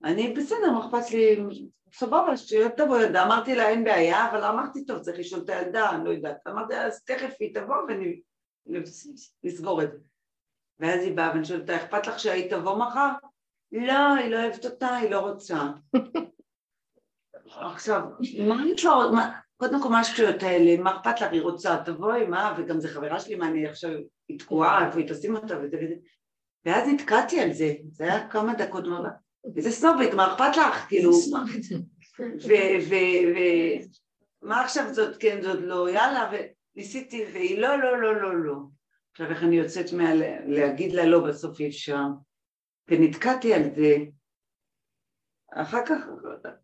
אני 0.04 0.32
בסדר, 0.32 0.70
מה 0.72 0.86
אכפת 0.86 1.10
לי, 1.10 1.40
סבבה, 1.92 2.36
שתבוא 2.36 2.98
ילדה, 2.98 3.26
אמרתי 3.26 3.54
לה 3.54 3.68
אין 3.68 3.84
בעיה, 3.84 4.30
אבל 4.30 4.44
אמרתי 4.44 4.84
טוב, 4.84 4.98
צריך 4.98 5.18
לשאול 5.18 5.42
את 5.44 5.48
הילדה, 5.48 5.90
אני 5.90 6.04
לא 6.04 6.10
יודעת, 6.10 6.36
אמרתי 6.48 6.76
אז 6.76 7.04
תכף 7.04 7.34
היא 7.40 7.54
תבוא 7.54 7.76
ונסגור 9.44 9.82
את 9.82 9.92
זה. 9.92 9.98
ואז 10.80 11.02
היא 11.02 11.16
באה 11.16 11.30
ואני 11.30 11.44
שואלת 11.44 11.62
אותה, 11.62 11.76
אכפת 11.76 12.06
לך 12.06 12.20
שהיא 12.20 12.50
תבוא 12.50 12.78
מחר? 12.78 13.08
לא, 13.72 14.14
היא 14.14 14.30
לא 14.30 14.42
אוהבת 14.42 14.64
אותה, 14.64 14.96
היא 14.96 15.10
לא 15.10 15.18
רוצה. 15.20 15.70
עכשיו, 17.72 18.00
מה 18.48 18.62
את 18.72 18.84
לא... 18.84 19.12
קודם 19.56 19.82
כל 19.82 19.88
מה 19.88 20.00
השטויות 20.00 20.42
האלה, 20.42 20.82
מה 20.82 20.96
אכפת 20.96 21.20
לך, 21.20 21.32
היא 21.32 21.42
רוצה, 21.42 21.76
תבואי, 21.84 22.26
מה, 22.26 22.54
וגם 22.58 22.80
זה 22.80 22.88
חברה 22.88 23.20
שלי, 23.20 23.34
מה 23.34 23.48
אני 23.48 23.66
עכשיו, 23.66 23.90
היא 24.28 24.38
תקועה, 24.38 24.86
איפה 24.86 24.98
היא 24.98 25.08
תשים 25.08 25.36
אותה 25.36 25.58
וזה 25.58 25.76
וזה. 25.76 25.94
ואז 26.64 26.88
נתקעתי 26.88 27.40
על 27.40 27.52
זה, 27.52 27.74
זה 27.90 28.04
היה 28.04 28.28
כמה 28.28 28.54
דקות 28.54 28.84
נורא. 28.84 29.08
איזה 29.56 29.70
סנובית, 29.70 30.14
מה 30.14 30.32
אכפת 30.32 30.56
לך, 30.56 30.88
כאילו... 30.88 31.10
ומה 34.42 34.64
עכשיו 34.64 34.94
זאת 34.94 35.16
כן, 35.16 35.42
זאת 35.42 35.58
לא, 35.60 35.90
יאללה, 35.90 36.30
וניסיתי, 36.76 37.24
והיא 37.32 37.58
לא, 37.58 37.78
לא, 37.78 38.00
לא, 38.00 38.22
לא, 38.22 38.44
לא. 38.44 38.54
עכשיו 39.18 39.30
איך 39.30 39.42
אני 39.42 39.56
יוצאת 39.56 39.92
מה... 39.92 40.14
להגיד 40.46 40.92
לה 40.92 41.06
לא, 41.06 41.20
בסוף 41.20 41.60
אי 41.60 41.68
אפשר. 41.68 42.02
ונתקעתי 42.88 43.54
על 43.54 43.62
זה. 43.74 43.96
אחר 45.52 45.86
כך, 45.86 45.96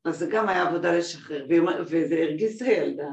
אז 0.04 0.18
זה 0.18 0.26
גם 0.32 0.48
היה 0.48 0.68
עבודה 0.68 0.98
לשחרר, 0.98 1.46
וזה 1.80 2.14
הרגיז 2.14 2.62
את 2.62 2.68
הילדה. 2.68 3.08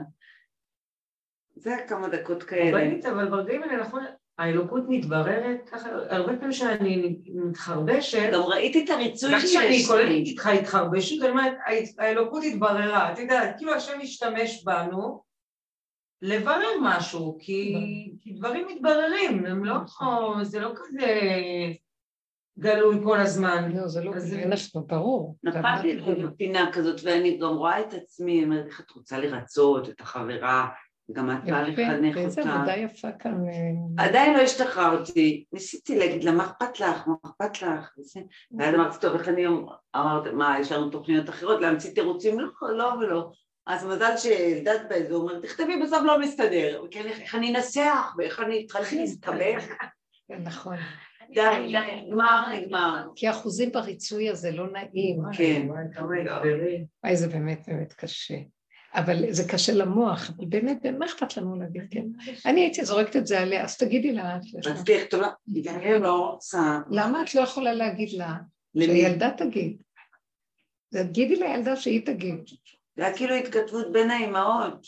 זה 1.55 1.75
היה 1.75 1.87
כמה 1.87 2.09
דקות 2.09 2.43
כאלה. 2.43 3.09
אבל 3.11 3.29
ברגעים 3.29 3.63
האלה, 3.63 3.77
נכון, 3.77 4.03
האלוקות 4.37 4.83
מתבררת 4.87 5.69
ככה, 5.69 5.89
הרבה 6.09 6.37
פעמים 6.37 6.51
שאני 6.51 7.19
מתחרבשת... 7.27 8.29
גם 8.33 8.41
ראיתי 8.41 8.83
את 8.85 8.89
הריצוי 8.89 9.39
שיש 9.39 9.55
לי. 9.55 9.59
כשאני 9.59 9.83
כוללת 9.87 10.09
איתך 10.09 10.47
התחרבשות, 10.47 11.21
אני 11.21 11.29
אומרת, 11.29 11.53
האלוקות 11.97 12.43
התבררה, 12.43 13.13
את 13.13 13.19
יודעת, 13.19 13.57
כאילו 13.57 13.73
השם 13.73 13.99
משתמש 13.99 14.63
בנו, 14.63 15.30
לברר 16.21 16.69
משהו, 16.81 17.37
כי, 17.39 17.75
כי 18.21 18.33
דברים 18.33 18.67
מתבררים, 18.67 19.45
הם 19.45 19.65
לא, 19.65 19.79
זה 20.43 20.59
לא 20.59 20.71
כזה 20.75 21.21
גלוי 22.59 22.97
כל 23.03 23.17
הזמן. 23.17 23.71
לא, 23.75 23.87
זה 23.87 24.03
לא 24.03 24.11
כזה, 24.13 24.39
אין 24.39 24.49
לך 24.49 24.59
ברור. 24.87 25.37
נפלתי 25.43 25.97
בפינה 26.23 26.71
כזאת, 26.73 27.01
ואני 27.03 27.37
גם 27.37 27.55
רואה 27.55 27.79
את 27.79 27.93
עצמי, 27.93 28.43
אומרת, 28.43 28.65
איך 28.65 28.81
את 28.81 28.91
רוצה 28.91 29.17
לרצות 29.17 29.89
את 29.89 30.01
החברה, 30.01 30.67
וגם 31.09 31.31
את 31.31 31.43
באה 31.45 31.67
לחנך 31.67 32.17
אותה. 32.17 32.19
איזה 32.19 32.41
עבודה 32.41 32.75
יפה 32.75 33.11
כאן. 33.11 33.45
אה, 33.47 34.05
עדיין 34.05 34.33
לא 34.33 34.41
השתחררתי, 34.41 35.45
ניסיתי 35.53 35.99
להגיד 35.99 36.23
לה, 36.23 36.31
מה 36.31 36.45
אכפת 36.45 36.79
לך, 36.79 37.07
מה 37.07 37.13
אכפת 37.25 37.61
לך, 37.61 37.89
ואז 38.57 38.75
אמרתי, 38.75 38.97
טוב, 39.01 39.13
איך 39.13 39.27
אני 39.27 39.45
אמרת, 39.95 40.33
מה, 40.33 40.59
יש 40.59 40.71
לנו 40.71 40.89
תוכניות 40.89 41.29
אחרות, 41.29 41.61
להמציא 41.61 41.93
תירוצים? 41.93 42.39
לא, 42.39 42.47
לא 42.77 42.93
ולא. 42.99 43.31
אז 43.67 43.85
מזל 43.85 44.17
שאלדד 44.17 44.79
באזור 44.89 45.21
אומר, 45.21 45.39
תכתבי 45.39 45.81
בסוף 45.83 46.03
לא 46.03 46.19
מסתדר, 46.19 46.83
כן, 46.91 47.07
איך 47.07 47.35
אני 47.35 47.55
אנסח 47.55 48.15
ואיך 48.17 48.39
אני 48.39 48.59
התחלתי 48.59 48.95
להסתבך. 48.95 49.65
כן, 50.27 50.43
נכון. 50.43 50.75
די, 51.33 51.41
די, 51.71 51.77
נגמר, 52.07 52.43
נגמר. 52.53 53.07
כי 53.15 53.29
אחוזים 53.29 53.71
בריצוי 53.71 54.29
הזה 54.29 54.51
לא 54.51 54.71
נעים. 54.71 55.19
כן. 55.33 55.67
וואי, 57.03 57.15
זה 57.15 57.27
באמת 57.27 57.63
באמת 57.67 57.93
קשה. 57.93 58.37
אבל 58.93 59.31
זה 59.31 59.43
קשה 59.49 59.73
למוח, 59.73 60.29
אבל 60.29 60.45
באמת, 60.45 60.85
מה 60.85 61.05
אכפת 61.05 61.37
לנו 61.37 61.59
להגיד 61.59 61.81
כן? 61.91 62.05
אני 62.45 62.61
הייתי 62.61 62.85
זורקת 62.85 63.15
את 63.15 63.27
זה 63.27 63.39
עליה, 63.39 63.63
אז 63.63 63.77
תגידי 63.77 64.11
לה. 64.11 64.37
רציתי 64.65 64.97
לכתוב 64.97 65.21
לה, 65.21 65.99
לא 65.99 66.29
רוצה... 66.29 66.79
למה 66.89 67.21
את 67.21 67.35
לא 67.35 67.41
יכולה 67.41 67.73
להגיד 67.73 68.09
לה? 68.13 68.33
שהילדה 68.77 69.29
תגיד. 69.37 69.81
תגידי 70.93 71.35
לילדה 71.35 71.75
שהיא 71.75 72.05
תגיד. 72.05 72.43
זה 73.01 73.07
היה 73.07 73.17
כאילו 73.17 73.35
התכתבות 73.35 73.91
בין 73.91 74.11
האימהות. 74.11 74.87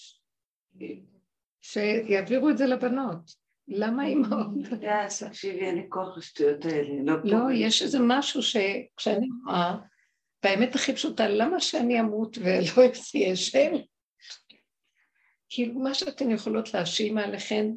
שיעבירו 1.61 2.49
את 2.49 2.57
זה 2.57 2.65
לבנות. 2.65 3.31
למה 3.67 4.05
אימהות? 4.05 4.47
תקשיבי, 5.29 5.59
אין 5.59 5.75
לי 5.75 5.85
כוח 5.89 6.17
לשטויות 6.17 6.65
האלה. 6.65 7.03
לא, 7.03 7.15
לא 7.23 7.51
יש 7.53 7.81
איזה 7.81 7.97
משהו 8.01 8.41
שכשאני 8.41 9.27
רואה, 9.45 9.75
באמת 10.43 10.75
הכי 10.75 10.93
פשוטה, 10.93 11.27
למה 11.27 11.59
שאני 11.59 11.99
אמות 11.99 12.37
ולא 12.37 12.89
יהיה 13.13 13.35
שם? 13.35 13.71
כאילו 15.49 15.79
מה 15.79 15.93
שאתן 15.93 16.31
יכולות 16.31 16.73
להשיל 16.73 17.13
מעליכן, 17.13 17.67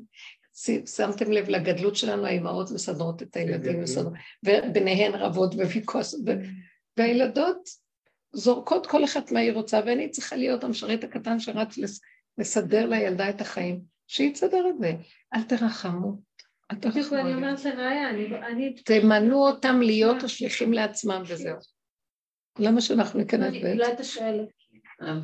שמתם 0.96 1.32
לב 1.32 1.48
לגדלות 1.48 1.96
שלנו, 1.96 2.26
האימהות 2.26 2.70
מסדרות 2.70 3.22
את 3.22 3.36
הילדים, 3.36 3.80
מסדרות, 3.82 4.12
וביניהן 4.44 5.14
רבות 5.14 5.54
וויכוס, 5.54 6.14
והילדות 6.96 7.85
זורקות 8.36 8.86
כל 8.86 9.04
אחת 9.04 9.32
מה 9.32 9.40
היא 9.40 9.52
רוצה, 9.52 9.80
ואני 9.86 10.10
צריכה 10.10 10.36
להיות 10.36 10.64
המשרת 10.64 11.04
הקטן 11.04 11.38
שרץ 11.38 11.78
לסדר 12.38 12.86
לילדה 12.86 13.30
את 13.30 13.40
החיים, 13.40 13.80
שהיא 14.06 14.32
תסדר 14.32 14.68
את 14.68 14.78
זה. 14.78 14.92
אל 15.34 15.42
תרחמו. 15.42 16.16
אל 16.72 16.76
תרחמו. 16.76 17.18
אני 17.18 17.34
אומרת 17.34 17.64
לראיה, 17.64 18.10
אני... 18.10 18.74
תמנו 18.84 19.46
אותם 19.46 19.80
להיות 19.80 20.22
השליחים 20.22 20.72
לעצמם 20.72 21.22
וזהו. 21.26 21.56
למה 22.58 22.80
שאנחנו 22.80 23.18
ניכנס 23.18 23.52
בעצם? 23.52 23.78
אולי 23.78 23.92
אתה 23.92 24.04
שואלת. 24.04 24.48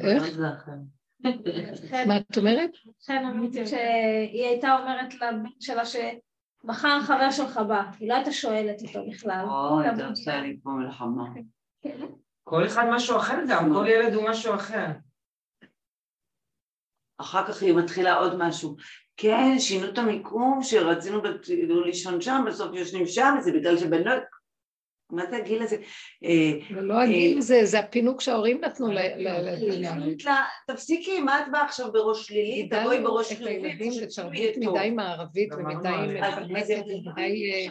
איך? 0.01 0.39
מה 2.06 2.16
את 2.16 2.39
אומרת? 2.39 2.70
כן, 3.06 3.26
אמרתי 3.26 3.66
שהיא 3.66 4.47
הייתה 4.47 4.78
אומרת 4.78 5.14
לבן 5.14 5.43
שלה 5.60 5.82
שמחר 5.84 7.01
חבר 7.02 7.30
שלך 7.30 7.60
בא, 7.68 7.82
היא 7.98 8.09
לא 8.09 8.14
הייתה 8.14 8.32
שואלת 8.32 8.82
איתו 8.82 9.01
בכלל. 9.10 9.44
אוי, 9.48 9.97
זה 9.97 10.06
עושה 10.06 10.40
לי 10.40 10.56
פה 10.62 10.70
מלחמה. 10.70 11.24
כל 12.44 12.66
אחד 12.66 12.85
משהו 12.90 13.16
אחר 13.16 13.39
גם, 13.48 13.73
כל 13.74 13.86
ילד 13.89 14.14
הוא 14.14 14.28
משהו 14.28 14.55
אחר. 14.55 14.86
אחר 17.19 17.47
כך 17.47 17.62
היא 17.62 17.74
מתחילה 17.74 18.14
עוד 18.14 18.39
משהו. 18.39 18.77
כן, 19.16 19.59
שינו 19.59 19.89
את 19.89 19.98
המיקום 19.98 20.62
שרצינו 20.62 21.20
לישון 21.85 22.20
שם, 22.20 22.44
בסוף 22.47 22.74
יושנים 22.74 23.06
שם, 23.06 23.35
זה 23.40 23.52
בגלל 23.52 23.78
שבנות 23.78 24.23
מה 25.12 25.27
זה 25.31 25.36
הגיל 25.36 25.62
הזה? 25.62 25.77
זה 26.74 26.81
לא 26.81 27.01
הגיל 27.01 27.39
הזה, 27.39 27.60
זה 27.64 27.78
הפינוק 27.78 28.20
שההורים 28.20 28.60
נתנו 28.64 28.86
לילדים. 28.89 30.16
תפסיקי, 30.66 31.20
מה 31.20 31.40
את 31.40 31.52
באה 31.52 31.64
עכשיו 31.64 31.93
בראש 31.93 32.27
שלילי? 32.27 32.69
תבואי 32.69 33.01
בראש 33.01 33.32
שלילי. 33.32 33.59
את 33.59 33.64
הילדים 33.64 33.93
לתרבות 34.02 34.56
מדי 34.56 34.90
מערבית 34.90 35.52
ומדי 35.52 36.20
מפלמסת 36.20 36.82
ומדי 36.86 37.69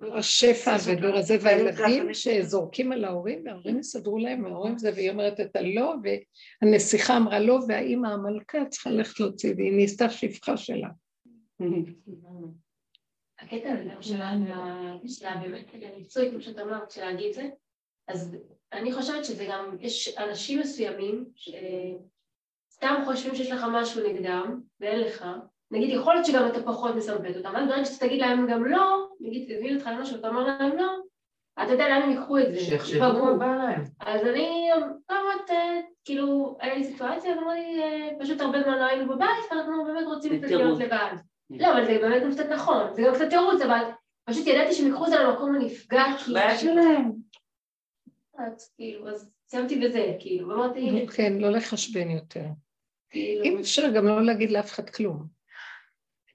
השפע 0.00 0.76
ודור 0.86 1.16
הזה, 1.16 1.36
והילדים 1.40 2.14
שזורקים 2.14 2.92
על 2.92 3.04
ההורים, 3.04 3.42
וההורים 3.44 3.78
יסדרו 3.78 4.18
להם, 4.18 4.44
וההורים 4.44 4.78
זה, 4.78 4.90
והיא 4.94 5.10
אומרת 5.10 5.40
את 5.40 5.56
הלא, 5.56 5.94
והנסיכה 6.62 7.16
אמרה 7.16 7.40
לא, 7.40 7.58
והאימא 7.68 8.06
המלכה 8.06 8.64
צריכה 8.68 8.90
ללכת 8.90 9.20
להוציא, 9.20 9.54
והיא 9.56 9.72
ניסתה 9.72 10.10
שפחה 10.10 10.56
שלה. 10.56 10.88
הקטע 13.38 13.72
הזה 13.72 14.14
שלה 15.08 15.36
באמת 15.42 15.66
מקצועי, 15.98 16.30
כמו 16.30 16.40
שאת 16.40 16.58
אמרת, 16.58 16.90
של 16.90 17.00
להגיד 17.00 17.32
זה, 17.32 17.48
אז 18.08 18.36
אני 18.72 18.92
חושבת 18.92 19.24
שזה 19.24 19.46
גם, 19.50 19.76
יש 19.80 20.18
אנשים 20.18 20.60
מסוימים 20.60 21.24
שסתם 21.34 22.94
חושבים 23.04 23.34
שיש 23.34 23.50
לך 23.50 23.64
משהו 23.72 24.08
נגדם 24.08 24.60
ואין 24.80 25.00
לך, 25.00 25.24
נגיד 25.70 25.90
יכול 25.90 26.14
להיות 26.14 26.26
שגם 26.26 26.46
אתה 26.46 26.62
פחות 26.62 26.94
מסרבט 26.94 27.36
אותם, 27.36 27.56
אז 27.56 27.68
ברגע 27.68 27.84
שאתה 27.84 28.06
תגיד 28.06 28.20
להם 28.20 28.46
גם 28.50 28.64
לא, 28.64 29.06
נגיד 29.20 29.44
תביא 29.44 29.74
אותך 29.74 29.86
למשהו 29.86 30.16
ואתה 30.16 30.28
אומר 30.28 30.44
להם 30.44 30.76
לא, 30.76 30.92
אתה 31.62 31.72
יודע 31.72 31.88
לאן 31.88 32.02
הם 32.02 32.10
ייקחו 32.10 32.38
את 32.38 32.46
זה. 32.50 32.60
שיחשבו 32.60 33.38
בא 33.38 33.56
להם. 33.56 33.84
אז 34.00 34.26
אני, 34.26 34.68
לא 35.10 35.20
אומרת, 35.20 35.50
כאילו, 36.04 36.56
היה 36.60 36.74
לי 36.74 36.84
סיטואציה, 36.84 37.32
אז 37.32 37.38
אמרתי, 37.38 37.80
פשוט 38.20 38.40
הרבה 38.40 38.62
זמן 38.62 38.78
לא 38.78 38.84
היינו 38.84 39.14
בבית, 39.14 39.28
ואנחנו 39.50 39.84
באמת 39.84 40.06
רוצים 40.06 40.38
קצת 40.38 40.50
להיות 40.50 40.80
לבד. 40.80 41.16
לא, 41.50 41.72
אבל 41.72 41.84
זה 41.84 41.98
באמת 42.00 42.22
גם 42.22 42.30
קצת 42.32 42.46
נכון, 42.46 42.94
זה 42.94 43.02
גם 43.02 43.14
קצת 43.14 43.30
תירוץ, 43.30 43.60
אבל 43.60 43.80
פשוט 44.24 44.46
ידעתי 44.46 44.72
שהם 44.72 44.86
ייקחו 44.86 45.04
את 45.04 45.10
זה 45.10 45.16
למקום 45.18 45.54
הנפגע, 45.54 46.04
כאילו... 46.24 46.34
בעיה 46.34 46.58
שלהם. 46.58 47.12
כאילו, 48.76 49.08
אז 49.08 49.30
סיימתי 49.48 49.80
בזה, 49.80 50.16
כאילו, 50.18 50.48
ואמרתי... 50.48 51.06
כן, 51.16 51.32
לא 51.38 51.50
לחשבן 51.50 52.10
יותר. 52.10 52.44
כאילו- 53.10 53.44
אם 53.44 53.58
אפשר 53.58 53.90
גם 53.90 54.06
לא 54.06 54.22
להגיד 54.24 54.50
לאף 54.50 54.72
אחד 54.72 54.90
כלום. 54.90 55.26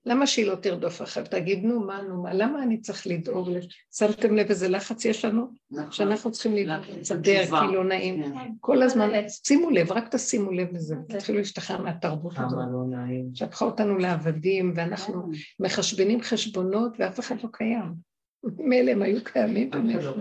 למה 0.10 0.27
שהיא 0.27 0.45
לא 0.45 0.56
תרדוף 0.56 1.02
אחריו? 1.02 1.27
תגיד, 1.30 1.64
נו, 1.64 1.80
מה, 1.80 2.02
נו, 2.02 2.23
מה, 2.23 2.34
למה 2.34 2.64
אני 2.64 2.77
צריך 2.77 3.07
לדאוג? 3.07 3.49
שמתם 3.95 4.36
לב 4.36 4.49
איזה 4.49 4.69
לחץ 4.69 5.06
יש 5.06 5.26
לנו? 5.26 5.48
נכון. 5.72 5.91
שאנחנו 5.91 6.31
צריכים 6.31 6.56
לסדר, 6.56 7.45
כי 7.45 7.76
לא 7.76 7.84
נעים. 7.84 8.23
כן. 8.23 8.52
כל 8.60 8.84
הזמן, 8.84 9.10
שימו 9.30 9.69
לב, 9.69 9.91
רק 9.91 10.15
תשימו 10.15 10.52
לב 10.52 10.68
לזה, 10.73 10.95
תתחילו 11.10 11.38
להשתחרר 11.38 11.81
מהתרבות 11.81 12.34
הזאת. 12.38 12.60
לא 12.72 12.98
שהפכה 13.34 13.65
אותנו 13.65 13.98
לעבדים, 13.98 14.73
ואנחנו 14.76 15.23
כן. 15.23 15.38
מחשבנים 15.60 16.22
חשבונות, 16.22 16.94
ואף 16.99 17.19
אחד 17.19 17.36
לא 17.44 17.49
קיים. 17.52 18.10
מילא 18.44 18.91
הם 18.91 19.02
היו 19.02 19.23
קיימים 19.23 19.69
לא 19.73 20.14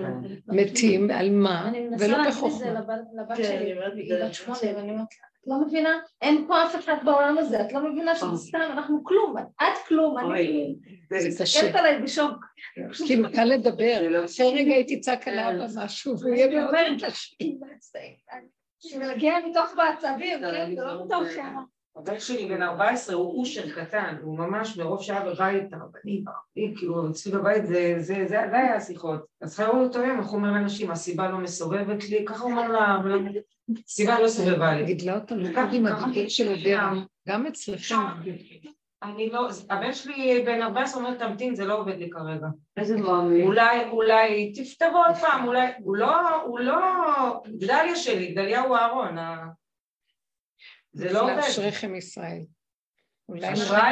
מתים, 0.48 1.10
על 1.10 1.30
מה, 1.30 1.72
ולא 1.98 2.28
בחוכמה. 2.28 2.68
אני 2.68 2.74
מנסה 2.78 2.86
להגיד 2.86 2.94
את 2.94 3.04
זה 3.06 3.14
לבת 3.14 3.36
שלי, 3.36 4.12
היא 4.14 4.24
בת 4.24 4.34
שמונה, 4.34 4.60
ואני 4.76 4.90
אומרת 4.90 5.06
את 5.06 5.27
לא 5.48 5.60
מבינה? 5.66 5.98
אין 6.22 6.44
פה 6.48 6.64
אף 6.64 6.76
אחד 6.76 6.96
בעולם 7.04 7.38
הזה, 7.38 7.60
את 7.60 7.72
לא 7.72 7.80
מבינה 7.80 8.14
שזה 8.14 8.36
סתם, 8.36 8.58
אנחנו 8.60 9.04
כלום, 9.04 9.34
את 9.38 9.86
כלום, 9.88 10.18
אני 10.18 10.26
כלום. 11.08 11.20
זה 11.20 11.28
מסתכלת 11.28 11.74
עליי 11.74 12.02
בשוק. 12.02 12.44
כי 13.06 13.16
קל 13.34 13.44
לדבר, 13.44 14.02
לא 14.10 14.24
אחרי 14.24 14.54
רגע 14.54 14.74
הייתי 14.74 15.00
צעק 15.00 15.28
עליו 15.28 15.66
משהו, 15.76 16.20
והוא 16.20 16.34
יהיה 16.34 16.60
מאוד 16.60 16.74
קשה. 17.04 17.34
שמגיע 18.80 19.34
מתוך 19.50 19.74
בעצבים, 19.76 20.40
כן? 20.40 20.76
זה 20.76 20.82
לא 20.84 21.04
מתוך 21.04 21.22
שם. 21.34 21.56
הבן 21.98 22.20
שלי 22.20 22.46
בן 22.46 22.62
14 22.62 23.16
הוא 23.16 23.40
אושר 23.40 23.70
קטן, 23.70 24.16
הוא 24.22 24.38
ממש 24.38 24.78
מרוב 24.78 25.02
שהיה 25.02 25.20
בבית, 25.20 25.72
הרבנים, 25.72 26.24
הרבנים, 26.26 26.74
כאילו 26.76 27.10
אצלי 27.10 27.32
בבית 27.32 27.66
זה, 27.66 27.94
זה, 27.98 28.14
זה, 28.14 28.26
זה 28.28 28.58
היה 28.58 28.76
השיחות. 28.76 29.20
אז 29.40 29.56
חייבו 29.56 29.78
אותו 29.78 29.98
יום, 29.98 30.20
איך 30.20 30.26
הוא 30.26 30.36
אומר 30.36 30.50
לאנשים, 30.50 30.90
הסיבה 30.90 31.28
לא 31.28 31.38
מסובבת 31.38 32.08
לי, 32.08 32.24
ככה 32.24 32.44
הוא 32.44 32.50
אומר 32.50 32.68
לה, 32.68 32.98
הסיבה 33.86 34.20
לא 34.20 34.28
סובבה 34.28 34.74
לי. 34.74 34.84
גידלה 34.84 35.14
אותה 35.14 35.34
לקח 35.34 35.64
עם 35.72 35.86
הגידול 35.86 36.28
של 36.28 36.52
הדרך, 36.52 36.98
גם 37.28 37.46
אצלכם. 37.46 37.96
אני 39.02 39.30
לא, 39.30 39.48
הבן 39.70 39.92
שלי 39.92 40.42
בן 40.46 40.62
14 40.62 41.02
אומר 41.02 41.14
תמתין, 41.14 41.54
זה 41.54 41.64
לא 41.64 41.78
עובד 41.78 41.98
לי 41.98 42.10
כרגע. 42.10 42.46
איזה 42.76 42.96
מאמין. 42.96 43.46
אולי, 43.46 43.88
אולי, 43.90 44.52
תפתבו 44.52 44.96
עוד 44.96 45.16
פעם, 45.16 45.48
אולי, 45.48 45.66
הוא 45.78 45.96
לא, 45.96 46.42
הוא 46.42 46.60
לא, 46.60 46.76
גדליה 47.58 47.96
שלי, 47.96 48.32
גדליה 48.32 48.60
הוא 48.60 48.76
אהרון, 48.76 49.18
זה 50.98 51.12
לא 51.12 51.22
עובד. 51.22 51.42
ישראל. 51.94 52.42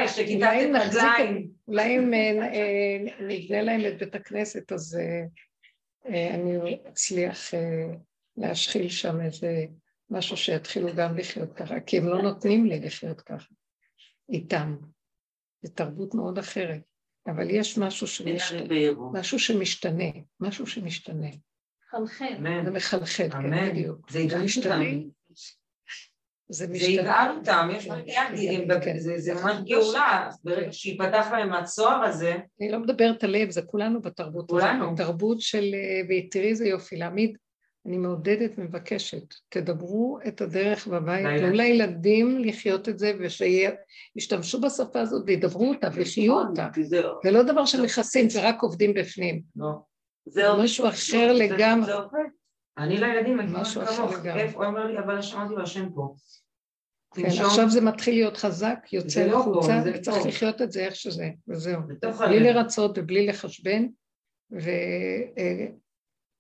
שכיתת 0.09 0.43
את 0.43 0.93
רגליים. 0.93 1.51
אולי 1.69 1.99
אם 1.99 2.15
אה, 2.15 2.19
אה, 2.55 2.99
נבנה 3.21 3.63
להם 3.63 3.81
את 3.87 3.99
בית 3.99 4.15
הכנסת, 4.15 4.73
אז 4.73 4.99
אה, 6.09 6.35
אני 6.35 6.79
אצליח 6.89 7.39
להשחיל 8.37 8.89
שם 8.89 9.21
איזה 9.21 9.65
משהו 10.11 10.37
שיתחילו 10.37 10.89
גם 10.97 11.19
לחיות 11.19 11.53
ככה, 11.53 11.81
כי 11.81 11.99
הם 11.99 12.07
לא 12.07 12.23
נותנים 12.23 12.67
לי 12.67 12.81
לחיות 12.81 13.21
ככה, 13.21 13.53
איתם. 14.29 14.77
זו 15.63 15.73
תרבות 15.73 16.15
מאוד 16.15 16.39
אחרת, 16.39 16.83
אבל 17.27 17.51
יש 17.51 17.79
משהו 17.79 18.07
שמשתנה, 18.07 18.75
משהו 19.13 19.39
שמשתנה, 19.39 20.11
משהו 20.41 20.67
שמשתנה. 20.67 21.31
מחלחל. 21.93 22.35
זה 22.65 22.71
מחלחל, 22.71 23.31
כן, 23.31 23.71
בדיוק. 23.71 24.11
זה 24.11 24.39
משתנה. 24.45 24.85
זה 26.49 26.67
יגאל 26.73 27.37
אותם, 27.39 27.69
יש 27.73 27.89
להם 27.89 28.07
יעדים, 28.07 28.69
זה 28.97 29.35
ממש 29.35 29.57
גאולה, 29.65 30.31
ברגע 30.45 30.73
שיפתח 30.73 31.27
להם 31.33 31.53
הצוהר 31.53 32.05
הזה. 32.05 32.37
אני 32.61 32.71
לא 32.71 32.79
מדברת 32.79 33.25
על 33.25 33.31
לב, 33.31 33.51
זה 33.51 33.63
כולנו 33.63 34.03
בתרבות. 34.03 34.49
כולנו. 34.49 34.97
תרבות 34.97 35.41
של, 35.41 35.75
ותראי 36.09 36.49
איזה 36.49 36.69
יופי, 36.69 36.97
להעמיד, 36.97 37.37
אני 37.87 37.99
מעודדת, 37.99 38.59
מבקשת, 38.59 39.35
תדברו 39.49 40.19
את 40.29 40.41
הדרך 40.41 40.87
בבית, 40.87 41.27
תנו 41.41 41.51
לילדים 41.51 42.39
לחיות 42.39 42.89
את 42.89 42.99
זה, 42.99 43.13
ושישתמשו 43.21 44.61
בשפה 44.61 45.01
הזאת 45.01 45.23
וידברו 45.27 45.69
אותה 45.69 45.89
ויחיו 45.93 46.41
נכון, 46.41 46.47
אותה. 46.51 46.69
זה 47.23 47.31
לא 47.31 47.43
דבר 47.43 47.65
שמכסים, 47.65 48.29
זה 48.29 48.49
רק 48.49 48.63
עובדים 48.63 48.95
בפנים. 48.95 49.43
לא. 49.57 49.71
זה 50.27 50.43
משהו 50.59 50.89
אחר 50.89 51.33
לגמרי. 51.33 51.93
אני 52.79 52.97
לילדים 52.97 53.37
מגיע 53.37 53.65
כמוך, 53.65 54.27
איפה, 54.27 54.59
הוא 54.59 54.65
אומר 54.67 54.87
לי, 54.87 54.99
אבל 54.99 55.23
שמעתי 55.23 55.55
לו 55.55 55.63
השם 55.63 55.91
פה. 55.95 56.15
כן, 57.15 57.27
עכשיו 57.27 57.71
זה 57.71 57.81
מתחיל 57.81 58.15
להיות 58.15 58.37
חזק, 58.37 58.79
יוצא 58.93 59.27
לא 59.27 59.41
החוצה, 59.41 59.83
וצריך 59.85 60.27
לחיות 60.27 60.63
את 60.63 60.73
זה 60.73 60.81
איך 60.81 60.97
שזה, 60.97 61.31
וזהו. 61.49 61.81
בלי 62.19 62.41
לרצות 62.41 62.99
ובלי 62.99 63.27
לחשבן, 63.27 63.87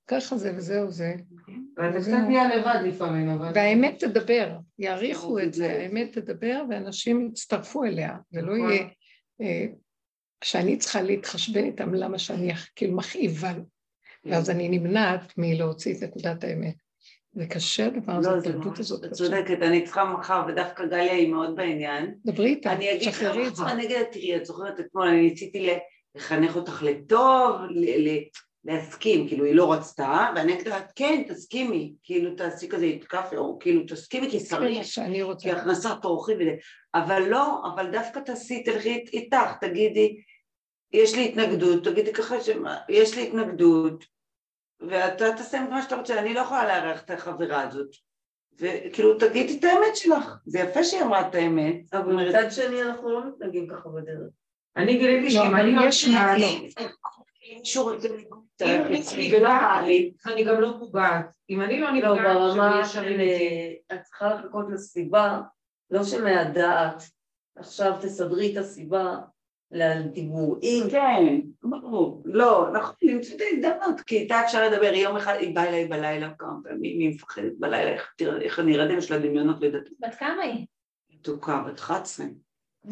ככה 0.06 0.36
זה 0.36 0.52
וזהו 0.56 0.90
זה. 0.90 1.14
ואתה 1.76 2.00
קצת 2.00 2.10
נהיה 2.28 2.56
לבד 2.56 2.80
לפעמים, 2.84 3.28
אבל... 3.28 3.52
והאמת 3.54 4.04
תדבר, 4.04 4.56
יעריכו 4.78 5.38
את 5.38 5.54
זה, 5.54 5.72
האמת 5.72 6.18
תדבר 6.18 6.62
ואנשים 6.70 7.26
יצטרפו 7.26 7.84
אליה, 7.84 8.16
ולא 8.32 8.56
נכון. 8.56 8.70
יהיה 8.70 8.88
אה, 9.40 9.66
שאני 10.44 10.76
צריכה 10.76 11.02
להתחשבן 11.02 11.64
איתם 11.64 11.94
למה 11.94 12.18
שאני 12.18 12.52
כאילו 12.76 12.96
מכאיבה, 12.96 13.52
ואז 14.30 14.50
אני 14.50 14.68
נמנעת 14.68 15.32
מלהוציא 15.38 15.94
את 15.94 16.02
נקודת 16.02 16.44
האמת. 16.44 16.74
זה 17.32 17.46
קשה 17.46 17.86
הדבר 17.86 18.12
הזה, 18.12 18.30
לא, 18.30 18.36
התרבות 18.36 18.78
הזאת. 18.78 19.04
את. 19.04 19.12
צודקת, 19.12 19.62
אני 19.62 19.84
צריכה 19.84 20.04
מחר, 20.04 20.42
ודווקא 20.48 20.86
גליה 20.86 21.12
היא 21.12 21.28
מאוד 21.28 21.56
בעניין. 21.56 22.14
דברי 22.24 22.48
איתה, 22.48 22.72
אני 22.72 22.92
אגיד 22.92 23.10
תשחררי 23.10 23.42
לך 23.42 23.48
את 23.48 23.56
זה. 23.56 23.66
אני 23.66 23.84
אגיד 23.84 23.96
לה, 23.96 24.04
תראי, 24.04 24.36
את 24.36 24.46
זוכרת 24.46 24.80
אתמול, 24.80 25.08
אני 25.08 25.22
ניסיתי 25.22 25.70
לחנך 26.16 26.56
אותך 26.56 26.82
לטוב, 26.82 27.56
להסכים, 28.64 29.28
כאילו 29.28 29.44
היא 29.44 29.54
לא 29.54 29.72
רצתה, 29.72 30.32
ואני 30.36 30.54
אגיד 30.54 30.68
לה, 30.68 30.80
כן, 30.96 31.22
תסכימי, 31.28 31.94
כאילו 32.02 32.34
תעשי 32.34 32.68
כזה 32.68 32.92
קפה, 33.08 33.36
או 33.36 33.58
כאילו 33.58 33.82
תסכימי 33.88 34.30
כי 34.30 34.40
צריך. 34.40 34.86
כי 35.38 35.50
הכנסת 35.50 36.04
אורחים 36.04 36.36
וזה, 36.40 36.54
אבל 36.94 37.22
לא, 37.28 37.62
אבל 37.74 37.90
דווקא 37.90 38.20
תעשי, 38.20 38.62
תלכי 38.62 39.04
איתך, 39.12 39.52
תגידי, 39.60 40.16
יש 40.92 41.14
לי 41.14 41.28
התנגדות, 41.28 41.84
תגידי 41.84 42.12
ככה 42.12 42.36
שיש 42.40 43.16
לי 43.16 43.26
התנגדות, 43.26 44.04
ואתה 44.80 45.32
תעשה 45.36 45.64
את 45.64 45.68
מה 45.70 45.82
שאתה 45.82 45.96
רוצה, 45.96 46.18
אני 46.18 46.34
לא 46.34 46.40
יכולה 46.40 46.66
לארח 46.66 47.02
את 47.02 47.10
החברה 47.10 47.62
הזאת. 47.62 47.88
וכאילו 48.58 49.18
תגידי 49.18 49.58
את 49.58 49.64
האמת 49.64 49.96
שלך, 49.96 50.36
זה 50.46 50.58
יפה 50.58 50.84
שהיא 50.84 51.02
אמרה 51.02 51.28
את 51.28 51.34
האמת, 51.34 51.94
אבל 51.94 52.28
מצד 52.28 52.50
שני 52.50 52.82
אנחנו 52.82 53.10
לא 53.10 53.28
מתנהגים 53.28 53.68
ככה 53.68 53.88
בדרך. 53.88 54.30
אני 54.76 54.98
גיליתי 54.98 55.34
לא, 55.34 55.42
שאם 55.42 55.56
אני 55.56 55.72
לא... 55.74 55.82
יש 55.82 56.08
מה- 56.08 56.38
לא. 56.38 56.46
מישהו 57.58 57.84
רוצה 57.84 58.08
אם 58.64 58.82
אני 60.26 60.44
גם 60.44 60.60
לא 60.60 60.76
פוגעת. 60.78 61.26
אם 61.50 61.62
אני 61.62 61.80
לא 61.80 61.86
לא, 61.90 61.92
נפגעת, 61.94 62.36
ברמה 62.36 62.84
שלי 62.86 62.92
של... 62.92 62.98
ישרים 63.00 63.20
איתי. 63.20 63.78
את 63.92 64.02
צריכה 64.02 64.34
לחכות 64.34 64.66
לסיבה, 64.72 65.40
לא 65.90 66.04
שמהדעת. 66.04 67.02
עכשיו 67.56 67.92
תסדרי 68.00 68.52
את 68.52 68.56
הסיבה 68.56 69.16
לדיבורים. 69.70 70.90
כן, 70.90 71.38
ברור, 71.62 72.22
לא, 72.24 72.68
נכון, 72.74 72.94
למצוא 73.02 73.36
את 73.36 73.40
ההזדמנות, 73.40 74.00
כי 74.00 74.18
איתה 74.18 74.40
אפשר 74.44 74.68
לדבר, 74.70 74.94
יום 74.94 75.16
אחד 75.16 75.36
היא 75.40 75.54
באה 75.54 75.68
אליי 75.68 75.84
בלילה 75.88 76.30
כמה 76.38 76.52
פעמים, 76.64 76.98
היא 77.00 77.14
מפחדת 77.14 77.52
בלילה, 77.58 77.90
איך 77.92 78.14
תראה- 78.16 78.40
איך 78.40 78.58
אני 78.60 78.76
ארדם, 78.80 78.98
יש 78.98 79.10
לה 79.10 79.18
דמיונות 79.18 79.60
לדעתי, 79.60 79.90
בת 80.00 80.14
כמה 80.14 80.42
היא? 80.42 80.66
מתוקה, 81.14 81.62
בת 81.68 81.78
11. 81.80 82.26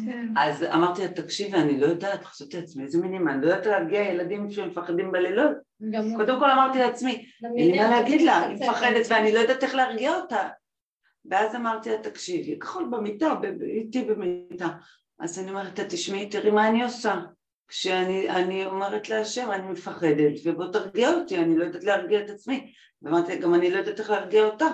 כן. 0.05 0.27
אז 0.37 0.63
אמרתי 0.63 1.01
לה, 1.01 1.07
תקשיבי, 1.07 1.57
אני 1.57 1.79
לא 1.79 1.85
יודעת, 1.85 2.23
חשבתי 2.25 2.57
לעצמי, 2.57 2.83
איזה 2.83 3.01
מינימה, 3.01 3.33
אני 3.33 3.41
לא 3.41 3.47
יודעת 3.47 3.65
להגיע 3.65 4.01
ילדים 4.01 4.51
שמפחדים 4.51 5.11
בלילות. 5.11 5.51
גם 5.91 6.03
קודם 6.17 6.39
כל 6.39 6.51
אמרתי 6.51 6.79
לעצמי, 6.79 7.25
אין 7.57 7.71
לי 7.71 7.77
מה 7.79 7.89
להגיד 7.89 8.21
לה, 8.21 8.39
היא. 8.47 8.55
מפחדת 8.55 9.05
ואני 9.09 9.31
לא 9.31 9.39
יודעת 9.39 9.63
איך 9.63 9.75
להרגיע 9.75 10.15
אותה. 10.15 10.49
ואז 11.25 11.55
אמרתי 11.55 11.89
לה, 11.89 11.97
תקשיבי, 11.97 12.59
כחול 12.59 12.87
במיטה, 12.91 13.35
ב- 13.35 13.47
ב- 13.47 13.61
איתי 13.61 14.01
במיטה. 14.03 14.67
אז 15.19 15.39
אני 15.39 15.49
אומרת 15.49 15.79
לה, 15.79 15.85
תשמעי, 15.89 16.29
תראי 16.29 16.51
מה 16.51 16.67
אני 16.67 16.83
עושה. 16.83 17.21
כשאני 17.67 18.29
אני 18.29 18.65
אומרת 18.65 19.09
להשם, 19.09 19.51
אני 19.51 19.67
מפחדת, 19.67 20.33
ובוא 20.45 20.71
תרגיע 20.73 21.09
אותי, 21.09 21.37
אני 21.37 21.57
לא 21.57 21.63
יודעת 21.63 21.83
להרגיע 21.83 22.25
את 22.25 22.29
עצמי. 22.29 22.73
ואמרתי 23.01 23.37
גם 23.37 23.53
אני 23.53 23.71
לא 23.71 23.77
יודעת 23.77 23.99
איך 23.99 24.09
להרגיע 24.09 24.45
אותך. 24.45 24.65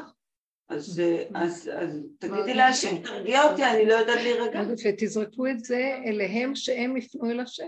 אז, 0.71 0.99
אה, 0.99 1.23
אז, 1.33 1.69
אז 1.77 1.99
תגידי 2.19 2.53
להשם, 2.53 2.97
תרגיע 2.97 3.43
אותי, 3.43 3.63
אני 3.65 3.85
לא 3.85 3.93
יודעת 3.93 4.19
להירגע. 4.23 4.61
ותזרקו 4.85 5.47
את 5.47 5.63
זה 5.63 5.97
אליהם 6.05 6.55
שהם 6.55 6.97
יפנו 6.97 7.31
אל 7.31 7.39
השם. 7.39 7.63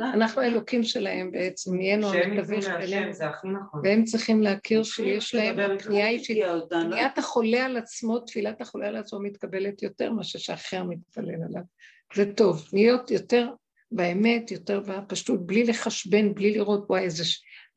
אנחנו- 0.00 0.40
האלוקים 0.40 0.82
שלהם 0.84 1.30
בעצם, 1.30 1.74
נהיינו 1.76 2.12
המתווך 2.12 2.64
הכי 2.68 3.48
נכון. 3.48 3.80
והם 3.84 4.04
צריכים 4.04 4.42
להכיר 4.42 4.82
שיש 4.82 5.34
להם. 5.34 5.78
פנייה 5.78 6.08
אישית. 6.08 6.38
פניית 6.68 7.18
החולה 7.18 7.64
על 7.64 7.76
עצמו, 7.76 8.18
תפילת 8.18 8.60
החולה 8.60 8.88
על 8.88 8.96
עצמו 8.96 9.20
מתקבלת 9.20 9.82
יותר 9.82 10.12
מאשר 10.12 10.38
שאחר 10.38 10.84
מתפלל 10.84 11.42
עליו. 11.48 11.62
זה 12.14 12.32
טוב, 12.34 12.68
להיות 12.72 13.10
יותר 13.10 13.48
באמת, 13.92 14.50
יותר 14.50 14.80
בפשטות, 14.80 15.46
בלי 15.46 15.64
לחשבן, 15.64 16.34
בלי 16.34 16.52
לראות, 16.52 16.84
וואי, 16.88 17.02
איזה 17.02 17.24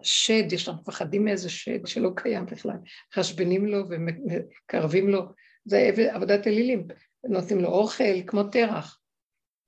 שד, 0.05 0.53
יש 0.53 0.67
לנו 0.67 0.77
מפחדים 0.81 1.25
מאיזה 1.25 1.49
שד 1.49 1.87
שלא 1.87 2.11
קיים 2.15 2.45
בכלל. 2.45 2.77
חשבנים 3.13 3.65
לו 3.65 3.89
ומקרבים 3.89 5.09
לו, 5.09 5.21
זה 5.65 5.91
עבודת 6.13 6.47
אלילים, 6.47 6.87
נותנים 7.29 7.59
לו 7.59 7.69
אוכל 7.69 8.21
כמו 8.27 8.43
תרח, 8.43 8.99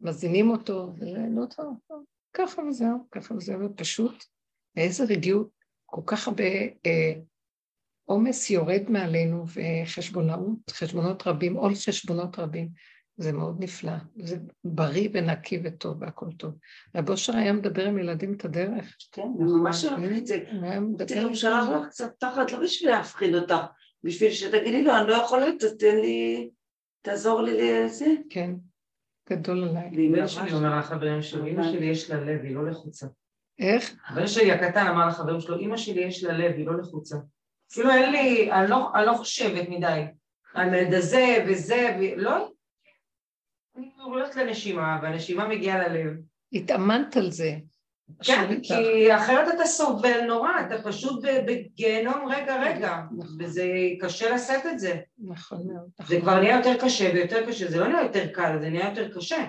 מזינים 0.01 0.49
אותו, 0.49 0.93
לא 1.35 1.45
טוב. 1.45 1.77
ככה 2.33 2.61
וזהו, 2.61 3.07
ככה 3.11 3.33
וזהו, 3.33 3.75
פשוט, 3.75 4.23
ואיזה 4.75 5.03
רגיעות, 5.03 5.49
כל 5.85 6.01
כך 6.05 6.27
הרבה 6.27 6.43
אה, 6.85 7.13
עומס 8.05 8.49
יורד 8.49 8.83
מעלינו 8.89 9.45
וחשבונאות, 9.47 10.69
חשבונות 10.69 11.27
רבים, 11.27 11.53
עול 11.53 11.75
חשבונות 11.75 12.39
רבים. 12.39 12.69
זה 13.17 13.33
מאוד 13.33 13.55
נפלא, 13.59 13.91
זה 14.15 14.37
בריא 14.63 15.09
ונקי 15.13 15.61
וטוב 15.63 16.01
והכל 16.01 16.25
טוב. 16.37 16.53
רב 16.95 17.09
אושר 17.09 17.35
היה 17.35 17.53
מדבר 17.53 17.85
עם 17.85 17.97
ילדים 17.97 18.33
את 18.33 18.45
הדרך. 18.45 18.97
כן, 19.11 19.27
ממש 19.39 19.85
אהבתי 19.85 20.17
את 20.17 20.27
זה. 20.27 20.43
הוא 20.51 20.63
היה 20.65 20.79
מדבר 20.79 21.05
תראי, 21.05 21.21
עם 21.21 21.29
אפשר 21.29 21.61
לך 21.61 21.87
קצת 21.89 22.11
תחת, 22.19 22.51
לא 22.51 22.59
בשביל 22.63 22.89
להפחיד 22.91 23.35
אותך, 23.35 23.55
בשביל 24.03 24.31
שתגידי 24.31 24.83
לו, 24.83 24.97
אני 24.97 25.07
לא 25.07 25.13
יכולת, 25.13 25.63
אז 25.63 25.77
תן 25.77 25.95
לי, 25.95 26.49
תעזור 27.01 27.41
לי 27.41 27.83
לזה. 27.85 28.05
כן, 28.29 28.51
גדול 29.29 29.63
עליי. 29.63 29.87
הבן 29.87 30.19
ממש- 30.21 30.33
שלי 30.33 30.53
אומר 30.53 30.79
לחברים 30.79 31.21
שלו, 31.21 31.47
אמא 31.47 31.63
שלי 31.63 31.85
יש 31.85 32.09
לה 32.11 32.19
לב, 32.19 32.41
היא 32.43 32.55
לא 32.55 32.65
לחוצה. 32.69 33.07
איך? 33.59 33.95
הבן 34.07 34.27
שלי 34.27 34.51
הקטן 34.51 34.87
אמר 34.87 35.07
לחברים 35.07 35.41
שלו, 35.41 35.59
אמא 35.59 35.77
שלי 35.77 36.01
יש 36.01 36.23
לה 36.23 36.33
לב, 36.33 36.51
היא 36.55 36.65
לא 36.65 36.77
לחוצה. 36.77 37.17
כאילו 37.71 37.89
אין 37.91 38.11
לי, 38.11 38.51
אני 38.51 38.69
לא, 38.69 38.89
לא 39.05 39.13
חושבת 39.13 39.69
מדי. 39.69 40.01
על 40.53 41.01
זה 41.01 41.45
וזה. 41.49 41.97
לא. 42.17 42.51
אני 43.77 43.89
הולכת 44.03 44.35
לנשימה, 44.35 44.99
והנשימה 45.01 45.47
מגיעה 45.47 45.87
ללב. 45.87 46.13
התאמנת 46.53 47.17
על 47.17 47.31
זה. 47.31 47.55
כן. 48.23 48.61
כי 48.63 49.15
אחרת 49.15 49.55
אתה 49.55 49.65
סובל 49.65 50.21
נורא, 50.27 50.51
אתה 50.67 50.83
פשוט 50.83 51.25
בגיהנום 51.47 52.27
רגע 52.29 52.61
רגע, 52.61 53.01
נכון. 53.17 53.37
וזה 53.39 53.65
קשה 54.01 54.35
לשאת 54.35 54.65
את 54.65 54.79
זה. 54.79 54.95
נכון 55.17 55.67
מאוד. 55.67 56.07
זה 56.07 56.21
כבר 56.21 56.39
נהיה 56.39 56.57
יותר 56.57 56.73
קשה 56.85 57.11
ויותר 57.13 57.47
קשה, 57.47 57.71
זה 57.71 57.77
לא 57.79 57.87
נהיה 57.87 58.03
יותר 58.03 58.27
קל, 58.27 58.57
זה 58.61 58.69
נהיה 58.69 58.89
יותר 58.89 59.17
קשה. 59.17 59.45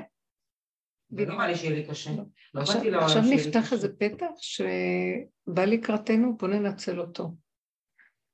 בדיוק. 1.11 1.31
לא 1.31 1.37
בא 1.37 1.47
לי 1.47 1.57
שיהיה 1.57 1.75
לי 1.75 1.87
קשה. 1.87 2.11
לא. 2.11 2.23
לא 2.55 2.61
עכשיו, 2.61 2.83
עכשיו 2.95 3.23
נפתח. 3.23 3.73
איזה 3.73 3.89
פתח 3.99 4.27
שבא 4.37 5.65
לקראתנו, 5.65 6.37
בוא 6.37 6.49
ננצל 6.49 7.01
אותו. 7.01 7.35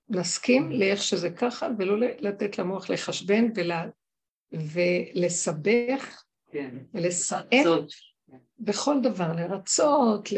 נסכים 0.09 0.73
לאיך 0.73 1.03
שזה 1.03 1.31
ככה, 1.31 1.69
ולא 1.79 2.07
לתת 2.19 2.59
למוח 2.59 2.91
לחשבן 2.91 3.45
ולה, 3.55 3.85
ולסבך 4.55 6.23
כן. 6.53 6.71
ולסעף. 6.95 7.45
בכל 8.59 9.01
דבר, 9.03 9.33
לרצות, 9.33 10.29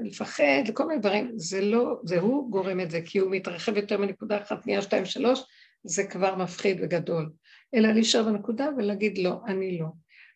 לפחד, 0.00 0.62
לכל 0.68 0.86
מיני 0.86 1.00
דברים, 1.00 1.32
זה 1.36 1.60
לא, 1.60 2.00
זה 2.04 2.20
הוא 2.20 2.50
גורם 2.50 2.80
את 2.80 2.90
זה, 2.90 3.00
כי 3.04 3.18
הוא 3.18 3.30
מתרחב 3.30 3.76
יותר 3.76 3.98
מנקודה 3.98 4.42
אחת, 4.42 4.66
נהיה 4.66 4.82
שתיים, 4.82 5.04
שלוש, 5.04 5.42
זה 5.84 6.04
כבר 6.04 6.36
מפחיד 6.36 6.78
וגדול. 6.82 7.30
אלא 7.74 7.92
להישאר 7.92 8.22
בנקודה 8.22 8.68
ולהגיד 8.76 9.18
לא, 9.18 9.40
אני 9.46 9.78
לא. 9.78 9.86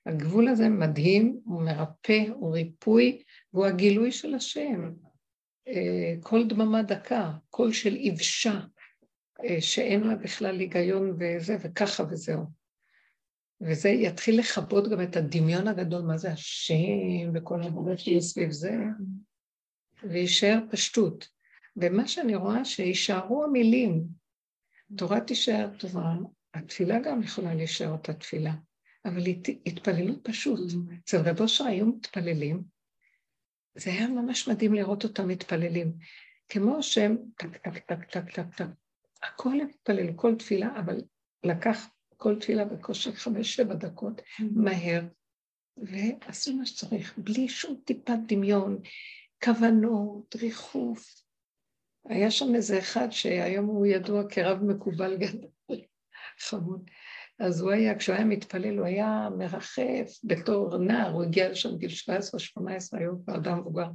הגבול 0.06 0.48
הזה 0.48 0.68
מדהים, 0.68 1.40
הוא 1.44 1.62
מרפא, 1.62 2.24
הוא 2.34 2.54
ריפוי, 2.54 3.22
והוא 3.52 3.66
הגילוי 3.66 4.12
של 4.12 4.34
השם. 4.34 4.90
אה, 5.68 6.14
כל 6.20 6.46
דממה 6.46 6.82
דקה, 6.82 7.30
קול 7.50 7.72
של 7.72 7.96
יבשה, 7.96 8.60
אה, 9.44 9.60
שאין 9.60 10.00
לה 10.00 10.14
בכלל 10.14 10.60
היגיון 10.60 11.16
וזה, 11.18 11.56
וככה 11.60 12.04
וזהו. 12.10 12.59
וזה 13.60 13.88
יתחיל 13.88 14.38
לכבות 14.38 14.88
גם 14.90 15.02
את 15.02 15.16
הדמיון 15.16 15.68
הגדול, 15.68 16.02
מה 16.02 16.16
זה 16.16 16.32
השם 16.32 17.30
וכל 17.34 17.62
הדברים 17.62 17.96
שיש 17.96 18.24
סביב 18.24 18.50
זה, 18.50 18.74
ויישאר 20.02 20.58
פשטות. 20.70 21.28
ומה 21.76 22.08
שאני 22.08 22.34
רואה, 22.34 22.64
שיישארו 22.64 23.44
המילים. 23.44 24.04
תורה 24.96 25.20
תישאר 25.20 25.68
טובה, 25.78 26.14
התפילה 26.54 26.98
גם 27.00 27.22
יכולה 27.22 27.54
להישאר 27.54 27.88
אותה 27.88 28.12
תפילה, 28.12 28.54
אבל 29.04 29.26
הת- 29.26 29.60
התפללות 29.66 30.18
פשוט. 30.22 30.60
אצל 31.04 31.16
רב 31.16 31.40
אושר 31.40 31.64
היו 31.64 31.86
מתפללים, 31.86 32.62
זה 33.74 33.90
היה 33.90 34.08
ממש 34.08 34.48
מדהים 34.48 34.74
לראות 34.74 35.04
אותם 35.04 35.28
מתפללים. 35.28 35.92
כמו 36.48 36.82
שהם 36.82 37.16
טק, 37.36 37.56
טק, 37.56 37.78
טק, 37.78 38.04
טק, 38.04 38.30
טק, 38.30 38.54
טק. 38.56 38.66
הכל 39.22 39.60
הם 39.60 39.68
התפללו, 39.70 40.16
כל 40.16 40.34
תפילה, 40.38 40.78
אבל 40.80 41.00
לקח 41.44 41.88
כל 42.20 42.38
תפילה 42.40 42.64
בקושי 42.64 43.12
חמש-שבע 43.12 43.74
דקות, 43.74 44.22
מהר, 44.40 45.02
ועשו 45.76 46.56
מה 46.56 46.66
שצריך, 46.66 47.18
בלי 47.18 47.48
שום 47.48 47.80
טיפת 47.84 48.18
דמיון, 48.26 48.78
כוונות, 49.44 50.36
ריחוף. 50.36 51.14
היה 52.08 52.30
שם 52.30 52.54
איזה 52.54 52.78
אחד 52.78 53.10
שהיום 53.10 53.66
הוא 53.66 53.86
ידוע 53.86 54.28
כרב 54.28 54.62
מקובל 54.62 55.16
גדול, 55.16 55.50
חמוד. 56.48 56.90
אז 57.38 57.60
הוא 57.60 57.70
היה, 57.70 57.98
כשהוא 57.98 58.16
היה 58.16 58.24
מתפלל, 58.24 58.78
הוא 58.78 58.86
היה 58.86 59.28
מרחף 59.38 60.18
בתור 60.24 60.78
נער, 60.78 61.10
הוא 61.10 61.22
הגיע 61.22 61.48
לשם 61.48 61.76
גיל 61.76 61.90
17-18, 61.90 62.62
היום 62.92 63.22
כבר 63.24 63.36
אדם 63.36 63.58
מבוגר. 63.58 63.88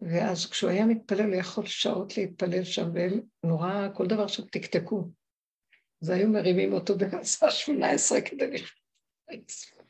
ואז 0.00 0.50
כשהוא 0.50 0.70
היה 0.70 0.86
מתפלל, 0.86 1.26
הוא 1.26 1.34
יכול 1.34 1.66
שעות 1.66 2.16
להתפלל 2.16 2.64
שם, 2.64 2.90
והם 2.94 3.20
נורא, 3.44 3.88
כל 3.94 4.06
דבר 4.06 4.26
שם 4.26 4.42
תקתקו. 4.52 5.08
אז 6.02 6.10
היו 6.10 6.28
מרימים 6.28 6.72
אותו 6.72 6.98
במסע 6.98 7.50
שמונה 7.50 7.90
עשרה 7.90 8.20
כדי 8.20 8.50
לשמוע. 8.52 9.80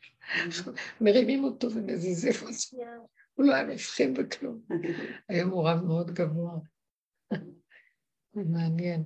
מרימים 1.00 1.44
אותו 1.44 1.74
ומזיזים 1.74 2.32
אותו. 2.42 2.52
הוא 3.34 3.46
לא 3.46 3.54
היה 3.54 3.64
מבחין 3.64 4.14
בכלום. 4.14 4.62
היום 5.28 5.50
הוא 5.50 5.68
רב 5.68 5.84
מאוד 5.84 6.10
גבוה. 6.10 6.58
זה 8.32 8.42
מעניין. 8.44 9.04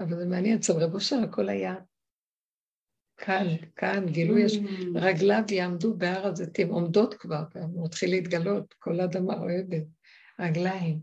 אבל 0.00 0.16
זה 0.16 0.26
מעניין, 0.26 0.58
אצל 0.58 0.72
רב 0.72 0.94
אושר 0.94 1.16
הכל 1.16 1.48
היה 1.48 1.74
כאן, 3.16 3.46
כאן, 3.76 4.06
גילוי, 4.06 4.42
יש. 4.42 4.58
רגליו 4.94 5.42
יעמדו 5.50 5.96
בהר 5.96 6.26
הזיתים, 6.26 6.68
עומדות 6.68 7.14
כבר, 7.14 7.42
מתחיל 7.84 8.10
להתגלות, 8.10 8.74
כל 8.78 9.00
אדמה 9.00 9.34
אוהבת, 9.34 9.82
רגליים, 10.40 11.00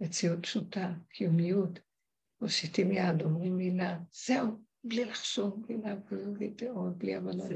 מציאות 0.00 0.42
פשוטה, 0.42 0.92
קיומיות, 1.08 1.78
מושיטים 2.40 2.92
יד, 2.92 3.22
אומרים 3.22 3.56
מילה, 3.56 3.98
זהו, 4.26 4.62
בלי 4.84 5.04
לחשוב, 5.04 5.66
בלי 5.66 5.76
להבין, 5.76 6.34
בלי 6.34 6.48
דעות, 6.48 6.98
בלי 6.98 7.14
הבנות. 7.14 7.50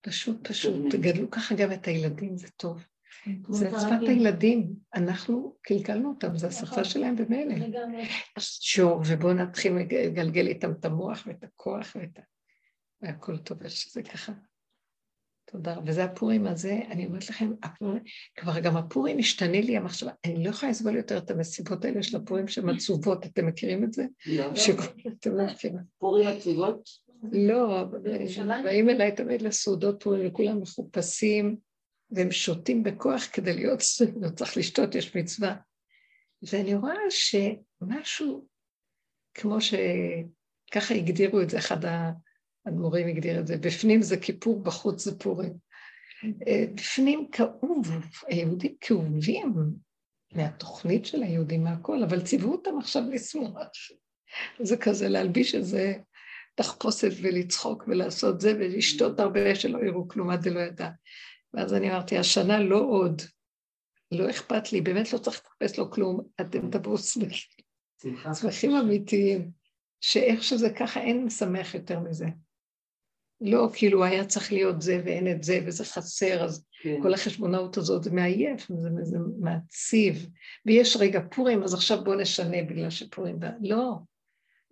פשוט, 0.00 0.48
פשוט, 0.48 0.74
תגדלו 0.90 1.30
ככה 1.30 1.54
גם 1.54 1.72
את 1.72 1.86
הילדים, 1.86 2.36
זה 2.36 2.48
טוב. 2.56 2.84
זה 3.48 3.70
שפת 3.70 4.08
הילדים, 4.08 4.74
אנחנו 4.94 5.56
קלקלנו 5.62 6.08
אותם, 6.08 6.36
זו 6.36 6.46
השפה 6.46 6.66
נכון. 6.66 6.84
שלהם 6.84 7.16
במילא. 7.16 7.54
אז 8.36 8.42
שור, 8.42 9.02
ובואו 9.06 9.32
נתחיל 9.32 9.72
לגלגל 9.72 10.46
איתם 10.46 10.72
את 10.72 10.84
המוח 10.84 11.24
ואת 11.26 11.44
הכוח 11.44 11.96
ואת 12.00 12.18
ה... 12.18 12.22
והכל 13.02 13.38
טוב, 13.38 13.68
שזה 13.68 14.02
ככה. 14.02 14.32
תודה. 15.50 15.76
וזה 15.86 16.04
הפורים 16.04 16.46
הזה, 16.46 16.80
אני 16.90 17.06
אומרת 17.06 17.28
לכם, 17.28 17.50
הפורים, 17.62 18.02
כבר 18.36 18.60
גם 18.60 18.76
הפורים 18.76 19.18
משתנה 19.18 19.60
לי 19.60 19.76
המחשבה, 19.76 20.10
אני 20.24 20.44
לא 20.44 20.50
יכולה 20.50 20.72
לסבול 20.72 20.96
יותר 20.96 21.18
את 21.18 21.30
המסיבות 21.30 21.84
האלה 21.84 22.02
של 22.02 22.16
הפורים 22.16 22.48
שהן 22.48 22.68
עצובות, 22.68 23.26
אתם 23.26 23.46
מכירים 23.46 23.84
את 23.84 23.92
זה? 23.92 24.04
לא. 24.26 24.52
אתם 25.20 25.36
לא 25.36 25.44
מכירים. 25.46 25.78
פורים 25.98 26.28
עצובות? 26.28 26.88
לא, 27.32 27.84
באים 28.64 28.90
אליי 28.90 29.12
תמיד 29.12 29.42
לסעודות 29.42 30.02
פורים, 30.02 30.28
וכולם 30.28 30.60
מחופשים, 30.60 31.56
והם 32.10 32.30
שותים 32.30 32.82
בכוח 32.82 33.28
כדי 33.32 33.54
להיות, 33.54 33.82
לא 34.20 34.28
צריך 34.28 34.56
לשתות, 34.56 34.94
יש 34.94 35.16
מצווה. 35.16 35.54
ואני 36.42 36.74
רואה 36.74 36.94
שמשהו, 37.10 38.46
כמו 39.34 39.58
שככה 39.60 40.94
הגדירו 40.94 41.40
את 41.40 41.50
זה, 41.50 41.58
אחד 41.58 41.84
האדמו"רים 42.68 43.08
הגדיר 43.08 43.40
את 43.40 43.46
זה, 43.46 43.56
בפנים 43.56 44.02
זה 44.02 44.16
כיפור, 44.16 44.62
בחוץ 44.62 45.04
זה 45.04 45.18
פורים. 45.18 45.52
בפנים 46.74 47.28
כאוב, 47.32 47.88
היהודים 48.26 48.74
כאובים 48.80 49.54
מהתוכנית 50.32 51.06
של 51.06 51.22
היהודים, 51.22 51.64
מהכל, 51.64 52.02
אבל 52.02 52.22
ציוו 52.22 52.52
אותם 52.52 52.78
עכשיו 52.78 53.02
לשמוח. 53.10 53.56
זה 54.60 54.76
כזה 54.76 55.08
להלביש 55.08 55.54
איזה 55.54 55.94
תחפושת 56.54 57.10
ולצחוק 57.22 57.84
ולעשות 57.88 58.40
זה 58.40 58.52
ולשתות 58.58 59.20
הרבה 59.20 59.54
שלא 59.54 59.78
יראו 59.84 60.08
כלום 60.08 60.30
עד 60.30 60.48
דלא 60.48 60.60
ידע. 60.60 60.88
ואז 61.54 61.74
אני 61.74 61.90
אמרתי, 61.90 62.18
השנה 62.18 62.60
לא 62.60 62.78
עוד, 62.78 63.22
לא 64.12 64.30
אכפת 64.30 64.72
לי, 64.72 64.80
באמת 64.80 65.12
לא 65.12 65.18
צריך 65.18 65.42
לחפש 65.44 65.78
לו 65.78 65.90
כלום, 65.90 66.20
אתם 66.40 66.70
תבואו 66.70 66.98
שמחים. 66.98 67.64
שמחים 68.34 68.70
אמיתיים, 68.70 69.50
שאיך 70.00 70.42
שזה 70.42 70.70
ככה 70.70 71.00
אין 71.00 71.24
משמח 71.24 71.74
יותר 71.74 72.00
מזה. 72.00 72.26
לא 73.40 73.68
כאילו 73.72 74.04
היה 74.04 74.24
צריך 74.24 74.52
להיות 74.52 74.82
זה 74.82 75.02
ואין 75.04 75.30
את 75.30 75.42
זה 75.42 75.60
וזה 75.66 75.84
חסר, 75.84 76.44
אז 76.44 76.66
כן. 76.82 77.02
כל 77.02 77.14
החשבונאות 77.14 77.76
הזאת 77.76 78.04
זה 78.04 78.10
מעייף, 78.10 78.68
זה, 78.68 78.88
זה 79.02 79.18
מעציב. 79.40 80.28
ויש 80.66 80.96
רגע 81.00 81.20
פורים, 81.30 81.62
אז 81.62 81.74
עכשיו 81.74 82.04
בואו 82.04 82.16
נשנה 82.16 82.62
בגלל 82.62 82.90
שפורים... 82.90 83.38
לא, 83.60 83.94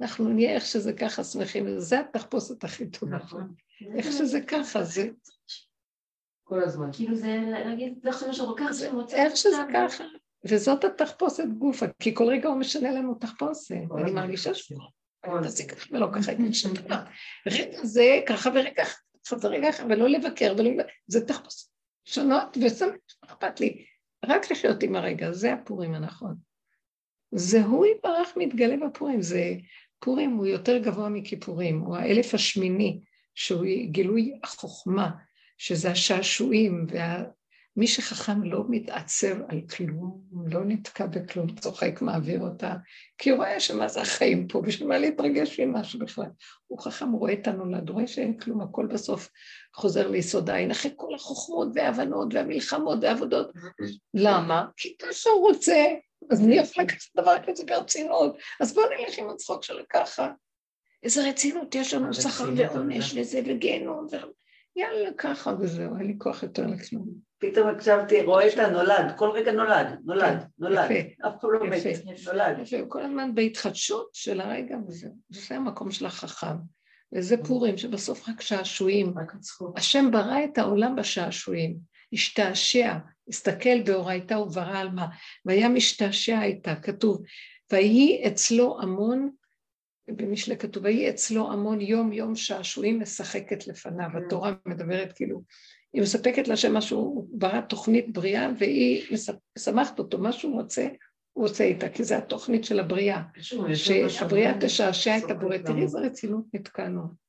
אנחנו 0.01 0.29
נהיה 0.29 0.55
איך 0.55 0.67
שזה 0.67 0.93
ככה 0.93 1.25
שמחים, 1.25 1.67
וזה 1.67 2.01
התחפושת 2.01 2.65
הכי 2.65 2.91
טובה. 2.91 3.17
נכון. 3.17 3.55
איך 3.97 4.07
שזה 4.13 4.41
ככה, 4.41 4.85
זה... 4.85 5.09
כל 6.45 6.63
הזמן. 6.63 6.91
כאילו 6.93 7.17
זה 7.17 7.39
להגיד, 7.47 7.99
זה 8.03 8.09
עכשיו 8.09 8.29
משהו 8.29 8.47
כל 8.47 8.63
כך 8.65 8.75
שמוצא... 8.75 9.17
איך 9.17 9.37
שזה 9.37 9.63
ככה. 9.75 10.05
וזאת 10.45 10.85
התחפושת 10.85 11.45
גופה, 11.59 11.87
כי 11.99 12.15
כל 12.15 12.25
רגע 12.25 12.49
הוא 12.49 12.57
משנה 12.59 12.93
לנו 12.93 13.15
תחפושת. 13.15 13.75
אני 13.99 14.11
מרגישה 14.11 14.55
ש... 14.55 14.73
תעשי 15.43 15.67
ככה 15.67 15.97
ולא 15.97 16.09
ככה, 16.13 16.33
רגע 17.47 17.85
זה 17.85 18.21
ככה 18.27 18.51
ורגע 18.55 18.85
ככה 18.85 19.37
ורגע 19.43 19.73
ככה, 19.73 19.85
ולא 19.85 20.09
לבקר. 20.09 20.55
זה 21.07 21.27
תחפושת 21.27 21.69
שונות 22.05 22.57
ושמח, 22.63 22.95
אכפת 23.25 23.61
לי. 23.61 23.85
רק 24.25 24.51
לחיות 24.51 24.83
עם 24.83 24.97
הרגע, 24.97 25.33
זה 25.33 25.53
הפורים 25.53 25.95
הנכון. 25.95 26.37
זה 27.33 27.65
הוא 27.65 27.87
יתברך 27.87 28.33
מתגלה 28.37 28.77
בפורים, 28.87 29.23
זה... 29.23 29.55
פורים 29.99 30.31
הוא 30.31 30.47
יותר 30.47 30.79
גבוה 30.79 31.09
מכיפורים, 31.09 31.79
הוא 31.79 31.97
האלף 31.97 32.35
השמיני, 32.35 33.01
שהוא 33.35 33.67
גילוי 33.85 34.39
החוכמה, 34.45 35.11
שזה 35.59 35.91
השעשועים, 35.91 36.87
ומי 37.77 37.87
שחכם 37.87 38.43
לא 38.43 38.65
מתעצב 38.69 39.37
על 39.49 39.61
כלום, 39.77 40.21
לא 40.47 40.65
נתקע 40.65 41.07
בכלום, 41.07 41.55
צוחק, 41.55 42.03
מעביר 42.03 42.41
אותה, 42.41 42.75
כי 43.19 43.31
הוא 43.31 43.37
רואה 43.37 43.61
שמה 43.61 43.89
זה 43.89 44.01
החיים 44.01 44.49
פה, 44.49 44.61
בשביל 44.61 44.89
מה 44.89 44.99
להתרגש 44.99 45.61
עם 45.61 45.73
משהו 45.73 45.99
בכלל. 45.99 46.31
הוא 46.67 46.81
חכם, 46.81 47.13
רואה 47.13 47.33
את 47.33 47.47
הנולד, 47.47 47.91
רואה 47.91 48.07
שאין 48.07 48.39
כלום, 48.39 48.61
הכל 48.61 48.87
בסוף 48.87 49.29
חוזר 49.75 50.09
ליסוד 50.09 50.51
העין, 50.51 50.71
אחרי 50.71 50.91
כל 50.97 51.15
החוכמות 51.15 51.69
וההבנות 51.75 52.35
והמלחמות 52.35 52.99
והעבודות. 53.03 53.51
למה? 54.15 54.67
כי 54.77 54.97
ככה 54.99 55.31
הוא 55.31 55.49
רוצה, 55.49 55.85
אז 56.31 56.41
מי 56.41 56.57
יכול 56.57 56.85
לקחת 56.85 57.17
דבר 57.17 57.37
כזה 57.47 57.65
ברצינות? 57.67 58.37
אז 58.61 58.75
בואו 58.75 58.87
נלך 58.87 59.19
עם 59.19 59.31
הצחוק 59.31 59.65
שלו 59.65 59.83
ככה. 59.93 60.31
איזה 61.03 61.29
רצינות, 61.29 61.75
יש 61.75 61.95
לנו 61.95 62.15
שכר 62.15 62.51
ועונש 62.57 63.15
וזה 63.17 63.41
וגיהנום. 63.47 64.07
יאללה, 64.77 65.11
ככה 65.19 65.55
וזהו, 65.61 65.97
אין 65.99 66.07
לי 66.07 66.15
כוח 66.19 66.43
יותר 66.43 66.67
לכלום. 66.67 67.09
פתאום 67.39 67.69
הקשבתי, 67.69 68.23
רואה 68.23 68.49
את 68.49 68.59
הנולד, 68.59 69.13
כל 69.17 69.31
רגע 69.31 69.53
נולד, 69.53 69.87
נולד, 70.05 70.39
כן, 70.41 70.47
נולד, 70.59 70.91
אף 71.27 71.33
פעם 71.41 71.53
לא 71.53 71.67
מת, 71.67 71.83
נולד. 72.27 72.59
יפה, 72.63 72.77
כל 72.89 73.03
הזמן 73.03 73.35
בהתחדשות 73.35 74.09
של 74.13 74.41
הרגע 74.41 74.77
וזהו, 74.89 75.13
זה 75.31 75.57
המקום 75.57 75.91
של 75.91 76.07
החכם. 76.07 76.57
וזה 77.13 77.37
פורים, 77.45 77.77
שבסוף 77.77 78.29
רק 78.29 78.41
שעשועים. 78.41 79.15
השם 79.77 80.11
ברא 80.11 80.45
את 80.45 80.59
העולם 80.59 80.97
בשעשועים, 80.97 81.77
השתעשע, 82.13 82.95
הסתכל 83.29 83.83
באורייתא 83.83 84.35
וברא 84.35 84.79
על 84.79 84.89
מה, 84.89 85.07
והיה 85.45 85.69
משתעשע 85.69 86.43
איתה, 86.43 86.75
כתוב, 86.75 87.23
ויהי 87.73 88.27
אצלו 88.27 88.79
המון 88.83 89.31
במשלי 90.09 90.57
כתוב, 90.57 90.85
ויהי 90.85 91.11
אצלו 91.11 91.53
המון 91.53 91.81
יום 91.81 92.13
יום 92.13 92.35
שעשועים 92.37 93.01
משחקת 93.01 93.67
לפניו. 93.67 94.09
Mm. 94.15 94.27
התורה 94.27 94.53
מדברת 94.67 95.13
כאילו, 95.13 95.43
היא 95.93 96.03
מספקת 96.03 96.49
להשם 96.49 96.75
משהו, 96.75 96.99
הוא 96.99 97.29
ברא 97.31 97.61
תוכנית 97.61 98.13
בריאה 98.13 98.49
והיא 98.59 99.17
משמחת 99.59 99.99
אותו, 99.99 100.19
מה 100.19 100.33
שהוא 100.33 100.61
רוצה, 100.61 100.89
הוא 101.33 101.45
עושה 101.45 101.65
איתה, 101.65 101.89
כי 101.89 102.05
זה 102.05 102.19
התוכנית 102.19 102.65
של 102.65 102.81
הבריאה. 102.81 103.23
שהבריאה 104.09 104.53
תשעשע 104.61 105.19
את 105.19 105.31
הבורא. 105.31 105.59
תראי 105.59 105.83
איזה 105.83 105.99
רצינות 105.99 106.45
נתקענו. 106.55 107.26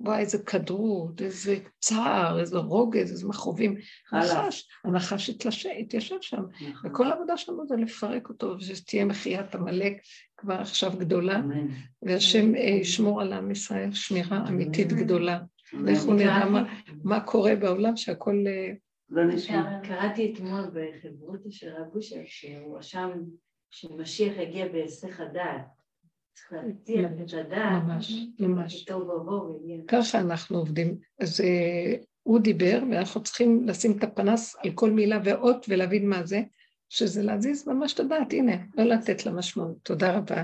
וואי, 0.00 0.20
איזה 0.20 0.38
כדרות, 0.38 1.22
איזה 1.22 1.56
צער, 1.78 2.40
איזה 2.40 2.58
רוגז, 2.58 3.10
איזה 3.10 3.28
מכרובים. 3.28 3.76
נחש, 4.12 4.68
הנחש 4.84 5.30
התיישב 5.80 6.16
שם. 6.20 6.42
נכון. 6.70 6.90
וכל 6.90 7.10
העבודה 7.10 7.36
שלנו 7.36 7.66
זה 7.66 7.76
לפרק 7.76 8.28
אותו, 8.28 8.56
ושתהיה 8.58 9.04
מחיית 9.04 9.54
עמלק 9.54 9.96
כבר 10.36 10.54
עכשיו 10.54 10.92
גדולה, 10.98 11.42
והשם 12.02 12.54
אה, 12.54 12.60
ישמור 12.60 13.20
על 13.20 13.32
עם 13.32 13.50
ישראל 13.50 13.92
שמירה 13.92 14.48
אמיתית 14.48 14.92
גדולה. 14.92 15.40
לכו 15.72 16.12
נראה 16.12 16.44
מה 17.04 17.20
קורה 17.20 17.56
בעולם, 17.56 17.96
שהכל... 17.96 18.44
אה, 18.46 18.72
לא 19.10 19.22
קראתי 19.82 20.32
אתמול 20.32 20.70
בחברותא 20.74 21.50
של 21.50 21.68
רב 21.68 21.96
אושר, 21.96 22.20
שהוא 22.24 22.78
רשם 22.78 23.10
שמשיח 23.70 24.32
יגיע 24.38 24.68
בהיסח 24.68 25.20
הדעת. 25.20 25.83
ממש, 27.82 28.12
ממש. 28.38 28.84
ככה 29.88 30.20
אנחנו 30.20 30.58
עובדים. 30.58 30.98
אז 31.20 31.40
אה, 31.40 31.94
הוא 32.22 32.40
דיבר, 32.40 32.82
ואנחנו 32.90 33.22
צריכים 33.22 33.68
לשים 33.68 33.98
את 33.98 34.04
הפנס 34.04 34.56
על 34.64 34.70
כל 34.74 34.90
מילה 34.90 35.18
ואות 35.24 35.66
ולהבין 35.68 36.08
מה 36.08 36.26
זה, 36.26 36.42
שזה 36.88 37.22
להזיז 37.22 37.68
ממש 37.68 37.94
את 37.94 38.00
הדעת, 38.00 38.32
הנה, 38.32 38.56
לא 38.76 38.84
לתת 38.84 39.26
לה 39.26 39.32
משמעות. 39.32 39.76
תודה 39.82 40.16
רבה. 40.16 40.42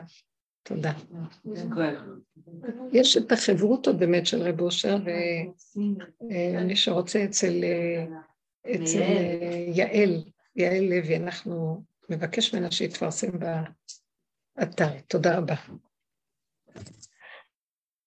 תודה. 0.63 0.93
יש 2.93 3.17
את 3.17 3.33
החברותות 3.33 3.99
באמת 3.99 4.27
של 4.27 4.43
רב 4.43 4.61
אושר, 4.61 4.97
ומי 6.21 6.77
שרוצה 6.77 7.25
אצל, 7.25 7.65
אה, 7.65 8.07
אה, 8.67 9.65
יעל, 9.75 10.25
יעל 10.57 10.85
לוי, 10.85 11.17
אנחנו 11.17 11.83
נבקש 12.09 12.55
ממנה 12.55 12.71
שיתפרסם 12.71 13.39
אתר. 14.63 15.01
תודה 15.09 15.39
רבה. 15.39 15.55